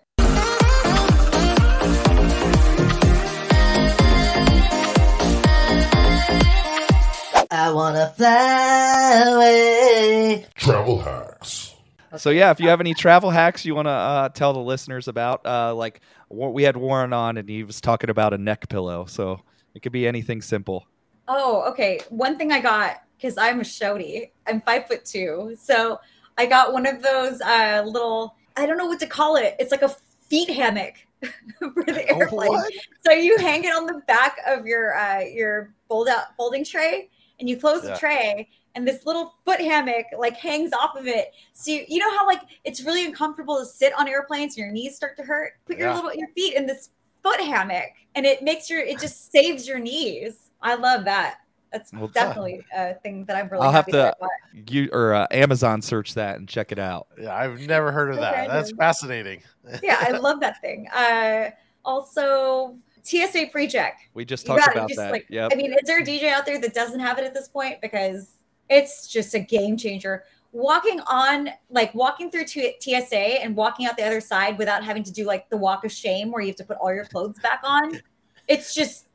I 7.50 7.72
wanna 7.72 8.12
fly 8.16 9.24
away. 9.26 10.46
Travel 10.54 11.00
hacks. 11.00 11.74
So 12.16 12.30
yeah, 12.30 12.50
if 12.50 12.60
you 12.60 12.68
have 12.68 12.80
any 12.80 12.94
travel 12.94 13.30
hacks 13.30 13.64
you 13.64 13.74
want 13.74 13.86
to 13.86 13.92
uh, 13.92 14.28
tell 14.30 14.52
the 14.52 14.60
listeners 14.60 15.06
about, 15.06 15.46
uh, 15.46 15.72
like 15.74 16.00
wa- 16.28 16.48
we 16.48 16.64
had 16.64 16.76
Warren 16.76 17.12
on 17.12 17.36
and 17.36 17.48
he 17.48 17.62
was 17.62 17.80
talking 17.80 18.10
about 18.10 18.34
a 18.34 18.38
neck 18.38 18.68
pillow, 18.68 19.04
so 19.04 19.40
it 19.74 19.82
could 19.82 19.92
be 19.92 20.08
anything 20.08 20.42
simple. 20.42 20.86
Oh, 21.28 21.62
okay. 21.70 22.00
One 22.08 22.36
thing 22.36 22.50
I 22.50 22.60
got 22.60 23.02
because 23.16 23.38
I'm 23.38 23.60
a 23.60 23.64
shouty. 23.64 24.30
I'm 24.46 24.60
five 24.62 24.88
foot 24.88 25.04
two, 25.04 25.56
so 25.60 26.00
I 26.38 26.46
got 26.46 26.72
one 26.72 26.86
of 26.86 27.02
those 27.02 27.40
uh, 27.40 27.82
little. 27.86 28.34
I 28.56 28.66
don't 28.66 28.76
know 28.76 28.86
what 28.86 29.00
to 29.00 29.06
call 29.06 29.36
it. 29.36 29.54
It's 29.60 29.70
like 29.70 29.82
a 29.82 29.94
feet 30.28 30.50
hammock 30.50 30.94
for 31.58 31.84
the 31.84 32.08
airplane. 32.10 32.48
What? 32.48 32.72
So 33.06 33.12
you 33.12 33.38
hang 33.38 33.62
it 33.64 33.74
on 33.74 33.86
the 33.86 34.02
back 34.06 34.38
of 34.46 34.66
your 34.66 34.96
uh, 34.96 35.20
your 35.20 35.72
fold 35.88 36.08
out 36.08 36.36
folding 36.36 36.64
tray, 36.64 37.08
and 37.40 37.48
you 37.48 37.56
close 37.58 37.82
Yeah. 37.84 37.92
the 37.94 37.98
tray, 37.98 38.48
and 38.76 38.86
this 38.86 39.04
little 39.04 39.34
foot 39.44 39.60
hammock 39.60 40.06
like 40.16 40.36
hangs 40.36 40.72
off 40.72 40.94
of 40.96 41.06
it. 41.08 41.32
So 41.54 41.72
you, 41.72 41.84
you 41.88 41.98
know 41.98 42.10
how 42.16 42.26
like 42.26 42.42
it's 42.64 42.82
really 42.84 43.04
uncomfortable 43.04 43.58
to 43.58 43.64
sit 43.66 43.92
on 43.98 44.06
airplanes, 44.06 44.56
and 44.56 44.64
your 44.64 44.72
knees 44.72 44.94
start 44.94 45.16
to 45.16 45.24
hurt. 45.24 45.54
Put 45.66 45.78
your 45.78 45.92
little 45.94 46.14
your 46.14 46.28
feet 46.28 46.54
in 46.54 46.66
this 46.66 46.90
foot 47.22 47.40
hammock, 47.40 47.86
and 48.14 48.24
it 48.24 48.42
makes 48.42 48.70
your 48.70 48.80
it 48.80 49.00
just 49.00 49.32
saves 49.32 49.66
your 49.66 49.78
knees. 49.80 50.50
I 50.62 50.74
love 50.74 51.04
that. 51.06 51.38
That's 51.72 51.92
Well, 51.92 52.08
definitely 52.08 52.60
a 52.74 52.94
thing 52.94 53.24
that 53.26 53.36
I'm 53.36 53.48
really 53.48 53.64
I'll 53.64 53.70
have 53.72 53.86
to- 53.86 53.92
that 53.92 54.18
You 54.66 54.88
or 54.92 55.14
uh, 55.14 55.26
Amazon 55.30 55.80
search 55.80 56.14
that 56.14 56.36
and 56.36 56.48
check 56.48 56.72
it 56.72 56.80
out. 56.80 57.06
Yeah, 57.16 57.34
I've 57.34 57.60
never 57.60 57.92
heard 57.92 58.08
of 58.10 58.16
So 58.16 58.20
that. 58.22 58.48
That's 58.48 58.72
fascinating. 58.72 59.42
Yeah, 59.80 59.96
I 60.00 60.10
love 60.18 60.40
that 60.40 60.60
thing. 60.60 60.88
Uh, 60.92 61.50
also, 61.84 62.76
TSA 63.02 63.46
pre-check. 63.52 64.00
We 64.14 64.24
just 64.24 64.46
talked 64.46 64.66
about 64.72 64.88
Just 64.88 64.98
that. 64.98 65.12
like, 65.12 65.26
yep. 65.28 65.50
I 65.52 65.56
mean, 65.56 65.72
is 65.72 65.80
there 65.84 66.00
a 66.00 66.04
DJ 66.04 66.30
out 66.30 66.46
there 66.46 66.60
that 66.60 66.74
doesn't 66.74 67.00
have 67.00 67.18
it 67.18 67.24
at 67.24 67.34
this 67.34 67.48
point? 67.48 67.80
Because 67.80 68.36
it's 68.68 69.06
just 69.06 69.34
a 69.34 69.40
game 69.40 69.76
changer. 69.76 70.24
Walking 70.52 71.00
on, 71.02 71.50
like 71.68 71.94
walking 71.94 72.30
through 72.30 72.44
T- 72.44 72.74
TSA 72.80 73.42
and 73.42 73.54
walking 73.54 73.86
out 73.86 73.96
the 73.96 74.04
other 74.04 74.20
side 74.20 74.58
without 74.58 74.84
having 74.84 75.02
to 75.04 75.12
do 75.12 75.24
like 75.24 75.48
the 75.48 75.56
walk 75.56 75.84
of 75.84 75.92
shame 75.92 76.30
where 76.32 76.40
you 76.40 76.48
have 76.48 76.56
to 76.56 76.64
put 76.64 76.76
all 76.78 76.92
your 76.92 77.04
clothes 77.04 77.38
back 77.40 77.60
on. 77.64 78.00
It's 78.48 78.74
just 78.74 79.06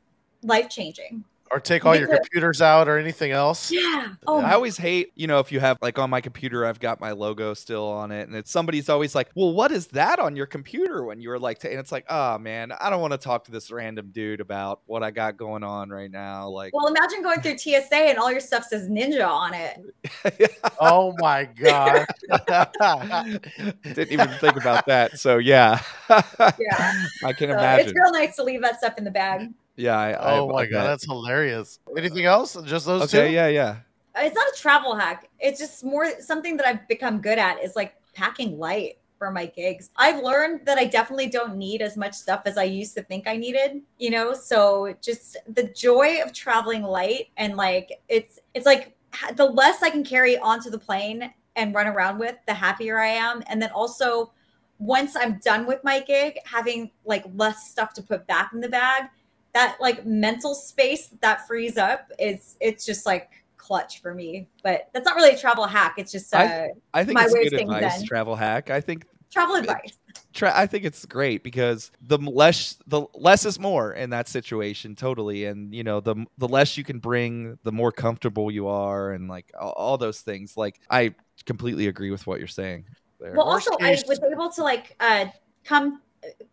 life 0.42 0.70
changing. 0.70 1.24
Or 1.50 1.60
take 1.60 1.86
all 1.86 1.94
your 1.94 2.08
computers 2.08 2.60
out 2.60 2.88
or 2.88 2.98
anything 2.98 3.30
else. 3.30 3.70
Yeah. 3.70 4.14
Oh, 4.26 4.40
I 4.40 4.52
always 4.52 4.76
hate, 4.76 5.12
you 5.14 5.26
know, 5.26 5.38
if 5.38 5.52
you 5.52 5.60
have 5.60 5.78
like 5.80 5.98
on 5.98 6.10
my 6.10 6.20
computer, 6.20 6.66
I've 6.66 6.80
got 6.80 7.00
my 7.00 7.12
logo 7.12 7.54
still 7.54 7.86
on 7.86 8.10
it, 8.10 8.26
and 8.26 8.36
it's 8.36 8.50
somebody's 8.50 8.88
always 8.88 9.14
like, 9.14 9.30
"Well, 9.34 9.52
what 9.52 9.70
is 9.70 9.86
that 9.88 10.18
on 10.18 10.34
your 10.34 10.46
computer?" 10.46 11.04
When 11.04 11.20
you 11.20 11.28
were 11.28 11.38
like, 11.38 11.62
and 11.64 11.74
it's 11.74 11.92
like, 11.92 12.04
"Oh 12.08 12.36
man, 12.38 12.72
I 12.72 12.90
don't 12.90 13.00
want 13.00 13.12
to 13.12 13.18
talk 13.18 13.44
to 13.44 13.52
this 13.52 13.70
random 13.70 14.10
dude 14.12 14.40
about 14.40 14.80
what 14.86 15.02
I 15.04 15.10
got 15.12 15.36
going 15.36 15.62
on 15.62 15.88
right 15.90 16.10
now." 16.10 16.48
Like, 16.48 16.74
well, 16.74 16.88
imagine 16.88 17.22
going 17.22 17.40
through 17.40 17.58
TSA 17.58 17.94
and 17.94 18.18
all 18.18 18.30
your 18.30 18.40
stuff 18.40 18.64
says 18.64 18.88
ninja 18.88 19.26
on 19.26 19.54
it. 19.54 19.80
Oh 20.80 21.14
my 21.18 21.44
god. 21.44 22.06
didn't 23.82 24.12
even 24.12 24.28
think 24.40 24.56
about 24.56 24.86
that. 24.86 25.18
So 25.18 25.38
yeah, 25.38 25.80
Yeah. 26.10 27.04
I 27.24 27.32
can 27.32 27.48
So 27.50 27.54
imagine. 27.54 27.86
it's 27.88 27.94
real 27.94 28.12
nice 28.12 28.36
to 28.36 28.42
leave 28.44 28.62
that 28.62 28.78
stuff 28.78 28.94
in 28.98 29.04
the 29.04 29.10
bag. 29.10 29.52
Yeah, 29.76 29.98
I, 29.98 30.10
I, 30.10 30.38
oh 30.38 30.48
I 30.48 30.52
my 30.52 30.62
bet. 30.62 30.70
god, 30.72 30.86
that's 30.86 31.04
hilarious. 31.04 31.78
Anything 31.96 32.24
else? 32.24 32.56
Just 32.64 32.86
those 32.86 33.02
okay. 33.02 33.28
two? 33.28 33.34
Yeah, 33.34 33.48
yeah. 33.48 33.76
it's 34.16 34.34
not 34.34 34.48
a 34.48 34.56
travel 34.56 34.94
hack. 34.94 35.28
It's 35.38 35.60
just 35.60 35.84
more 35.84 36.20
something 36.20 36.56
that 36.56 36.66
I've 36.66 36.88
become 36.88 37.20
good 37.20 37.38
at 37.38 37.62
is 37.62 37.76
like 37.76 37.94
packing 38.14 38.58
light 38.58 38.98
for 39.18 39.30
my 39.30 39.46
gigs. 39.46 39.90
I've 39.96 40.22
learned 40.22 40.66
that 40.66 40.78
I 40.78 40.84
definitely 40.84 41.28
don't 41.28 41.56
need 41.56 41.82
as 41.82 41.96
much 41.96 42.14
stuff 42.14 42.42
as 42.44 42.58
I 42.58 42.64
used 42.64 42.94
to 42.96 43.02
think 43.02 43.26
I 43.26 43.36
needed, 43.36 43.82
you 43.98 44.10
know? 44.10 44.34
So 44.34 44.94
just 45.00 45.36
the 45.48 45.64
joy 45.64 46.22
of 46.22 46.32
traveling 46.32 46.82
light 46.82 47.28
and 47.36 47.56
like 47.56 47.92
it's 48.08 48.38
it's 48.54 48.66
like 48.66 48.96
the 49.34 49.46
less 49.46 49.82
I 49.82 49.90
can 49.90 50.04
carry 50.04 50.38
onto 50.38 50.70
the 50.70 50.78
plane 50.78 51.32
and 51.56 51.74
run 51.74 51.86
around 51.86 52.18
with, 52.18 52.36
the 52.46 52.54
happier 52.54 52.98
I 52.98 53.08
am. 53.08 53.42
And 53.48 53.60
then 53.60 53.70
also 53.70 54.32
once 54.78 55.16
I'm 55.16 55.38
done 55.42 55.66
with 55.66 55.82
my 55.84 56.00
gig, 56.00 56.38
having 56.44 56.90
like 57.06 57.24
less 57.34 57.70
stuff 57.70 57.94
to 57.94 58.02
put 58.02 58.26
back 58.26 58.50
in 58.52 58.60
the 58.60 58.68
bag, 58.68 59.04
that 59.56 59.78
like 59.80 60.04
mental 60.04 60.54
space 60.54 61.06
that, 61.08 61.20
that 61.22 61.46
frees 61.46 61.78
up 61.78 62.12
is 62.18 62.56
it's 62.60 62.84
just 62.84 63.06
like 63.06 63.30
clutch 63.56 64.02
for 64.02 64.12
me. 64.14 64.48
But 64.62 64.90
that's 64.92 65.06
not 65.06 65.16
really 65.16 65.30
a 65.30 65.38
travel 65.38 65.64
hack. 65.66 65.94
It's 65.96 66.12
just 66.12 66.34
uh, 66.34 66.38
I- 66.38 66.68
I 66.92 67.04
think 67.04 67.14
My 67.14 67.24
it's 67.24 67.32
way 67.32 67.40
of 67.40 67.50
good 67.50 67.58
saying 67.60 67.72
advice. 67.72 67.98
zen. 68.00 68.06
Travel 68.06 68.36
hack. 68.36 68.68
I 68.68 68.82
think 68.82 69.06
travel 69.32 69.56
advice. 69.56 69.96
tra- 70.34 70.52
I 70.54 70.66
think 70.66 70.84
it's 70.84 71.06
great 71.06 71.42
because 71.42 71.90
the 72.02 72.18
less 72.18 72.76
the 72.86 73.06
less 73.14 73.46
is 73.46 73.58
more 73.58 73.94
in 73.94 74.10
that 74.10 74.28
situation 74.28 74.94
totally 74.94 75.46
and 75.46 75.74
you 75.74 75.82
know 75.84 76.00
the 76.00 76.16
the 76.38 76.48
less 76.48 76.76
you 76.76 76.84
can 76.84 76.98
bring 76.98 77.58
the 77.64 77.72
more 77.72 77.90
comfortable 77.92 78.50
you 78.50 78.68
are 78.68 79.12
and 79.12 79.26
like 79.28 79.50
all, 79.58 79.72
all 79.72 79.96
those 79.98 80.20
things 80.20 80.54
like 80.56 80.78
I 80.90 81.14
completely 81.46 81.86
agree 81.86 82.10
with 82.10 82.26
what 82.26 82.38
you're 82.38 82.46
saying 82.48 82.84
there. 83.20 83.32
Well, 83.32 83.46
Worst 83.48 83.68
also 83.68 83.78
case- 83.78 84.04
I 84.04 84.08
was 84.08 84.20
able 84.32 84.50
to 84.50 84.62
like 84.62 84.94
uh 85.00 85.26
come 85.64 86.02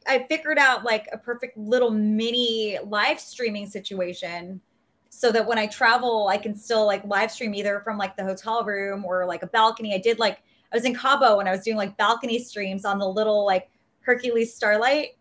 I 0.08 0.26
figured 0.30 0.58
out 0.58 0.84
like 0.84 1.08
a 1.12 1.18
perfect 1.18 1.58
little 1.58 1.90
mini 1.92 2.78
live 2.86 3.20
streaming 3.20 3.68
situation 3.68 4.62
so 5.10 5.32
that 5.32 5.46
when 5.46 5.58
I 5.58 5.68
travel, 5.68 6.28
I 6.28 6.38
can 6.38 6.56
still 6.56 6.86
like 6.86 7.06
live 7.06 7.32
stream 7.32 7.54
either 7.54 7.82
from 7.82 7.98
like 7.98 8.18
the 8.18 8.24
hotel 8.24 8.64
room 8.64 9.06
or 9.06 9.26
like 9.26 9.44
a 9.44 9.48
balcony. 9.48 9.94
I 9.94 10.00
did 10.00 10.20
like 10.20 10.40
I 10.72 10.76
was 10.76 10.86
in 10.86 10.96
Cabo 10.96 11.40
and 11.40 11.48
I 11.48 11.52
was 11.52 11.62
doing 11.62 11.78
like 11.78 11.96
balcony 11.98 12.40
streams 12.40 12.84
on 12.84 12.98
the 12.98 13.08
little 13.08 13.46
like 13.46 13.70
Hercules 14.02 14.56
Starlight. 14.56 15.18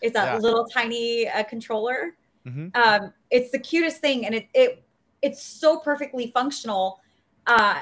It's 0.00 0.14
that 0.14 0.34
Yeah. 0.34 0.38
little 0.38 0.66
tiny 0.66 1.28
uh, 1.28 1.44
controller. 1.44 2.16
Mhm. 2.46 2.76
Um, 2.76 3.12
it's 3.30 3.50
the 3.50 3.58
cutest 3.58 4.00
thing, 4.00 4.26
and 4.26 4.34
it 4.34 4.48
it 4.54 4.82
it's 5.22 5.42
so 5.42 5.78
perfectly 5.78 6.30
functional. 6.32 7.00
Uh, 7.46 7.80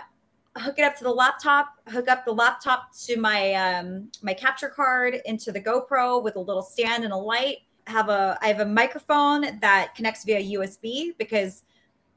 hook 0.58 0.78
it 0.78 0.82
up 0.82 0.96
to 0.96 1.04
the 1.04 1.12
laptop. 1.12 1.68
Hook 1.88 2.08
up 2.08 2.24
the 2.24 2.32
laptop 2.32 2.92
to 3.04 3.18
my 3.18 3.52
um, 3.54 4.10
my 4.22 4.34
capture 4.34 4.68
card 4.68 5.18
into 5.24 5.52
the 5.52 5.60
GoPro 5.60 6.22
with 6.22 6.36
a 6.36 6.40
little 6.40 6.62
stand 6.62 7.04
and 7.04 7.12
a 7.12 7.16
light. 7.16 7.58
Have 7.86 8.08
a 8.08 8.38
I 8.42 8.48
have 8.48 8.60
a 8.60 8.66
microphone 8.66 9.58
that 9.60 9.94
connects 9.94 10.24
via 10.24 10.58
USB 10.58 11.16
because 11.18 11.64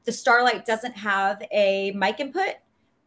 the 0.04 0.12
Starlight 0.12 0.64
doesn't 0.64 0.96
have 0.96 1.42
a 1.52 1.92
mic 1.92 2.20
input, 2.20 2.54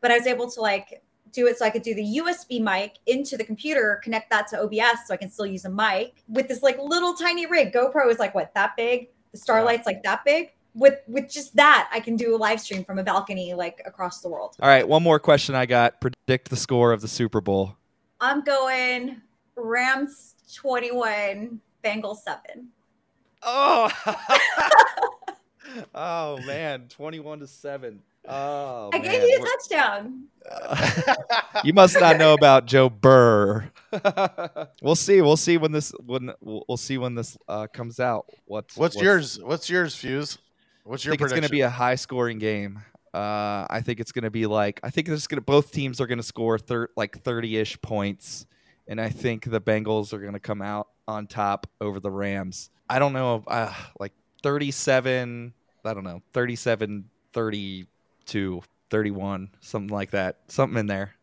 but 0.02 0.12
I 0.12 0.18
was 0.18 0.28
able 0.28 0.50
to 0.52 0.62
like 0.62 1.02
do 1.32 1.48
it 1.48 1.58
so 1.58 1.66
I 1.66 1.70
could 1.70 1.82
do 1.82 1.96
the 1.96 2.20
USB 2.20 2.62
mic 2.62 3.00
into 3.08 3.36
the 3.36 3.44
computer, 3.44 4.00
connect 4.04 4.30
that 4.30 4.48
to 4.50 4.62
OBS 4.62 5.08
so 5.08 5.14
I 5.14 5.18
can 5.18 5.30
still 5.30 5.48
use 5.48 5.66
a 5.66 5.70
mic 5.70 6.24
with 6.28 6.48
this 6.48 6.62
like 6.62 6.78
little 6.78 7.16
tiny 7.16 7.48
rig. 7.48 7.74
GoPro 7.74 8.10
is 8.10 8.20
like 8.20 8.36
what 8.36 8.54
that 8.54 8.78
big. 8.78 9.10
The 9.32 9.40
Starlight's 9.40 9.88
like 9.88 10.04
that 10.04 10.24
big. 10.24 10.54
With 10.76 11.00
with 11.08 11.30
just 11.30 11.56
that, 11.56 11.90
I 11.94 12.00
can 12.00 12.16
do 12.16 12.36
a 12.36 12.38
live 12.38 12.60
stream 12.60 12.84
from 12.84 12.98
a 12.98 13.04
balcony 13.04 13.54
like 13.54 13.82
across 13.86 14.22
the 14.22 14.30
world. 14.30 14.56
All 14.60 14.68
right, 14.68 14.88
one 14.88 15.04
more 15.04 15.20
question 15.20 15.54
I 15.54 15.66
got. 15.68 16.02
Predict 16.02 16.50
the 16.50 16.56
score 16.56 16.92
of 16.92 17.02
the 17.02 17.08
Super 17.08 17.42
Bowl. 17.42 17.76
I'm 18.20 18.42
going 18.44 19.22
Rams 19.56 20.36
21, 20.56 21.60
Bengals 21.84 22.18
7. 22.20 22.70
Oh, 23.44 23.92
oh 25.96 26.38
man, 26.46 26.88
twenty-one 26.90 27.40
to 27.40 27.48
seven. 27.48 28.02
Oh, 28.26 28.90
I 28.94 29.00
man. 29.00 29.12
gave 29.12 29.22
you 29.24 29.38
a 29.38 29.42
We're- 29.42 29.52
touchdown. 29.52 30.24
you 31.66 31.74
must 31.74 32.00
not 32.00 32.18
know 32.18 32.34
about 32.34 32.66
Joe 32.66 32.90
Burrow. 32.90 33.64
we'll 34.82 34.96
see. 34.96 35.22
We'll 35.22 35.36
see 35.38 35.58
when 35.58 35.72
this 35.74 35.92
when 36.06 36.32
we'll, 36.42 36.64
we'll 36.68 36.78
see 36.78 36.98
when 36.98 37.16
this 37.16 37.38
uh, 37.48 37.68
comes 37.68 38.00
out. 38.00 38.28
What's 38.46 38.78
What's 38.78 38.96
yours? 38.96 39.40
What's 39.44 39.70
yours, 39.70 39.96
Fuse? 39.96 40.38
What's 40.84 41.06
I 41.06 41.08
your 41.08 41.12
think 41.14 41.22
it's 41.22 41.34
going 41.34 41.44
to 41.44 41.50
be 41.50 41.62
a 41.62 41.70
high 41.70 41.96
scoring 41.96 42.40
game. 42.40 42.82
Uh, 43.14 43.68
I 43.70 43.82
think 43.84 44.00
it's 44.00 44.12
going 44.12 44.24
to 44.24 44.32
be 44.32 44.48
like 44.48 44.80
I 44.84 44.90
think 44.90 45.08
it's 45.08 45.28
going 45.28 45.38
to 45.38 45.46
both 45.46 45.72
teams 45.72 46.02
are 46.02 46.08
going 46.08 46.18
to 46.18 46.24
score 46.24 46.58
thir- 46.58 46.90
like 46.98 47.22
thirty 47.22 47.58
ish 47.58 47.80
points, 47.82 48.48
and 48.88 49.00
I 49.00 49.10
think 49.10 49.50
the 49.50 49.62
Bengals 49.62 50.14
are 50.14 50.20
going 50.20 50.34
to 50.34 50.40
come 50.40 50.62
out 50.62 50.88
on 51.08 51.28
top 51.28 51.68
over 51.80 52.00
the 52.00 52.12
Rams. 52.12 52.70
I 52.90 53.00
don't 53.00 53.14
know, 53.14 53.44
uh, 53.48 53.74
like 54.00 54.14
37, 54.44 55.54
I 55.86 55.94
don't 55.94 56.04
know, 56.04 56.22
37, 56.34 57.10
32, 57.34 58.62
31, 58.90 59.50
something 59.62 59.94
like 59.94 60.12
that, 60.12 60.40
something 60.48 60.80
in 60.80 60.88
there. 60.88 61.16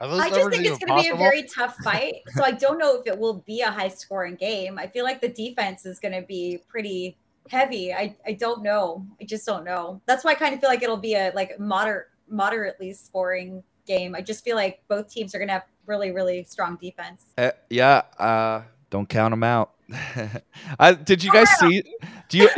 I 0.00 0.30
just 0.30 0.50
think 0.50 0.66
it's 0.66 0.84
going 0.84 0.98
to 0.98 1.10
be 1.10 1.14
a 1.14 1.16
very 1.16 1.44
tough 1.44 1.76
fight. 1.76 2.22
So 2.34 2.42
I 2.42 2.50
don't 2.50 2.76
know 2.76 2.98
if 2.98 3.06
it 3.06 3.16
will 3.16 3.34
be 3.46 3.60
a 3.60 3.70
high 3.70 3.88
scoring 3.88 4.34
game. 4.34 4.76
I 4.76 4.88
feel 4.88 5.04
like 5.04 5.20
the 5.20 5.28
defense 5.28 5.86
is 5.86 6.00
going 6.00 6.20
to 6.20 6.26
be 6.26 6.58
pretty 6.66 7.16
heavy. 7.48 7.92
I, 7.92 8.16
I 8.26 8.32
don't 8.32 8.62
know. 8.62 9.06
I 9.20 9.24
just 9.24 9.46
don't 9.46 9.64
know. 9.64 10.00
That's 10.06 10.24
why 10.24 10.32
I 10.32 10.34
kind 10.34 10.54
of 10.54 10.60
feel 10.60 10.70
like 10.70 10.82
it'll 10.82 10.96
be 10.96 11.14
a 11.14 11.32
like 11.34 11.58
moderate 11.58 12.06
moderately 12.28 12.92
scoring 12.92 13.62
game. 13.86 14.14
I 14.14 14.20
just 14.22 14.44
feel 14.44 14.56
like 14.56 14.82
both 14.88 15.10
teams 15.10 15.34
are 15.34 15.38
to 15.48 15.54
have 15.54 15.64
really 15.86 16.12
really 16.12 16.44
strong 16.44 16.76
defense. 16.80 17.26
Uh, 17.36 17.50
yeah, 17.68 18.02
uh, 18.18 18.62
don't 18.92 19.08
count 19.08 19.32
them 19.32 19.42
out. 19.42 19.72
I, 20.78 20.92
did 20.92 21.24
you 21.24 21.32
guys 21.32 21.48
see? 21.58 21.82
Do 22.28 22.38
you 22.38 22.48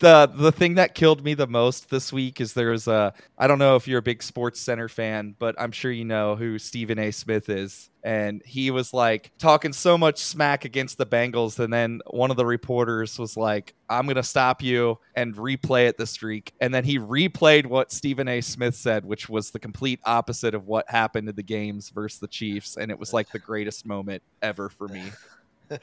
the 0.00 0.30
the 0.34 0.52
thing 0.52 0.74
that 0.74 0.94
killed 0.94 1.24
me 1.24 1.32
the 1.32 1.46
most 1.46 1.88
this 1.88 2.12
week 2.12 2.40
is 2.42 2.52
there 2.52 2.70
was 2.70 2.88
a 2.88 3.14
I 3.38 3.46
don't 3.46 3.58
know 3.58 3.76
if 3.76 3.88
you're 3.88 3.98
a 3.98 4.02
big 4.02 4.22
Sports 4.22 4.60
Center 4.60 4.88
fan, 4.88 5.34
but 5.38 5.54
I'm 5.58 5.72
sure 5.72 5.90
you 5.90 6.04
know 6.04 6.36
who 6.36 6.58
Stephen 6.58 6.98
A. 6.98 7.10
Smith 7.10 7.48
is, 7.48 7.88
and 8.02 8.42
he 8.44 8.70
was 8.70 8.92
like 8.92 9.32
talking 9.38 9.72
so 9.72 9.96
much 9.96 10.18
smack 10.18 10.66
against 10.66 10.98
the 10.98 11.06
Bengals, 11.06 11.58
and 11.58 11.72
then 11.72 12.02
one 12.10 12.30
of 12.30 12.36
the 12.36 12.46
reporters 12.46 13.18
was 13.18 13.34
like, 13.34 13.74
"I'm 13.88 14.06
gonna 14.06 14.22
stop 14.22 14.62
you 14.62 14.98
and 15.16 15.34
replay 15.34 15.88
it 15.88 15.96
the 15.96 16.06
streak," 16.06 16.52
and 16.60 16.72
then 16.74 16.84
he 16.84 16.98
replayed 16.98 17.64
what 17.64 17.92
Stephen 17.92 18.28
A. 18.28 18.42
Smith 18.42 18.74
said, 18.74 19.06
which 19.06 19.28
was 19.28 19.50
the 19.50 19.58
complete 19.58 20.00
opposite 20.04 20.54
of 20.54 20.66
what 20.66 20.90
happened 20.90 21.30
in 21.30 21.34
the 21.34 21.42
games 21.42 21.88
versus 21.88 22.20
the 22.20 22.28
Chiefs, 22.28 22.76
and 22.76 22.90
it 22.90 22.98
was 22.98 23.14
like 23.14 23.30
the 23.30 23.38
greatest 23.38 23.86
moment 23.86 24.22
ever 24.42 24.68
for 24.68 24.86
me. 24.86 25.02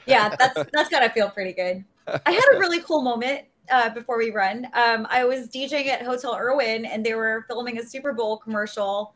Yeah, 0.06 0.34
that's 0.36 0.70
that's 0.72 0.88
gotta 0.88 1.10
feel 1.10 1.30
pretty 1.30 1.52
good. 1.52 1.84
I 2.26 2.32
had 2.32 2.44
a 2.52 2.58
really 2.58 2.80
cool 2.80 3.02
moment 3.02 3.44
uh, 3.70 3.90
before 3.90 4.18
we 4.18 4.30
run. 4.30 4.66
Um, 4.74 5.06
I 5.10 5.24
was 5.24 5.48
DJing 5.48 5.86
at 5.86 6.02
Hotel 6.02 6.36
Erwin, 6.36 6.84
and 6.84 7.04
they 7.04 7.14
were 7.14 7.44
filming 7.48 7.78
a 7.78 7.84
Super 7.84 8.12
Bowl 8.12 8.38
commercial, 8.38 9.14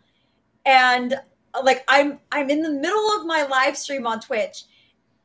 and 0.65 1.19
like 1.63 1.85
I'm 1.89 2.19
I'm 2.33 2.51
in 2.51 2.63
the 2.63 2.71
middle 2.71 3.11
of 3.19 3.27
my 3.27 3.45
live 3.45 3.77
stream 3.77 4.07
on 4.07 4.21
Twitch, 4.21 4.65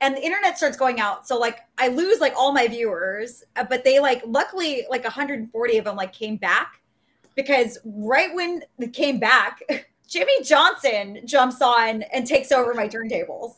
and 0.01 0.15
the 0.15 0.23
internet 0.23 0.57
starts 0.57 0.77
going 0.77 0.99
out. 0.99 1.27
So 1.27 1.37
like 1.37 1.59
I 1.77 1.89
lose 1.89 2.19
like 2.19 2.33
all 2.35 2.51
my 2.51 2.67
viewers, 2.67 3.43
uh, 3.55 3.65
but 3.69 3.83
they 3.83 3.99
like 3.99 4.21
luckily 4.25 4.85
like 4.89 5.03
140 5.03 5.77
of 5.77 5.85
them 5.85 5.95
like 5.95 6.13
came 6.13 6.37
back 6.37 6.81
because 7.35 7.77
right 7.85 8.33
when 8.33 8.61
they 8.77 8.87
came 8.87 9.19
back. 9.19 9.61
Jimmy 10.09 10.43
Johnson 10.43 11.19
jumps 11.25 11.61
on 11.61 12.01
and 12.01 12.25
takes 12.25 12.51
over 12.51 12.73
my 12.73 12.87
turntables. 12.87 13.53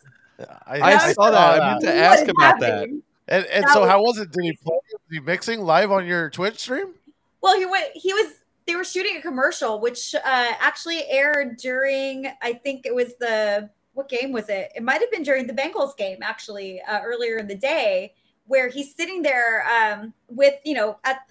I 0.67 1.13
saw 1.13 1.31
that. 1.31 1.61
I 1.61 1.69
meant 1.71 1.81
to 1.81 1.87
What 1.87 1.95
ask 1.95 2.23
is 2.23 2.29
about 2.29 2.59
that. 2.59 2.89
And, 3.27 3.45
and 3.45 3.63
That 3.63 3.73
so, 3.73 3.81
was- 3.81 3.89
how 3.89 4.01
was 4.01 4.17
it? 4.17 4.31
Did 4.31 4.43
he 4.43 4.53
play? 4.53 4.77
Was 4.91 5.01
he 5.09 5.19
mixing 5.19 5.61
live 5.61 5.91
on 5.91 6.05
your 6.05 6.29
Twitch 6.29 6.59
stream? 6.59 6.93
Well, 7.41 7.57
he 7.57 7.65
went. 7.65 7.89
He 7.93 8.13
was. 8.13 8.33
They 8.67 8.75
were 8.75 8.83
shooting 8.83 9.17
a 9.17 9.21
commercial, 9.21 9.79
which 9.79 10.13
uh, 10.15 10.19
actually 10.23 11.03
aired 11.07 11.57
during. 11.57 12.27
I 12.41 12.53
think 12.53 12.85
it 12.85 12.93
was 12.93 13.15
the 13.17 13.69
what 13.93 14.09
game 14.09 14.31
was 14.31 14.49
it? 14.49 14.71
It 14.75 14.83
might 14.83 15.01
have 15.01 15.11
been 15.11 15.23
during 15.23 15.47
the 15.47 15.53
Bengals 15.53 15.97
game, 15.97 16.19
actually, 16.21 16.81
uh, 16.81 17.01
earlier 17.03 17.37
in 17.37 17.47
the 17.47 17.55
day, 17.55 18.13
where 18.47 18.69
he's 18.69 18.95
sitting 18.95 19.21
there 19.21 19.65
um, 19.67 20.13
with 20.29 20.55
you 20.63 20.73
know 20.75 20.97
at 21.03 21.21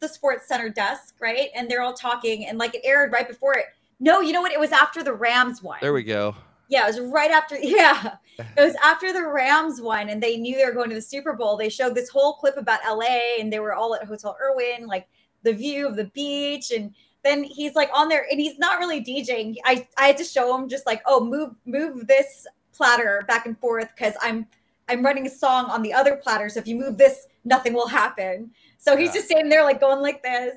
the 0.00 0.08
Sports 0.08 0.48
Center 0.48 0.68
desk, 0.68 1.16
right, 1.20 1.50
and 1.54 1.70
they're 1.70 1.82
all 1.82 1.94
talking, 1.94 2.46
and 2.46 2.58
like 2.58 2.74
it 2.74 2.82
aired 2.84 3.12
right 3.12 3.28
before 3.28 3.54
it. 3.54 3.66
No, 4.00 4.20
you 4.20 4.32
know 4.32 4.40
what? 4.40 4.52
It 4.52 4.60
was 4.60 4.72
after 4.72 5.02
the 5.02 5.12
Rams 5.12 5.62
one. 5.62 5.78
There 5.80 5.92
we 5.92 6.04
go. 6.04 6.34
Yeah, 6.68 6.84
it 6.84 6.88
was 6.88 7.00
right 7.00 7.30
after. 7.30 7.56
Yeah, 7.62 8.16
it 8.38 8.60
was 8.60 8.74
after 8.84 9.12
the 9.12 9.26
Rams 9.26 9.80
won, 9.80 10.08
and 10.10 10.22
they 10.22 10.36
knew 10.36 10.56
they 10.56 10.64
were 10.64 10.72
going 10.72 10.90
to 10.90 10.94
the 10.94 11.02
Super 11.02 11.32
Bowl. 11.32 11.56
They 11.56 11.68
showed 11.68 11.94
this 11.94 12.08
whole 12.08 12.34
clip 12.34 12.56
about 12.56 12.80
LA, 12.86 13.40
and 13.40 13.52
they 13.52 13.58
were 13.58 13.74
all 13.74 13.94
at 13.94 14.04
Hotel 14.04 14.36
Erwin, 14.40 14.86
like 14.86 15.08
the 15.42 15.52
view 15.52 15.86
of 15.88 15.96
the 15.96 16.04
beach, 16.06 16.70
and 16.70 16.94
then 17.24 17.42
he's 17.42 17.74
like 17.74 17.90
on 17.94 18.08
there, 18.08 18.26
and 18.30 18.38
he's 18.40 18.58
not 18.58 18.78
really 18.78 19.00
DJing. 19.02 19.56
I 19.64 19.88
I 19.96 20.06
had 20.08 20.16
to 20.18 20.24
show 20.24 20.54
him 20.56 20.68
just 20.68 20.86
like, 20.86 21.02
oh, 21.06 21.24
move 21.24 21.54
move 21.64 22.06
this 22.06 22.46
platter 22.72 23.24
back 23.26 23.46
and 23.46 23.58
forth 23.58 23.88
because 23.96 24.14
I'm 24.20 24.46
I'm 24.88 25.04
running 25.04 25.26
a 25.26 25.30
song 25.30 25.66
on 25.66 25.82
the 25.82 25.92
other 25.92 26.16
platter. 26.16 26.48
So 26.48 26.60
if 26.60 26.66
you 26.68 26.76
move 26.76 26.96
this, 26.96 27.26
nothing 27.44 27.74
will 27.74 27.88
happen. 27.88 28.50
So 28.78 28.96
he's 28.96 29.08
Yeah. 29.08 29.14
just 29.14 29.26
standing 29.26 29.48
there 29.48 29.64
like 29.64 29.80
going 29.80 30.00
like 30.00 30.22
this, 30.22 30.56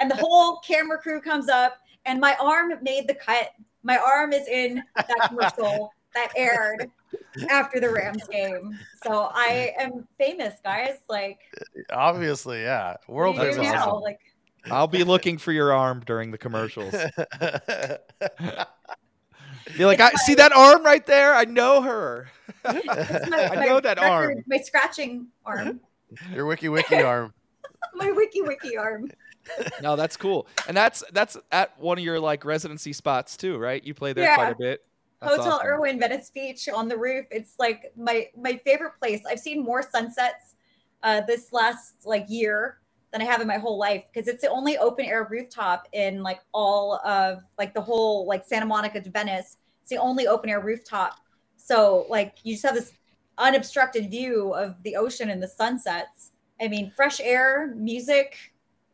and 0.00 0.10
the 0.10 0.16
whole 0.16 0.58
camera 0.66 0.98
crew 0.98 1.20
comes 1.20 1.48
up, 1.48 1.78
and 2.04 2.20
my 2.20 2.36
arm 2.40 2.72
made 2.82 3.08
the 3.08 3.14
cut. 3.14 3.50
My 3.82 3.98
arm 3.98 4.32
is 4.32 4.46
in 4.48 4.82
that 4.96 5.28
commercial 5.28 5.92
that 6.14 6.32
aired 6.36 6.90
after 7.48 7.80
the 7.80 7.90
Rams 7.90 8.26
game. 8.28 8.78
So 9.02 9.30
I 9.32 9.74
am 9.78 10.06
famous, 10.18 10.54
guys. 10.62 10.98
Like 11.08 11.40
Obviously, 11.90 12.62
yeah. 12.62 12.96
World 13.08 13.36
you 13.36 13.42
famous. 13.54 13.72
know, 13.72 13.96
like 13.96 14.20
I'll 14.70 14.86
be 14.86 15.04
looking 15.04 15.38
for 15.38 15.52
your 15.52 15.72
arm 15.72 16.02
during 16.06 16.30
the 16.30 16.38
commercials. 16.38 16.94
Be 19.76 19.84
like, 19.84 20.00
I 20.00 20.10
see 20.26 20.34
that 20.34 20.52
arm 20.52 20.84
right 20.84 21.04
there. 21.06 21.34
I 21.34 21.44
know 21.44 21.80
her. 21.82 22.28
my, 22.64 22.70
I 22.84 23.66
know 23.66 23.80
that 23.80 23.98
record- 23.98 24.02
arm. 24.10 24.44
My 24.46 24.58
scratching 24.58 25.28
arm. 25.46 25.80
your 26.34 26.46
wiki 26.46 26.68
wiki 26.68 26.96
arm. 26.96 27.32
my 27.94 28.10
wiki 28.12 28.42
wiki 28.42 28.76
arm. 28.76 29.10
No, 29.80 29.96
that's 29.96 30.16
cool, 30.16 30.46
and 30.68 30.76
that's 30.76 31.02
that's 31.12 31.36
at 31.50 31.78
one 31.78 31.98
of 31.98 32.04
your 32.04 32.20
like 32.20 32.44
residency 32.44 32.92
spots 32.92 33.36
too, 33.36 33.58
right? 33.58 33.82
You 33.82 33.94
play 33.94 34.12
there 34.12 34.24
Yeah. 34.24 34.34
quite 34.34 34.52
a 34.52 34.54
bit. 34.54 34.80
That's 35.20 35.36
Hotel 35.36 35.54
awesome. 35.56 35.66
Erwin, 35.66 35.98
Venice 35.98 36.30
Beach 36.30 36.68
on 36.68 36.88
the 36.88 36.96
roof. 36.96 37.26
It's 37.30 37.54
like 37.58 37.92
my 37.96 38.28
my 38.36 38.60
favorite 38.64 38.94
place. 39.00 39.20
I've 39.28 39.38
seen 39.40 39.62
more 39.64 39.82
sunsets 39.82 40.56
uh, 41.02 41.22
this 41.22 41.52
last 41.52 42.04
like 42.04 42.26
year 42.28 42.78
than 43.12 43.22
I 43.22 43.24
have 43.24 43.40
in 43.40 43.46
my 43.46 43.58
whole 43.58 43.78
life 43.78 44.04
because 44.12 44.28
it's 44.28 44.42
the 44.42 44.48
only 44.50 44.78
open 44.78 45.04
air 45.04 45.26
rooftop 45.30 45.86
in 45.92 46.22
like 46.22 46.40
all 46.52 46.96
of 47.04 47.42
like 47.58 47.74
the 47.74 47.80
whole 47.80 48.26
like 48.26 48.44
Santa 48.46 48.66
Monica 48.66 49.00
to 49.00 49.10
Venice. 49.10 49.58
It's 49.82 49.90
the 49.90 49.98
only 49.98 50.26
open 50.26 50.50
air 50.50 50.60
rooftop. 50.60 51.14
So 51.56 52.06
like 52.08 52.36
you 52.42 52.54
just 52.54 52.64
have 52.64 52.74
this 52.74 52.92
unobstructed 53.38 54.10
view 54.10 54.52
of 54.54 54.82
the 54.82 54.96
ocean 54.96 55.30
and 55.30 55.42
the 55.42 55.48
sunsets. 55.48 56.32
I 56.60 56.68
mean, 56.68 56.92
fresh 56.96 57.20
air, 57.20 57.74
music, 57.76 58.36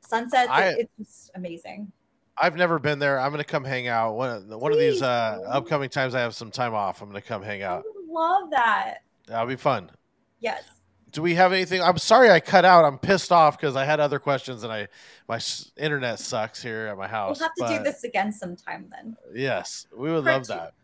sunsets. 0.09 0.49
I- 0.51 0.71
it's 0.79 0.91
just 0.99 1.31
amazing. 1.35 1.93
I've 2.41 2.55
never 2.57 2.79
been 2.79 3.01
there. 3.01 3.19
I'm 3.19 3.33
gonna 3.33 3.43
come 3.43 3.65
hang 3.65 3.89
out. 3.89 4.15
One 4.15 4.49
one 4.61 4.71
of 4.73 4.79
these 4.79 5.03
uh, 5.03 5.41
upcoming 5.49 5.89
times 5.91 6.15
I 6.15 6.21
have 6.21 6.35
some 6.37 6.53
time 6.53 6.73
off. 6.73 7.03
I'm 7.03 7.09
gonna 7.09 7.21
come 7.21 7.43
hang 7.43 7.63
I 7.65 7.67
out. 7.67 7.85
would 7.97 8.07
love 8.15 8.51
that. 8.51 8.99
That'll 9.27 9.47
be 9.49 9.57
fun. 9.57 9.91
Yes. 10.39 10.63
Do 11.11 11.21
we 11.23 11.35
have 11.35 11.53
anything? 11.53 11.83
I'm 11.83 11.99
sorry 11.99 12.31
I 12.31 12.39
cut 12.39 12.65
out. 12.65 12.85
I'm 12.85 12.97
pissed 12.99 13.33
off 13.33 13.59
because 13.59 13.75
I 13.75 13.85
had 13.85 13.99
other 13.99 14.21
questions 14.21 14.63
and 14.63 14.73
I 14.73 14.87
my 15.29 15.41
internet 15.77 16.21
sucks 16.21 16.63
here 16.63 16.87
at 16.87 16.97
my 16.97 17.09
house. 17.09 17.41
We'll 17.41 17.49
have 17.49 17.73
to 17.73 17.79
do 17.79 17.83
this 17.83 18.05
again 18.05 18.31
sometime 18.31 18.87
then. 18.91 19.17
Yes, 19.35 19.89
we 19.97 20.09
would 20.13 20.23
For 20.23 20.31
love 20.31 20.43
two- 20.43 20.49
that. 20.55 20.75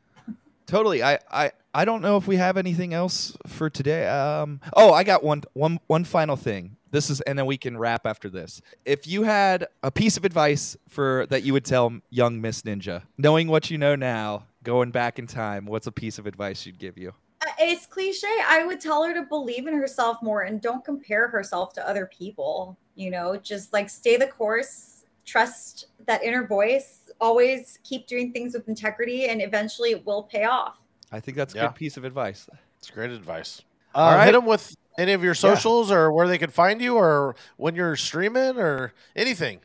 Totally. 0.66 1.02
I, 1.05 1.18
I 1.30 1.52
I 1.74 1.84
don't 1.84 2.02
know 2.02 2.16
if 2.16 2.26
we 2.28 2.36
have 2.36 2.56
anything 2.56 2.94
else 2.94 3.36
for 3.46 3.68
today. 3.68 4.06
Um 4.06 4.60
oh, 4.74 4.92
I 4.92 5.02
got 5.05 5.24
one 5.24 5.42
one 5.52 5.80
one 5.88 6.05
final 6.05 6.36
thing. 6.36 6.76
This 6.92 7.10
is 7.10 7.20
and 7.22 7.36
then 7.36 7.46
we 7.46 7.59
can 7.59 7.76
wrap 7.76 8.06
after 8.06 8.30
this. 8.30 8.62
If 8.84 9.06
you 9.09 9.24
had 9.24 9.66
a 9.82 9.90
piece 9.90 10.16
of 10.16 10.24
advice 10.24 10.76
for 10.88 11.26
that 11.30 11.42
you 11.42 11.52
would 11.52 11.64
tell 11.64 11.92
young 12.10 12.40
Miss 12.40 12.62
Ninja, 12.62 13.02
knowing 13.18 13.48
what 13.48 13.70
you 13.70 13.78
know 13.78 13.96
now, 13.96 14.44
going 14.62 14.92
back 14.92 15.18
in 15.18 15.26
time, 15.26 15.66
what's 15.66 15.88
a 15.88 15.92
piece 15.92 16.18
of 16.18 16.26
advice 16.26 16.64
you'd 16.64 16.78
give 16.78 16.96
you? 16.96 17.12
Uh, 17.42 17.51
It's 17.59 17.86
cliche. 17.86 18.28
I 18.46 18.64
would 18.64 18.80
tell 18.80 19.02
her 19.02 19.12
to 19.12 19.22
believe 19.22 19.66
in 19.66 19.74
herself 19.74 20.18
more 20.22 20.42
and 20.42 20.60
don't 20.60 20.84
compare 20.84 21.26
herself 21.28 21.72
to 21.74 21.88
other 21.88 22.06
people. 22.06 22.78
You 22.94 23.10
know, 23.10 23.36
just 23.36 23.72
like 23.72 23.90
stay 23.90 24.16
the 24.16 24.28
course, 24.28 25.05
trust 25.24 25.88
that 26.06 26.22
inner 26.22 26.46
voice, 26.46 27.10
always 27.20 27.80
keep 27.82 28.06
doing 28.06 28.32
things 28.32 28.55
with 28.55 28.68
integrity, 28.68 29.26
and 29.26 29.42
eventually 29.42 29.90
it 29.90 30.06
will 30.06 30.22
pay 30.22 30.44
off. 30.44 30.76
I 31.12 31.20
think 31.20 31.36
that's 31.36 31.55
a 31.55 31.59
Yeah. 31.59 31.66
good 31.68 31.74
piece 31.76 31.97
of 31.97 32.05
advice. 32.05 32.48
It's 32.78 32.90
great 32.90 33.10
advice. 33.10 33.62
All 33.94 34.09
Uh, 34.09 34.16
right. 34.16 34.24
Hit 34.26 34.32
them 34.32 34.47
with 34.47 34.74
any 34.98 35.12
of 35.12 35.22
your 35.22 35.35
socials 35.35 35.90
or 35.90 36.10
where 36.12 36.26
they 36.28 36.39
can 36.39 36.51
find 36.51 36.81
you 36.81 36.97
or 36.97 37.36
when 37.56 37.74
you're 37.74 37.97
streaming 37.97 38.59
or 38.59 38.93
anything. 39.16 39.60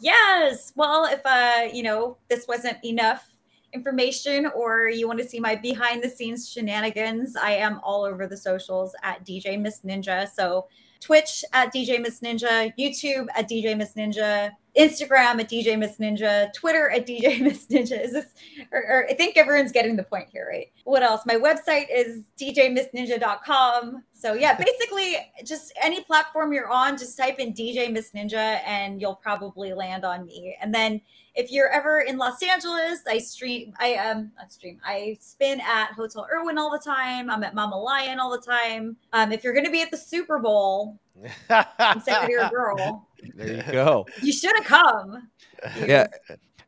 Yes. 0.00 0.72
Well, 0.76 1.04
if 1.06 1.20
uh, 1.24 1.68
you 1.72 1.82
know, 1.82 2.16
this 2.28 2.46
wasn't 2.48 2.78
enough 2.84 3.28
information 3.72 4.46
or 4.54 4.88
you 4.88 5.06
want 5.06 5.18
to 5.18 5.26
see 5.28 5.40
my 5.40 5.54
behind 5.54 6.02
the 6.02 6.08
scenes 6.08 6.48
shenanigans, 6.50 7.36
I 7.36 7.52
am 7.52 7.80
all 7.82 8.04
over 8.04 8.26
the 8.26 8.36
socials 8.36 8.94
at 9.02 9.24
DJ 9.24 9.56
Miss 9.60 9.80
Ninja. 9.80 10.28
So 10.28 10.66
Twitch 11.00 11.44
at 11.52 11.72
DJ 11.72 11.98
Miss 12.00 12.20
Ninja, 12.20 12.72
YouTube 12.78 13.26
at 13.34 13.48
DJ 13.48 13.76
Miss 13.76 13.92
Ninja, 13.94 14.50
Instagram 14.76 15.40
at 15.40 15.48
DJ 15.48 15.78
Miss 15.78 15.96
Ninja, 15.96 16.52
Twitter 16.52 16.90
at 16.90 17.06
DJ 17.06 17.40
Miss 17.42 17.66
Ninja. 17.66 18.02
Is 18.02 18.12
this 18.12 18.26
or, 18.72 18.78
or 18.78 19.06
I 19.08 19.14
think 19.14 19.36
everyone's 19.36 19.72
getting 19.72 19.96
the 19.96 20.02
point 20.02 20.28
here, 20.30 20.46
right? 20.50 20.66
What 20.84 21.02
else? 21.02 21.22
My 21.26 21.34
website 21.34 21.86
is 21.92 22.22
djmissninja.com. 22.40 24.04
So 24.12 24.34
yeah, 24.34 24.56
basically 24.56 25.16
just 25.44 25.72
any 25.82 26.02
platform 26.02 26.52
you're 26.52 26.68
on, 26.68 26.98
just 26.98 27.16
type 27.16 27.38
in 27.38 27.52
DJ 27.52 27.90
Miss 27.90 28.12
Ninja 28.12 28.60
and 28.66 29.00
you'll 29.00 29.16
probably 29.16 29.72
land 29.72 30.04
on 30.04 30.26
me. 30.26 30.56
And 30.60 30.74
then 30.74 31.00
if 31.34 31.52
you're 31.52 31.68
ever 31.68 32.00
in 32.00 32.16
Los 32.16 32.42
Angeles, 32.42 33.00
I 33.06 33.18
stream 33.18 33.74
I 33.78 33.94
um 33.94 34.32
not 34.36 34.52
stream, 34.52 34.80
I 34.84 35.16
spin 35.20 35.60
at 35.60 35.92
Hotel 35.92 36.26
Erwin 36.32 36.58
all 36.58 36.70
the 36.70 36.78
time. 36.78 37.30
I'm 37.30 37.44
at 37.44 37.54
Mama 37.54 37.78
Lion 37.78 38.18
all 38.18 38.30
the 38.30 38.44
time. 38.44 38.96
Um 39.12 39.32
if 39.32 39.44
you're 39.44 39.54
gonna 39.54 39.70
be 39.70 39.82
at 39.82 39.90
the 39.90 39.96
Super 39.96 40.38
Bowl, 40.38 40.98
I'm 41.50 42.00
second 42.00 42.30
your 42.30 42.48
girl. 42.48 43.06
There 43.34 43.56
you 43.66 43.72
go. 43.72 44.06
You 44.22 44.32
should 44.32 44.52
have 44.56 44.64
come. 44.66 45.28
yeah. 45.86 46.06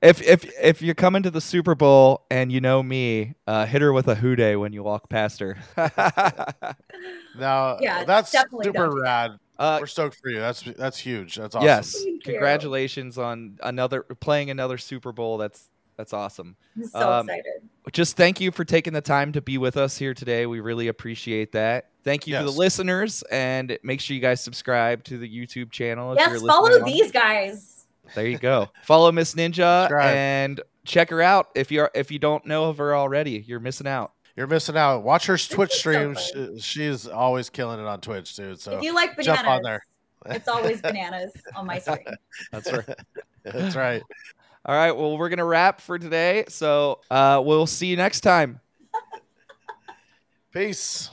If 0.00 0.22
if 0.22 0.44
if 0.62 0.80
you're 0.80 0.94
coming 0.94 1.24
to 1.24 1.30
the 1.30 1.40
Super 1.40 1.74
Bowl 1.74 2.24
and 2.30 2.52
you 2.52 2.60
know 2.60 2.82
me, 2.82 3.34
uh, 3.48 3.66
hit 3.66 3.82
her 3.82 3.92
with 3.92 4.06
a 4.08 4.14
Who 4.14 4.36
Dey 4.36 4.54
when 4.56 4.72
you 4.72 4.82
walk 4.84 5.08
past 5.08 5.40
her. 5.40 5.56
Now, 7.38 7.78
Yeah, 7.80 8.04
that's 8.04 8.32
definitely 8.32 8.64
super 8.66 8.78
don't 8.88 9.00
rad. 9.00 9.32
uh, 9.58 9.78
We're 9.80 9.86
stoked 9.86 10.16
for 10.20 10.28
you. 10.30 10.40
That's 10.40 10.62
that's 10.62 10.98
huge. 10.98 11.36
That's 11.36 11.54
awesome. 11.54 11.66
yes, 11.66 11.92
Thank 11.94 12.06
you. 12.26 12.32
congratulations 12.32 13.18
on 13.18 13.58
another 13.62 14.02
playing 14.02 14.50
another 14.50 14.78
Super 14.78 15.12
Bowl. 15.12 15.38
That's 15.38 15.68
that's 15.98 16.14
awesome. 16.14 16.56
I'm 16.76 16.86
so 16.86 17.12
Um, 17.12 17.28
excited. 17.28 17.68
Just 17.92 18.16
thank 18.16 18.40
you 18.40 18.50
for 18.52 18.64
taking 18.64 18.92
the 18.94 19.00
time 19.02 19.32
to 19.32 19.40
be 19.42 19.58
with 19.58 19.76
us 19.76 19.98
here 19.98 20.14
today. 20.14 20.46
We 20.46 20.60
really 20.60 20.88
appreciate 20.88 21.52
that. 21.52 21.90
Thank 22.04 22.26
you 22.26 22.38
to 22.38 22.44
the 22.44 22.50
listeners, 22.50 23.22
and 23.30 23.78
make 23.82 24.00
sure 24.00 24.14
you 24.14 24.20
guys 24.22 24.40
subscribe 24.40 25.04
to 25.04 25.18
the 25.18 25.28
YouTube 25.28 25.70
channel. 25.70 26.12
If 26.12 26.18
Yes, 26.18 26.30
you're 26.40 26.50
follow 26.50 26.70
on- 26.78 26.84
these 26.84 27.10
guys. 27.12 27.86
There 28.14 28.26
you 28.26 28.38
go. 28.38 28.70
Follow 28.84 29.12
Miss 29.12 29.34
Ninja 29.34 29.82
Subscribe. 29.82 30.14
and 30.16 30.60
check 30.86 31.10
her 31.10 31.20
out. 31.20 31.48
If 31.54 31.70
you're 31.70 31.90
if 31.94 32.10
you 32.10 32.18
don't 32.18 32.46
know 32.46 32.70
of 32.70 32.78
her 32.78 32.94
already, 32.96 33.44
you're 33.46 33.60
missing 33.60 33.86
out. 33.86 34.12
You're 34.36 34.46
missing 34.46 34.76
out. 34.78 35.02
Watch 35.02 35.26
her 35.26 35.36
Twitch 35.36 35.72
is 35.74 35.82
so 35.82 36.14
She, 36.14 36.60
she's 36.60 37.06
always 37.08 37.50
killing 37.50 37.80
it 37.80 37.86
on 37.86 38.00
Twitch, 38.00 38.34
dude. 38.36 38.60
So 38.60 38.76
if 38.78 38.82
you 38.82 38.94
like 38.94 39.16
bananas, 39.16 39.36
jump 39.42 39.48
on 39.48 39.62
there. 39.62 39.82
it's 40.26 40.48
always 40.48 40.80
bananas 40.82 41.32
on 41.56 41.66
my 41.66 41.80
screen. 41.80 42.04
That's 42.52 42.72
right. 42.72 42.88
That's 43.42 43.76
right. 43.76 44.02
All 44.68 44.74
right. 44.74 44.92
Well, 44.92 45.16
we're 45.16 45.30
gonna 45.30 45.46
wrap 45.46 45.80
for 45.80 45.98
today. 45.98 46.44
So 46.48 47.00
uh, 47.10 47.42
we'll 47.42 47.66
see 47.66 47.86
you 47.86 47.96
next 47.96 48.20
time. 48.20 48.60
Peace. 50.52 51.08